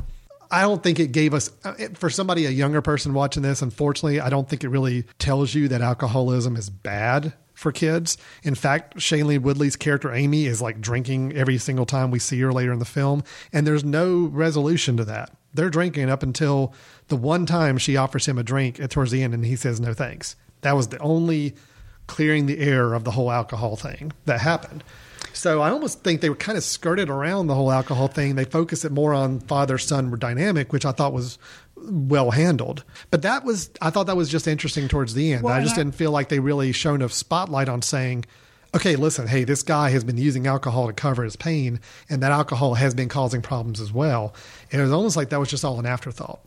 I 0.53 0.61
don't 0.61 0.83
think 0.83 0.99
it 0.99 1.11
gave 1.11 1.33
us, 1.33 1.49
uh, 1.63 1.73
for 1.95 2.09
somebody, 2.09 2.45
a 2.45 2.51
younger 2.51 2.81
person 2.81 3.13
watching 3.13 3.41
this, 3.41 3.61
unfortunately, 3.61 4.19
I 4.19 4.29
don't 4.29 4.47
think 4.47 4.63
it 4.63 4.69
really 4.69 5.03
tells 5.17 5.55
you 5.55 5.67
that 5.69 5.81
alcoholism 5.81 6.55
is 6.55 6.69
bad. 6.69 7.33
for 7.53 7.71
kids. 7.71 8.17
In 8.41 8.55
fact, 8.55 8.97
Shailene 8.97 9.41
Woodley's 9.41 9.75
character 9.75 10.11
Amy 10.11 10.47
is 10.47 10.61
like 10.61 10.81
drinking 10.81 11.33
every 11.33 11.57
single 11.59 11.85
time 11.85 12.09
we 12.11 12.17
see 12.19 12.39
her 12.41 12.51
later 12.51 12.73
in 12.73 12.79
the 12.79 12.85
film, 12.85 13.23
and 13.53 13.65
there's 13.65 13.83
no 13.83 14.25
resolution 14.25 14.97
to 14.97 15.05
that. 15.05 15.31
They're 15.53 15.69
drinking 15.69 16.09
up 16.09 16.23
until 16.23 16.73
the 17.09 17.15
one 17.15 17.45
time 17.45 17.77
she 17.77 17.95
offers 17.95 18.25
him 18.25 18.39
a 18.39 18.43
drink 18.43 18.79
at 18.79 18.89
towards 18.89 19.11
the 19.11 19.21
end, 19.21 19.33
and 19.35 19.45
he 19.45 19.55
says 19.55 19.79
no 19.79 19.93
thanks. 19.93 20.35
That 20.61 20.75
was 20.75 20.87
the 20.87 20.97
only 20.97 21.53
clearing 22.07 22.47
the 22.47 22.59
air 22.59 22.93
of 22.93 23.03
the 23.03 23.11
whole 23.11 23.31
alcohol 23.31 23.75
thing 23.75 24.11
that 24.25 24.41
happened. 24.41 24.83
So 25.43 25.61
I 25.61 25.71
almost 25.71 26.05
think 26.05 26.21
they 26.21 26.29
were 26.29 26.37
kind 26.37 26.57
of 26.57 26.63
skirted 26.63 27.09
around 27.09 27.47
the 27.47 27.53
whole 27.53 27.69
alcohol 27.69 28.07
thing. 28.07 28.35
They 28.35 28.45
focused 28.45 28.85
it 28.85 28.93
more 28.93 29.13
on 29.13 29.41
father 29.41 29.77
son 29.77 30.17
dynamic, 30.17 30.71
which 30.71 30.85
I 30.85 30.93
thought 30.93 31.11
was 31.11 31.37
well 31.75 32.31
handled. 32.31 32.85
But 33.11 33.23
that 33.23 33.43
was 33.43 33.69
I 33.81 33.89
thought 33.89 34.05
that 34.05 34.15
was 34.15 34.29
just 34.29 34.47
interesting 34.47 34.87
towards 34.87 35.15
the 35.15 35.33
end. 35.33 35.43
Well, 35.43 35.53
I 35.53 35.61
just 35.61 35.73
I- 35.73 35.79
didn't 35.79 35.95
feel 35.95 36.11
like 36.11 36.29
they 36.29 36.39
really 36.39 36.71
shone 36.71 37.01
a 37.01 37.09
spotlight 37.09 37.67
on 37.67 37.81
saying, 37.81 38.23
okay, 38.73 38.95
listen, 38.95 39.27
hey, 39.27 39.43
this 39.43 39.63
guy 39.63 39.89
has 39.89 40.05
been 40.05 40.17
using 40.17 40.47
alcohol 40.47 40.87
to 40.87 40.93
cover 40.93 41.25
his 41.25 41.35
pain, 41.35 41.81
and 42.09 42.23
that 42.23 42.31
alcohol 42.31 42.75
has 42.75 42.95
been 42.95 43.09
causing 43.09 43.41
problems 43.41 43.81
as 43.81 43.91
well. 43.91 44.33
And 44.71 44.79
it 44.79 44.83
was 44.85 44.93
almost 44.93 45.17
like 45.17 45.27
that 45.31 45.41
was 45.41 45.49
just 45.49 45.65
all 45.65 45.77
an 45.77 45.85
afterthought. 45.85 46.39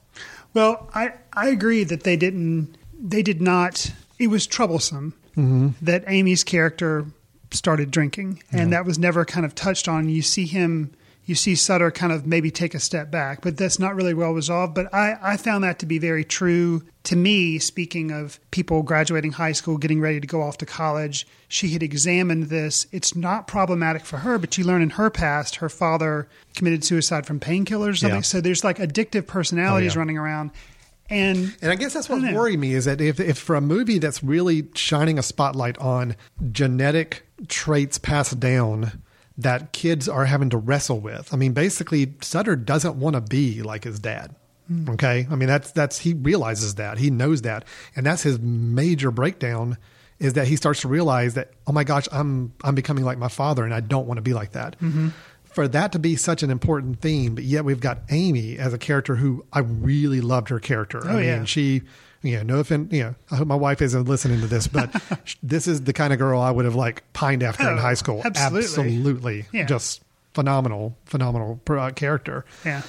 Well, 0.54 0.88
I, 0.94 1.12
I 1.34 1.48
agree 1.48 1.84
that 1.84 2.04
they 2.04 2.16
didn't 2.16 2.78
they 2.98 3.22
did 3.22 3.42
not 3.42 3.92
it 4.18 4.28
was 4.28 4.46
troublesome 4.46 5.12
mm-hmm. 5.36 5.68
that 5.82 6.04
Amy's 6.06 6.44
character 6.44 7.04
started 7.50 7.90
drinking 7.90 8.42
and 8.52 8.72
that 8.72 8.84
was 8.84 8.98
never 8.98 9.24
kind 9.24 9.46
of 9.46 9.54
touched 9.54 9.88
on. 9.88 10.08
You 10.08 10.22
see 10.22 10.46
him 10.46 10.92
you 11.26 11.34
see 11.34 11.56
Sutter 11.56 11.90
kind 11.90 12.12
of 12.12 12.24
maybe 12.24 12.52
take 12.52 12.72
a 12.72 12.78
step 12.78 13.10
back, 13.10 13.40
but 13.42 13.56
that's 13.56 13.80
not 13.80 13.96
really 13.96 14.14
well 14.14 14.30
resolved. 14.30 14.74
But 14.76 14.94
I, 14.94 15.18
I 15.20 15.36
found 15.36 15.64
that 15.64 15.80
to 15.80 15.86
be 15.86 15.98
very 15.98 16.24
true 16.24 16.84
to 17.02 17.16
me, 17.16 17.58
speaking 17.58 18.12
of 18.12 18.38
people 18.52 18.84
graduating 18.84 19.32
high 19.32 19.50
school, 19.50 19.76
getting 19.76 20.00
ready 20.00 20.20
to 20.20 20.26
go 20.26 20.40
off 20.40 20.56
to 20.58 20.66
college. 20.66 21.26
She 21.48 21.70
had 21.70 21.82
examined 21.82 22.44
this. 22.44 22.86
It's 22.92 23.16
not 23.16 23.48
problematic 23.48 24.04
for 24.04 24.18
her, 24.18 24.38
but 24.38 24.56
you 24.56 24.62
learn 24.62 24.82
in 24.82 24.90
her 24.90 25.10
past, 25.10 25.56
her 25.56 25.68
father 25.68 26.28
committed 26.54 26.84
suicide 26.84 27.26
from 27.26 27.40
painkillers 27.40 27.98
something. 27.98 28.18
Yeah. 28.18 28.22
So 28.22 28.40
there's 28.40 28.62
like 28.62 28.78
addictive 28.78 29.26
personalities 29.26 29.92
Oh, 29.92 29.94
yeah. 29.94 29.98
running 29.98 30.18
around. 30.18 30.52
And 31.10 31.56
And 31.60 31.72
I 31.72 31.74
guess 31.74 31.92
that's 31.94 32.08
what 32.08 32.22
worried 32.22 32.60
me 32.60 32.74
is 32.74 32.84
that 32.84 33.00
if, 33.00 33.18
if 33.18 33.38
for 33.38 33.56
a 33.56 33.60
movie 33.60 33.98
that's 33.98 34.22
really 34.22 34.68
shining 34.74 35.18
a 35.18 35.22
spotlight 35.24 35.76
on 35.78 36.14
genetic 36.52 37.25
traits 37.48 37.98
passed 37.98 38.38
down 38.40 39.02
that 39.38 39.72
kids 39.72 40.08
are 40.08 40.24
having 40.24 40.50
to 40.50 40.56
wrestle 40.56 41.00
with. 41.00 41.32
I 41.32 41.36
mean, 41.36 41.52
basically, 41.52 42.14
Sutter 42.22 42.56
doesn't 42.56 42.96
want 42.96 43.14
to 43.14 43.20
be 43.20 43.62
like 43.62 43.84
his 43.84 43.98
dad. 43.98 44.34
Hmm. 44.68 44.90
Okay, 44.90 45.26
I 45.30 45.36
mean 45.36 45.48
that's 45.48 45.70
that's 45.72 45.98
he 45.98 46.14
realizes 46.14 46.74
that 46.76 46.98
he 46.98 47.10
knows 47.10 47.42
that, 47.42 47.64
and 47.94 48.04
that's 48.04 48.22
his 48.22 48.40
major 48.40 49.10
breakdown 49.10 49.76
is 50.18 50.32
that 50.32 50.48
he 50.48 50.56
starts 50.56 50.80
to 50.80 50.88
realize 50.88 51.34
that 51.34 51.52
oh 51.66 51.72
my 51.72 51.84
gosh, 51.84 52.08
I'm 52.10 52.52
I'm 52.64 52.74
becoming 52.74 53.04
like 53.04 53.18
my 53.18 53.28
father, 53.28 53.64
and 53.64 53.72
I 53.72 53.80
don't 53.80 54.06
want 54.06 54.18
to 54.18 54.22
be 54.22 54.32
like 54.32 54.52
that 54.52 54.76
mm-hmm. 54.80 55.10
for 55.44 55.68
that 55.68 55.92
to 55.92 55.98
be 56.00 56.16
such 56.16 56.42
an 56.42 56.50
important 56.50 57.00
theme, 57.00 57.34
but 57.36 57.44
yet 57.44 57.64
we've 57.64 57.78
got 57.78 57.98
Aimee 58.10 58.58
as 58.58 58.72
a 58.72 58.78
character 58.78 59.14
who 59.16 59.44
I 59.52 59.60
really 59.60 60.20
loved 60.20 60.48
her 60.48 60.58
character. 60.58 61.00
Oh, 61.04 61.08
I 61.10 61.12
Oh, 61.12 61.16
mean, 61.16 61.24
yeah. 61.26 61.44
she, 61.44 61.82
you 62.26 62.36
know, 62.38 62.42
no 62.42 62.58
offense, 62.60 62.92
you 62.92 63.02
know, 63.04 63.14
I 63.30 63.36
hope 63.36 63.48
my 63.48 63.54
wife 63.54 63.80
isn't 63.82 64.04
listening 64.08 64.40
to 64.40 64.46
this, 64.46 64.66
but 64.66 64.90
this 65.42 65.66
is 65.66 65.82
the 65.82 65.92
kind 65.92 66.12
of 66.12 66.18
girl 66.18 66.40
I 66.40 66.50
would 66.50 66.64
have 66.64 66.74
like 66.74 67.02
pined 67.12 67.42
after 67.42 67.62
in 67.70 67.78
Oh, 67.78 67.80
high 67.80 67.94
school. 67.94 68.22
absolutely. 68.24 68.58
Absolutely. 68.64 69.44
Yeah. 69.52 69.64
Just 69.66 70.02
phenomenal, 70.34 70.96
phenomenal 71.06 71.60
uh, 71.70 71.90
character. 71.90 72.44
yeah. 72.64 72.82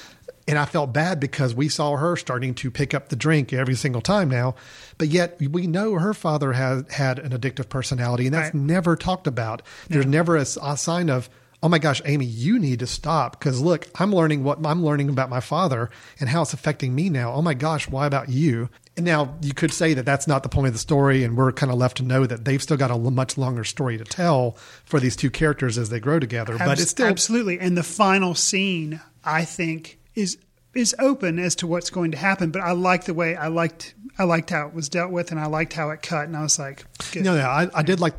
And 0.50 0.58
I 0.58 0.64
felt 0.64 0.94
bad 0.94 1.20
because 1.20 1.54
we 1.54 1.68
saw 1.68 1.98
her 1.98 2.16
starting 2.16 2.54
to 2.56 2.72
pick 2.72 2.94
up 2.94 3.10
the 3.10 3.18
drink 3.18 3.52
every 3.52 3.76
single 3.76 4.00
time 4.02 4.30
now, 4.30 4.56
but 4.98 5.10
yet 5.10 5.38
we 5.42 5.68
know 5.68 5.96
her 5.96 6.14
father 6.14 6.54
has 6.54 6.86
had 6.90 7.20
an 7.20 7.32
addictive 7.38 7.68
personality, 7.68 8.28
and 8.28 8.34
that's 8.34 8.54
Right. 8.54 8.64
never 8.64 8.96
talked 8.96 9.28
about. 9.28 9.62
There's 9.90 10.06
never 10.06 10.38
a 10.38 10.46
sign 10.46 11.10
of, 11.10 11.30
oh 11.62 11.68
my 11.68 11.80
gosh, 11.80 12.02
Aimee, 12.06 12.24
you 12.24 12.60
need 12.60 12.80
to 12.80 12.88
stop 12.88 13.38
because 13.38 13.60
look, 13.60 13.88
I'm 14.00 14.16
learning 14.16 14.46
what 14.46 14.66
I'm 14.66 14.86
learning 14.86 15.10
about 15.10 15.30
my 15.30 15.42
father 15.42 15.90
and 16.18 16.30
how 16.30 16.44
it's 16.44 16.54
affecting 16.54 16.96
me 16.96 17.10
now. 17.10 17.34
Oh 17.34 17.42
my 17.42 17.54
gosh, 17.54 17.90
why 17.90 18.06
about 18.06 18.30
you? 18.30 18.70
And 18.98 19.06
now 19.06 19.36
you 19.42 19.54
could 19.54 19.72
say 19.72 19.94
that 19.94 20.06
that's 20.06 20.28
not 20.28 20.42
the 20.42 20.50
point 20.50 20.68
of 20.68 20.74
the 20.74 20.80
story, 20.80 21.24
and 21.24 21.38
we're 21.38 21.52
kind 21.52 21.72
of 21.72 21.78
left 21.78 21.98
to 21.98 22.04
know 22.04 22.26
that 22.26 22.46
they've 22.46 22.62
still 22.62 22.78
got 22.78 22.90
a 22.90 22.98
much 22.98 23.38
longer 23.38 23.64
story 23.64 23.98
to 23.98 24.04
tell 24.04 24.58
for 24.86 25.00
these 25.00 25.16
two 25.16 25.30
characters 25.30 25.78
as 25.78 25.90
they 25.90 26.00
grow 26.00 26.20
together. 26.20 26.58
but 26.58 26.80
it's 26.80 26.92
still 26.92 27.06
absolutely. 27.06 27.60
And 27.60 27.78
the 27.78 27.84
final 27.84 28.34
scene, 28.34 29.00
I 29.24 29.46
think, 29.46 30.00
is 30.16 30.38
is 30.74 30.96
open 31.00 31.40
as 31.40 31.56
to 31.56 31.68
what's 31.68 31.90
going 31.90 32.12
to 32.12 32.18
happen. 32.18 32.52
But 32.52 32.64
I 32.64 32.72
like 32.72 33.06
the 33.06 33.14
way 33.14 33.36
I 33.36 33.48
liked 33.48 33.94
I 34.18 34.24
liked 34.24 34.50
how 34.50 34.68
it 34.68 34.74
was 34.74 34.90
dealt 34.90 35.12
with, 35.12 35.30
and 35.30 35.40
I 35.40 35.46
liked 35.46 35.74
how 35.74 35.92
it 35.92 36.02
cut. 36.02 36.26
And 36.26 36.36
I 36.36 36.42
was 36.42 36.58
like, 36.58 36.84
good. 37.12 37.24
No, 37.24 37.38
no, 37.38 37.46
I, 37.46 37.70
I 37.74 37.84
did 37.84 38.00
like 38.00 38.18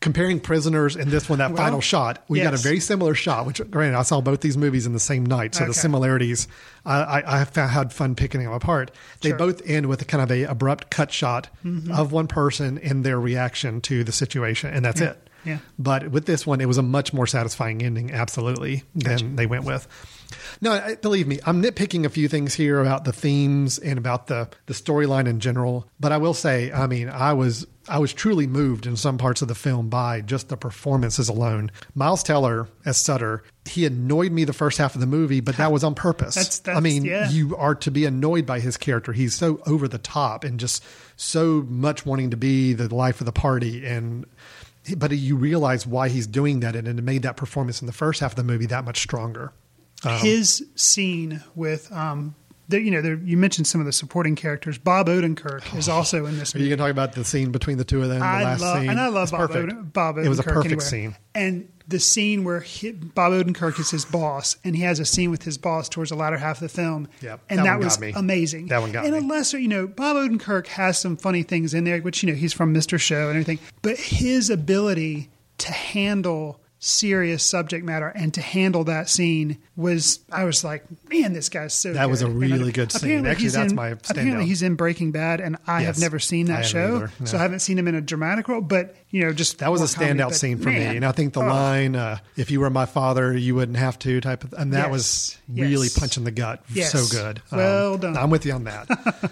comparing 0.00 0.40
prisoners 0.40 0.94
and 0.96 1.10
this 1.10 1.28
one, 1.28 1.38
that 1.38 1.50
Well, 1.52 1.62
final 1.62 1.80
shot. 1.80 2.24
We 2.28 2.40
got 2.40 2.54
a 2.54 2.58
very 2.58 2.80
similar 2.80 3.14
shot, 3.14 3.46
which 3.46 3.60
granted, 3.70 3.96
I 3.98 4.02
saw 4.02 4.20
both 4.20 4.40
these 4.40 4.56
movies 4.56 4.86
in 4.86 4.92
the 4.92 5.00
same 5.00 5.24
night. 5.24 5.54
So 5.54 5.64
the 5.66 5.74
similarities, 5.74 6.48
I, 6.84 7.00
I, 7.00 7.40
I 7.40 7.44
found, 7.44 7.70
had 7.70 7.92
fun 7.92 8.14
picking 8.14 8.42
them 8.42 8.52
apart. 8.52 8.90
They 9.22 9.30
Sure. 9.30 9.38
both 9.38 9.62
end 9.66 9.86
with 9.86 10.02
a 10.02 10.04
kind 10.04 10.22
of 10.22 10.30
a 10.30 10.44
abrupt 10.44 10.90
cut 10.90 11.12
shot 11.12 11.48
Mhm. 11.64 11.90
of 11.90 12.12
one 12.12 12.26
person 12.28 12.78
and 12.78 13.04
their 13.04 13.18
reaction 13.18 13.80
to 13.82 14.04
the 14.04 14.12
situation, 14.12 14.72
and 14.72 14.84
that's 14.84 15.00
Yeah. 15.00 15.08
it. 15.10 15.30
Yeah. 15.44 15.58
But 15.78 16.10
with 16.10 16.26
this 16.26 16.44
one, 16.44 16.60
it 16.60 16.66
was 16.66 16.76
a 16.76 16.82
much 16.82 17.12
more 17.12 17.26
satisfying 17.26 17.80
ending, 17.80 18.10
absolutely, 18.12 18.82
than 18.96 19.36
they 19.36 19.46
went 19.46 19.64
with. 19.64 19.86
No, 20.60 20.96
believe 21.02 21.28
me, 21.28 21.38
I'm 21.46 21.62
nitpicking 21.62 22.04
a 22.04 22.08
few 22.08 22.26
things 22.26 22.54
here 22.54 22.80
about 22.80 23.04
the 23.04 23.12
themes 23.12 23.78
and 23.78 23.96
about 23.96 24.26
the 24.26 24.48
the 24.66 24.74
storyline 24.74 25.28
in 25.28 25.38
general. 25.38 25.86
But 26.00 26.10
I 26.10 26.16
will 26.16 26.34
say, 26.34 26.72
I 26.72 26.88
mean, 26.88 27.08
I 27.08 27.32
was 27.34 27.64
I 27.88 27.98
was 27.98 28.12
truly 28.12 28.46
moved 28.46 28.86
in 28.86 28.96
some 28.96 29.18
parts 29.18 29.42
of 29.42 29.48
the 29.48 29.54
film 29.54 29.88
by 29.88 30.20
just 30.20 30.48
the 30.48 30.56
performances 30.56 31.28
alone. 31.28 31.70
Miles 31.94 32.22
Teller 32.22 32.68
as 32.84 32.98
Sutter, 32.98 33.42
he 33.64 33.86
annoyed 33.86 34.32
me 34.32 34.44
the 34.44 34.52
first 34.52 34.78
half 34.78 34.94
of 34.94 35.00
the 35.00 35.06
movie, 35.06 35.40
but 35.40 35.56
that 35.56 35.70
was 35.72 35.84
on 35.84 35.94
purpose. 35.94 36.34
That's- 36.34 36.62
I 36.66 36.80
mean, 36.80 37.04
yeah. 37.04 37.30
you 37.30 37.56
are 37.56 37.74
to 37.76 37.90
be 37.90 38.04
annoyed 38.04 38.46
by 38.46 38.60
his 38.60 38.76
character. 38.76 39.12
He's 39.12 39.34
so 39.34 39.60
over 39.66 39.88
the 39.88 39.98
top 39.98 40.44
and 40.44 40.58
just 40.58 40.84
so 41.16 41.64
much 41.68 42.04
wanting 42.04 42.30
to 42.30 42.36
be 42.36 42.72
the 42.72 42.92
life 42.94 43.20
of 43.20 43.26
the 43.26 43.32
party 43.32 43.86
and 43.86 44.26
but 44.96 45.10
you 45.10 45.34
realize 45.36 45.84
why 45.84 46.08
he's 46.08 46.28
doing 46.28 46.60
that 46.60 46.76
and 46.76 46.86
it 46.86 47.02
made 47.02 47.22
that 47.22 47.36
performance 47.36 47.80
in 47.80 47.86
the 47.86 47.92
first 47.92 48.20
half 48.20 48.32
of 48.32 48.36
the 48.36 48.44
movie 48.44 48.66
that 48.66 48.84
much 48.84 49.00
stronger. 49.00 49.52
Um, 50.04 50.18
his 50.20 50.64
scene 50.76 51.42
with 51.56 51.90
um, 51.92 52.36
the, 52.68 52.80
you 52.80 52.90
know, 52.90 53.00
there, 53.00 53.14
you 53.14 53.36
mentioned 53.36 53.66
some 53.66 53.80
of 53.80 53.86
the 53.86 53.92
supporting 53.92 54.34
characters. 54.34 54.78
Bob 54.78 55.06
Odenkirk 55.08 55.62
oh, 55.74 55.78
is 55.78 55.88
also 55.88 56.26
in 56.26 56.38
this. 56.38 56.54
Are 56.54 56.58
you 56.58 56.68
going 56.68 56.78
to 56.78 56.84
talk 56.84 56.90
about 56.90 57.12
the 57.12 57.24
scene 57.24 57.52
between 57.52 57.78
the 57.78 57.84
two 57.84 58.02
of 58.02 58.08
them? 58.08 58.20
The 58.20 58.26
I 58.26 58.44
last 58.44 58.60
love, 58.60 58.80
scene, 58.80 58.90
and 58.90 59.00
I 59.00 59.08
love 59.08 59.24
It's 59.24 59.32
Bob, 59.32 59.50
perfect. 59.50 59.72
Oden, 59.72 59.92
Bob 59.92 60.16
Odenkirk. 60.16 60.24
It 60.24 60.28
was 60.28 60.38
a 60.38 60.42
perfect 60.42 60.66
anyway. 60.66 60.84
scene. 60.84 61.16
And 61.34 61.68
the 61.88 62.00
scene 62.00 62.44
where 62.44 62.60
he, 62.60 62.92
Bob 62.92 63.32
Odenkirk 63.32 63.78
is 63.78 63.90
his 63.90 64.04
boss, 64.04 64.56
and 64.64 64.74
he 64.74 64.82
has 64.82 64.98
a 64.98 65.04
scene 65.04 65.30
with 65.30 65.44
his 65.44 65.56
boss 65.58 65.88
towards 65.88 66.10
the 66.10 66.16
latter 66.16 66.36
half 66.36 66.56
of 66.56 66.62
the 66.62 66.68
film. 66.68 67.08
Yep, 67.20 67.40
and 67.48 67.58
that 67.60 67.64
that, 67.64 67.70
one 67.70 67.80
got 67.80 67.84
was 67.84 68.00
me. 68.00 68.12
amazing. 68.16 68.66
That 68.66 68.80
one 68.80 68.92
got 68.92 69.04
and 69.04 69.14
me. 69.14 69.18
a 69.18 69.22
lesser, 69.22 69.58
you 69.58 69.68
know, 69.68 69.86
Bob 69.86 70.16
Odenkirk 70.16 70.66
has 70.68 70.98
some 70.98 71.16
funny 71.16 71.42
things 71.42 71.74
in 71.74 71.84
there, 71.84 72.00
which 72.00 72.22
you 72.22 72.30
know 72.30 72.36
he's 72.36 72.52
from 72.52 72.74
Mr. 72.74 72.98
Show 72.98 73.28
and 73.28 73.38
everything. 73.38 73.58
But 73.82 73.96
his 73.96 74.50
ability 74.50 75.30
to 75.58 75.72
handle 75.72 76.60
serious 76.86 77.42
subject 77.42 77.84
matter 77.84 78.08
and 78.08 78.32
to 78.34 78.40
handle 78.40 78.84
that 78.84 79.08
scene 79.08 79.58
was 79.74 80.20
I 80.32 80.44
was 80.44 80.64
like, 80.64 80.84
man, 81.10 81.32
this 81.34 81.48
guy's 81.50 81.74
so. 81.74 81.92
That 81.92 82.08
was 82.08 82.22
a 82.22 82.30
really 82.30 82.70
I- 82.70 82.72
good 82.72 82.92
scene. 82.92 83.02
apparently 83.10 83.30
Actually, 83.30 83.48
that's 83.48 83.70
in- 83.72 83.76
my 83.76 83.88
Apparently, 83.88 84.44
standout. 84.44 84.46
he's 84.46 84.62
in 84.62 84.74
Breaking 84.74 85.10
Bad, 85.12 85.40
and 85.40 85.56
I 85.66 85.82
have 85.82 85.98
never 85.98 86.18
seen 86.18 86.46
that 86.46 86.64
show, 86.64 87.08
no. 87.20 87.26
so 87.26 87.36
I 87.36 87.42
haven't 87.42 87.60
seen 87.60 87.78
him 87.78 87.86
in 87.88 87.94
a 87.94 88.00
dramatic 88.00 88.48
role. 88.48 88.62
But 88.62 88.94
you 89.10 89.22
know, 89.24 89.32
just 89.34 89.58
That 89.58 89.70
was 89.70 89.80
a 89.80 89.98
more 89.98 90.08
comedy, 90.08 90.20
standout 90.20 90.34
scene 90.34 90.58
for 90.58 90.70
man, 90.70 90.90
me, 90.92 90.96
and 90.96 91.04
I 91.04 91.12
think 91.12 91.34
the 91.34 91.42
oh, 91.42 91.46
line 91.46 91.94
uh, 91.96 92.18
"If 92.36 92.50
you 92.50 92.60
were 92.60 92.70
my 92.70 92.86
father, 92.86 93.36
you 93.36 93.54
wouldn't 93.54 93.76
have 93.76 93.98
to" 94.00 94.20
type 94.22 94.44
of, 94.44 94.54
and 94.54 94.72
that 94.72 94.84
Yes, 94.86 94.90
was 94.90 95.38
really 95.48 95.86
yes. 95.88 95.98
punching 95.98 96.24
the 96.24 96.30
gut. 96.30 96.64
Yes. 96.72 96.92
So 96.92 97.04
good. 97.14 97.42
Um, 97.52 97.58
Well 97.58 97.98
done. 97.98 98.16
I'm 98.16 98.30
with 98.30 98.46
you 98.46 98.52
on 98.52 98.64
that. 98.64 98.88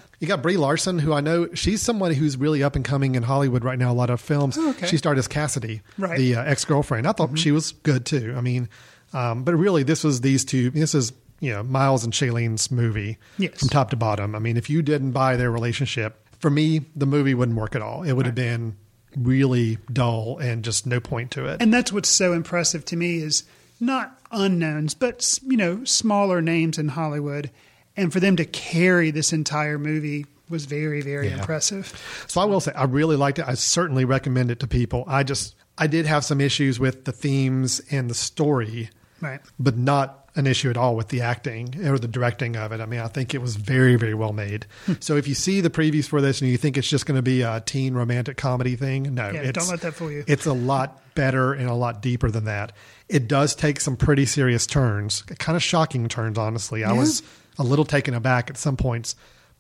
you 0.21 0.29
got 0.29 0.43
Brie 0.43 0.57
Larson, 0.59 0.99
who 0.99 1.13
I 1.15 1.21
know 1.21 1.49
she's 1.55 1.81
someone 1.81 2.13
who's 2.13 2.37
really 2.37 2.63
up 2.63 2.77
and 2.77 2.85
coming 2.85 3.15
in 3.15 3.23
Hollywood 3.23 3.65
right 3.65 3.79
now. 3.79 3.91
A 3.91 3.95
lot 3.95 4.11
of 4.11 4.21
films. 4.21 4.57
Oh, 4.59 4.71
okay. 4.71 4.87
She 4.89 4.97
starred 4.99 5.17
as 5.19 5.27
Cassidy, 5.29 5.81
Right. 5.97 6.19
the 6.19 6.37
uh, 6.37 6.45
ex 6.45 6.65
girlfriend. 6.67 7.07
I 7.07 7.13
thought 7.13 7.35
she 7.45 7.53
was 7.53 7.73
good 7.73 8.05
too. 8.07 8.35
I 8.37 8.41
mean, 8.41 8.69
um, 9.13 9.45
but 9.45 9.55
really, 9.55 9.83
this 9.85 10.03
was 10.03 10.21
these 10.23 10.45
two. 10.45 10.71
This 10.71 10.95
is 10.95 11.13
you 11.41 11.53
know 11.53 11.63
Miles 11.63 12.03
and 12.05 12.13
Shailene's 12.13 12.71
movie 12.71 13.19
Yes. 13.39 13.61
from 13.61 13.69
top 13.69 13.91
to 13.91 13.97
bottom. 13.97 14.35
I 14.35 14.39
mean, 14.41 14.57
if 14.57 14.69
you 14.69 14.83
didn't 14.83 15.13
buy 15.13 15.37
their 15.37 15.51
relationship, 15.51 16.27
for 16.41 16.51
me, 16.51 16.81
the 16.97 17.07
movie 17.07 17.35
wouldn't 17.35 17.57
work 17.59 17.77
at 17.77 17.83
all. 17.83 18.03
It 18.03 18.13
would 18.13 18.27
have 18.27 18.35
been 18.35 18.77
really 19.17 19.79
dull 19.93 20.39
and 20.39 20.65
just 20.65 20.87
no 20.87 20.99
point 20.99 21.31
to 21.33 21.47
it. 21.47 21.63
And 21.63 21.73
that's 21.73 21.93
what's 21.93 22.09
so 22.09 22.33
impressive 22.33 22.85
to 22.87 22.97
me 22.97 23.19
is 23.19 23.45
not 23.79 24.19
unknowns, 24.33 24.95
but 24.95 25.39
you 25.47 25.57
know, 25.57 25.85
smaller 25.85 26.41
names 26.43 26.79
in 26.79 26.89
Hollywood, 26.89 27.51
and 27.97 28.13
for 28.13 28.19
them 28.21 28.37
to 28.37 28.45
carry 28.45 29.11
this 29.13 29.33
entire 29.33 29.79
movie 29.79 30.27
was 30.49 30.65
very, 30.67 31.01
very 31.01 31.29
Yeah. 31.29 31.39
impressive. 31.39 31.93
So 32.27 32.41
I 32.41 32.45
will 32.45 32.61
say 32.61 32.73
I 32.73 32.85
really 32.85 33.17
liked 33.17 33.39
it. 33.39 33.45
I 33.47 33.55
certainly 33.55 34.05
recommend 34.05 34.51
it 34.51 34.61
to 34.61 34.67
people. 34.67 35.05
I 35.07 35.23
just 35.23 35.55
I 35.79 35.87
did 35.87 36.07
have 36.07 36.25
some 36.25 36.41
issues 36.41 36.79
with 36.79 37.05
the 37.05 37.13
themes 37.13 37.81
and 37.91 38.09
the 38.09 38.15
story, 38.15 38.91
Right. 39.21 39.41
but 39.59 39.77
not 39.77 40.21
an 40.37 40.47
issue 40.49 40.69
at 40.69 40.77
all 40.77 40.97
with 40.97 41.09
the 41.09 41.21
acting 41.21 41.87
or 41.87 41.97
the 41.99 42.09
directing 42.09 42.57
of 42.57 42.73
it. 42.73 42.81
I 42.81 42.87
mean, 42.87 42.99
I 43.01 43.07
think 43.07 43.35
it 43.35 43.41
was 43.41 43.55
very, 43.55 43.95
very 43.95 44.15
well 44.15 44.33
made. 44.33 44.67
Hmm. 44.87 44.95
so 44.99 45.17
if 45.17 45.29
you 45.29 45.35
see 45.35 45.61
the 45.61 45.71
previews 45.71 46.07
for 46.09 46.21
this 46.21 46.41
and 46.41 46.51
you 46.51 46.57
think 46.57 46.77
it's 46.77 46.89
just 46.89 47.07
going 47.07 47.17
to 47.17 47.23
be 47.23 47.43
a 47.43 47.61
teen 47.65 47.95
romantic 47.95 48.37
comedy 48.37 48.75
thing, 48.75 49.15
no, 49.15 49.31
Yeah, 49.31 49.41
it's, 49.43 49.59
don't 49.59 49.69
let 49.69 49.81
that 49.83 49.95
fool 49.95 50.11
you. 50.11 50.25
It's 50.27 50.47
a 50.47 50.53
lot 50.53 51.01
better 51.15 51.53
and 51.53 51.69
a 51.71 51.75
lot 51.75 52.03
deeper 52.03 52.31
than 52.33 52.45
that. 52.47 52.73
It 53.09 53.29
does 53.29 53.55
take 53.55 53.81
some 53.81 53.97
pretty 53.97 54.27
serious 54.27 54.67
turns, 54.67 55.23
kind 55.39 55.55
of 55.55 55.63
shocking 55.63 56.09
turns, 56.09 56.37
honestly. 56.37 56.83
I 56.83 56.93
Yeah. 56.93 56.99
was 56.99 57.23
a 57.57 57.63
little 57.63 57.85
taken 57.85 58.15
aback 58.15 58.51
at 58.51 58.57
some 58.57 58.77
points, 58.77 59.15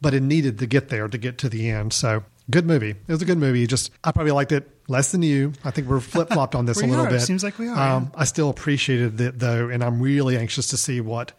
but 0.04 0.14
it 0.14 0.22
needed 0.22 0.60
to 0.60 0.66
get 0.66 0.88
there 0.90 1.08
to 1.08 1.18
get 1.18 1.38
to 1.38 1.48
the 1.48 1.68
end. 1.68 1.92
So 1.92 2.22
good 2.50 2.66
movie. 2.66 2.90
It 2.90 3.08
was 3.08 3.22
a 3.22 3.24
good 3.24 3.38
movie. 3.38 3.66
Just 3.66 3.90
I 4.04 4.12
probably 4.12 4.30
liked 4.32 4.52
it 4.52 4.70
less 4.86 5.10
than 5.10 5.22
you. 5.22 5.52
I 5.64 5.70
think 5.72 5.88
we're 5.88 5.98
flip 6.00 6.28
flopped 6.28 6.54
on 6.54 6.66
this 6.66 6.80
a 6.82 6.86
little 6.86 7.06
are. 7.06 7.10
bit. 7.10 7.20
Seems 7.22 7.42
like 7.42 7.58
we 7.58 7.68
are, 7.68 7.96
Um, 7.96 8.12
I 8.14 8.24
still 8.24 8.50
appreciated 8.50 9.20
it 9.20 9.38
though, 9.40 9.68
and 9.70 9.82
I'm 9.82 10.00
really 10.00 10.36
anxious 10.36 10.68
to 10.68 10.76
see 10.76 11.00
what 11.00 11.32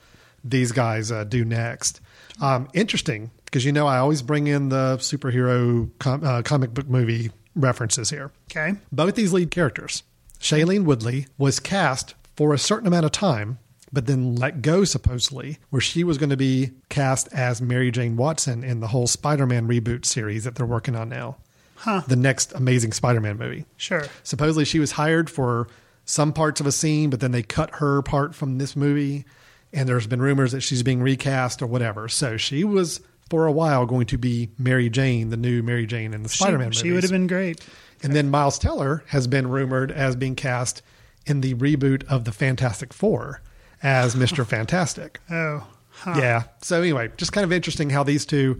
these 0.44 0.72
guys 0.74 1.12
uh, 1.12 1.24
do 1.24 1.46
next. 1.46 2.02
Um, 2.42 2.68
interesting 2.74 3.32
because 3.46 3.64
you 3.64 3.72
know 3.72 3.88
I 3.88 4.00
always 4.00 4.22
bring 4.22 4.48
in 4.48 4.68
the 4.70 4.98
superhero 4.98 5.90
com- 6.00 6.24
uh, 6.24 6.42
comic 6.42 6.74
book 6.74 6.88
movie 6.90 7.32
references 7.56 8.10
here. 8.10 8.32
Okay. 8.52 8.74
Both 8.92 9.16
these 9.16 9.32
lead 9.32 9.52
characters, 9.52 10.04
Shailene 10.40 10.84
Woodley, 10.84 11.28
was 11.38 11.60
cast 11.60 12.16
for 12.36 12.54
a 12.54 12.58
certain 12.58 12.86
amount 12.88 13.06
of 13.06 13.12
time, 13.14 13.60
but 13.96 14.06
then 14.06 14.36
let 14.36 14.62
go 14.62 14.84
supposedly, 14.84 15.58
where 15.70 15.82
she 15.82 16.04
was 16.04 16.18
going 16.18 16.30
to 16.30 16.38
be 16.38 16.72
cast 16.90 17.32
as 17.34 17.62
Mary 17.62 17.90
Jane 17.90 18.18
Watson 18.18 18.64
in 18.64 18.82
the 18.82 18.88
whole 18.88 19.08
Spider-Man 19.08 19.68
reboot 19.68 20.06
series 20.06 20.44
that 20.44 20.56
they're 20.56 20.66
working 20.66 20.96
on 20.96 21.10
now. 21.10 21.38
Huh. 21.78 22.02
The 22.06 22.18
next 22.18 22.54
Amazing 22.54 22.92
Spider-Man 22.92 23.38
movie. 23.38 23.66
Sure. 23.78 24.06
Supposedly 24.22 24.66
she 24.66 24.80
was 24.80 24.92
hired 24.92 25.30
for 25.30 25.68
some 26.04 26.34
parts 26.34 26.60
of 26.60 26.68
a 26.68 26.72
scene, 26.74 27.10
but 27.10 27.22
then 27.22 27.32
they 27.32 27.42
cut 27.42 27.76
her 27.76 28.02
part 28.02 28.36
from 28.36 28.58
this 28.58 28.76
movie. 28.76 29.26
And 29.72 29.88
there's 29.88 30.08
been 30.08 30.22
rumors 30.22 30.52
that 30.52 30.62
she's 30.62 30.84
being 30.84 31.02
recast 31.02 31.62
or 31.62 31.68
whatever. 31.68 32.08
So 32.10 32.38
she 32.38 32.64
was 32.64 33.00
for 33.30 33.46
a 33.46 33.52
while 33.52 33.86
going 33.86 34.08
to 34.08 34.18
be 34.18 34.50
Mary 34.58 34.90
Jane, 34.90 35.30
the 35.30 35.38
new 35.38 35.64
Mary 35.64 35.86
Jane 35.86 36.14
in 36.14 36.22
the 36.22 36.30
Spider-Man 36.30 36.72
She, 36.72 36.92
would 36.92 37.04
have 37.04 37.12
been 37.12 37.28
great. 37.28 37.66
And 38.04 38.14
then 38.14 38.30
Miles 38.30 38.60
Teller 38.60 39.04
has 39.08 39.26
been 39.26 39.48
rumored 39.48 39.92
as 39.92 40.16
being 40.16 40.36
cast 40.36 40.82
in 41.26 41.42
the 41.42 41.54
reboot 41.56 42.04
of 42.06 42.26
the 42.26 42.32
Fantastic 42.32 42.94
Four 42.94 43.42
as 43.84 44.16
Mr. 44.16 44.46
Fantastic. 44.46 45.20
Oh. 45.30 45.66
Huh. 45.90 46.16
Yeah. 46.18 46.44
So 46.62 46.82
anyway, 46.82 47.10
just 47.18 47.32
kind 47.32 47.46
of 47.46 47.52
interesting 47.54 47.90
how 47.90 48.04
these 48.04 48.26
two. 48.26 48.60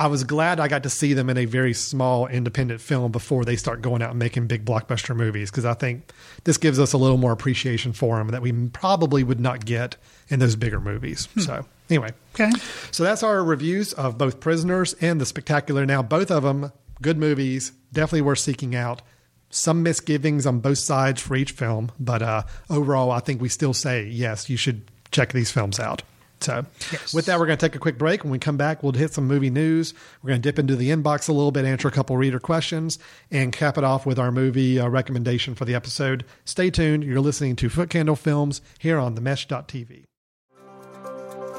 I 0.00 0.06
was 0.06 0.22
glad 0.22 0.60
I 0.60 0.68
got 0.68 0.84
to 0.84 0.90
see 0.90 1.12
them 1.12 1.28
in 1.28 1.36
a 1.36 1.44
very 1.44 1.74
small 1.74 2.28
independent 2.28 2.80
film 2.80 3.10
before 3.10 3.44
they 3.44 3.56
start 3.56 3.82
going 3.82 4.00
out 4.00 4.10
and 4.10 4.18
making 4.20 4.46
big 4.46 4.64
blockbuster 4.64 5.16
movies 5.16 5.50
because 5.50 5.64
I 5.64 5.74
think 5.74 6.12
this 6.44 6.56
gives 6.56 6.78
us 6.78 6.92
a 6.92 6.96
little 6.98 7.16
more 7.16 7.32
appreciation 7.32 7.92
for 7.92 8.16
them 8.18 8.28
that 8.28 8.40
we 8.40 8.52
probably 8.68 9.24
would 9.24 9.40
not 9.40 9.64
get 9.64 9.96
in 10.28 10.38
those 10.38 10.54
bigger 10.54 10.80
movies. 10.80 11.26
Hmm. 11.34 11.40
So 11.40 11.66
anyway, 11.90 12.10
Okay. 12.36 12.48
so 12.92 13.02
that's 13.02 13.24
our 13.24 13.42
reviews 13.42 13.92
of 13.94 14.16
both 14.16 14.38
Prisoners 14.38 14.94
and 15.00 15.20
The 15.20 15.26
Spectacular. 15.26 15.84
Now, 15.84 16.00
both 16.02 16.30
of 16.30 16.44
them 16.44 16.70
good 17.02 17.18
movies, 17.18 17.72
definitely 17.92 18.22
worth 18.22 18.38
seeking 18.38 18.76
out. 18.76 19.02
Some 19.50 19.82
misgivings 19.82 20.46
on 20.46 20.60
both 20.60 20.78
sides 20.78 21.22
for 21.22 21.34
each 21.34 21.52
film, 21.52 21.90
but 21.98 22.22
uh, 22.22 22.42
overall, 22.68 23.10
I 23.10 23.20
think 23.20 23.40
we 23.40 23.48
still 23.48 23.72
say 23.72 24.04
yes, 24.04 24.50
you 24.50 24.56
should 24.56 24.82
check 25.10 25.32
these 25.32 25.50
films 25.50 25.80
out. 25.80 26.02
So, 26.40 26.66
with 27.12 27.26
that, 27.26 27.38
we're 27.38 27.46
going 27.46 27.58
to 27.58 27.66
take 27.66 27.74
a 27.74 27.80
quick 27.80 27.98
break. 27.98 28.22
When 28.22 28.30
we 28.30 28.38
come 28.38 28.56
back, 28.56 28.82
we'll 28.82 28.92
hit 28.92 29.12
some 29.12 29.26
movie 29.26 29.50
news. 29.50 29.92
We're 30.22 30.28
going 30.28 30.42
to 30.42 30.48
dip 30.48 30.58
into 30.58 30.76
the 30.76 30.90
inbox 30.90 31.28
a 31.28 31.32
little 31.32 31.50
bit, 31.50 31.64
answer 31.64 31.88
a 31.88 31.90
couple 31.90 32.16
reader 32.16 32.38
questions, 32.38 32.98
and 33.30 33.52
cap 33.52 33.76
it 33.76 33.84
off 33.84 34.06
with 34.06 34.18
our 34.18 34.30
movie 34.30 34.78
uh, 34.78 34.88
recommendation 34.88 35.54
for 35.54 35.64
the 35.64 35.74
episode. 35.74 36.24
Stay 36.44 36.70
tuned. 36.70 37.02
You're 37.02 37.20
listening 37.20 37.56
to 37.56 37.68
Foot 37.68 37.90
Candle 37.90 38.16
Films 38.16 38.60
here 38.78 38.98
on 38.98 39.14
the 39.14 39.20
Mesh.tv. 39.20 40.04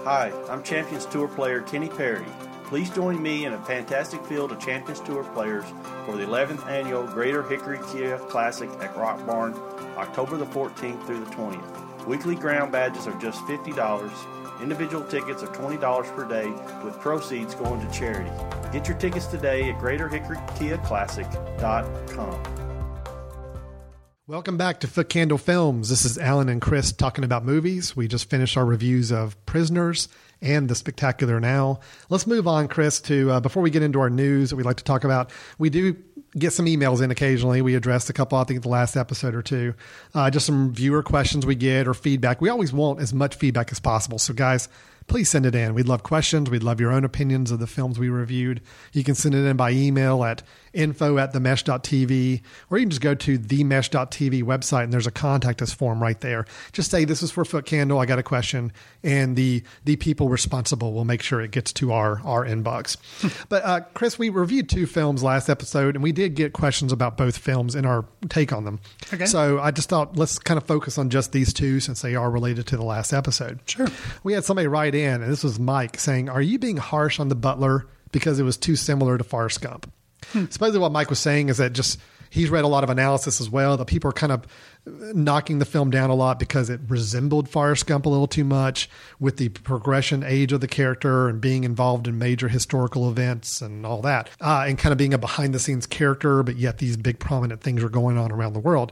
Hi, 0.06 0.32
I'm 0.50 0.64
Champions 0.64 1.06
Tour 1.08 1.28
player 1.28 1.62
Kenny 1.62 1.90
Perry. 1.90 2.26
Please 2.70 2.90
join 2.92 3.22
me 3.22 3.46
in 3.46 3.54
a 3.54 3.66
fantastic 3.66 4.24
field 4.28 4.52
of 4.52 4.60
Champions 4.60 5.00
Tour 5.00 5.24
players 5.34 5.66
for 6.06 6.16
the 6.16 6.24
11th 6.24 6.68
annual 6.68 7.08
Greater 7.08 7.42
Hickory 7.42 7.80
Kia 7.92 8.20
Classic 8.20 8.70
at 8.80 8.96
Rock 8.96 9.26
Barn, 9.26 9.56
October 9.98 10.38
the 10.38 10.46
14th 10.46 11.04
through 11.08 11.26
the 11.26 11.32
20th. 11.32 12.06
Weekly 12.06 12.36
ground 12.36 12.72
badges 12.72 13.08
are 13.08 13.20
just 13.20 13.42
$50. 13.46 14.62
Individual 14.62 15.04
tickets 15.06 15.42
are 15.42 15.48
$20 15.48 16.16
per 16.16 16.30
day, 16.30 16.48
with 16.84 17.00
proceeds 17.00 17.56
going 17.56 17.84
to 17.84 17.92
charity. 17.92 18.30
Get 18.72 18.88
your 18.88 19.00
tickets 19.00 19.26
today 19.26 19.72
at 19.72 19.80
GreaterHickoryKiaClassic.com. 19.80 22.44
Welcome 24.28 24.58
back 24.58 24.80
to 24.82 24.88
Foot 24.88 25.10
Candle 25.10 25.40
Films. 25.40 25.90
This 25.90 26.06
is 26.06 26.20
Alan 26.20 26.50
and 26.50 26.62
Chris 26.62 26.92
talking 26.92 27.24
about 27.24 27.44
movies. 27.44 27.96
We 27.96 28.08
just 28.08 28.30
finished 28.30 28.56
our 28.58 28.66
reviews 28.66 29.12
of 29.12 29.44
Prisoners 29.48 30.08
and 30.42 30.70
The 30.70 30.76
Spectacular 30.76 31.40
Now. 31.40 31.80
Let's 32.10 32.28
move 32.28 32.48
on, 32.48 32.68
Chris, 32.68 33.02
to 33.02 33.32
uh, 33.32 33.40
before 33.40 33.64
we 33.64 33.70
get 33.70 33.84
into 33.84 34.00
our 34.00 34.10
news 34.10 34.50
that 34.50 34.56
we'd 34.56 34.66
like 34.66 34.78
to 34.78 34.84
talk 34.84 35.04
about. 35.04 35.32
We 35.58 35.70
do 35.70 35.96
get 36.38 36.54
some 36.54 36.66
emails 36.66 37.02
in 37.02 37.12
occasionally. 37.12 37.62
We 37.62 37.76
addressed 37.76 38.10
a 38.10 38.14
couple, 38.14 38.38
I 38.38 38.44
think, 38.44 38.62
the 38.62 38.70
last 38.70 38.96
episode 38.96 39.36
or 39.36 39.42
two. 39.42 39.74
Uh, 40.14 40.30
just 40.30 40.46
some 40.46 40.74
viewer 40.74 41.04
questions 41.04 41.46
we 41.46 41.56
get 41.56 41.88
or 41.88 41.94
feedback. 41.94 42.42
We 42.42 42.50
always 42.50 42.72
want 42.72 43.00
as 43.00 43.14
much 43.14 43.36
feedback 43.36 43.72
as 43.72 43.80
possible. 43.80 44.20
So, 44.20 44.34
guys, 44.34 44.70
please 45.08 45.30
send 45.30 45.46
it 45.46 45.56
in. 45.56 45.74
We'd 45.74 45.88
love 45.88 46.04
questions. 46.04 46.50
We'd 46.50 46.64
love 46.64 46.80
your 46.80 46.92
own 46.92 47.04
opinions 47.04 47.52
of 47.52 47.60
the 47.60 47.68
films 47.68 48.00
we 48.00 48.10
reviewed. 48.10 48.62
You 48.94 49.04
can 49.04 49.16
send 49.16 49.36
it 49.36 49.46
in 49.46 49.58
by 49.58 49.72
email 49.72 50.24
at 50.24 50.44
info 50.74 51.18
at 51.18 51.34
themesh.tv, 51.34 52.42
or 52.70 52.78
you 52.78 52.84
can 52.84 52.90
just 52.90 53.02
go 53.02 53.16
to 53.16 53.40
themesh.tv 53.40 54.44
website 54.44 54.84
and 54.84 54.94
there's 54.94 55.08
a 55.08 55.12
contact 55.12 55.62
us 55.62 55.74
form 55.74 56.02
right 56.02 56.20
there. 56.22 56.46
Just 56.72 56.92
say, 56.92 57.06
This 57.06 57.24
is 57.24 57.32
for 57.32 57.46
Foot 57.46 57.66
Candle. 57.66 58.00
I 58.00 58.06
got 58.06 58.20
a 58.20 58.24
question. 58.24 58.72
And 59.04 59.36
the, 59.36 59.64
the 59.86 59.96
people 59.96 60.30
responsible 60.30 60.94
will 60.94 61.06
make 61.06 61.22
sure 61.22 61.42
it 61.42 61.52
gets 61.52 61.72
to 61.74 61.94
our, 61.94 62.22
our 62.26 62.46
inbox. 62.46 62.98
but, 63.50 63.64
uh, 63.64 63.82
Chris, 63.94 64.20
we 64.20 64.30
reviewed 64.30 64.70
two 64.70 64.86
films 64.86 65.24
last 65.24 65.50
episode, 65.50 65.96
and 65.96 66.04
we 66.04 66.12
did 66.12 66.36
get 66.36 66.54
questions 66.54 66.92
about 66.92 67.18
both 67.18 67.38
films 67.38 67.76
and 67.76 67.86
our 67.86 68.06
take 68.30 68.52
on 68.52 68.66
them. 68.66 68.80
Okay. 69.14 69.26
So 69.26 69.60
I 69.60 69.72
just 69.72 69.90
thought 69.90 70.18
let's 70.18 70.38
kind 70.40 70.58
of 70.58 70.66
focus 70.66 70.98
on 70.98 71.10
just 71.10 71.32
these 71.32 71.54
two 71.54 71.80
since 71.80 72.02
they 72.02 72.16
are 72.16 72.30
related 72.30 72.68
to 72.68 72.78
the 72.78 72.84
last 72.84 73.14
episode. 73.14 73.60
Sure. 73.66 73.88
We 74.24 74.34
had 74.34 74.44
somebody 74.46 74.68
write 74.68 74.96
in, 74.96 75.22
and 75.22 75.32
this 75.32 75.44
was 75.44 75.60
Mike 75.60 76.00
saying, 76.00 76.30
Are 76.30 76.42
you 76.42 76.60
being 76.60 76.78
harsh 76.78 77.20
on 77.20 77.30
the 77.30 77.36
butler 77.36 77.88
because 78.12 78.40
it 78.40 78.44
was 78.44 78.58
too 78.58 78.76
similar 78.76 79.18
to 79.18 79.24
Forrest 79.24 79.62
Gump? 79.62 79.92
Supposedly, 80.32 80.80
what 80.80 80.92
Mike 80.92 81.10
was 81.10 81.20
saying 81.20 81.50
is 81.50 81.58
that 81.58 81.74
just 81.74 82.00
he's 82.30 82.50
read 82.50 82.64
a 82.64 82.68
lot 82.68 82.84
of 82.84 82.90
analysis 82.90 83.42
as 83.42 83.50
well, 83.50 83.78
that 83.78 83.86
people 83.86 84.10
are 84.10 84.14
kind 84.14 84.32
of 84.32 84.46
knocking 84.86 85.60
the 85.60 85.66
film 85.66 85.90
down 85.90 86.10
a 86.10 86.16
lot 86.16 86.40
because 86.40 86.70
it 86.70 86.80
resembled 86.88 87.50
Forrest 87.50 87.86
Gump 87.86 88.06
a 88.06 88.10
little 88.10 88.28
too 88.28 88.44
much 88.44 88.90
with 89.20 89.38
the 89.38 89.50
progression 89.50 90.24
age 90.24 90.52
of 90.52 90.62
the 90.62 90.68
character 90.68 91.28
and 91.28 91.42
being 91.42 91.64
involved 91.64 92.08
in 92.08 92.18
major 92.18 92.48
historical 92.48 93.10
events 93.10 93.62
and 93.62 93.86
all 93.86 94.02
that, 94.02 94.30
uh, 94.42 94.66
and 94.68 94.78
kind 94.78 94.92
of 94.92 94.98
being 94.98 95.14
a 95.14 95.18
behind 95.18 95.54
the 95.54 95.60
scenes 95.60 95.86
character, 95.86 96.44
but 96.44 96.56
yet 96.56 96.78
these 96.78 96.98
big 96.98 97.20
prominent 97.20 97.62
things 97.62 97.84
are 97.84 97.90
going 97.90 98.18
on 98.18 98.32
around 98.32 98.54
the 98.54 98.60
world. 98.60 98.92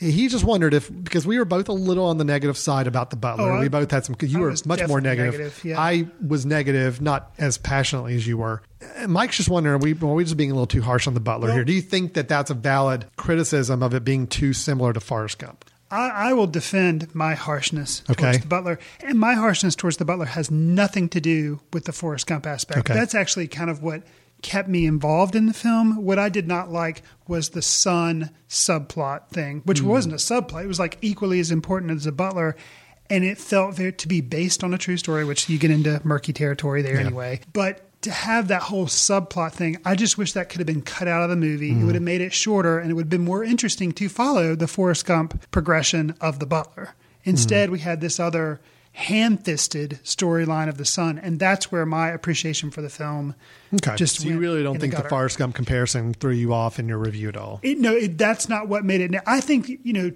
He 0.00 0.28
just 0.28 0.44
wondered 0.44 0.74
if 0.74 0.88
because 1.02 1.26
we 1.26 1.38
were 1.38 1.44
both 1.44 1.68
a 1.68 1.72
little 1.72 2.04
on 2.06 2.18
the 2.18 2.24
negative 2.24 2.56
side 2.56 2.86
about 2.86 3.10
the 3.10 3.16
Butler. 3.16 3.50
Oh, 3.50 3.60
we 3.60 3.66
both 3.68 3.90
had 3.90 4.04
some. 4.04 4.14
You 4.20 4.38
I 4.38 4.40
were 4.42 4.54
much 4.64 4.86
more 4.86 5.00
negative. 5.00 5.32
negative, 5.32 5.64
yeah. 5.64 5.80
I 5.80 6.06
was 6.24 6.46
negative, 6.46 7.00
not 7.00 7.32
as 7.38 7.58
passionately 7.58 8.14
as 8.14 8.24
you 8.24 8.38
were. 8.38 8.62
Mike's 9.08 9.36
just 9.38 9.48
wondering: 9.48 9.74
are 9.74 9.78
we 9.78 9.92
are 9.94 10.14
we 10.14 10.22
just 10.22 10.36
being 10.36 10.52
a 10.52 10.54
little 10.54 10.68
too 10.68 10.82
harsh 10.82 11.08
on 11.08 11.14
the 11.14 11.20
Butler 11.20 11.48
Well- 11.48 11.56
here? 11.56 11.64
Do 11.64 11.72
you 11.72 11.82
think 11.82 12.14
that 12.14 12.28
that's 12.28 12.48
a 12.50 12.54
valid 12.54 13.06
criticism 13.16 13.82
of 13.82 13.92
it 13.92 14.04
being 14.04 14.28
too 14.28 14.52
similar 14.52 14.92
to 14.92 15.00
Forrest 15.00 15.38
Gump? 15.38 15.64
I, 15.90 16.10
I 16.10 16.32
will 16.34 16.46
defend 16.46 17.12
my 17.14 17.34
harshness 17.34 18.02
Okay. 18.10 18.22
towards 18.24 18.40
the 18.42 18.46
butler, 18.46 18.78
and 19.00 19.18
my 19.18 19.32
harshness 19.34 19.74
towards 19.74 19.96
the 19.96 20.04
butler 20.04 20.26
has 20.26 20.48
nothing 20.50 21.08
to 21.08 21.20
do 21.20 21.60
with 21.72 21.86
the 21.86 21.92
Forrest 21.92 22.26
Gump 22.26 22.46
aspect. 22.46 22.78
Okay. 22.80 22.94
That's 22.94 23.14
actually 23.14 23.48
kind 23.48 23.70
of 23.70 23.82
what 23.82 24.02
kept 24.42 24.68
me 24.68 24.86
involved 24.86 25.34
in 25.34 25.46
the 25.46 25.52
film. 25.52 25.96
What 26.04 26.18
I 26.18 26.28
did 26.28 26.46
not 26.46 26.70
like 26.70 27.02
was 27.26 27.50
the 27.50 27.62
son 27.62 28.30
subplot 28.48 29.28
thing, 29.30 29.62
which 29.64 29.82
Mm. 29.82 29.86
wasn't 29.86 30.14
a 30.14 30.18
subplot; 30.18 30.64
it 30.64 30.68
was 30.68 30.78
like 30.78 30.98
equally 31.02 31.40
as 31.40 31.50
important 31.50 31.92
as 31.92 32.04
the 32.04 32.12
butler. 32.12 32.56
And 33.10 33.24
it 33.24 33.38
felt 33.38 33.74
very, 33.74 33.92
to 33.94 34.06
be 34.08 34.20
based 34.20 34.62
on 34.62 34.74
a 34.74 34.78
true 34.78 34.98
story, 34.98 35.24
which 35.24 35.48
you 35.48 35.56
get 35.58 35.70
into 35.70 35.98
murky 36.04 36.32
territory 36.34 36.82
there 36.82 36.94
Yeah. 36.96 37.06
anyway. 37.06 37.40
But 37.54 37.84
to 38.02 38.10
have 38.10 38.48
that 38.48 38.62
whole 38.64 38.86
subplot 38.86 39.52
thing, 39.52 39.78
I 39.84 39.94
just 39.94 40.18
wish 40.18 40.34
that 40.34 40.50
could 40.50 40.58
have 40.58 40.66
been 40.66 40.82
cut 40.82 41.08
out 41.08 41.22
of 41.22 41.30
the 41.30 41.36
movie. 41.36 41.72
Mm. 41.72 41.80
It 41.80 41.84
would 41.86 41.94
have 41.94 42.04
made 42.04 42.20
it 42.20 42.34
shorter 42.34 42.78
and 42.78 42.90
it 42.90 42.94
would 42.94 43.04
have 43.06 43.10
been 43.10 43.24
more 43.24 43.42
interesting 43.42 43.92
to 43.92 44.08
follow 44.10 44.54
the 44.54 44.68
Forrest 44.68 45.06
Gump 45.06 45.50
progression 45.50 46.14
of 46.20 46.38
the 46.38 46.44
butler. 46.46 46.94
Instead, 47.24 47.70
we 47.70 47.78
had 47.80 48.00
this 48.02 48.20
other 48.20 48.60
hand 48.98 49.44
fisted 49.44 50.00
storyline 50.02 50.68
of 50.68 50.76
the 50.76 50.84
son, 50.84 51.20
And 51.22 51.38
that's 51.38 51.70
where 51.70 51.86
my 51.86 52.08
appreciation 52.08 52.72
for 52.72 52.82
the 52.82 52.88
film 52.88 53.36
Okay. 53.72 53.94
just 53.94 54.16
so 54.16 54.24
you 54.24 54.30
went 54.30 54.40
really 54.40 54.62
don't 54.64 54.80
think 54.80 54.92
the, 54.92 54.96
gutter. 54.96 55.08
Forrest 55.08 55.38
Gump 55.38 55.54
comparison 55.54 56.14
threw 56.14 56.32
you 56.32 56.52
off 56.52 56.80
in 56.80 56.88
your 56.88 56.98
review 56.98 57.28
at 57.28 57.36
all? 57.36 57.60
It, 57.62 57.78
no, 57.78 57.94
it, 57.94 58.18
that's 58.18 58.48
not 58.48 58.66
what 58.66 58.84
made 58.84 59.00
it. 59.00 59.14
I 59.24 59.40
think 59.40 59.68
you 59.68 59.92
know, 59.92 60.10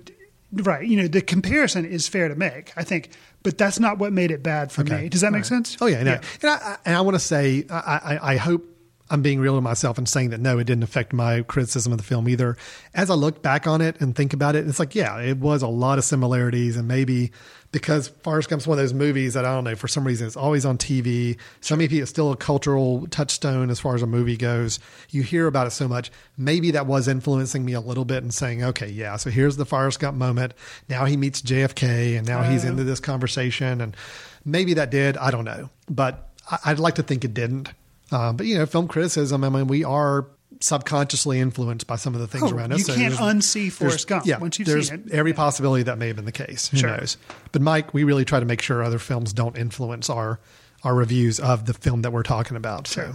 right? 0.53 0.85
You 0.85 0.97
know, 0.97 1.07
the 1.07 1.21
comparison 1.21 1.85
is 1.85 2.09
fair 2.09 2.27
to 2.27 2.35
make. 2.35 2.73
I 2.77 2.83
think, 2.83 3.11
but 3.45 3.57
that's 3.57 3.79
not 3.79 3.99
what 3.99 4.13
made 4.13 4.33
it 4.33 4.43
bad 4.43 4.73
for 4.73 4.83
me. 4.83 5.09
Does 5.09 5.21
that 5.21 5.31
make 5.31 5.45
sense? 5.45 5.77
Oh 5.81 5.87
yeah, 5.87 6.03
no. 6.03 6.19
and 6.43 6.51
I, 6.51 6.55
I, 6.57 6.77
and 6.85 6.97
I 6.97 7.01
want 7.03 7.15
to 7.15 7.21
say, 7.21 7.65
I, 7.71 7.77
I, 7.77 8.33
I 8.33 8.37
hope 8.37 8.65
I'm 9.11 9.23
being 9.23 9.39
real 9.39 9.57
to 9.57 9.61
myself 9.61 9.99
and 9.99 10.09
saying 10.09 10.31
that 10.31 10.41
no, 10.41 10.59
it 10.59 10.65
didn't 10.65 10.83
affect 10.85 11.13
my 11.13 11.43
criticism 11.43 11.93
of 11.93 11.99
the 11.99 12.05
film 12.05 12.29
either. 12.29 12.57
As 12.95 13.11
I 13.11 13.15
look 13.15 13.43
back 13.43 13.67
on 13.67 13.81
it 13.83 14.01
and 14.01 14.17
think 14.17 14.33
about 14.33 14.57
it, 14.57 14.67
it's 14.67 14.79
like, 14.79 14.95
yeah, 14.95 15.21
it 15.21 15.37
was 15.37 15.61
a 15.63 15.69
lot 15.69 15.99
of 15.99 16.05
similarities. 16.05 16.79
And 16.79 16.89
maybe 16.89 17.31
because 17.73 18.09
Forrest 18.09 18.49
Gump's 18.51 18.67
one 18.67 18.79
of 18.79 18.83
those 18.83 18.93
movies 18.95 19.35
that 19.35 19.45
I 19.45 19.53
don't 19.55 19.65
know, 19.65 19.75
for 19.75 19.89
some 19.89 20.07
reason, 20.07 20.27
it's 20.27 20.37
always 20.37 20.65
on 20.65 20.79
TV. 20.79 21.37
So 21.61 21.75
maybe 21.75 21.99
it's 22.01 22.11
still 22.11 22.31
a 22.31 22.37
cultural 22.37 23.07
touchstone 23.09 23.71
as 23.71 23.81
far 23.81 23.95
as 23.95 24.03
a 24.03 24.07
movie 24.07 24.37
goes. 24.37 24.79
You 25.11 25.23
hear 25.23 25.47
about 25.47 25.67
it 25.67 25.71
so 25.71 25.89
much. 25.89 26.13
Maybe 26.37 26.71
that 26.73 26.87
was 26.87 27.09
influencing 27.09 27.65
me 27.65 27.73
a 27.73 27.81
little 27.81 28.05
bit 28.05 28.23
and 28.23 28.33
saying, 28.33 28.63
okay, 28.63 28.89
yeah, 28.89 29.17
so 29.17 29.31
here's 29.31 29.57
the 29.57 29.65
Forrest 29.67 30.01
Gump 30.01 30.17
moment. 30.17 30.53
Now 30.89 31.07
he 31.07 31.17
meets 31.17 31.41
JFK 31.43 32.17
and 32.19 32.27
now 32.27 32.43
he's 32.43 32.65
Oh. 32.65 32.69
into 32.69 32.85
this 32.85 33.01
conversation. 33.01 33.81
And 33.81 33.97
maybe 34.45 34.75
that 34.75 34.91
did. 34.91 35.17
I 35.17 35.31
don't 35.31 35.45
know. 35.45 35.71
But 35.91 36.29
I'd 36.65 36.79
like 36.79 36.97
to 36.97 37.03
think 37.03 37.25
it 37.25 37.33
didn't. 37.35 37.71
Uh, 38.11 38.33
but 38.35 38.45
you 38.47 38.59
know, 38.59 38.67
film 38.67 38.87
criticism. 38.89 39.43
I 39.45 39.49
mean, 39.49 39.67
we 39.67 39.85
are 39.85 40.27
subconsciously 40.61 41.41
influenced 41.41 41.87
by 41.87 41.97
some 41.97 42.15
of 42.15 42.21
the 42.21 42.27
things 42.27 42.51
Oh, 42.53 42.55
around 42.57 42.73
us. 42.73 42.87
you 42.89 42.95
can't 42.95 43.15
unsee 43.15 43.71
Forrest 43.71 44.07
Gump 44.09 44.27
Yeah, 44.27 44.39
once 44.39 44.59
you've 44.59 44.67
there's 44.69 44.89
seen 44.91 45.05
it. 45.07 45.13
every 45.13 45.33
possibility 45.33 45.83
that 45.85 45.99
may 45.99 46.09
have 46.09 46.17
been 46.17 46.25
the 46.25 46.33
case. 46.33 46.69
Who 46.69 46.77
Sure. 46.79 46.97
knows? 46.97 47.17
But 47.53 47.63
Mike, 47.63 47.93
we 47.95 48.05
really 48.05 48.25
try 48.25 48.41
to 48.41 48.47
make 48.47 48.61
sure 48.63 48.83
other 48.83 48.99
films 48.99 49.33
don't 49.33 49.57
influence 49.57 50.09
our 50.11 50.41
our 50.85 50.95
reviews 50.97 51.39
of 51.39 51.67
the 51.67 51.75
film 51.75 52.03
that 52.03 52.13
we're 52.13 52.25
talking 52.25 52.57
about. 52.57 52.89
So. 52.89 53.15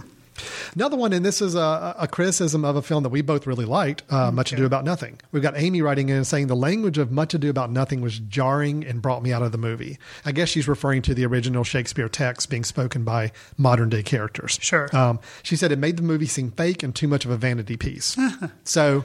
Another 0.74 0.96
one, 0.96 1.12
and 1.12 1.24
this 1.24 1.40
is 1.40 1.54
a, 1.54 1.94
a 1.98 2.08
criticism 2.08 2.64
of 2.64 2.76
a 2.76 2.82
film 2.82 3.02
that 3.02 3.08
we 3.08 3.22
both 3.22 3.46
really 3.46 3.64
liked, 3.64 4.02
uh, 4.10 4.30
Much 4.30 4.52
Ado 4.52 4.64
About 4.64 4.84
Nothing. 4.84 5.18
We've 5.32 5.42
got 5.42 5.54
Amy 5.56 5.82
writing 5.82 6.08
in 6.08 6.16
and 6.16 6.26
saying 6.26 6.46
the 6.46 6.56
language 6.56 6.98
of 6.98 7.10
Much 7.10 7.34
Ado 7.34 7.50
About 7.50 7.70
Nothing 7.70 8.00
was 8.00 8.18
jarring 8.18 8.84
and 8.84 9.02
brought 9.02 9.22
me 9.22 9.32
out 9.32 9.42
of 9.42 9.52
the 9.52 9.58
movie. 9.58 9.98
I 10.24 10.32
guess 10.32 10.48
she's 10.48 10.68
referring 10.68 11.02
to 11.02 11.14
the 11.14 11.26
original 11.26 11.64
Shakespeare 11.64 12.08
text 12.08 12.50
being 12.50 12.64
spoken 12.64 13.04
by 13.04 13.32
modern 13.56 13.88
day 13.88 14.02
characters. 14.02 14.58
Sure. 14.60 14.88
Um, 14.96 15.20
she 15.42 15.56
said 15.56 15.72
it 15.72 15.78
made 15.78 15.96
the 15.96 16.02
movie 16.02 16.26
seem 16.26 16.50
fake 16.50 16.82
and 16.82 16.94
too 16.94 17.08
much 17.08 17.24
of 17.24 17.30
a 17.30 17.36
vanity 17.36 17.76
piece. 17.76 18.16
so, 18.64 19.04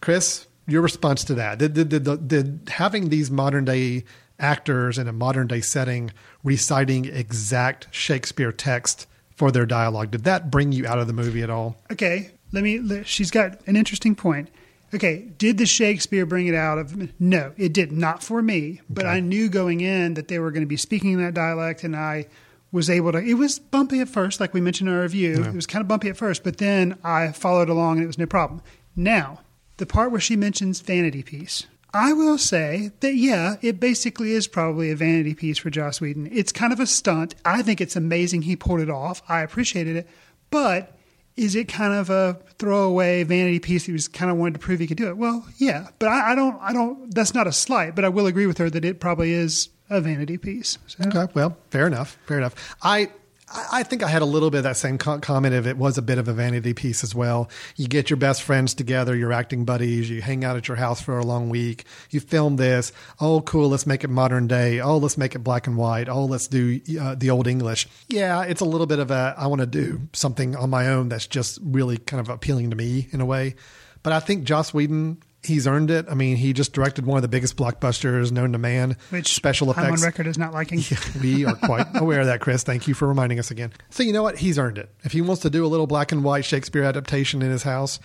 Chris, 0.00 0.46
your 0.66 0.82
response 0.82 1.24
to 1.24 1.34
that? 1.34 1.58
Did, 1.58 1.74
did, 1.74 1.88
did, 1.88 2.28
did 2.28 2.68
having 2.68 3.08
these 3.08 3.30
modern 3.30 3.64
day 3.64 4.04
actors 4.38 4.98
in 4.98 5.08
a 5.08 5.12
modern 5.12 5.46
day 5.46 5.60
setting 5.60 6.10
reciting 6.42 7.04
exact 7.04 7.86
Shakespeare 7.90 8.52
text 8.52 9.06
for 9.36 9.50
their 9.50 9.66
dialogue, 9.66 10.10
did 10.10 10.24
that 10.24 10.50
bring 10.50 10.72
you 10.72 10.86
out 10.86 10.98
of 10.98 11.06
the 11.06 11.12
movie 11.12 11.42
at 11.42 11.50
all? 11.50 11.76
Okay, 11.92 12.30
let 12.52 12.62
me. 12.62 12.78
let- 12.78 13.06
She's 13.06 13.30
got 13.30 13.60
an 13.66 13.76
interesting 13.76 14.14
point. 14.14 14.48
Okay, 14.94 15.26
did 15.38 15.58
the 15.58 15.66
Shakespeare 15.66 16.24
bring 16.24 16.46
it 16.46 16.54
out 16.54 16.78
of? 16.78 17.20
No, 17.20 17.52
it 17.56 17.72
did 17.72 17.90
not 17.90 18.22
for 18.22 18.40
me. 18.42 18.80
But 18.88 19.06
I 19.06 19.18
knew 19.18 19.48
going 19.48 19.80
in 19.80 20.14
that 20.14 20.28
they 20.28 20.38
were 20.38 20.52
going 20.52 20.62
to 20.62 20.68
be 20.68 20.76
speaking 20.76 21.18
that 21.18 21.34
dialect, 21.34 21.82
and 21.82 21.96
I 21.96 22.26
was 22.70 22.88
able 22.88 23.10
to. 23.12 23.18
It 23.18 23.34
was 23.34 23.58
bumpy 23.58 23.98
at 24.00 24.08
first, 24.08 24.38
like 24.38 24.54
we 24.54 24.60
mentioned 24.60 24.88
in 24.88 24.94
our 24.94 25.02
review. 25.02 25.40
Yeah. 25.40 25.48
It 25.48 25.54
was 25.54 25.66
kind 25.66 25.80
of 25.82 25.88
bumpy 25.88 26.08
at 26.10 26.16
first, 26.16 26.44
but 26.44 26.58
then 26.58 26.96
I 27.02 27.32
followed 27.32 27.68
along, 27.68 27.96
and 27.96 28.04
it 28.04 28.06
was 28.06 28.18
no 28.18 28.26
problem. 28.26 28.62
Now, 28.94 29.40
the 29.78 29.86
part 29.86 30.12
where 30.12 30.20
she 30.20 30.36
mentions 30.36 30.78
vanity 30.80 31.24
piece. 31.24 31.66
I 31.94 32.12
will 32.12 32.38
say 32.38 32.90
that 33.00 33.14
yeah, 33.14 33.54
it 33.62 33.78
basically 33.78 34.32
is 34.32 34.48
probably 34.48 34.90
a 34.90 34.96
vanity 34.96 35.32
piece 35.34 35.58
for 35.58 35.70
Joss 35.70 36.00
Whedon. 36.00 36.28
It's 36.32 36.50
kind 36.52 36.72
of 36.72 36.80
a 36.80 36.86
stunt. 36.86 37.36
I 37.44 37.62
think 37.62 37.80
it's 37.80 37.94
amazing 37.96 38.42
he 38.42 38.56
pulled 38.56 38.80
it 38.80 38.90
off. 38.90 39.22
I 39.28 39.42
appreciated 39.42 39.96
it, 39.96 40.08
but 40.50 40.98
is 41.36 41.54
it 41.54 41.68
kind 41.68 41.94
of 41.94 42.10
a 42.10 42.38
throwaway 42.58 43.22
vanity 43.22 43.60
piece? 43.60 43.84
He 43.84 43.92
was 43.92 44.08
kind 44.08 44.30
of 44.30 44.36
wanted 44.36 44.54
to 44.54 44.58
prove 44.60 44.80
he 44.80 44.86
could 44.86 44.96
do 44.96 45.08
it. 45.08 45.16
Well, 45.16 45.46
yeah, 45.56 45.88
but 45.98 46.08
I, 46.08 46.32
I 46.32 46.34
don't. 46.34 46.60
I 46.60 46.72
don't. 46.72 47.14
That's 47.14 47.32
not 47.34 47.46
a 47.46 47.52
slight, 47.52 47.94
but 47.94 48.04
I 48.04 48.08
will 48.08 48.26
agree 48.26 48.46
with 48.46 48.58
her 48.58 48.68
that 48.70 48.84
it 48.84 49.00
probably 49.00 49.32
is 49.32 49.68
a 49.88 50.00
vanity 50.00 50.36
piece. 50.38 50.78
So, 50.86 51.04
Okay, 51.06 51.32
well, 51.34 51.56
fair 51.70 51.86
enough. 51.86 52.18
Fair 52.26 52.38
enough. 52.38 52.76
I 52.82 53.10
I 53.52 53.82
think 53.82 54.02
I 54.02 54.08
had 54.08 54.22
a 54.22 54.26
little 54.26 54.50
bit 54.50 54.58
of 54.58 54.64
that 54.64 54.76
same 54.76 54.96
comment 54.96 55.54
if 55.54 55.66
it 55.66 55.76
was 55.76 55.98
a 55.98 56.02
bit 56.02 56.18
of 56.18 56.28
a 56.28 56.32
vanity 56.32 56.72
piece 56.72 57.04
as 57.04 57.14
well. 57.14 57.50
You 57.76 57.86
get 57.86 58.08
your 58.08 58.16
best 58.16 58.42
friends 58.42 58.74
together, 58.74 59.14
your 59.14 59.32
acting 59.32 59.64
buddies, 59.64 60.08
you 60.08 60.22
hang 60.22 60.44
out 60.44 60.56
at 60.56 60.66
your 60.66 60.78
house 60.78 61.02
for 61.02 61.18
a 61.18 61.24
long 61.24 61.50
week, 61.50 61.84
you 62.10 62.20
film 62.20 62.56
this. 62.56 62.90
Oh, 63.20 63.42
cool, 63.42 63.68
let's 63.68 63.86
make 63.86 64.02
it 64.02 64.08
modern 64.08 64.46
day. 64.46 64.80
Oh, 64.80 64.96
let's 64.96 65.18
make 65.18 65.34
it 65.34 65.40
black 65.40 65.66
and 65.66 65.76
white. 65.76 66.08
Oh, 66.08 66.24
let's 66.24 66.48
do 66.48 66.80
uh, 67.00 67.14
the 67.16 67.30
old 67.30 67.46
English. 67.46 67.86
Yeah, 68.08 68.42
it's 68.42 68.62
a 68.62 68.66
little 68.66 68.86
bit 68.86 68.98
of 68.98 69.10
a, 69.10 69.34
I 69.36 69.46
want 69.46 69.60
to 69.60 69.66
do 69.66 70.08
something 70.14 70.56
on 70.56 70.70
my 70.70 70.88
own 70.88 71.10
that's 71.10 71.26
just 71.26 71.58
really 71.62 71.98
kind 71.98 72.20
of 72.20 72.30
appealing 72.30 72.70
to 72.70 72.76
me 72.76 73.08
in 73.12 73.20
a 73.20 73.26
way. 73.26 73.56
But 74.02 74.14
I 74.14 74.20
think 74.20 74.44
Joss 74.44 74.72
Whedon, 74.72 75.22
he's 75.44 75.66
earned 75.66 75.90
it. 75.90 76.06
I 76.08 76.14
mean, 76.14 76.36
he 76.36 76.52
just 76.52 76.72
directed 76.72 77.06
one 77.06 77.16
of 77.16 77.22
the 77.22 77.28
biggest 77.28 77.56
blockbusters 77.56 78.32
known 78.32 78.52
to 78.52 78.58
man. 78.58 78.96
which 79.10 79.34
special 79.34 79.72
I'm 79.76 79.92
on 79.92 80.00
record 80.00 80.26
as 80.26 80.38
not 80.38 80.52
liking. 80.52 80.82
we 81.22 81.44
are 81.44 81.56
quite 81.56 81.86
aware 81.94 82.20
of 82.20 82.26
that, 82.26 82.40
Chris. 82.40 82.62
Thank 82.62 82.88
you 82.88 82.94
for 82.94 83.08
reminding 83.08 83.38
us 83.38 83.50
again. 83.50 83.72
So 83.90 84.02
you 84.02 84.12
know 84.12 84.22
what? 84.22 84.38
He's 84.38 84.58
earned 84.58 84.78
it. 84.78 84.90
If 85.02 85.12
he 85.12 85.20
wants 85.20 85.42
to 85.42 85.50
do 85.50 85.64
a 85.64 85.68
little 85.68 85.86
black 85.86 86.12
and 86.12 86.24
white 86.24 86.44
Shakespeare 86.44 86.82
adaptation 86.82 87.42
in 87.42 87.50
his 87.50 87.62
house, 87.62 88.00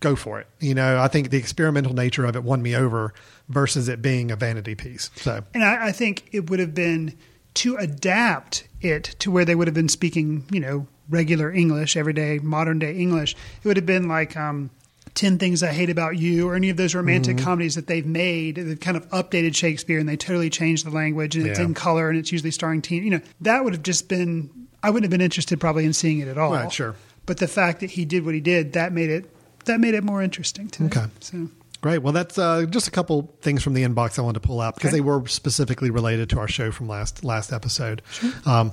go 0.00 0.16
for 0.16 0.40
it. 0.40 0.46
You 0.58 0.74
know, 0.74 1.00
I 1.00 1.08
think 1.08 1.30
the 1.30 1.38
experimental 1.38 1.94
nature 1.94 2.24
of 2.24 2.36
it 2.36 2.42
won 2.42 2.62
me 2.62 2.74
over 2.74 3.14
versus 3.48 3.88
it 3.88 4.02
being 4.02 4.30
a 4.30 4.36
vanity 4.36 4.74
piece. 4.74 5.10
So 5.16 5.44
And 5.54 5.62
I, 5.62 5.88
I 5.88 5.92
think 5.92 6.24
it 6.32 6.50
would 6.50 6.58
have 6.58 6.74
been 6.74 7.16
to 7.54 7.76
adapt 7.76 8.66
it 8.80 9.04
to 9.18 9.30
where 9.30 9.44
they 9.44 9.54
would 9.54 9.66
have 9.66 9.74
been 9.74 9.88
speaking, 9.88 10.44
you 10.50 10.60
know, 10.60 10.86
regular 11.08 11.52
English, 11.52 11.96
everyday, 11.96 12.38
modern 12.38 12.78
day 12.78 12.94
English. 12.96 13.34
It 13.62 13.68
would 13.68 13.76
have 13.76 13.86
been 13.86 14.08
like 14.08 14.36
um, 14.36 14.70
10 15.14 15.38
Things 15.38 15.62
I 15.62 15.72
Hate 15.72 15.90
About 15.90 16.16
You 16.18 16.48
or 16.48 16.54
any 16.54 16.70
of 16.70 16.76
those 16.76 16.94
romantic 16.94 17.36
Mhm. 17.36 17.40
comedies 17.42 17.74
that 17.74 17.86
they've 17.86 18.06
made. 18.06 18.54
They've 18.56 18.78
kind 18.78 18.96
of 18.96 19.08
updated 19.10 19.54
Shakespeare 19.56 19.98
and 19.98 20.08
they 20.08 20.16
totally 20.16 20.50
changed 20.50 20.86
the 20.86 20.90
language 20.90 21.36
and 21.36 21.46
it's 21.46 21.58
in 21.58 21.74
color 21.74 22.08
and 22.10 22.18
it's 22.18 22.30
usually 22.32 22.50
starring 22.52 22.80
teen. 22.82 23.02
You 23.04 23.10
know, 23.10 23.20
that 23.40 23.64
would 23.64 23.72
have 23.72 23.82
just 23.82 24.08
been, 24.08 24.50
I 24.82 24.90
wouldn't 24.90 25.04
have 25.04 25.10
been 25.10 25.20
interested 25.24 25.58
probably 25.60 25.84
in 25.84 25.92
seeing 25.92 26.20
it 26.20 26.28
at 26.28 26.38
all. 26.38 26.52
Right, 26.52 26.72
sure. 26.72 26.94
But 27.26 27.38
the 27.38 27.48
fact 27.48 27.80
that 27.80 27.90
he 27.90 28.04
did 28.04 28.24
what 28.24 28.34
he 28.34 28.40
did, 28.40 28.72
that 28.74 28.92
made 28.92 29.10
it. 29.10 29.26
That 29.66 29.78
made 29.80 29.94
it 29.94 30.02
more 30.02 30.22
interesting 30.22 30.68
to 30.70 30.84
Okay. 30.84 31.02
me. 31.02 31.06
So 31.20 31.48
Great. 31.82 31.98
Well, 32.02 32.12
that's 32.12 32.36
uh, 32.36 32.66
just 32.68 32.88
a 32.88 32.90
couple 32.90 33.34
things 33.40 33.62
from 33.62 33.72
the 33.72 33.82
inbox 33.84 34.18
I 34.18 34.22
wanted 34.22 34.42
to 34.42 34.46
pull 34.46 34.60
out 34.60 34.74
because 34.74 34.88
Okay. 34.88 34.98
they 34.98 35.00
were 35.00 35.26
specifically 35.26 35.88
related 35.90 36.28
to 36.30 36.38
our 36.38 36.46
show 36.48 36.70
from 36.70 36.88
last 36.88 37.24
last 37.24 37.52
episode. 37.54 38.02
Um, 38.44 38.72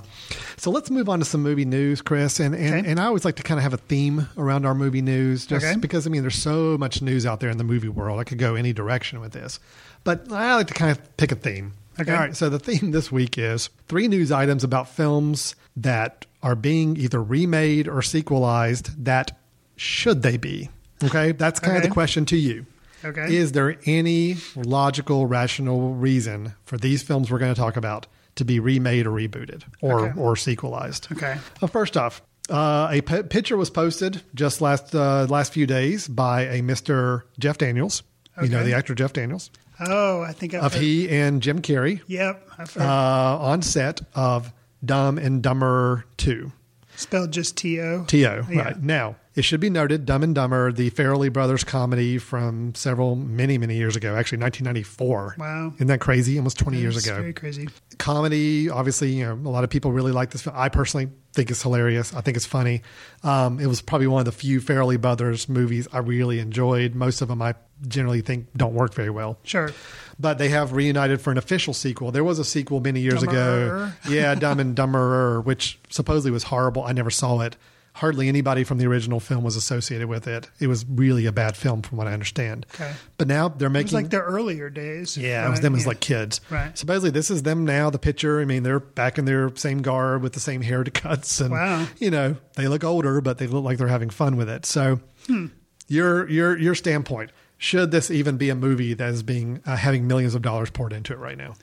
so 0.58 0.70
let's 0.70 0.90
move 0.90 1.08
on 1.08 1.18
to 1.20 1.24
some 1.24 1.42
movie 1.42 1.64
news, 1.64 2.02
Chris. 2.02 2.38
And 2.38 2.54
and, 2.54 2.74
Okay. 2.74 2.90
and 2.90 3.00
I 3.00 3.06
always 3.06 3.24
like 3.24 3.36
to 3.36 3.42
kind 3.42 3.58
of 3.58 3.62
have 3.62 3.72
a 3.72 3.78
theme 3.78 4.28
around 4.36 4.66
our 4.66 4.74
movie 4.74 5.00
news, 5.00 5.46
just 5.46 5.64
Okay. 5.64 5.76
because 5.78 6.06
I 6.06 6.10
mean 6.10 6.20
there's 6.22 6.34
so 6.36 6.76
much 6.76 7.00
news 7.00 7.24
out 7.24 7.40
there 7.40 7.48
in 7.48 7.56
the 7.56 7.64
movie 7.64 7.88
world. 7.88 8.20
I 8.20 8.24
could 8.24 8.38
go 8.38 8.54
any 8.56 8.74
direction 8.74 9.20
with 9.20 9.32
this, 9.32 9.58
but 10.04 10.30
I 10.30 10.54
like 10.56 10.66
to 10.66 10.74
kind 10.74 10.90
of 10.90 11.16
pick 11.16 11.32
a 11.32 11.36
theme. 11.36 11.72
Okay. 11.98 12.12
All 12.12 12.18
right. 12.20 12.36
So 12.36 12.50
the 12.50 12.58
theme 12.58 12.90
this 12.90 13.10
week 13.10 13.38
is 13.38 13.70
three 13.88 14.06
news 14.06 14.30
items 14.30 14.62
about 14.64 14.86
films 14.86 15.56
that 15.76 16.26
are 16.42 16.54
being 16.54 16.96
either 16.98 17.22
remade 17.22 17.88
or 17.88 18.02
sequelized. 18.02 19.02
That 19.04 19.36
should 19.76 20.22
they 20.22 20.36
be? 20.36 20.68
Okay. 21.02 21.32
That's 21.32 21.58
kind 21.58 21.76
of 21.78 21.82
the 21.82 21.88
question 21.88 22.26
to 22.26 22.36
you. 22.36 22.66
Okay. 23.04 23.34
Is 23.34 23.52
there 23.52 23.76
any 23.86 24.36
logical, 24.56 25.26
rational 25.26 25.94
reason 25.94 26.54
for 26.64 26.76
these 26.76 27.02
films 27.02 27.30
we're 27.30 27.38
going 27.38 27.54
to 27.54 27.60
talk 27.60 27.76
about 27.76 28.06
to 28.36 28.44
be 28.44 28.60
remade 28.60 29.06
or 29.06 29.10
rebooted 29.10 29.62
or 29.80 30.06
Okay. 30.08 30.20
or 30.20 30.34
sequelized? 30.36 31.08
Okay. 31.12 31.36
Well, 31.60 31.68
first 31.68 31.96
off, 31.96 32.22
uh, 32.50 32.88
a 32.90 33.00
p- 33.02 33.22
picture 33.24 33.56
was 33.56 33.70
posted 33.70 34.22
just 34.34 34.60
last 34.60 34.94
uh, 34.94 35.26
last 35.28 35.52
few 35.52 35.66
days 35.66 36.08
by 36.08 36.46
a 36.46 36.62
Mister 36.62 37.26
Jeff 37.38 37.58
Daniels. 37.58 38.02
Okay. 38.36 38.46
You 38.46 38.52
know 38.52 38.64
the 38.64 38.74
actor 38.74 38.94
Jeff 38.94 39.12
Daniels 39.12 39.50
Oh, 39.80 40.22
I 40.22 40.32
think 40.32 40.54
I've 40.54 40.64
of 40.64 40.74
heard- 40.74 40.82
he 40.82 41.08
and 41.08 41.40
Jim 41.42 41.60
Carrey 41.62 42.00
Yep, 42.08 42.48
I've 42.58 42.72
heard. 42.74 42.82
uh, 42.82 43.38
on 43.38 43.62
set 43.62 44.00
of 44.14 44.52
Dumb 44.84 45.18
and 45.18 45.42
Dumber 45.42 46.04
To. 46.18 46.52
spelled 46.96 47.32
just 47.32 47.56
T 47.56 47.80
O 47.80 48.04
T 48.08 48.26
O. 48.26 48.44
Yeah. 48.50 48.60
Right. 48.62 48.82
Now, 48.82 49.16
it 49.38 49.44
should 49.44 49.60
be 49.60 49.70
noted 49.70 50.04
Dumb 50.04 50.24
and 50.24 50.34
Dumber, 50.34 50.72
the 50.72 50.90
Farrelly 50.90 51.32
Brothers 51.32 51.62
comedy 51.62 52.18
from 52.18 52.74
several, 52.74 53.14
many, 53.14 53.56
many 53.56 53.76
years 53.76 53.94
ago, 53.94 54.16
actually 54.16 54.38
1994. 54.38 55.36
Wow. 55.38 55.72
Isn't 55.76 55.86
that 55.86 56.00
crazy? 56.00 56.38
Almost 56.38 56.58
20 56.58 56.78
years 56.78 56.96
ago. 56.96 57.14
Very 57.14 57.32
crazy. 57.32 57.68
Comedy, 57.98 58.68
obviously, 58.68 59.12
you 59.12 59.24
know, 59.24 59.34
a 59.48 59.52
lot 59.52 59.62
of 59.62 59.70
people 59.70 59.92
really 59.92 60.10
like 60.10 60.30
this 60.30 60.42
film. 60.42 60.56
I 60.58 60.68
personally 60.68 61.10
think 61.34 61.52
it's 61.52 61.62
hilarious. 61.62 62.12
I 62.12 62.20
think 62.20 62.36
it's 62.36 62.46
funny. 62.46 62.82
Um, 63.22 63.60
it 63.60 63.66
was 63.66 63.80
probably 63.80 64.08
one 64.08 64.18
of 64.18 64.24
the 64.26 64.32
few 64.32 64.60
Farrelly 64.60 65.00
Brothers 65.00 65.48
movies 65.48 65.86
I 65.92 65.98
really 65.98 66.40
enjoyed. 66.40 66.96
Most 66.96 67.22
of 67.22 67.28
them 67.28 67.40
I 67.40 67.54
generally 67.86 68.22
think 68.22 68.48
don't 68.56 68.74
work 68.74 68.92
very 68.92 69.10
well. 69.10 69.38
Sure. 69.44 69.70
But 70.18 70.38
they 70.38 70.48
have 70.48 70.72
reunited 70.72 71.20
for 71.20 71.30
an 71.30 71.38
official 71.38 71.74
sequel. 71.74 72.10
There 72.10 72.24
was 72.24 72.40
a 72.40 72.44
sequel 72.44 72.80
many 72.80 73.02
years 73.02 73.22
ago. 73.22 73.92
Yeah, 74.08 74.34
Dumb 74.34 74.58
and 74.58 74.76
Dumberer, 74.76 75.44
which 75.44 75.78
supposedly 75.90 76.32
was 76.32 76.42
horrible. 76.42 76.82
I 76.82 76.90
never 76.90 77.10
saw 77.10 77.38
it. 77.42 77.56
Hardly 77.98 78.28
anybody 78.28 78.62
from 78.64 78.78
the 78.78 78.86
original 78.86 79.20
film 79.20 79.42
was 79.44 79.56
associated 79.56 80.08
with 80.08 80.26
it. 80.28 80.48
It 80.60 80.66
was 80.68 80.84
really 80.88 81.26
a 81.26 81.32
bad 81.32 81.56
film, 81.56 81.82
from 81.82 81.98
what 81.98 82.06
I 82.06 82.12
understand. 82.12 82.64
Okay. 82.74 82.92
But 83.16 83.26
now 83.28 83.48
they're 83.48 83.66
It 83.66 83.70
making 83.70 83.86
was 83.86 83.92
like 83.94 84.10
their 84.10 84.22
earlier 84.22 84.70
days. 84.70 85.16
yeah, 85.16 85.44
it 85.46 85.50
was 85.50 85.56
right? 85.58 85.62
them 85.62 85.74
as 85.74 85.86
like 85.86 86.00
kids. 86.00 86.40
Right. 86.48 86.76
Supposedly, 86.78 87.10
this 87.10 87.30
is 87.30 87.42
them 87.42 87.64
now. 87.64 87.90
The 87.90 87.98
picture. 87.98 88.40
I 88.40 88.44
mean, 88.44 88.62
they're 88.62 88.80
back 88.80 89.18
in 89.18 89.24
their 89.24 89.50
same 89.56 89.82
garb 89.82 90.22
with 90.22 90.32
the 90.32 90.40
same 90.40 90.62
haircuts, 90.62 91.40
and 91.40 91.50
Wow. 91.50 91.86
you 91.98 92.10
know 92.10 92.36
they 92.56 92.68
look 92.68 92.84
older, 92.84 93.20
but 93.20 93.38
they 93.38 93.46
look 93.46 93.64
like 93.64 93.78
they're 93.78 93.88
having 93.88 94.10
fun 94.10 94.36
with 94.36 94.48
it. 94.48 94.64
So, 94.64 95.00
Hmm. 95.26 95.46
your 95.88 96.28
your 96.28 96.56
your 96.56 96.74
standpoint 96.74 97.30
should 97.60 97.90
this 97.90 98.10
even 98.10 98.36
be 98.36 98.48
a 98.50 98.54
movie 98.54 98.94
that 98.94 99.08
is 99.10 99.24
being 99.24 99.60
uh, 99.66 99.74
having 99.74 100.06
millions 100.06 100.36
of 100.36 100.42
dollars 100.42 100.70
poured 100.70 100.92
into 100.92 101.12
it 101.12 101.18
right 101.18 101.36
now? 101.36 101.54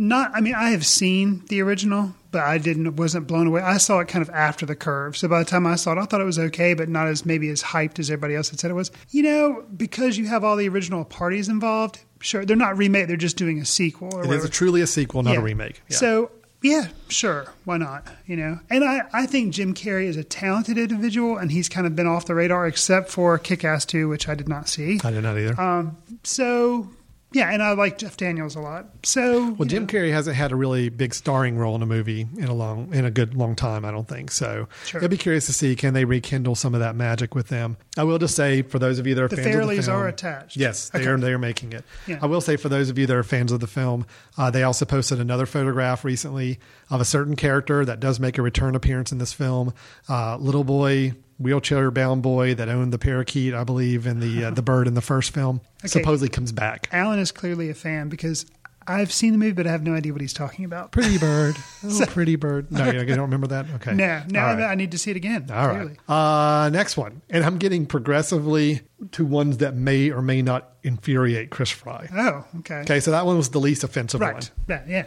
Not, 0.00 0.30
I 0.32 0.40
mean, 0.40 0.54
I 0.54 0.70
have 0.70 0.86
seen 0.86 1.44
the 1.48 1.60
original, 1.60 2.14
but 2.30 2.42
I 2.44 2.58
didn't 2.58 2.94
wasn't 2.96 3.26
blown 3.26 3.48
away. 3.48 3.62
I 3.62 3.78
saw 3.78 3.98
it 3.98 4.06
kind 4.06 4.22
of 4.22 4.30
after 4.30 4.64
the 4.64 4.76
curve, 4.76 5.16
so 5.16 5.26
by 5.26 5.40
the 5.40 5.44
time 5.44 5.66
I 5.66 5.74
saw 5.74 5.92
it, 5.92 5.98
I 5.98 6.04
thought 6.04 6.20
it 6.20 6.24
was 6.24 6.38
okay, 6.38 6.72
but 6.74 6.88
not 6.88 7.08
as 7.08 7.26
maybe 7.26 7.48
as 7.48 7.62
hyped 7.62 7.98
as 7.98 8.08
everybody 8.08 8.36
else 8.36 8.48
had 8.50 8.60
said 8.60 8.70
it 8.70 8.74
was. 8.74 8.92
You 9.10 9.24
know, 9.24 9.64
because 9.76 10.16
you 10.16 10.26
have 10.28 10.44
all 10.44 10.54
the 10.56 10.68
original 10.68 11.04
parties 11.04 11.48
involved. 11.48 11.98
Sure, 12.20 12.44
they're 12.44 12.56
not 12.56 12.76
remake; 12.78 13.08
they're 13.08 13.16
just 13.16 13.36
doing 13.36 13.58
a 13.60 13.64
sequel. 13.64 14.14
Or 14.14 14.22
It 14.22 14.26
whatever. 14.28 14.44
is 14.44 14.50
truly 14.50 14.80
a 14.82 14.86
sequel, 14.86 15.24
not 15.24 15.32
Yeah. 15.32 15.38
a 15.40 15.42
remake. 15.42 15.82
Yeah. 15.88 15.96
So 15.96 16.30
yeah, 16.62 16.88
sure, 17.08 17.52
why 17.64 17.78
not? 17.78 18.06
You 18.26 18.36
know, 18.36 18.60
and 18.70 18.84
I, 18.84 19.02
I 19.12 19.26
think 19.26 19.52
Jim 19.54 19.74
Carrey 19.74 20.04
is 20.06 20.16
a 20.16 20.24
talented 20.24 20.78
individual, 20.78 21.38
and 21.38 21.50
he's 21.50 21.68
kind 21.68 21.86
of 21.88 21.96
been 21.96 22.06
off 22.06 22.26
the 22.26 22.34
radar, 22.36 22.66
except 22.68 23.10
for 23.10 23.36
Kick 23.38 23.64
Ass 23.64 23.84
Two, 23.84 24.08
which 24.08 24.28
I 24.28 24.34
did 24.36 24.48
not 24.48 24.68
see. 24.68 25.00
I 25.02 25.10
did 25.10 25.22
not 25.24 25.36
either. 25.38 25.60
Um, 25.60 25.96
so 26.24 26.88
yeah, 27.32 27.50
and 27.52 27.62
I 27.62 27.72
like 27.72 27.98
Jeff 27.98 28.16
Daniels 28.16 28.56
a 28.56 28.60
lot. 28.60 28.86
So 29.02 29.50
Well, 29.52 29.68
Jim 29.68 29.86
Carrey 29.86 30.10
hasn't 30.12 30.36
had 30.36 30.50
a 30.52 30.56
really 30.56 30.88
big 30.88 31.12
starring 31.14 31.58
role 31.58 31.76
in 31.76 31.82
a 31.82 31.86
movie 31.86 32.26
in 32.38 32.44
a 32.44 32.54
long, 32.54 32.92
in 32.94 33.04
a 33.04 33.10
good 33.10 33.34
long 33.34 33.54
time. 33.54 33.84
I 33.84 33.90
don't 33.90 34.08
think 34.08 34.30
so. 34.30 34.66
Sure. 34.86 35.02
I'd 35.04 35.10
be 35.10 35.16
curious 35.18 35.46
to 35.46 35.52
see 35.52 35.76
can 35.76 35.92
they 35.94 36.04
rekindle 36.04 36.54
some 36.54 36.74
of 36.74 36.80
that 36.80 36.96
magic 36.96 37.34
with 37.34 37.48
them. 37.48 37.76
I 37.96 38.04
will 38.04 38.18
just 38.18 38.34
say 38.34 38.62
for 38.62 38.78
those 38.78 38.98
of 38.98 39.06
you 39.06 39.14
that 39.14 39.22
are 39.24 39.28
The 39.28 39.36
fans 39.36 39.56
of 39.56 39.68
the 39.68 39.82
film, 39.82 39.96
are 39.96 40.08
attached. 40.08 40.56
Yes, 40.56 40.88
they 40.90 41.00
Okay. 41.00 41.08
are. 41.08 41.18
They 41.18 41.32
are 41.32 41.38
making 41.38 41.72
it. 41.74 41.84
Yeah. 42.06 42.18
I 42.22 42.26
will 42.26 42.40
say 42.40 42.56
for 42.56 42.68
those 42.68 42.88
of 42.90 42.98
you 42.98 43.06
that 43.06 43.16
are 43.16 43.22
fans 43.22 43.52
of 43.52 43.60
the 43.60 43.66
film, 43.66 44.06
uh, 44.36 44.50
they 44.50 44.62
also 44.62 44.84
posted 44.84 45.20
another 45.20 45.44
photograph 45.46 46.04
recently 46.04 46.58
of 46.90 47.00
a 47.00 47.04
certain 47.04 47.36
character 47.36 47.84
that 47.84 48.00
does 48.00 48.18
make 48.18 48.38
a 48.38 48.42
return 48.42 48.74
appearance 48.74 49.12
in 49.12 49.18
this 49.18 49.32
film. 49.32 49.74
Uh, 50.08 50.36
little 50.38 50.64
boy. 50.64 51.12
Wheelchair 51.38 51.90
bound 51.90 52.22
boy 52.22 52.54
that 52.54 52.68
owned 52.68 52.92
the 52.92 52.98
parakeet, 52.98 53.54
I 53.54 53.64
believe, 53.64 54.06
and 54.06 54.20
the 54.20 54.44
uh, 54.46 54.50
the 54.50 54.62
bird 54.62 54.86
in 54.88 54.94
the 54.94 55.00
first 55.02 55.32
film 55.32 55.60
Okay. 55.80 55.88
supposedly 55.88 56.28
comes 56.28 56.50
back. 56.52 56.88
Alan 56.92 57.18
is 57.20 57.30
clearly 57.32 57.70
a 57.70 57.74
fan 57.74 58.08
because 58.08 58.44
I've 58.90 59.12
seen 59.12 59.32
the 59.32 59.38
movie, 59.38 59.52
but 59.52 59.66
I 59.66 59.70
have 59.70 59.82
no 59.82 59.92
idea 59.94 60.12
what 60.12 60.22
he's 60.22 60.32
talking 60.32 60.64
about. 60.64 60.92
Pretty 60.92 61.18
bird, 61.18 61.56
oh, 61.84 62.00
pretty 62.08 62.36
bird. 62.36 62.72
No, 62.72 62.90
you 62.90 63.04
don't 63.04 63.18
remember 63.20 63.46
that. 63.48 63.66
Okay, 63.76 63.92
No, 63.94 64.22
no, 64.30 64.40
right. 64.40 64.62
I 64.62 64.74
need 64.74 64.92
to 64.92 64.98
see 64.98 65.10
it 65.10 65.16
again. 65.16 65.50
All 65.52 65.68
clearly. 65.68 65.96
right. 66.08 66.64
Uh, 66.64 66.70
next 66.70 66.96
one. 66.96 67.20
And 67.28 67.44
I'm 67.44 67.58
getting 67.58 67.84
progressively 67.84 68.80
to 69.12 69.26
ones 69.26 69.58
that 69.58 69.76
may 69.76 70.10
or 70.10 70.22
may 70.22 70.40
not 70.40 70.72
infuriate 70.82 71.50
Chris 71.50 71.70
Fry. 71.70 72.08
Oh, 72.12 72.44
okay. 72.60 72.76
Okay, 72.80 73.00
so 73.00 73.10
that 73.10 73.26
one 73.26 73.36
was 73.36 73.50
the 73.50 73.60
least 73.60 73.84
offensive 73.84 74.20
one. 74.22 74.32
Right. 74.34 74.50
Yeah, 74.68 74.82
yeah. 74.88 75.06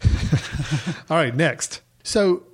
All 1.10 1.16
right, 1.16 1.34
next. 1.34 1.82
So 2.04 2.44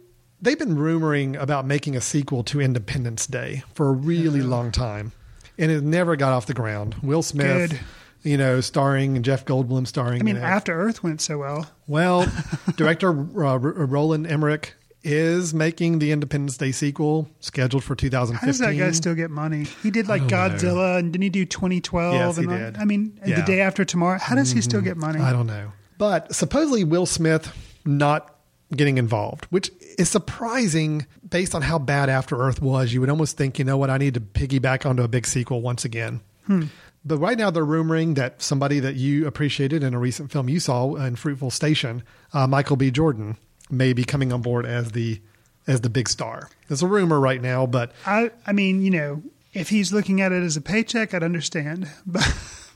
they've 0.45 0.59
been 0.59 0.77
rumoring 0.77 1.41
about 1.41 1.67
making 1.67 1.97
a 1.97 2.01
sequel 2.01 2.45
to 2.45 2.61
Independence 2.61 3.27
Day 3.27 3.63
for 3.75 3.89
a 3.89 3.93
really 3.93 4.43
long 4.43 4.71
time, 4.71 5.13
and 5.59 5.71
it 5.71 5.83
never 5.83 6.17
got 6.17 6.33
off 6.33 6.47
the 6.47 6.55
ground. 6.55 6.95
Will 7.03 7.23
Smith, 7.23 7.71
Good. 7.71 7.81
you 8.23 8.37
know, 8.37 8.61
starring 8.61 9.17
and 9.17 9.25
Jeff 9.25 9.45
Goldblum 9.45 9.87
starring. 9.87 10.21
I 10.21 10.25
mean. 10.25 10.37
After 10.37 10.73
Earth 10.79 11.03
went 11.03 11.21
so 11.21 11.39
well. 11.39 11.69
Well, 11.87 12.27
director 12.77 13.11
uh, 13.11 13.45
R- 13.45 13.59
Roland 13.59 14.27
Emmerich 14.27 14.75
is 15.03 15.53
making 15.53 15.99
the 15.99 16.13
Independence 16.13 16.57
Day 16.57 16.73
sequel 16.73 17.29
scheduled 17.41 17.85
for 17.85 17.95
2015. 17.95 18.39
How 18.41 18.47
does 18.47 18.59
that 18.61 18.73
guy 18.83 18.91
still 18.93 19.15
get 19.15 19.31
money? 19.31 19.65
He 19.83 19.91
did 19.91 20.09
like 20.09 20.23
know. 20.23 20.29
Godzilla, 20.29 20.99
and 20.99 21.13
didn't 21.13 21.23
he 21.25 21.29
do 21.31 21.45
2012? 21.45 22.15
Yes, 22.15 22.37
he 22.37 22.43
and 22.45 22.53
all- 22.53 22.59
did. 22.59 22.77
I 22.79 22.85
mean, 22.87 23.19
Yeah. 23.27 23.37
the 23.41 23.43
day 23.47 23.61
after 23.61 23.85
tomorrow. 23.85 24.19
How 24.19 24.35
does 24.35 24.51
he 24.53 24.61
still 24.63 24.81
Mhm. 24.81 24.85
get 24.85 24.97
money? 24.97 25.21
I 25.21 25.33
don't 25.33 25.47
know. 25.47 25.73
But 25.99 26.35
supposedly 26.35 26.85
Will 26.85 27.07
Smith 27.07 27.53
not 27.85 28.34
getting 28.75 28.99
involved, 28.99 29.47
which 29.47 29.71
is 29.99 30.09
surprising 30.09 31.07
based 31.29 31.55
on 31.55 31.63
how 31.63 31.79
bad 31.79 32.09
After 32.09 32.41
Earth 32.41 32.61
was. 32.63 32.93
You 32.93 33.01
would 33.01 33.11
almost 33.11 33.37
think, 33.37 33.59
you 33.59 33.65
know 33.65 33.77
what, 33.77 33.91
I 33.91 33.99
need 33.99 34.15
to 34.15 34.21
piggyback 34.21 34.89
onto 34.89 35.03
a 35.03 35.09
big 35.09 35.27
sequel 35.27 35.61
once 35.61 35.85
again. 35.85 36.21
Hmm. 36.47 36.65
But 37.05 37.19
right 37.19 37.37
now 37.37 37.51
they're 37.51 37.67
rumoring 37.67 38.15
that 38.15 38.41
somebody 38.41 38.81
that 38.81 38.97
you 38.97 39.27
appreciated 39.27 39.83
in 39.83 39.93
a 39.93 39.99
recent 39.99 40.33
film 40.33 40.49
you 40.49 40.59
saw 40.59 40.95
in 40.95 41.17
Fruitvale 41.17 41.53
Station, 41.53 42.03
uh, 42.33 42.47
Michael 42.47 42.77
B. 42.77 42.91
Jordan, 42.91 43.37
may 43.71 43.93
be 43.93 44.05
coming 44.05 44.33
on 44.33 44.43
board 44.43 44.67
as 44.67 44.93
the 44.93 45.21
as 45.67 45.81
the 45.81 45.91
big 45.91 46.09
star. 46.09 46.51
It's 46.69 46.83
a 46.83 46.87
rumor 46.87 47.19
right 47.19 47.41
now, 47.41 47.65
but 47.67 47.93
I, 48.05 48.31
I 48.47 48.53
mean, 48.53 48.83
you 48.83 48.91
know, 48.91 49.23
if 49.55 49.71
he's 49.71 49.93
looking 49.93 50.21
at 50.21 50.31
it 50.31 50.43
as 50.43 50.57
a 50.57 50.61
paycheck, 50.61 51.15
I'd 51.15 51.23
understand. 51.23 51.89
But, 52.07 52.35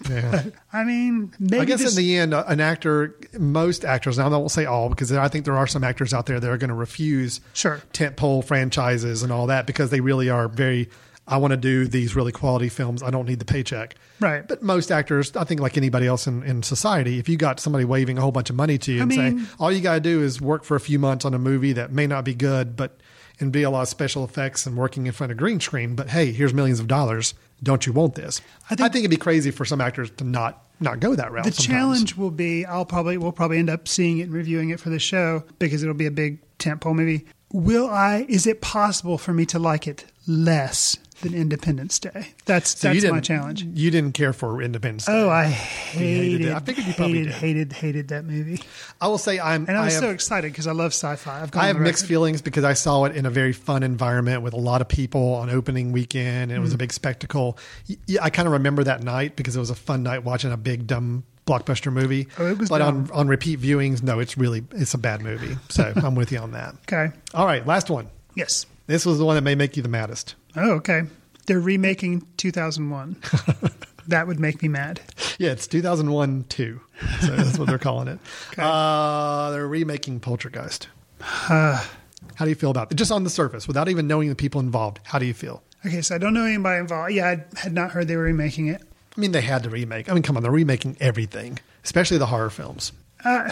Yeah. 0.09 0.45
I 0.73 0.85
mean, 0.85 1.33
maybe 1.39 1.61
I 1.61 1.65
guess 1.65 1.81
this- 1.83 1.97
in 1.97 2.03
the 2.05 2.17
end, 2.17 2.35
uh, 2.35 2.45
an 2.47 2.61
actor, 2.61 3.17
most 3.39 3.85
actors, 3.85 4.19
now 4.19 4.27
I 4.27 4.29
won't 4.29 4.51
say 4.51 4.65
all, 4.65 4.89
because 4.89 5.11
I 5.13 5.29
think 5.29 5.45
there 5.45 5.57
are 5.57 5.67
some 5.67 5.83
actors 5.85 6.15
out 6.15 6.27
there 6.27 6.39
that 6.41 6.49
are 6.51 6.59
going 6.59 6.69
to 6.69 6.75
refuse 6.75 7.41
sure. 7.53 7.83
tentpole 7.93 8.45
franchises 8.45 9.23
and 9.23 9.33
all 9.33 9.47
that 9.49 9.67
because 9.67 9.91
they 9.91 10.01
really 10.01 10.31
are 10.31 10.49
very. 10.49 10.89
I 11.31 11.37
want 11.37 11.51
to 11.51 11.59
do 11.59 11.87
these 11.87 12.17
really 12.17 12.33
quality 12.33 12.71
films. 12.71 13.03
I 13.03 13.11
don't 13.11 13.27
need 13.29 13.39
the 13.39 13.45
paycheck. 13.45 13.97
Right. 14.19 14.49
But 14.49 14.63
most 14.63 14.91
actors, 14.91 15.37
I 15.37 15.45
think, 15.45 15.61
like 15.61 15.77
anybody 15.77 16.07
else 16.07 16.27
in, 16.27 16.43
in 16.43 16.63
society, 16.63 17.19
if 17.19 17.29
you 17.29 17.37
got 17.37 17.61
somebody 17.61 17.85
waving 17.85 18.17
a 18.17 18.23
whole 18.23 18.33
bunch 18.33 18.49
of 18.49 18.57
money 18.57 18.79
to 18.79 18.93
you 18.93 19.01
I 19.01 19.03
and 19.03 19.09
mean- 19.11 19.45
say, 19.45 19.51
all 19.61 19.71
you 19.71 19.83
got 19.83 19.95
to 19.95 20.01
do 20.01 20.23
is 20.23 20.41
work 20.41 20.65
for 20.65 20.75
a 20.75 20.81
few 20.81 20.99
months 20.99 21.27
on 21.27 21.35
a 21.35 21.39
movie 21.39 21.75
that 21.75 21.93
may 21.93 22.07
not 22.07 22.25
be 22.25 22.35
good, 22.35 22.77
but 22.77 22.99
and 23.41 23.53
be 23.53 23.62
a 23.62 23.70
lot 23.70 23.82
of 23.82 23.89
special 23.89 24.24
effects 24.24 24.66
and 24.66 24.76
working 24.76 25.07
in 25.07 25.12
front 25.12 25.30
of 25.30 25.39
green 25.39 25.61
screen, 25.61 25.95
but 25.95 26.11
hey, 26.11 26.32
here's 26.32 26.55
millions 26.55 26.80
of 26.80 26.89
dollars. 26.89 27.34
Don't 27.62 27.86
you 27.86 27.93
want 27.93 28.14
this? 28.14 28.41
I 28.70 28.74
think, 28.74 28.97
it'd 28.97 29.11
be 29.11 29.16
crazy 29.16 29.51
for 29.51 29.64
some 29.64 29.80
actors 29.80 30.11
to 30.12 30.24
not 30.24 30.64
not 30.80 31.01
go 31.01 31.16
that 31.16 31.32
route. 31.32 31.45
The 31.45 31.53
sometimes. 31.53 31.66
challenge 31.66 32.16
will 32.16 32.30
be 32.30 32.64
I'll 32.64 32.84
probably 32.84 33.18
we'll 33.18 33.32
probably 33.32 33.59
end 33.59 33.68
up 33.70 33.89
seeing 33.89 34.18
it 34.18 34.24
and 34.24 34.32
reviewing 34.32 34.70
it 34.70 34.78
for 34.78 34.91
the 34.91 35.01
show 35.01 35.43
because 35.59 35.82
it'll 35.82 35.95
be 35.95 36.07
a 36.07 36.11
big 36.11 36.39
tentpole 36.59 36.95
movie. 36.95 37.26
Will 37.53 37.89
I? 37.89 38.26
Is 38.28 38.47
it 38.47 38.61
possible 38.61 39.18
for 39.18 39.32
me 39.32 39.45
to 39.47 39.59
like 39.59 39.89
it 39.89 40.05
less 40.26 40.97
than 41.21 41.35
Independence 41.35 41.99
Day? 41.99 42.29
That's 42.45 42.79
So 42.79 42.93
that's 42.93 43.05
my 43.11 43.21
challenge. 43.21 43.62
You 43.64 43.91
didn't 43.91 44.12
care 44.12 44.33
for 44.33 44.62
Independence 44.62 45.07
Day. 45.07 45.12
Oh, 45.12 45.29
I 45.29 45.47
You 45.47 45.51
hated, 45.53 46.41
it. 46.47 46.55
I 46.55 46.61
figured 46.61 46.87
you 46.87 46.95
probably 46.95 47.19
hated, 47.19 47.29
did. 47.29 47.35
hated, 47.35 47.73
hated 47.73 48.09
that 48.09 48.25
movie. 48.25 48.61
I 49.01 49.09
will 49.09 49.19
say 49.19 49.39
I'm. 49.41 49.66
And 49.69 49.77
I 49.77 49.85
was 49.85 49.95
have, 49.95 50.03
so 50.03 50.11
excited 50.11 50.53
because 50.53 50.66
I 50.66 50.73
love 50.73 50.93
sci-fi. 50.93 51.43
I've 51.43 51.55
I 51.57 51.66
have 51.69 51.79
mixed 51.79 52.07
feelings 52.07 52.43
because 52.43 52.64
I 52.64 52.75
saw 52.75 53.05
it 53.05 53.16
in 53.16 53.27
a 53.27 53.31
very 53.31 53.53
fun 53.53 53.83
environment 53.83 54.43
with 54.43 54.53
a 54.55 54.59
lot 54.59 54.81
of 54.81 54.89
people 54.89 55.35
on 55.35 55.51
opening 55.51 55.93
weekend, 55.93 56.51
and 56.51 56.53
it 56.53 56.61
was 56.61 56.71
Mm. 56.73 56.75
a 56.75 56.79
big 56.79 56.93
spectacle. 56.93 57.59
I 58.21 58.31
kind 58.31 58.47
of 58.47 58.53
remember 58.53 58.85
that 58.85 59.03
night 59.03 59.37
because 59.37 59.57
it 59.57 59.61
was 59.61 59.71
a 59.71 59.75
fun 59.75 60.03
night 60.03 60.25
watching 60.25 60.53
a 60.53 60.57
big 60.57 60.87
dumb 60.87 61.25
blockbuster 61.47 61.91
movie. 61.93 62.29
Oh, 62.39 62.47
it 62.47 62.59
was 62.59 62.69
but 62.69 62.83
on 62.83 63.11
on 63.12 63.27
repeat 63.27 63.59
viewings, 63.61 64.03
no, 64.03 64.19
it's 64.19 64.37
really 64.37 64.64
it's 64.73 64.93
a 64.95 64.99
bad 64.99 65.23
movie. 65.23 65.57
So 65.71 65.93
I'm 66.03 66.14
with 66.14 66.31
you 66.31 66.39
on 66.39 66.53
that. 66.53 66.75
Okay. 66.83 67.11
All 67.35 67.47
right, 67.47 67.66
last 67.66 67.89
one. 67.91 68.09
Yes. 68.35 68.66
This 68.89 69.07
was 69.07 69.18
the 69.18 69.24
one 69.24 69.36
that 69.36 69.43
may 69.43 69.55
make 69.55 69.76
you 69.76 69.82
the 69.82 69.89
maddest. 69.89 70.34
Oh, 70.57 70.72
okay. 70.72 71.03
They're 71.47 71.61
remaking 71.61 72.26
2001. 72.39 73.16
that 74.09 74.26
would 74.26 74.41
make 74.41 74.62
me 74.62 74.68
mad. 74.68 75.01
Yeah, 75.39 75.51
it's 75.53 75.66
2001 75.66 76.45
2. 76.49 76.80
So 77.20 77.26
that's 77.36 77.59
what 77.59 77.68
they're 77.68 77.78
calling 77.78 78.09
it. 78.09 78.18
Uh, 78.59 79.51
they're 79.53 79.68
remaking 79.68 80.18
Poltergeist. 80.20 80.89
Uh, 81.20 81.84
How 82.34 82.45
do 82.45 82.49
you 82.51 82.55
feel 82.55 82.70
about 82.70 82.91
it? 82.91 82.97
Just 82.97 83.12
on 83.12 83.22
the 83.24 83.30
surface, 83.30 83.68
without 83.68 83.89
even 83.89 84.07
knowing 84.09 84.28
the 84.30 84.34
people 84.34 84.61
involved, 84.61 84.99
how 85.05 85.18
do 85.20 85.26
you 85.26 85.34
feel? 85.34 85.62
okay, 85.86 86.03
so 86.03 86.14
I 86.16 86.18
don't 86.18 86.34
know 86.34 86.45
anybody 86.45 86.80
involved. 86.80 87.12
Yeah, 87.12 87.28
I 87.28 87.59
had 87.59 87.72
not 87.72 87.93
heard 87.93 88.09
they 88.09 88.16
were 88.16 88.24
remaking 88.24 88.66
it. 88.66 88.82
I 89.16 89.20
mean, 89.20 89.32
they 89.32 89.41
had 89.43 89.62
to 89.64 89.70
remake. 89.70 90.11
I 90.11 90.14
mean, 90.14 90.22
come 90.22 90.36
on, 90.36 90.43
they're 90.43 90.51
remaking 90.53 90.97
everything, 91.01 91.59
especially 91.84 92.18
the 92.18 92.26
horror 92.26 92.51
films. 92.51 92.93
Uh, 93.24 93.51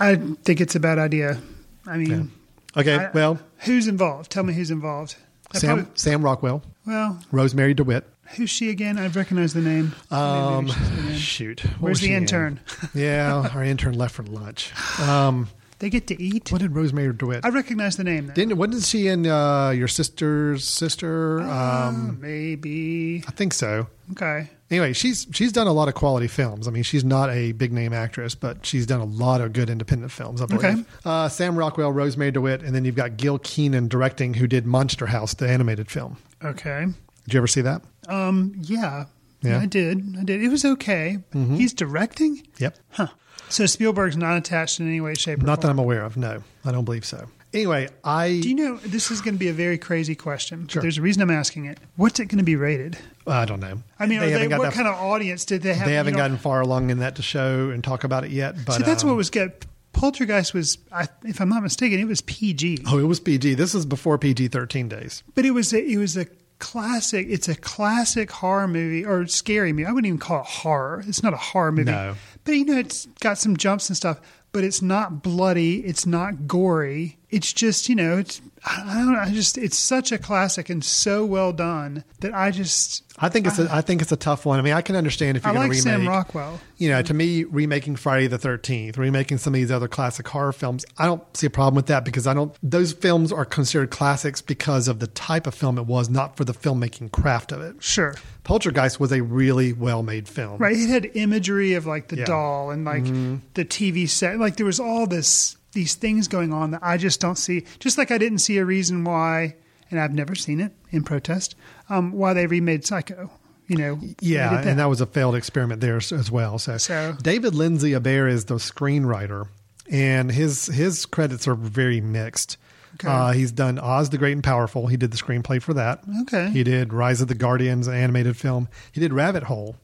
I 0.00 0.16
think 0.16 0.60
it's 0.60 0.74
a 0.74 0.80
bad 0.80 0.98
idea. 0.98 1.38
I 1.86 1.96
mean, 1.98 2.30
Okay, 2.76 2.96
I- 2.96 3.10
well, 3.12 3.38
who's 3.60 3.88
involved? 3.88 4.30
Tell 4.30 4.42
me 4.44 4.52
who's 4.54 4.70
involved. 4.70 5.16
I 5.52 5.58
Sam 5.58 5.76
probably- 5.76 5.92
Sam 5.94 6.22
Rockwell, 6.22 6.62
well, 6.86 7.20
Rosemarie 7.32 7.74
DeWitt. 7.76 8.04
who's 8.36 8.50
she 8.50 8.68
again? 8.70 8.98
I've 8.98 9.14
recognized 9.16 9.54
the 9.54 9.60
name. 9.62 9.94
Um, 10.10 10.66
the 10.66 11.02
name. 11.06 11.14
shoot, 11.16 11.60
What 11.60 11.80
Where's 11.80 12.00
the 12.00 12.06
she 12.08 12.12
in? 12.12 12.22
intern? 12.24 12.60
yeah, 12.94 13.48
our 13.54 13.62
intern 13.64 13.94
left 13.94 14.14
for 14.16 14.24
lunch. 14.24 14.72
Um, 15.00 15.48
They 15.78 15.88
get 15.90 16.06
to 16.08 16.20
eat. 16.20 16.50
what 16.50 16.60
did 16.62 16.72
Rosemarie 16.72 17.16
DeWitt? 17.16 17.44
I 17.44 17.50
recognize 17.50 17.96
the 17.96 18.04
name. 18.04 18.26
Then. 18.26 18.34
Didn't 18.34 18.56
wasn't 18.58 18.82
she 18.84 19.08
in 19.08 19.26
uh, 19.26 19.70
your 19.70 19.88
sister's 19.88 20.64
sister? 20.64 21.40
Uh, 21.42 21.88
Um, 21.88 22.18
maybe. 22.20 23.22
I 23.28 23.30
think 23.32 23.52
so. 23.54 23.86
Okay. 24.12 24.50
Anyway, 24.70 24.92
she's 24.92 25.26
she's 25.32 25.52
done 25.52 25.66
a 25.68 25.72
lot 25.72 25.86
of 25.88 25.94
quality 25.94 26.26
films. 26.26 26.66
I 26.66 26.72
mean, 26.72 26.82
she's 26.82 27.04
not 27.04 27.30
a 27.30 27.52
big 27.52 27.72
name 27.72 27.92
actress, 27.92 28.34
but 28.34 28.66
she's 28.66 28.84
done 28.86 29.00
a 29.00 29.04
lot 29.04 29.40
of 29.40 29.52
good 29.52 29.70
independent 29.70 30.10
films. 30.10 30.42
I 30.42 30.46
believe. 30.46 30.64
Okay. 30.64 30.84
Uh, 31.04 31.28
Sam 31.28 31.56
Rockwell, 31.56 31.92
Rosemarie 31.92 32.32
DeWitt, 32.32 32.62
and 32.62 32.74
then 32.74 32.84
you've 32.84 32.96
got 32.96 33.16
Gil 33.16 33.38
Kenan 33.38 33.86
directing, 33.88 34.34
who 34.34 34.46
did 34.48 34.66
Monster 34.66 35.06
House, 35.06 35.34
the 35.34 35.48
animated 35.48 35.88
film. 35.90 36.16
Okay. 36.44 36.86
Did 37.24 37.34
you 37.34 37.38
ever 37.38 37.46
see 37.46 37.60
that? 37.60 37.82
Um. 38.08 38.54
Yeah. 38.60 39.04
Yeah. 39.42 39.60
I 39.60 39.66
did. 39.66 40.16
I 40.18 40.24
did. 40.24 40.42
It 40.42 40.48
was 40.48 40.64
okay. 40.64 41.18
Mhm. 41.32 41.56
He's 41.56 41.72
directing. 41.72 42.42
Yep. 42.58 42.76
Huh. 42.90 43.08
So 43.48 43.66
Spielberg's 43.66 44.16
not 44.16 44.36
attached 44.36 44.80
in 44.80 44.88
any 44.88 45.00
way, 45.00 45.14
shape, 45.14 45.40
or 45.42 45.46
Not 45.46 45.60
that. 45.60 45.70
I'm 45.70 45.78
aware 45.78 46.02
of. 46.02 46.16
No, 46.16 46.42
I 46.64 46.72
don't 46.72 46.84
believe 46.84 47.04
so. 47.04 47.26
Anyway, 47.54 47.88
I 48.04 48.40
Do 48.42 48.48
you 48.48 48.54
know 48.54 48.76
this 48.76 49.10
is 49.10 49.20
going 49.20 49.34
to 49.34 49.38
be 49.38 49.48
a 49.48 49.52
very 49.52 49.78
crazy 49.78 50.14
question? 50.14 50.68
But 50.72 50.82
there's 50.82 50.98
a 50.98 51.02
reason 51.02 51.22
I'm 51.22 51.30
asking 51.30 51.66
it. 51.66 51.78
What's 51.96 52.20
it 52.20 52.26
going 52.26 52.38
to 52.38 52.44
be 52.44 52.56
rated? 52.56 52.98
I 53.26 53.44
don't 53.44 53.60
know. 53.60 53.82
I 53.98 54.06
mean, 54.06 54.20
They 54.20 54.30
they, 54.32 54.48
what 54.48 54.62
that- 54.62 54.72
kind 54.74 54.88
of 54.88 54.94
audience 54.94 55.44
did 55.44 55.62
they 55.62 55.72
have? 55.74 55.86
they 55.86 55.94
haven't 55.94 56.14
you 56.14 56.16
know- 56.18 56.24
gotten 56.24 56.38
far 56.38 56.60
along 56.60 56.90
in 56.90 56.98
that 56.98 57.16
to 57.16 57.22
show 57.22 57.70
and 57.70 57.82
talk 57.82 58.04
about 58.04 58.24
it 58.24 58.30
yet. 58.30 58.56
But 58.64 58.74
See, 58.74 58.82
that's 58.82 59.02
um, 59.04 59.08
what 59.10 59.16
was 59.16 59.30
good. 59.30 59.52
Poltergeist 59.92 60.52
was, 60.52 60.76
I, 60.92 61.08
if 61.24 61.40
I'm 61.40 61.48
not 61.48 61.62
mistaken, 61.62 61.98
it 61.98 62.04
was 62.04 62.20
PG, 62.20 62.82
Oh, 62.86 62.98
it 62.98 63.04
was 63.04 63.18
PG. 63.18 63.54
This 63.54 63.74
is 63.74 63.86
before 63.86 64.18
PG 64.18 64.48
thirteen 64.48 64.88
days. 64.90 65.22
but 65.34 65.46
it 65.46 65.52
was 65.52 65.72
a, 65.72 65.82
it 65.82 65.96
was 65.96 66.18
a 66.18 66.26
classic. 66.58 67.26
It's 67.30 67.48
a 67.48 67.54
classic 67.54 68.30
horror 68.30 68.68
movie 68.68 69.04
or 69.06 69.26
scary 69.26 69.72
movie. 69.72 69.86
I 69.86 69.92
wouldn't 69.92 70.06
even 70.08 70.18
call 70.18 70.40
it 70.40 70.46
horror. 70.46 71.02
It's 71.06 71.22
not 71.22 71.32
a 71.32 71.38
horror 71.38 71.72
movie. 71.72 71.90
No. 71.92 72.14
but 72.44 72.52
you 72.52 72.64
know, 72.66 72.76
it's 72.78 73.06
got 73.20 73.38
some 73.38 73.56
jumps 73.56 73.88
and 73.88 73.96
stuff, 73.96 74.20
but 74.52 74.64
it's 74.64 74.82
not 74.82 75.22
bloody. 75.22 75.84
It's 75.84 76.06
not 76.06 76.46
gory. 76.46 77.18
It's 77.30 77.52
just, 77.52 77.88
you 77.88 77.94
know, 77.94 78.18
it's, 78.18 78.40
I 78.64 78.94
don't 78.94 79.12
know. 79.12 79.18
I 79.18 79.30
just, 79.30 79.58
it's 79.58 79.78
such 79.78 80.12
a 80.12 80.18
classic 80.18 80.70
and 80.70 80.84
so 80.84 81.24
well 81.24 81.52
done 81.52 82.04
that 82.20 82.34
I 82.34 82.50
just, 82.50 83.05
I 83.18 83.28
think 83.30 83.46
it's 83.46 83.58
a, 83.58 83.66
I 83.72 83.80
think 83.80 84.02
it's 84.02 84.12
a 84.12 84.16
tough 84.16 84.44
one. 84.44 84.58
I 84.58 84.62
mean, 84.62 84.74
I 84.74 84.82
can 84.82 84.94
understand 84.94 85.36
if 85.38 85.44
you're 85.44 85.54
going 85.54 85.68
like 85.70 85.78
to 85.80 85.88
remake. 85.88 86.00
Sam 86.02 86.08
Rockwell. 86.08 86.60
You 86.76 86.90
know, 86.90 87.00
to 87.02 87.14
me, 87.14 87.44
remaking 87.44 87.96
Friday 87.96 88.26
the 88.26 88.36
Thirteenth, 88.38 88.98
remaking 88.98 89.38
some 89.38 89.54
of 89.54 89.58
these 89.58 89.70
other 89.70 89.88
classic 89.88 90.28
horror 90.28 90.52
films, 90.52 90.84
I 90.98 91.06
don't 91.06 91.22
see 91.36 91.46
a 91.46 91.50
problem 91.50 91.76
with 91.76 91.86
that 91.86 92.04
because 92.04 92.26
I 92.26 92.34
don't. 92.34 92.54
Those 92.62 92.92
films 92.92 93.32
are 93.32 93.44
considered 93.46 93.90
classics 93.90 94.42
because 94.42 94.86
of 94.86 94.98
the 94.98 95.06
type 95.06 95.46
of 95.46 95.54
film 95.54 95.78
it 95.78 95.86
was, 95.86 96.10
not 96.10 96.36
for 96.36 96.44
the 96.44 96.52
filmmaking 96.52 97.12
craft 97.12 97.52
of 97.52 97.62
it. 97.62 97.76
Sure. 97.82 98.14
Poltergeist 98.44 99.00
was 99.00 99.12
a 99.12 99.22
really 99.22 99.72
well 99.72 100.02
made 100.02 100.28
film. 100.28 100.58
Right. 100.58 100.76
It 100.76 100.88
had 100.88 101.10
imagery 101.14 101.72
of 101.74 101.86
like 101.86 102.08
the 102.08 102.16
Yeah. 102.18 102.24
doll 102.26 102.70
and 102.70 102.84
like 102.84 103.04
Mhm. 103.04 103.40
the 103.54 103.64
TV 103.64 104.06
set. 104.06 104.38
Like 104.38 104.56
there 104.56 104.66
was 104.66 104.78
all 104.78 105.06
this 105.06 105.56
these 105.72 105.94
things 105.94 106.26
going 106.28 106.52
on 106.54 106.70
that 106.70 106.80
I 106.82 106.96
just 106.96 107.20
don't 107.20 107.36
see. 107.36 107.64
Just 107.80 107.98
like 107.98 108.10
I 108.10 108.16
didn't 108.18 108.38
see 108.38 108.56
a 108.58 108.64
reason 108.64 109.04
why, 109.04 109.56
and 109.90 110.00
I've 110.00 110.12
never 110.14 110.34
seen 110.34 110.60
it 110.60 110.72
in 110.90 111.02
protest, 111.04 111.54
um, 111.88 112.12
why 112.12 112.32
they 112.32 112.46
remade 112.46 112.84
Psycho. 112.84 113.30
You 113.68 113.76
know. 113.76 114.00
Yeah, 114.20 114.58
did 114.58 114.68
and 114.68 114.78
that 114.78 114.88
was 114.88 115.00
a 115.00 115.06
failed 115.06 115.34
experiment 115.34 115.80
there 115.80 115.96
as, 115.96 116.30
well. 116.30 116.58
So, 116.58 116.78
So- 116.78 117.16
David 117.20 117.54
Lindsay-Abaire 117.54 118.28
is 118.28 118.44
the 118.44 118.54
screenwriter, 118.56 119.48
and 119.90 120.30
his 120.30 120.66
his 120.66 121.04
credits 121.04 121.48
are 121.48 121.56
very 121.56 122.00
mixed. 122.00 122.58
Okay. 122.94 123.08
Uh, 123.08 123.32
he's 123.32 123.52
done 123.52 123.78
Oz 123.78 124.08
the 124.10 124.18
Great 124.18 124.32
and 124.32 124.44
Powerful. 124.44 124.86
He 124.86 124.96
did 124.96 125.10
the 125.10 125.18
screenplay 125.18 125.60
for 125.60 125.74
that. 125.74 126.02
Okay. 126.22 126.48
He 126.50 126.62
did 126.64 126.94
Rise 126.94 127.20
of 127.20 127.28
the 127.28 127.34
Guardians, 127.34 127.88
an 127.88 127.94
animated 127.94 128.36
film. 128.36 128.68
He 128.92 129.00
did 129.00 129.12
Rabbit 129.12 129.42
Hole, 129.42 129.76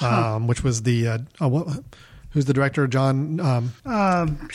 um, 0.00 0.46
which 0.48 0.64
was 0.64 0.82
the 0.82 1.06
uh, 1.06 1.18
uh, 1.40 1.48
what, 1.48 1.68
who's 2.36 2.44
the 2.44 2.52
director? 2.52 2.86
John. 2.86 3.40
Um, 3.40 3.72
Um, 3.86 4.48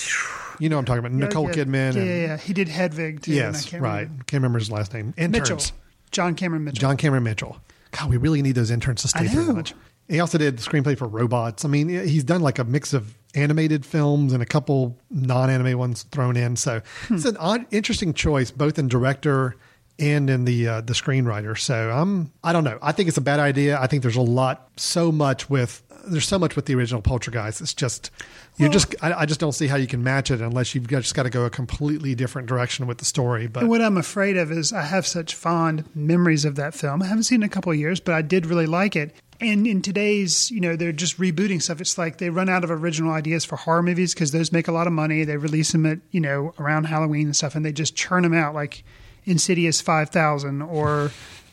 you 0.59 0.69
know 0.69 0.75
what 0.75 0.82
I'm 0.82 0.86
talking 0.86 0.99
about. 0.99 1.11
yeah, 1.13 1.25
Nicole 1.25 1.47
yeah, 1.47 1.53
Kidman. 1.55 1.73
Yeah, 1.95 1.99
and- 2.01 2.07
yeah, 2.07 2.15
yeah. 2.27 2.38
He 2.38 2.53
did 2.53 2.67
Hedwig 2.67 3.21
too. 3.23 3.32
and 3.32 3.41
I 3.41 3.43
Yes, 3.47 3.65
can't 3.65 3.82
right. 3.82 4.01
remember. 4.01 4.23
Can't 4.25 4.39
remember 4.41 4.59
his 4.59 4.69
last 4.71 4.93
name. 4.93 5.15
Interns. 5.17 5.49
Mitchell. 5.49 5.77
John 6.11 6.36
Cameron 6.36 6.63
Mitchell. 6.65 6.79
John 6.82 6.97
Cameron 6.97 7.23
Mitchell. 7.23 7.57
God, 7.89 8.09
we 8.11 8.17
really 8.17 8.43
need 8.43 8.53
those 8.53 8.69
interns 8.69 9.01
to 9.01 9.07
stay 9.07 9.21
I 9.21 9.27
through 9.27 9.53
much. 9.53 9.73
He 10.07 10.19
also 10.19 10.38
did 10.38 10.57
the 10.57 10.61
screenplay 10.61 10.95
for 10.97 11.07
Robots. 11.07 11.65
I 11.65 11.69
mean, 11.69 11.89
he's 11.89 12.23
done 12.23 12.41
like 12.41 12.59
a 12.59 12.63
mix 12.63 12.93
of 12.93 13.15
animated 13.34 13.84
films 13.86 14.34
and 14.34 14.43
a 14.43 14.45
couple 14.45 14.97
non-anime 15.09 15.77
ones 15.79 16.03
thrown 16.11 16.38
in. 16.38 16.55
So 16.57 16.82
Hmm. 17.07 17.15
it's 17.15 17.25
an 17.25 17.38
odd, 17.38 17.65
interesting 17.71 18.13
choice, 18.13 18.51
both 18.51 18.77
in 18.77 18.88
director 18.88 19.55
and 19.99 20.29
in 20.29 20.45
the 20.45 20.67
uh, 20.67 20.82
the 20.82 20.93
screenwriter. 20.93 21.57
So 21.57 21.89
I'm 21.91 22.32
I 22.43 22.51
don't 22.53 22.63
know. 22.65 22.77
I 22.82 22.91
think 22.91 23.07
it's 23.09 23.17
a 23.17 23.21
bad 23.21 23.39
idea. 23.39 23.79
I 23.79 23.88
think 23.88 24.01
there's 24.03 24.15
a 24.17 24.21
lot, 24.21 24.69
so 24.75 25.11
much 25.11 25.49
with 25.49 25.82
there's 26.07 26.27
so 26.27 26.39
much 26.39 26.55
with 26.55 26.65
the 26.65 26.75
original 26.75 27.01
Poltergeist. 27.01 27.61
It's 27.61 27.73
just 27.73 28.11
you 28.57 28.65
Well- 28.65 28.73
just 28.73 28.95
I, 29.01 29.13
I 29.21 29.25
just 29.25 29.39
don't 29.39 29.51
see 29.53 29.67
how 29.67 29.75
you 29.77 29.87
can 29.87 30.03
match 30.03 30.31
it 30.31 30.41
unless 30.41 30.73
you've 30.75 30.87
just 30.87 31.15
got 31.15 31.23
to 31.23 31.29
go 31.29 31.45
a 31.45 31.49
completely 31.49 32.15
different 32.15 32.47
direction 32.47 32.87
with 32.87 32.97
the 32.97 33.05
story. 33.05 33.47
But 33.47 33.65
what 33.67 33.81
I'm 33.81 33.97
afraid 33.97 34.37
of 34.37 34.51
is 34.51 34.73
I 34.73 34.83
have 34.83 35.05
such 35.07 35.35
fond 35.35 35.85
memories 35.95 36.45
of 36.45 36.55
that 36.55 36.73
film. 36.73 37.01
I 37.01 37.07
haven't 37.07 37.23
seen 37.23 37.41
it 37.41 37.45
in 37.45 37.49
a 37.49 37.53
couple 37.53 37.71
of 37.71 37.77
years, 37.77 37.99
but 37.99 38.13
I 38.15 38.21
did 38.21 38.45
really 38.45 38.65
like 38.67 38.95
it. 38.95 39.15
And 39.39 39.65
in 39.65 39.81
today's, 39.81 40.51
you 40.51 40.59
know, 40.61 40.75
they're 40.75 40.91
just 40.91 41.17
rebooting 41.17 41.61
stuff. 41.61 41.81
It's 41.81 41.97
like 41.97 42.19
they 42.19 42.29
run 42.29 42.47
out 42.47 42.63
of 42.63 42.69
original 42.69 43.11
ideas 43.11 43.43
for 43.43 43.55
horror 43.55 43.81
movies 43.81 44.13
because 44.13 44.31
those 44.31 44.51
make 44.51 44.67
a 44.67 44.71
lot 44.71 44.85
of 44.85 44.93
money. 44.93 45.23
They 45.23 45.37
release 45.37 45.71
them 45.71 45.87
at, 45.87 45.97
you 46.11 46.19
know, 46.21 46.53
around 46.59 46.83
Halloween 46.83 47.25
and 47.25 47.35
stuff, 47.35 47.55
and 47.55 47.65
they 47.65 47.71
just 47.71 47.95
churn 47.95 48.21
them 48.21 48.35
out 48.35 48.53
like 48.53 48.83
Insidious 49.25 49.81
5000 49.81 50.61
or 50.61 51.11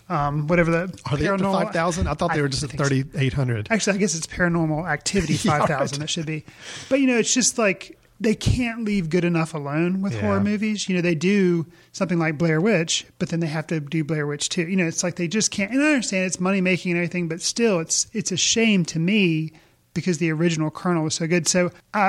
um, 0.08 0.46
whatever 0.46 0.70
the 0.70 1.00
are 1.10 1.16
they 1.16 1.26
to 1.26 1.38
five 1.38 1.72
thousand? 1.72 2.06
I 2.08 2.14
thought 2.14 2.32
they 2.34 2.42
were 2.42 2.48
just 2.48 2.62
at 2.64 2.70
so. 2.70 2.76
thirty 2.76 3.04
eight 3.14 3.32
hundred. 3.34 3.68
Actually, 3.70 3.96
I 3.96 3.98
guess 3.98 4.14
it's 4.14 4.26
Paranormal 4.26 4.88
Activity 4.88 5.34
Yeah, 5.42 5.58
5000 5.58 5.68
right. 5.68 6.00
that 6.00 6.10
should 6.10 6.26
be. 6.26 6.44
But, 6.88 7.00
you 7.00 7.06
know, 7.06 7.18
it's 7.18 7.32
just 7.34 7.58
like 7.58 7.98
they 8.20 8.34
can't 8.34 8.84
leave 8.84 9.10
good 9.10 9.24
enough 9.24 9.54
alone 9.54 10.00
with 10.02 10.14
Yeah. 10.14 10.22
horror 10.22 10.40
movies. 10.40 10.88
You 10.88 10.96
know, 10.96 11.02
they 11.02 11.14
do 11.14 11.66
something 11.92 12.18
like 12.18 12.36
Blair 12.38 12.60
Witch, 12.60 13.06
but 13.18 13.28
then 13.28 13.40
they 13.40 13.46
have 13.46 13.66
to 13.68 13.78
do 13.80 14.02
Blair 14.02 14.26
Witch 14.26 14.48
too. 14.48 14.66
You 14.66 14.76
know, 14.76 14.86
it's 14.86 15.04
like 15.04 15.16
they 15.16 15.28
just 15.28 15.50
can't. 15.50 15.70
And 15.70 15.82
I 15.82 15.92
understand 15.92 16.24
it's 16.26 16.40
money 16.40 16.60
making 16.60 16.92
and 16.92 16.98
everything, 16.98 17.28
but 17.28 17.40
still, 17.40 17.78
it's 17.80 18.06
it's 18.12 18.32
a 18.32 18.36
shame 18.36 18.84
to 18.86 18.98
me 18.98 19.52
because 19.98 20.18
the 20.18 20.30
original 20.32 20.70
kernel 20.70 21.04
was 21.04 21.14
so 21.14 21.26
good. 21.26 21.46
So 21.48 21.70
I 21.94 22.00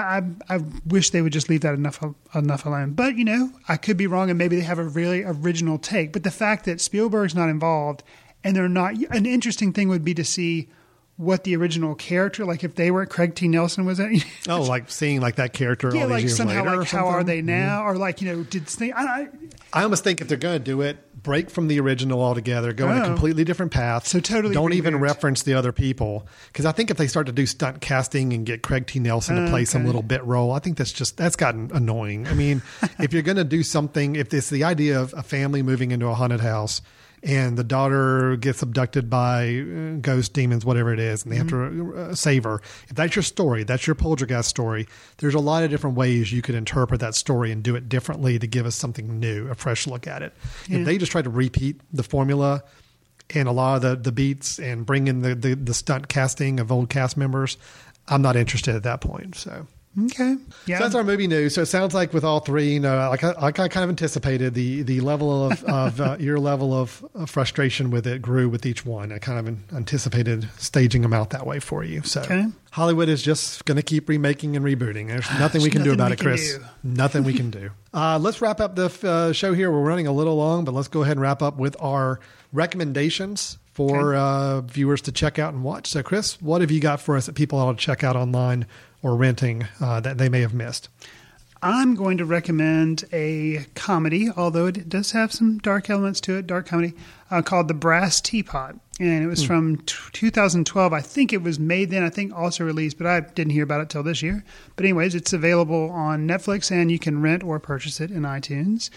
I, 0.49 0.55
I 0.55 0.59
wish 0.87 1.09
they 1.09 1.21
would 1.21 1.33
just 1.33 1.49
leave 1.49 1.61
that 1.61 1.73
enough 1.73 2.03
enough 2.33 2.65
alone. 2.65 2.91
But 2.91 3.15
you 3.17 3.25
know, 3.25 3.51
I 3.67 3.77
could 3.77 3.97
be 3.97 4.07
wrong, 4.07 4.29
and 4.29 4.37
maybe 4.37 4.55
they 4.55 4.63
have 4.63 4.79
a 4.79 4.83
really 4.83 5.23
original 5.23 5.77
take. 5.77 6.13
But 6.13 6.23
the 6.23 6.31
fact 6.31 6.65
that 6.65 6.81
Spielberg's 6.81 7.35
not 7.35 7.49
involved 7.49 8.03
and 8.43 8.55
they're 8.55 8.69
not 8.69 8.93
an 9.11 9.25
interesting 9.25 9.73
thing 9.73 9.89
would 9.89 10.05
be 10.05 10.13
to 10.13 10.23
see 10.23 10.69
what 11.17 11.43
the 11.43 11.53
original 11.53 11.95
character 11.95 12.45
like 12.45 12.63
if 12.63 12.75
they 12.75 12.89
were 12.91 13.05
Craig 13.05 13.35
T. 13.35 13.49
Nelson 13.49 13.83
was 13.83 13.99
it 13.99 14.23
Oh, 14.47 14.61
like 14.75 14.89
seeing 14.89 15.19
like 15.19 15.35
that 15.35 15.51
character 15.51 15.91
yeah 15.93 16.03
all 16.03 16.07
these 16.07 16.13
like 16.13 16.21
years 16.23 16.37
somehow 16.37 16.59
later. 16.63 16.69
or 16.75 16.77
like 16.77 16.87
how 16.89 17.07
are 17.07 17.25
they 17.25 17.41
now 17.41 17.81
Mhm. 17.81 17.85
or 17.87 17.97
like 17.97 18.21
you 18.21 18.31
know 18.33 18.43
did 18.43 18.65
they, 18.67 18.93
I, 18.93 19.01
I, 19.03 19.27
I 19.73 19.83
almost 19.83 20.05
think 20.05 20.21
if 20.21 20.29
they're 20.29 20.37
going 20.37 20.57
to 20.57 20.63
do 20.63 20.79
it, 20.79 20.97
break 21.29 21.51
from 21.51 21.67
the 21.67 21.79
original 21.79 22.23
altogether, 22.23 22.73
go 22.73 22.89
in 22.89 22.97
a 22.97 23.01
Oh. 23.01 23.05
completely 23.05 23.43
different 23.43 23.71
path. 23.71 24.07
So 24.07 24.19
totally 24.19 24.55
don't 24.55 24.73
even 24.73 24.95
reference 24.99 25.43
the 25.43 25.53
other 25.53 25.71
people 25.71 26.25
because 26.51 26.65
I 26.65 26.71
think 26.71 26.89
if 26.89 26.97
they 26.97 27.05
start 27.05 27.27
to 27.27 27.31
do 27.31 27.45
stunt 27.45 27.81
casting 27.81 28.33
and 28.33 28.47
get 28.47 28.63
Craig 28.63 28.87
T. 28.87 28.97
Nelson 28.99 29.35
to 29.35 29.45
Oh, 29.45 29.49
play 29.49 29.63
some 29.65 29.85
little 29.85 30.01
bit 30.01 30.23
role, 30.25 30.51
I 30.51 30.57
think 30.57 30.77
that's 30.77 30.91
just 30.91 31.17
that's 31.17 31.35
gotten 31.35 31.69
annoying. 31.71 32.27
I 32.27 32.33
mean, 32.33 32.63
if 32.99 33.13
you're 33.13 33.21
going 33.21 33.37
to 33.37 33.43
do 33.43 33.61
something, 33.61 34.15
if 34.15 34.33
it's 34.33 34.49
the 34.49 34.63
idea 34.63 34.99
of 34.99 35.13
a 35.15 35.21
family 35.21 35.61
moving 35.61 35.91
into 35.91 36.07
a 36.07 36.15
haunted 36.15 36.39
house. 36.41 36.81
And 37.21 37.57
the 37.57 37.65
daughter 37.65 38.37
gets 38.37 38.61
abducted 38.61 39.09
by 39.09 39.59
uh, 39.59 39.99
ghost 39.99 40.33
demons, 40.33 40.63
whatever 40.63 40.93
it 40.93 40.99
is, 40.99 41.23
and 41.23 41.33
they 41.33 41.35
have 41.35 41.49
to 41.49 41.93
uh, 41.95 42.15
save 42.15 42.45
her. 42.45 42.61
If 42.87 42.95
that's 42.95 43.15
your 43.15 43.23
story, 43.23 43.63
that's 43.63 43.85
your 43.85 43.95
poltergeist 43.95 44.47
story. 44.47 44.87
There's 45.17 45.35
a 45.35 45.39
lot 45.39 45.63
of 45.63 45.69
different 45.69 45.97
ways 45.97 46.31
you 46.31 46.41
could 46.41 46.55
interpret 46.55 47.01
that 47.01 47.15
story 47.15 47.51
and 47.51 47.61
do 47.61 47.75
it 47.75 47.89
differently 47.89 48.39
to 48.39 48.47
give 48.47 48.65
us 48.65 48.75
something 48.75 49.19
new, 49.19 49.49
a 49.49 49.55
fresh 49.55 49.85
look 49.85 50.07
at 50.07 50.21
it. 50.21 50.33
Yeah. 50.67 50.79
If 50.79 50.85
they 50.85 50.97
just 50.97 51.11
try 51.11 51.21
to 51.21 51.29
repeat 51.29 51.81
the 51.91 52.03
formula 52.03 52.63
and 53.31 53.47
a 53.47 53.51
lot 53.51 53.75
of 53.75 53.81
the, 53.81 53.95
the 53.95 54.11
beats 54.13 54.57
and 54.57 54.85
bring 54.85 55.07
in 55.07 55.21
the, 55.21 55.35
the, 55.35 55.55
the 55.55 55.73
stunt 55.73 56.07
casting 56.07 56.59
of 56.59 56.71
old 56.71 56.89
cast 56.89 57.17
members, 57.17 57.57
I'm 58.07 58.21
not 58.21 58.37
interested 58.37 58.75
at 58.75 58.83
that 58.83 59.01
point. 59.01 59.35
So. 59.35 59.67
Okay 60.05 60.35
yeah 60.65 60.77
So 60.77 60.83
that's 60.83 60.95
our 60.95 61.03
movie 61.03 61.27
news. 61.27 61.55
So 61.55 61.61
it 61.63 61.65
sounds 61.65 61.93
like 61.93 62.13
with 62.13 62.23
all 62.23 62.39
three, 62.39 62.73
you 62.73 62.79
know, 62.79 63.09
like 63.09 63.23
I, 63.23 63.31
like 63.33 63.59
I 63.59 63.67
kind 63.67 63.83
of 63.83 63.89
anticipated, 63.89 64.53
the 64.53 64.83
the 64.83 65.01
level 65.01 65.51
of, 65.51 65.63
of 65.65 65.99
uh, 65.99 66.17
your 66.19 66.39
level 66.39 66.73
of 66.73 67.03
of 67.15 67.29
frustration 67.29 67.89
with 67.89 68.05
it 68.05 68.21
grew 68.21 68.47
with 68.49 68.65
each 68.65 68.85
one. 68.85 69.11
I 69.11 69.17
kind 69.19 69.39
of 69.47 69.73
anticipated 69.75 70.47
staging 70.57 71.01
them 71.01 71.13
out 71.13 71.31
that 71.31 71.45
way 71.47 71.59
for 71.59 71.83
you. 71.83 72.03
So 72.03 72.21
Okay. 72.21 72.45
Hollywood 72.71 73.09
is 73.09 73.23
just 73.23 73.65
going 73.65 73.77
to 73.77 73.81
keep 73.83 74.07
remaking 74.07 74.55
and 74.55 74.63
rebooting. 74.63 75.07
There's 75.07 75.27
nothing 75.39 75.61
we 75.63 75.69
There's 75.69 75.73
can 75.73 75.83
do 75.83 75.93
about 75.93 76.11
it, 76.11 76.19
Chris. 76.19 76.55
do. 76.55 76.63
Nothing 76.83 77.23
we 77.23 77.33
can 77.33 77.49
do. 77.49 77.71
Uh, 77.91 78.19
let's 78.21 78.39
wrap 78.39 78.59
up 78.61 78.75
the 78.75 78.85
uh, 79.01 79.33
show 79.33 79.51
here. 79.51 79.71
We're 79.71 79.81
running 79.81 80.05
a 80.05 80.11
little 80.11 80.35
long, 80.35 80.63
but 80.63 80.75
let's 80.75 80.87
go 80.87 81.01
ahead 81.01 81.13
and 81.13 81.21
wrap 81.21 81.41
up 81.41 81.57
with 81.57 81.75
our 81.81 82.19
recommendations 82.53 83.57
for 83.73 84.13
uh, 84.13 84.61
viewers 84.61 85.01
to 85.01 85.11
check 85.11 85.39
out 85.39 85.53
and 85.55 85.63
watch. 85.63 85.87
So, 85.87 86.03
Chris, 86.03 86.39
what 86.41 86.61
have 86.61 86.69
you 86.69 86.79
got 86.79 87.01
for 87.01 87.17
us 87.17 87.25
that 87.25 87.33
people 87.33 87.57
ought 87.57 87.71
to 87.71 87.77
check 87.83 88.03
out 88.03 88.15
online 88.15 88.67
or 89.01 89.15
renting 89.15 89.67
uh, 89.81 89.99
that 90.01 90.17
they 90.17 90.29
may 90.29 90.41
have 90.41 90.53
missed? 90.53 90.89
I'm 91.61 91.95
going 91.95 92.17
to 92.19 92.25
recommend 92.25 93.03
a 93.11 93.65
comedy, 93.75 94.29
although 94.35 94.67
it 94.67 94.87
does 94.87 95.11
have 95.11 95.33
some 95.33 95.57
dark 95.57 95.89
elements 95.89 96.21
to 96.21 96.37
it, 96.37 96.47
dark 96.47 96.67
comedy, 96.67 96.93
uh, 97.29 97.41
called 97.41 97.67
The 97.67 97.73
Brass 97.73 98.21
Teapot. 98.21 98.75
And 99.01 99.23
it 99.23 99.27
was 99.27 99.41
Hmm. 99.41 99.47
from 99.47 99.77
t- 99.77 99.95
2012. 100.13 100.93
I 100.93 101.01
think 101.01 101.33
it 101.33 101.41
was 101.41 101.59
made 101.59 101.89
then, 101.89 102.03
I 102.03 102.09
think 102.09 102.33
also 102.33 102.63
released, 102.63 102.97
but 102.97 103.07
I 103.07 103.19
didn't 103.19 103.51
hear 103.51 103.63
about 103.63 103.81
it 103.81 103.89
till 103.89 104.03
this 104.03 104.21
year. 104.21 104.43
But, 104.77 104.85
anyways, 104.85 105.15
it's 105.15 105.33
available 105.33 105.89
on 105.89 106.25
Netflix 106.27 106.71
and 106.71 106.89
you 106.91 106.99
can 106.99 107.21
rent 107.21 107.43
or 107.43 107.59
purchase 107.59 107.99
it 107.99 108.11
in 108.11 108.21
iTunes. 108.23 108.89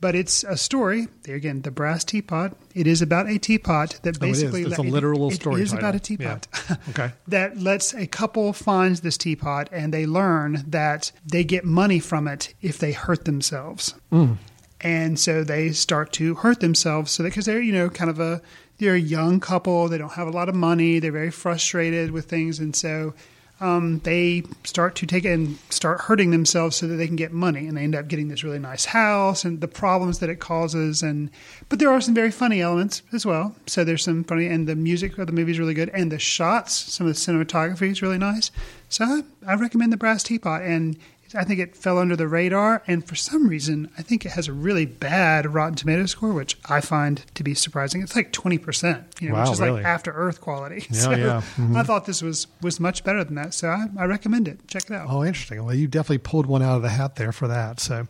But 0.00 0.14
it's 0.14 0.44
a 0.44 0.56
story. 0.56 1.08
Again, 1.28 1.60
the 1.62 1.70
brass 1.70 2.04
teapot. 2.04 2.56
It 2.74 2.86
is 2.86 3.02
about 3.02 3.28
a 3.28 3.38
teapot 3.38 4.00
that 4.02 4.18
basically. 4.18 4.62
Oh, 4.62 4.68
it 4.68 4.72
is. 4.72 4.78
It's 4.78 4.78
a 4.78 4.82
literal 4.82 5.28
it 5.28 5.34
story 5.34 5.62
is 5.62 5.70
title. 5.70 5.88
about 5.88 5.94
a 5.94 6.00
teapot. 6.00 6.48
Yeah. 6.68 6.76
Okay. 6.90 7.12
that 7.28 7.58
lets 7.58 7.94
a 7.94 8.06
couple 8.06 8.52
finds 8.52 9.02
this 9.02 9.18
teapot 9.18 9.68
and 9.72 9.92
they 9.92 10.06
learn 10.06 10.64
that 10.66 11.12
they 11.26 11.44
get 11.44 11.64
money 11.64 12.00
from 12.00 12.26
it 12.26 12.54
if 12.62 12.78
they 12.78 12.92
hurt 12.92 13.26
themselves. 13.26 13.94
Mm. 14.10 14.38
And 14.80 15.20
so 15.20 15.44
they 15.44 15.72
start 15.72 16.12
to 16.14 16.36
hurt 16.36 16.60
themselves 16.60 17.10
so 17.10 17.22
because 17.24 17.44
they're, 17.44 17.60
you 17.60 17.72
know, 17.72 17.90
kind 17.90 18.08
of 18.08 18.18
a 18.18 18.40
they're 18.78 18.94
a 18.94 18.98
young 18.98 19.40
couple, 19.40 19.88
they 19.88 19.98
don't 19.98 20.12
have 20.12 20.26
a 20.26 20.30
lot 20.30 20.48
of 20.48 20.54
money, 20.54 20.98
they're 20.98 21.12
very 21.12 21.30
frustrated 21.30 22.12
with 22.12 22.24
things 22.24 22.58
and 22.58 22.74
so 22.74 23.12
um, 23.60 23.98
they 24.00 24.42
start 24.64 24.94
to 24.96 25.06
take 25.06 25.24
it 25.24 25.32
and 25.32 25.58
start 25.68 26.00
hurting 26.00 26.30
themselves 26.30 26.76
so 26.76 26.86
that 26.86 26.96
they 26.96 27.06
can 27.06 27.16
get 27.16 27.32
money 27.32 27.66
and 27.66 27.76
they 27.76 27.82
end 27.82 27.94
up 27.94 28.08
getting 28.08 28.28
this 28.28 28.42
really 28.42 28.58
nice 28.58 28.86
house 28.86 29.44
and 29.44 29.60
the 29.60 29.68
problems 29.68 30.18
that 30.20 30.30
it 30.30 30.40
causes 30.40 31.02
and 31.02 31.30
but 31.68 31.78
there 31.78 31.90
are 31.90 32.00
some 32.00 32.14
very 32.14 32.30
funny 32.30 32.60
elements 32.62 33.02
as 33.12 33.26
well. 33.26 33.54
So 33.66 33.84
there's 33.84 34.04
some 34.04 34.24
funny 34.24 34.46
and 34.46 34.66
the 34.66 34.76
music 34.76 35.18
of 35.18 35.26
the 35.26 35.32
movie 35.32 35.52
is 35.52 35.58
really 35.58 35.74
good 35.74 35.90
and 35.90 36.10
the 36.10 36.18
shots 36.18 36.74
some 36.74 37.06
of 37.06 37.14
the 37.14 37.20
cinematography 37.20 37.90
is 37.90 38.02
really 38.02 38.18
nice. 38.18 38.50
So 38.88 39.04
I, 39.04 39.22
I 39.46 39.54
recommend 39.54 39.92
the 39.92 39.98
brass 39.98 40.22
teapot 40.22 40.62
and 40.62 40.96
I 41.34 41.44
think 41.44 41.60
it 41.60 41.76
fell 41.76 41.98
under 41.98 42.16
the 42.16 42.26
radar, 42.26 42.82
and 42.86 43.06
for 43.06 43.14
some 43.14 43.48
reason, 43.48 43.90
I 43.96 44.02
think 44.02 44.24
it 44.26 44.32
has 44.32 44.48
a 44.48 44.52
really 44.52 44.84
bad 44.86 45.52
Rotten 45.52 45.74
Tomato 45.76 46.06
score, 46.06 46.32
which 46.32 46.58
I 46.68 46.80
find 46.80 47.24
to 47.34 47.42
be 47.44 47.54
surprising. 47.54 48.02
It's 48.02 48.16
like 48.16 48.32
twenty 48.32 48.58
percent, 48.58 49.04
you 49.20 49.28
know, 49.28 49.34
Wow, 49.34 49.42
which 49.44 49.52
is 49.52 49.60
really? 49.60 49.72
like 49.74 49.84
After 49.84 50.12
Earth 50.12 50.40
quality. 50.40 50.86
Yeah, 50.90 50.98
so 51.00 51.10
yeah. 51.12 51.42
Mhm. 51.56 51.76
I 51.76 51.82
thought 51.82 52.06
this 52.06 52.22
was 52.22 52.46
was 52.62 52.80
much 52.80 53.04
better 53.04 53.22
than 53.24 53.36
that, 53.36 53.54
so 53.54 53.68
I, 53.68 53.86
I 53.98 54.04
recommend 54.06 54.48
it. 54.48 54.66
Check 54.68 54.84
it 54.90 54.92
out. 54.92 55.06
Oh, 55.10 55.24
interesting. 55.24 55.64
Well, 55.64 55.74
you 55.74 55.86
definitely 55.86 56.18
pulled 56.18 56.46
one 56.46 56.62
out 56.62 56.76
of 56.76 56.82
the 56.82 56.88
hat 56.90 57.16
there 57.16 57.32
for 57.32 57.48
that. 57.48 57.80
So, 57.80 58.06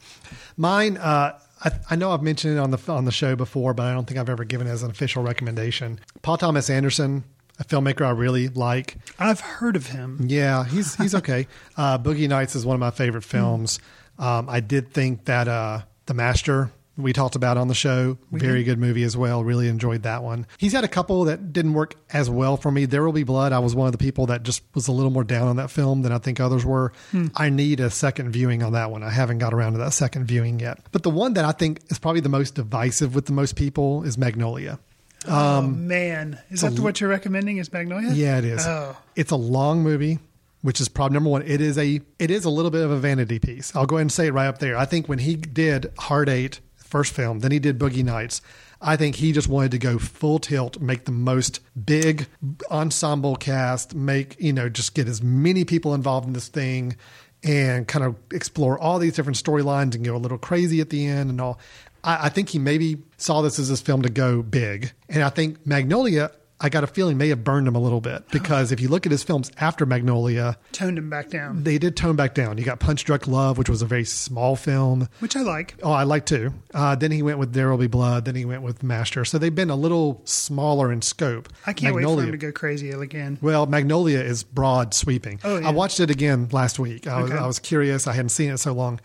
mine. 0.57 0.97
Uh, 0.97 1.39
I, 1.63 1.73
I 1.91 1.97
know 1.97 2.11
I've 2.13 2.23
mentioned 2.23 2.57
it 2.57 2.59
on 2.59 2.71
the 2.71 2.79
on 2.89 3.05
the 3.05 3.13
show 3.13 3.37
before, 3.37 3.75
but 3.75 3.85
I 3.85 3.93
don't 3.93 4.07
think 4.07 4.19
I've 4.19 4.31
ever 4.31 4.45
given 4.45 4.67
it 4.67 4.71
as 4.71 4.83
an 4.83 4.91
official 4.91 5.23
recommendation. 5.23 6.01
Paul 6.23 6.39
Thomas 6.39 6.71
Anderson, 6.71 7.25
a 7.61 7.65
filmmaker 7.65 8.05
I 8.05 8.11
really 8.11 8.49
like. 8.49 8.97
I've 9.19 9.41
heard 9.41 9.77
of 9.77 9.87
him. 9.87 10.19
Yeah, 10.27 10.65
he's 10.65 10.97
he's 10.97 11.15
okay. 11.21 11.47
uh, 11.77 11.99
Boogie 11.99 12.29
Nights 12.29 12.57
is 12.57 12.67
one 12.67 12.75
of 12.75 12.81
my 12.81 12.91
favorite 12.91 13.23
films. 13.25 13.79
Um, 14.19 14.49
I 14.49 14.61
did 14.61 14.93
think 14.93 15.27
that 15.27 15.47
uh, 15.47 15.83
The 16.07 16.15
Master 16.15 16.73
we 17.03 17.13
talked 17.13 17.37
about 17.37 17.57
on 17.57 17.69
the 17.69 17.75
show, 17.75 18.19
very 18.31 18.65
good 18.65 18.79
movie 18.79 19.03
as 19.05 19.17
well. 19.17 19.43
Really 19.43 19.69
enjoyed 19.69 20.03
that 20.03 20.23
one. 20.23 20.47
He's 20.59 20.73
had 20.73 20.85
a 20.85 20.89
couple 20.89 21.25
that 21.25 21.53
didn't 21.53 21.73
work 21.73 21.95
as 22.13 22.29
well 22.29 22.57
for 22.57 22.71
me. 22.71 22.85
There 22.85 23.05
Will 23.05 23.13
Be 23.13 23.23
Blood. 23.23 23.53
I 23.53 23.59
was 23.59 23.75
one 23.75 23.87
of 23.87 23.93
the 23.93 23.99
people 23.99 24.27
that 24.27 24.43
just 24.43 24.63
was 24.75 24.89
a 24.89 24.93
little 24.93 25.11
more 25.11 25.25
down 25.25 25.49
on 25.49 25.57
that 25.57 25.71
film 25.71 26.03
than 26.03 26.13
I 26.13 26.19
think 26.19 26.41
others 26.41 26.65
were. 26.65 26.93
Hmm. 27.11 27.29
I 27.35 27.49
need 27.49 27.81
a 27.81 27.91
second 27.91 28.31
viewing 28.33 28.63
on 28.63 28.73
that 28.73 28.91
one. 28.91 29.03
I 29.03 29.11
haven't 29.11 29.39
got 29.39 29.55
around 29.55 29.73
to 29.73 29.79
that 29.79 29.93
second 29.93 30.27
viewing 30.27 30.61
yet. 30.61 30.79
But 30.93 31.03
the 31.03 31.11
one 31.11 31.35
that 31.35 31.45
I 31.45 31.53
think 31.53 31.81
is 31.89 31.99
probably 31.99 32.21
the 32.21 32.29
most 32.29 32.55
divisive 32.55 33.15
with 33.15 33.27
the 33.27 33.33
most 33.33 33.57
people 33.57 34.03
is 34.03 34.19
Magnolia. 34.19 34.79
Um, 35.27 35.35
oh 35.35 35.63
man, 35.69 36.39
is 36.51 36.63
that 36.63 36.79
what 36.79 37.01
you're 37.01 37.11
recommending? 37.11 37.59
Is 37.59 37.73
Magnolia? 37.73 38.11
Yeah, 38.13 38.39
it 38.39 38.45
is. 38.45 38.67
Oh, 38.67 38.97
It's 39.17 39.31
a 39.31 39.37
long 39.37 39.83
movie, 39.83 40.19
which 40.63 40.81
is 40.81 40.89
problem 40.89 41.15
number 41.15 41.31
one. 41.31 41.43
It 41.43 41.61
is 41.61 41.77
a 41.77 42.01
it 42.19 42.31
is 42.31 42.45
a 42.45 42.51
little 42.51 42.71
bit 42.71 42.83
of 42.83 42.91
a 42.91 42.97
vanity 42.99 43.39
piece. 43.39 43.75
I'll 43.77 43.87
go 43.87 43.97
ahead 43.97 44.03
and 44.03 44.13
say 44.13 44.29
it 44.29 44.33
right 44.33 44.47
up 44.47 44.59
there. 44.59 44.77
I 44.77 44.87
think 44.87 45.09
when 45.09 45.19
he 45.19 45.37
did 45.37 45.93
Hard 45.99 46.29
Eight, 46.29 46.61
first 46.77 47.13
film, 47.13 47.41
then 47.41 47.53
he 47.53 47.59
did 47.59 47.79
Boogie 47.79 48.05
Nights. 48.05 48.41
I 48.83 48.97
think 48.97 49.17
he 49.17 49.33
just 49.33 49.47
wanted 49.47 49.73
to 49.73 49.79
go 49.79 49.99
full 49.99 50.39
tilt, 50.39 50.81
make 50.81 51.05
the 51.05 51.13
most 51.13 51.61
big 51.85 52.27
ensemble 52.71 53.37
cast, 53.37 53.95
make, 53.95 54.37
you 54.41 54.55
know, 54.55 54.71
just 54.71 54.95
get 54.95 55.07
as 55.07 55.23
many 55.23 55.67
people 55.67 55.93
involved 55.93 56.27
in 56.27 56.33
this 56.33 56.49
thing 56.49 56.97
and 57.45 57.87
kind 57.87 58.07
of 58.07 58.17
explore 58.33 58.79
all 58.79 58.99
these 58.99 59.15
different 59.15 59.37
storylines 59.37 59.95
and 59.95 60.03
go 60.05 60.17
a 60.17 60.19
little 60.19 60.39
crazy 60.39 60.81
at 60.81 60.89
the 60.89 61.07
end 61.07 61.29
and 61.29 61.43
all. 61.43 61.59
I, 62.05 62.27
I 62.27 62.29
think 62.29 62.49
he 62.51 62.59
maybe 62.59 62.99
saw 63.17 63.43
this 63.43 63.59
as 63.59 63.69
his 63.69 63.81
film 63.81 64.03
to 64.03 64.11
go 64.11 64.43
big. 64.43 64.93
And 65.09 65.23
I 65.23 65.29
think 65.29 65.67
Magnolia, 65.67 66.31
I 66.63 66.69
got 66.69 66.85
a 66.85 66.87
feeling 66.87 67.17
may 67.17 67.29
have 67.31 67.43
burned 67.43 67.67
him 67.67 67.75
a 67.75 67.79
little 67.79 68.03
bit 68.03 68.29
because 68.31 68.71
if 68.71 68.81
you 68.81 68.89
look 68.89 69.07
at 69.07 69.13
his 69.13 69.23
films 69.23 69.51
after 69.57 69.87
Magnolia, 69.87 70.59
toned 70.73 70.99
him 70.99 71.09
back 71.09 71.31
down, 71.31 71.65
they 71.65 71.79
did 71.79 71.97
tone 71.97 72.17
back 72.17 72.35
down. 72.35 72.59
You 72.59 72.65
got 72.65 72.81
Punch 72.81 73.05
Drunk 73.07 73.27
Love, 73.27 73.57
which 73.57 73.71
was 73.71 73.81
a 73.81 73.87
very 73.87 74.05
small 74.05 74.57
film. 74.57 75.09
which 75.21 75.37
I 75.37 75.41
like. 75.41 75.77
Oh, 75.83 75.91
I 75.91 76.03
like 76.03 76.27
too. 76.27 76.53
Uh, 76.75 76.95
then 76.97 77.13
he 77.13 77.23
went 77.23 77.39
with 77.39 77.55
There 77.55 77.71
Will 77.71 77.79
Be 77.79 77.87
Blood. 77.87 78.27
Then 78.27 78.35
he 78.35 78.45
went 78.45 78.61
with 78.61 78.83
Master. 78.83 79.25
So 79.25 79.39
they've 79.39 79.55
been 79.55 79.71
a 79.71 79.75
little 79.77 80.21
smaller 80.27 80.93
in 80.93 81.01
scope. 81.01 81.49
I 81.67 81.73
can't 81.73 81.95
wait 81.95 82.05
for 82.05 82.23
him 82.23 82.31
to 82.33 82.37
go 82.37 82.53
crazy 82.53 82.91
again. 82.91 83.39
well, 83.41 83.65
Magnolia 83.65 84.21
is 84.21 84.43
broad 84.43 84.93
sweeping. 84.93 85.41
Oh, 85.45 85.57
yeah. 85.59 85.69
I 85.69 85.71
watched 85.71 85.99
it 86.01 86.11
again 86.11 86.49
last 86.53 86.79
week. 86.79 87.07
I 87.07 87.23
was, 87.23 87.31
Okay. 87.31 87.41
I 87.41 87.47
was 87.47 87.59
curious. 87.59 88.07
I 88.07 88.13
hadn't 88.13 88.31
seen 88.31 88.51
it 88.51 88.59
so 88.59 88.73
long. 88.75 89.01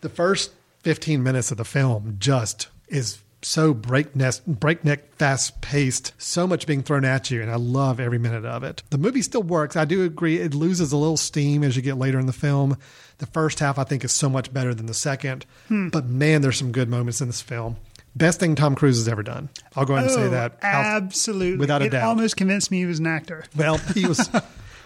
The 0.00 0.08
first 0.08 0.52
15 0.84 1.22
minutes 1.22 1.50
of 1.50 1.56
the 1.58 1.64
film 1.64 2.16
just 2.18 2.68
is 2.88 3.18
so 3.42 3.74
breakneck, 3.74 4.36
breakneck 4.46 5.14
fast 5.16 5.60
paced, 5.60 6.12
so 6.16 6.46
much 6.46 6.66
being 6.66 6.82
thrown 6.82 7.04
at 7.04 7.30
you, 7.30 7.42
and 7.42 7.50
I 7.50 7.56
love 7.56 8.00
every 8.00 8.18
minute 8.18 8.44
of 8.46 8.62
it. 8.62 8.82
The 8.90 8.96
movie 8.96 9.20
still 9.20 9.42
works. 9.42 9.76
I 9.76 9.84
do 9.84 10.02
agree 10.02 10.38
it 10.38 10.54
loses 10.54 10.92
a 10.92 10.96
little 10.96 11.18
steam 11.18 11.62
as 11.62 11.76
you 11.76 11.82
get 11.82 11.98
later 11.98 12.18
in 12.18 12.24
the 12.26 12.32
film. 12.32 12.78
The 13.18 13.26
first 13.26 13.58
half, 13.60 13.78
I 13.78 13.84
think, 13.84 14.02
is 14.04 14.12
so 14.12 14.28
much 14.30 14.52
better 14.52 14.72
than 14.74 14.86
the 14.86 14.94
second. 14.94 15.44
Hmm. 15.68 15.88
But 15.88 16.06
man, 16.06 16.40
there's 16.40 16.58
some 16.58 16.72
good 16.72 16.88
moments 16.88 17.20
in 17.20 17.26
this 17.26 17.42
film. 17.42 17.76
Best 18.16 18.40
thing 18.40 18.54
Tom 18.54 18.74
Cruise 18.74 18.96
has 18.96 19.08
ever 19.08 19.22
done. 19.22 19.48
I'll 19.76 19.84
go 19.84 19.94
ahead 19.94 20.06
and 20.06 20.14
say 20.14 20.22
Oh, 20.24 20.30
that. 20.30 20.58
I'll- 20.62 20.96
absolutely, 21.02 21.58
without 21.58 21.82
a 21.82 21.86
it 21.86 21.90
doubt. 21.90 22.04
almost 22.08 22.36
convinced 22.36 22.70
me 22.70 22.78
he 22.78 22.86
was 22.86 22.98
an 23.00 23.06
actor. 23.06 23.44
Well, 23.56 23.76
he 23.78 24.06
was. 24.06 24.30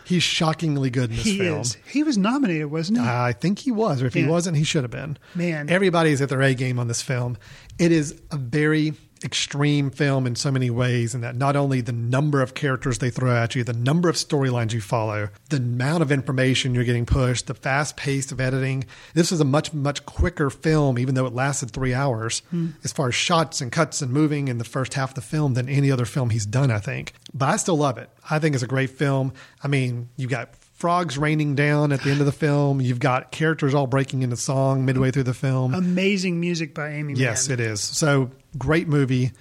he's 0.08 0.22
shockingly 0.22 0.90
good 0.90 1.10
in 1.10 1.16
this 1.16 1.24
He 1.24 1.38
film. 1.38 1.60
is. 1.60 1.76
He 1.86 2.02
was 2.02 2.18
nominated, 2.18 2.70
wasn't 2.70 2.98
he? 2.98 3.04
I 3.06 3.32
think 3.32 3.58
he 3.60 3.70
was, 3.70 4.02
or 4.02 4.06
if 4.06 4.14
he 4.14 4.26
wasn't, 4.26 4.56
he 4.56 4.64
should 4.64 4.82
have 4.82 4.90
been. 4.90 5.18
Man. 5.34 5.68
everybody's 5.68 6.20
at 6.22 6.28
their 6.30 6.42
A 6.42 6.54
game 6.54 6.78
on 6.78 6.88
this 6.88 7.02
film. 7.02 7.36
It 7.78 7.92
is 7.92 8.20
a 8.32 8.36
very 8.36 8.94
extreme 9.24 9.90
film 9.90 10.26
in 10.26 10.34
so 10.36 10.50
many 10.50 10.70
ways, 10.70 11.14
and 11.14 11.22
that 11.24 11.36
not 11.36 11.56
only 11.56 11.80
the 11.80 11.92
number 11.92 12.40
of 12.42 12.54
characters 12.54 12.98
they 12.98 13.10
throw 13.10 13.34
at 13.36 13.54
you, 13.54 13.64
the 13.64 13.72
number 13.72 14.08
of 14.08 14.16
storylines 14.16 14.72
you 14.72 14.80
follow, 14.80 15.28
the 15.50 15.56
amount 15.58 16.02
of 16.02 16.10
information 16.12 16.74
you're 16.74 16.84
getting 16.84 17.06
pushed, 17.06 17.46
the 17.46 17.54
fast 17.54 17.96
pace 17.96 18.30
of 18.32 18.40
editing. 18.40 18.84
This 19.14 19.32
is 19.32 19.40
a 19.40 19.44
much 19.44 19.72
much 19.72 20.04
quicker 20.06 20.50
film, 20.50 20.98
even 20.98 21.14
though 21.14 21.26
it 21.26 21.34
lasted 21.34 21.70
three 21.70 21.94
hours, 21.94 22.40
Hmm. 22.50 22.68
as 22.84 22.92
far 22.92 23.08
as 23.08 23.14
shots 23.14 23.60
and 23.60 23.70
cuts 23.72 24.00
and 24.02 24.12
moving 24.12 24.48
in 24.48 24.58
the 24.58 24.64
first 24.64 24.94
half 24.94 25.10
of 25.10 25.14
the 25.14 25.20
film 25.20 25.54
than 25.54 25.68
any 25.68 25.90
other 25.90 26.04
film 26.04 26.30
he's 26.30 26.46
done. 26.46 26.70
I 26.70 26.78
think, 26.78 27.12
but 27.34 27.48
I 27.48 27.56
still 27.56 27.78
love 27.78 27.98
it. 27.98 28.10
I 28.30 28.38
think 28.38 28.54
it's 28.54 28.64
a 28.64 28.68
great 28.68 28.90
film. 28.90 29.32
I 29.62 29.68
mean, 29.68 30.08
you've 30.16 30.30
got 30.30 30.50
frogs 30.74 31.18
raining 31.18 31.56
down 31.56 31.90
at 31.90 32.02
the 32.02 32.10
end 32.10 32.20
of 32.20 32.26
the 32.26 32.32
film. 32.46 32.80
You've 32.80 33.00
got 33.00 33.32
characters 33.32 33.74
all 33.74 33.86
breaking 33.88 34.22
into 34.22 34.36
song 34.36 34.84
midway 34.84 35.10
through 35.10 35.24
the 35.24 35.34
film. 35.34 35.74
Amazing 35.74 36.38
music 36.40 36.72
by 36.74 36.90
Aimee. 36.90 37.14
yes, 37.14 37.48
Mann. 37.48 37.58
it 37.58 37.62
is. 37.64 37.80
So 37.80 38.30
great 38.56 38.88
movie. 38.88 39.32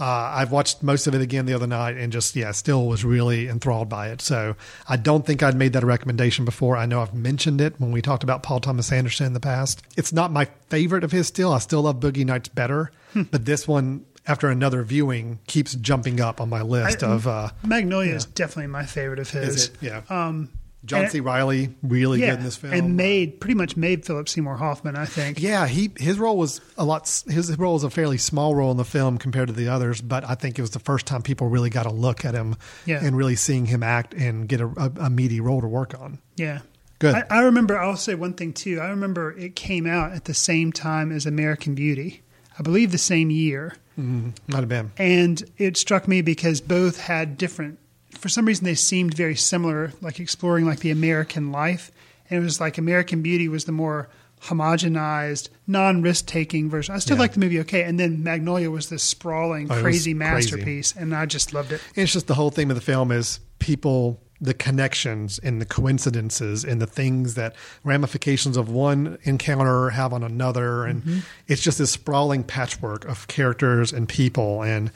Uh, 0.00 0.04
I've 0.06 0.50
watched 0.50 0.82
most 0.82 1.06
of 1.06 1.14
it 1.14 1.20
again 1.20 1.46
the 1.46 1.54
other 1.54 1.68
night 1.68 1.96
and 1.96 2.12
just, 2.12 2.34
yeah, 2.34 2.50
still 2.50 2.86
was 2.88 3.04
really 3.04 3.46
enthralled 3.48 3.88
by 3.88 4.08
it. 4.08 4.20
So 4.20 4.56
I 4.88 4.96
don't 4.96 5.24
think 5.24 5.40
I'd 5.42 5.54
made 5.54 5.72
that 5.74 5.84
a 5.84 5.86
recommendation 5.86 6.44
before. 6.44 6.76
I 6.76 6.84
know 6.84 7.00
I've 7.00 7.14
mentioned 7.14 7.60
it 7.60 7.74
when 7.78 7.92
we 7.92 8.02
talked 8.02 8.24
about 8.24 8.42
Paul 8.42 8.58
Thomas 8.58 8.90
Anderson 8.90 9.26
in 9.26 9.34
the 9.34 9.40
past. 9.40 9.82
It's 9.96 10.12
not 10.12 10.32
my 10.32 10.46
favorite 10.68 11.04
of 11.04 11.12
his 11.12 11.28
still. 11.28 11.52
I 11.52 11.58
still 11.58 11.82
love 11.82 12.00
Boogie 12.00 12.24
Nights 12.26 12.48
better, 12.48 12.90
Hmm. 13.12 13.22
but 13.30 13.44
this 13.44 13.68
one, 13.68 14.04
after 14.26 14.48
another 14.48 14.82
viewing, 14.82 15.38
keeps 15.46 15.74
jumping 15.76 16.20
up 16.20 16.40
on 16.40 16.48
my 16.48 16.62
list 16.62 17.04
I- 17.04 17.08
of. 17.12 17.28
Uh, 17.28 17.50
Magnolia 17.64 18.14
is 18.16 18.24
definitely 18.24 18.66
my 18.72 18.84
favorite 18.86 19.20
of 19.20 19.30
his. 19.30 19.70
Yeah. 19.80 20.00
Um, 20.10 20.48
John 20.84 21.02
and- 21.02 21.10
C. 21.12 21.20
Reilly, 21.20 21.74
really 21.82 22.20
yeah, 22.20 22.30
good 22.30 22.38
in 22.40 22.44
this 22.44 22.56
film. 22.56 22.72
and 22.74 22.96
made 22.96 23.40
pretty 23.40 23.54
much 23.54 23.76
made 23.76 24.04
Philip 24.04 24.28
Seymour 24.28 24.56
Hoffman. 24.56 24.96
I 24.96 25.06
think. 25.06 25.40
Yeah, 25.40 25.66
he 25.66 25.90
his 25.98 26.18
role 26.18 26.36
was 26.36 26.60
a 26.76 26.84
lot. 26.84 27.08
His 27.28 27.56
role 27.58 27.74
was 27.74 27.84
a 27.84 27.90
fairly 27.90 28.18
small 28.18 28.54
role 28.54 28.70
in 28.70 28.76
the 28.76 28.84
film 28.84 29.18
compared 29.18 29.48
to 29.48 29.54
the 29.54 29.68
others, 29.68 30.00
but 30.00 30.28
I 30.28 30.34
think 30.34 30.58
it 30.58 30.62
was 30.62 30.70
the 30.72 30.78
first 30.78 31.06
time 31.06 31.22
people 31.22 31.48
really 31.48 31.70
got 31.70 31.86
a 31.86 31.92
look 31.92 32.24
at 32.24 32.34
him 32.34 32.56
Yeah. 32.86 33.04
and 33.04 33.16
really 33.16 33.36
seeing 33.36 33.66
him 33.66 33.82
act 33.82 34.14
and 34.14 34.48
get 34.48 34.60
a, 34.60 34.66
a, 34.66 34.92
a 35.06 35.10
meaty 35.10 35.40
role 35.40 35.60
to 35.60 35.68
work 35.68 35.98
on. 35.98 36.18
Yeah. 36.36 36.60
Good. 37.00 37.14
I, 37.14 37.24
I 37.30 37.40
remember. 37.42 37.78
I'll 37.78 37.96
say 37.96 38.14
one 38.14 38.34
thing 38.34 38.52
too. 38.52 38.80
I 38.80 38.88
remember 38.88 39.32
it 39.36 39.56
came 39.56 39.86
out 39.86 40.12
at 40.12 40.26
the 40.26 40.34
same 40.34 40.72
time 40.72 41.10
as 41.12 41.26
American 41.26 41.74
Beauty. 41.74 42.22
I 42.58 42.62
believe 42.62 42.92
the 42.92 42.98
same 42.98 43.30
year. 43.30 43.74
Mm, 43.98 44.32
might 44.48 44.58
have 44.60 44.68
been. 44.68 44.90
and 44.96 45.42
it 45.56 45.76
struck 45.76 46.08
me 46.08 46.20
because 46.20 46.60
both 46.60 46.98
had 47.00 47.36
different 47.38 47.78
for 48.14 48.28
some 48.28 48.46
reason 48.46 48.64
they 48.64 48.74
seemed 48.74 49.14
very 49.14 49.36
similar 49.36 49.92
like 50.00 50.18
exploring 50.20 50.64
like 50.66 50.80
the 50.80 50.90
american 50.90 51.52
life 51.52 51.90
and 52.30 52.40
it 52.40 52.42
was 52.42 52.60
like 52.60 52.78
american 52.78 53.22
beauty 53.22 53.48
was 53.48 53.64
the 53.64 53.72
more 53.72 54.08
homogenized 54.42 55.48
non-risk 55.66 56.26
taking 56.26 56.68
version 56.70 56.94
i 56.94 56.98
still 56.98 57.16
Yeah. 57.16 57.22
like 57.22 57.32
the 57.34 57.40
movie 57.40 57.60
okay 57.60 57.82
and 57.82 57.98
then 57.98 58.22
magnolia 58.22 58.70
was 58.70 58.88
this 58.88 59.02
sprawling 59.02 59.70
Oh, 59.70 59.80
crazy 59.80 60.12
crazy. 60.12 60.14
masterpiece 60.14 60.94
and 60.96 61.14
i 61.14 61.26
just 61.26 61.52
loved 61.52 61.72
it 61.72 61.80
It's 61.94 62.12
just 62.12 62.26
the 62.26 62.34
whole 62.34 62.50
theme 62.50 62.70
of 62.70 62.76
the 62.76 62.82
film 62.82 63.10
is 63.10 63.40
people, 63.58 64.20
the 64.42 64.52
connections 64.52 65.38
and 65.42 65.58
the 65.60 65.64
coincidences 65.64 66.64
and 66.64 66.78
the 66.82 66.86
things 66.86 67.32
that 67.34 67.54
ramifications 67.82 68.58
of 68.58 68.68
one 68.68 69.16
encounter 69.22 69.88
have 69.90 70.12
on 70.12 70.22
another. 70.22 70.84
And 70.84 71.02
Mhm. 71.02 71.22
it's 71.46 71.62
just 71.62 71.78
this 71.78 71.90
sprawling 71.90 72.42
patchwork 72.44 73.06
of 73.06 73.26
characters 73.26 73.90
and 73.90 74.06
people. 74.06 74.62
And 74.62 74.90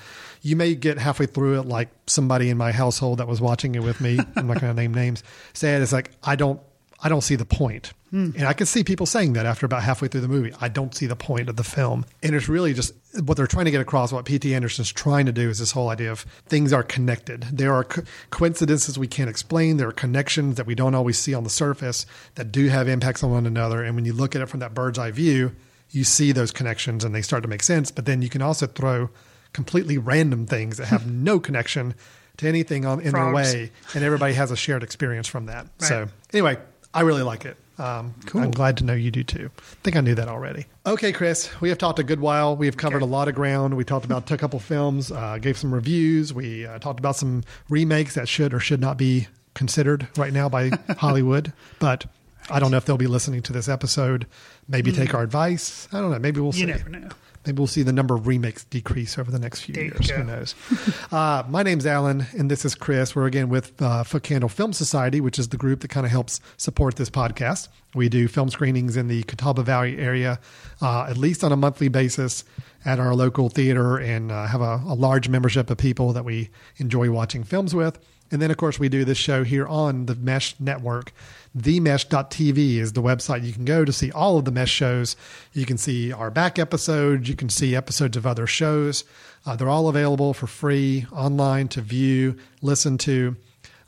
you 0.49 0.57
may 0.57 0.75
get 0.75 0.99
halfway 0.99 1.27
through 1.27 1.61
it 1.61 1.67
like 1.67 1.91
somebody 2.07 2.49
in 2.49 2.57
my 2.57 2.73
household 2.73 3.19
that 3.19 3.29
was 3.29 3.41
watching 3.41 3.75
it 3.75 3.83
with 3.83 4.01
me. 4.01 4.19
I'm 4.37 4.47
not 4.47 4.61
going 4.61 4.75
to 4.75 4.81
name 4.81 4.95
names. 4.95 5.23
Said 5.53 5.83
it's 5.83 5.93
like 5.93 6.11
I 6.23 6.37
don't, 6.37 6.61
I 7.03 7.09
don't 7.09 7.21
see 7.21 7.37
the 7.37 7.45
point. 7.45 7.93
Hmm. 8.11 8.31
And 8.37 8.45
I 8.45 8.55
can 8.55 8.67
see 8.67 8.83
people 8.83 9.05
saying 9.05 9.35
that 9.35 9.45
after 9.45 9.67
about 9.67 9.83
halfway 9.83 10.09
through 10.09 10.23
the 10.23 10.29
movie. 10.29 10.53
I 10.61 10.69
don't 10.69 10.95
see 10.95 11.05
the 11.05 11.15
point 11.15 11.51
of 11.51 11.57
the 11.57 11.65
film. 11.65 12.07
And 12.23 12.35
it's 12.35 12.49
really 12.49 12.73
just 12.73 12.95
what 13.23 13.37
they're 13.37 13.47
trying 13.47 13.67
to 13.67 13.71
get 13.71 13.83
across, 13.83 14.11
what 14.11 14.25
P.T. 14.25 14.55
Anderson's 14.55 14.91
trying 14.91 15.27
to 15.27 15.33
do 15.33 15.51
is 15.51 15.59
this 15.59 15.73
whole 15.73 15.91
idea 15.91 16.11
of 16.11 16.21
things 16.47 16.73
are 16.73 16.83
connected. 16.83 17.43
There 17.53 17.75
are 17.75 17.85
co- 17.85 18.03
coincidences 18.31 18.99
we 18.99 19.07
can't 19.07 19.29
explain. 19.29 19.77
There 19.77 19.89
are 19.89 19.93
connections 19.93 20.57
that 20.57 20.67
we 20.67 20.75
don't 20.75 20.95
always 20.95 21.19
see 21.19 21.35
on 21.35 21.45
the 21.45 21.51
surface 21.51 22.07
that 22.37 22.51
do 22.51 22.69
have 22.69 22.89
impacts 22.89 23.23
on 23.23 23.31
one 23.31 23.47
another. 23.47 23.83
And 23.83 23.95
when 23.95 24.07
you 24.07 24.15
look 24.15 24.35
at 24.35 24.41
it 24.41 24.47
from 24.47 24.61
that 24.61 24.73
bird's 24.73 24.99
eye 24.99 25.11
view, 25.11 25.55
you 25.91 26.05
see 26.05 26.33
those 26.33 26.51
connections 26.51 27.05
and 27.05 27.15
they 27.15 27.23
start 27.23 27.43
to 27.43 27.49
make 27.49 27.63
sense. 27.63 27.91
But 27.91 28.07
then 28.07 28.23
you 28.23 28.31
can 28.31 28.41
also 28.41 28.67
throw 28.67 29.11
completely 29.53 29.99
random 29.99 30.47
things 30.47 30.77
that 30.79 30.87
have 30.87 31.11
no 31.11 31.39
connection 31.41 31.95
to 32.39 32.49
anything 32.49 32.85
on 32.87 33.01
in 33.01 33.13
their 33.13 33.33
way, 33.33 33.71
and 33.95 34.05
everybody 34.05 34.35
has 34.35 34.51
a 34.51 34.57
shared 34.57 34.83
experience 34.83 35.27
from 35.27 35.47
that. 35.47 35.67
Right. 35.81 35.89
So 35.89 36.09
anyway, 36.33 36.59
I 36.95 37.01
really 37.01 37.23
like 37.23 37.45
it. 37.45 37.57
Um, 37.79 38.15
Cool. 38.27 38.43
I'm 38.43 38.51
glad 38.51 38.77
to 38.79 38.85
know 38.85 38.93
you 38.93 39.11
do 39.13 39.23
too. 39.23 39.51
I 39.57 39.63
think 39.85 39.97
I 39.97 40.01
knew 40.01 40.15
that 40.17 40.29
already. 40.29 40.67
Okay, 40.85 41.13
Chris, 41.13 41.49
we 41.61 41.69
have 41.69 41.79
talked 41.79 41.99
a 42.01 42.03
good 42.03 42.19
while. 42.21 42.57
We 42.57 42.67
have 42.67 42.77
covered 42.77 43.03
a 43.03 43.07
lot 43.07 43.29
of 43.29 43.35
ground. 43.37 43.77
We 43.77 43.85
talked 43.85 44.05
about 44.05 44.29
a 44.31 44.37
couple 44.37 44.59
films, 44.59 45.13
uh, 45.13 45.39
gave 45.39 45.57
some 45.57 45.73
reviews. 45.73 46.35
We 46.35 46.67
uh, 46.67 46.79
talked 46.81 46.99
about 46.99 47.15
some 47.17 47.45
remakes 47.69 48.15
that 48.15 48.29
should 48.29 48.53
or 48.53 48.59
should 48.59 48.81
not 48.81 48.97
be 48.99 49.29
considered 49.55 50.09
right 50.17 50.33
now 50.33 50.49
by 50.49 50.71
Hollywood. 50.99 51.53
But 51.79 52.07
I 52.51 52.59
don't 52.59 52.71
know 52.73 52.79
if 52.79 52.85
they'll 52.85 52.97
be 52.97 53.07
listening 53.07 53.43
to 53.43 53.53
this 53.53 53.69
episode. 53.69 54.27
Maybe 54.67 54.91
take 54.91 55.15
our 55.15 55.23
advice. 55.23 55.87
I 55.93 56.01
don't 56.01 56.11
know. 56.11 56.19
Maybe 56.19 56.41
we'll 56.41 56.53
see. 56.53 56.61
You 56.61 56.67
never 56.67 56.89
know. 56.89 57.09
Maybe 57.47 57.59
we'll 57.59 57.67
see 57.67 57.83
the 57.83 57.93
number 57.93 58.15
of 58.15 58.27
remakes 58.27 58.65
decrease 58.65 59.19
over 59.19 59.31
the 59.31 59.39
next 59.39 59.61
few 59.61 59.75
There 59.75 59.85
years. 59.85 60.11
Who 60.11 60.25
knows? 60.25 60.55
uh, 61.13 61.45
my 61.49 61.63
name's 61.63 61.87
Alan, 61.87 62.27
and 62.37 62.51
this 62.51 62.65
is 62.65 62.75
Chris. 62.75 63.15
We're 63.17 63.27
again 63.27 63.49
with 63.49 63.81
uh, 63.81 64.05
Foot 64.05 64.23
Candle 64.23 64.49
Film 64.49 64.73
Society, 64.73 65.21
which 65.21 65.39
is 65.39 65.49
the 65.49 65.57
group 65.57 65.81
that 65.81 65.89
kind 65.89 66.05
of 66.05 66.13
helps 66.13 66.41
support 66.57 66.97
this 66.97 67.11
podcast. 67.11 67.69
We 67.95 68.09
do 68.09 68.29
film 68.29 68.51
screenings 68.51 68.97
in 68.97 69.09
the 69.09 69.23
Catawba 69.23 69.63
Valley 69.63 69.99
area, 69.99 70.41
uh, 70.83 71.07
at 71.09 71.17
least 71.17 71.43
on 71.43 71.53
a 71.53 71.57
monthly 71.57 71.89
basis 71.89 72.45
at 72.85 73.01
our 73.01 73.15
local 73.15 73.49
theater, 73.49 73.97
and 73.97 74.31
uh, 74.31 74.47
have 74.47 74.61
a, 74.61 74.83
a 74.87 74.95
large 74.95 75.29
membership 75.29 75.71
of 75.71 75.79
people 75.79 76.13
that 76.13 76.25
we 76.25 76.51
enjoy 76.77 77.11
watching 77.11 77.45
films 77.45 77.75
with. 77.75 77.99
And 78.31 78.43
then, 78.43 78.51
of 78.51 78.57
course, 78.57 78.79
we 78.79 78.89
do 78.89 79.05
this 79.05 79.19
show 79.19 79.45
here 79.45 79.67
on 79.67 80.07
the 80.07 80.15
Mesh 80.15 80.55
Network. 80.61 81.13
TheMesh.tv 81.57 82.77
is 82.77 82.93
the 82.93 83.03
website 83.03 83.45
you 83.45 83.53
can 83.53 83.65
go 83.65 83.85
to 83.85 83.93
see 83.93 84.13
all 84.13 84.39
of 84.39 84.45
the 84.45 84.51
Mesh 84.51 84.71
shows. 84.71 85.17
You 85.53 85.65
can 85.65 85.79
see 85.79 86.13
our 86.13 86.31
back 86.31 86.59
episodes. 86.59 87.29
You 87.29 87.37
can 87.37 87.49
see 87.49 87.75
episodes 87.75 88.17
of 88.17 88.27
other 88.27 88.47
shows. 88.47 89.05
Uh, 89.47 89.57
they're 89.57 89.71
all 89.71 89.89
available 89.89 90.35
for 90.35 90.47
free 90.47 91.07
online 91.11 91.69
to 91.69 91.81
view, 91.81 92.37
listen 92.61 92.99
to. 92.99 93.37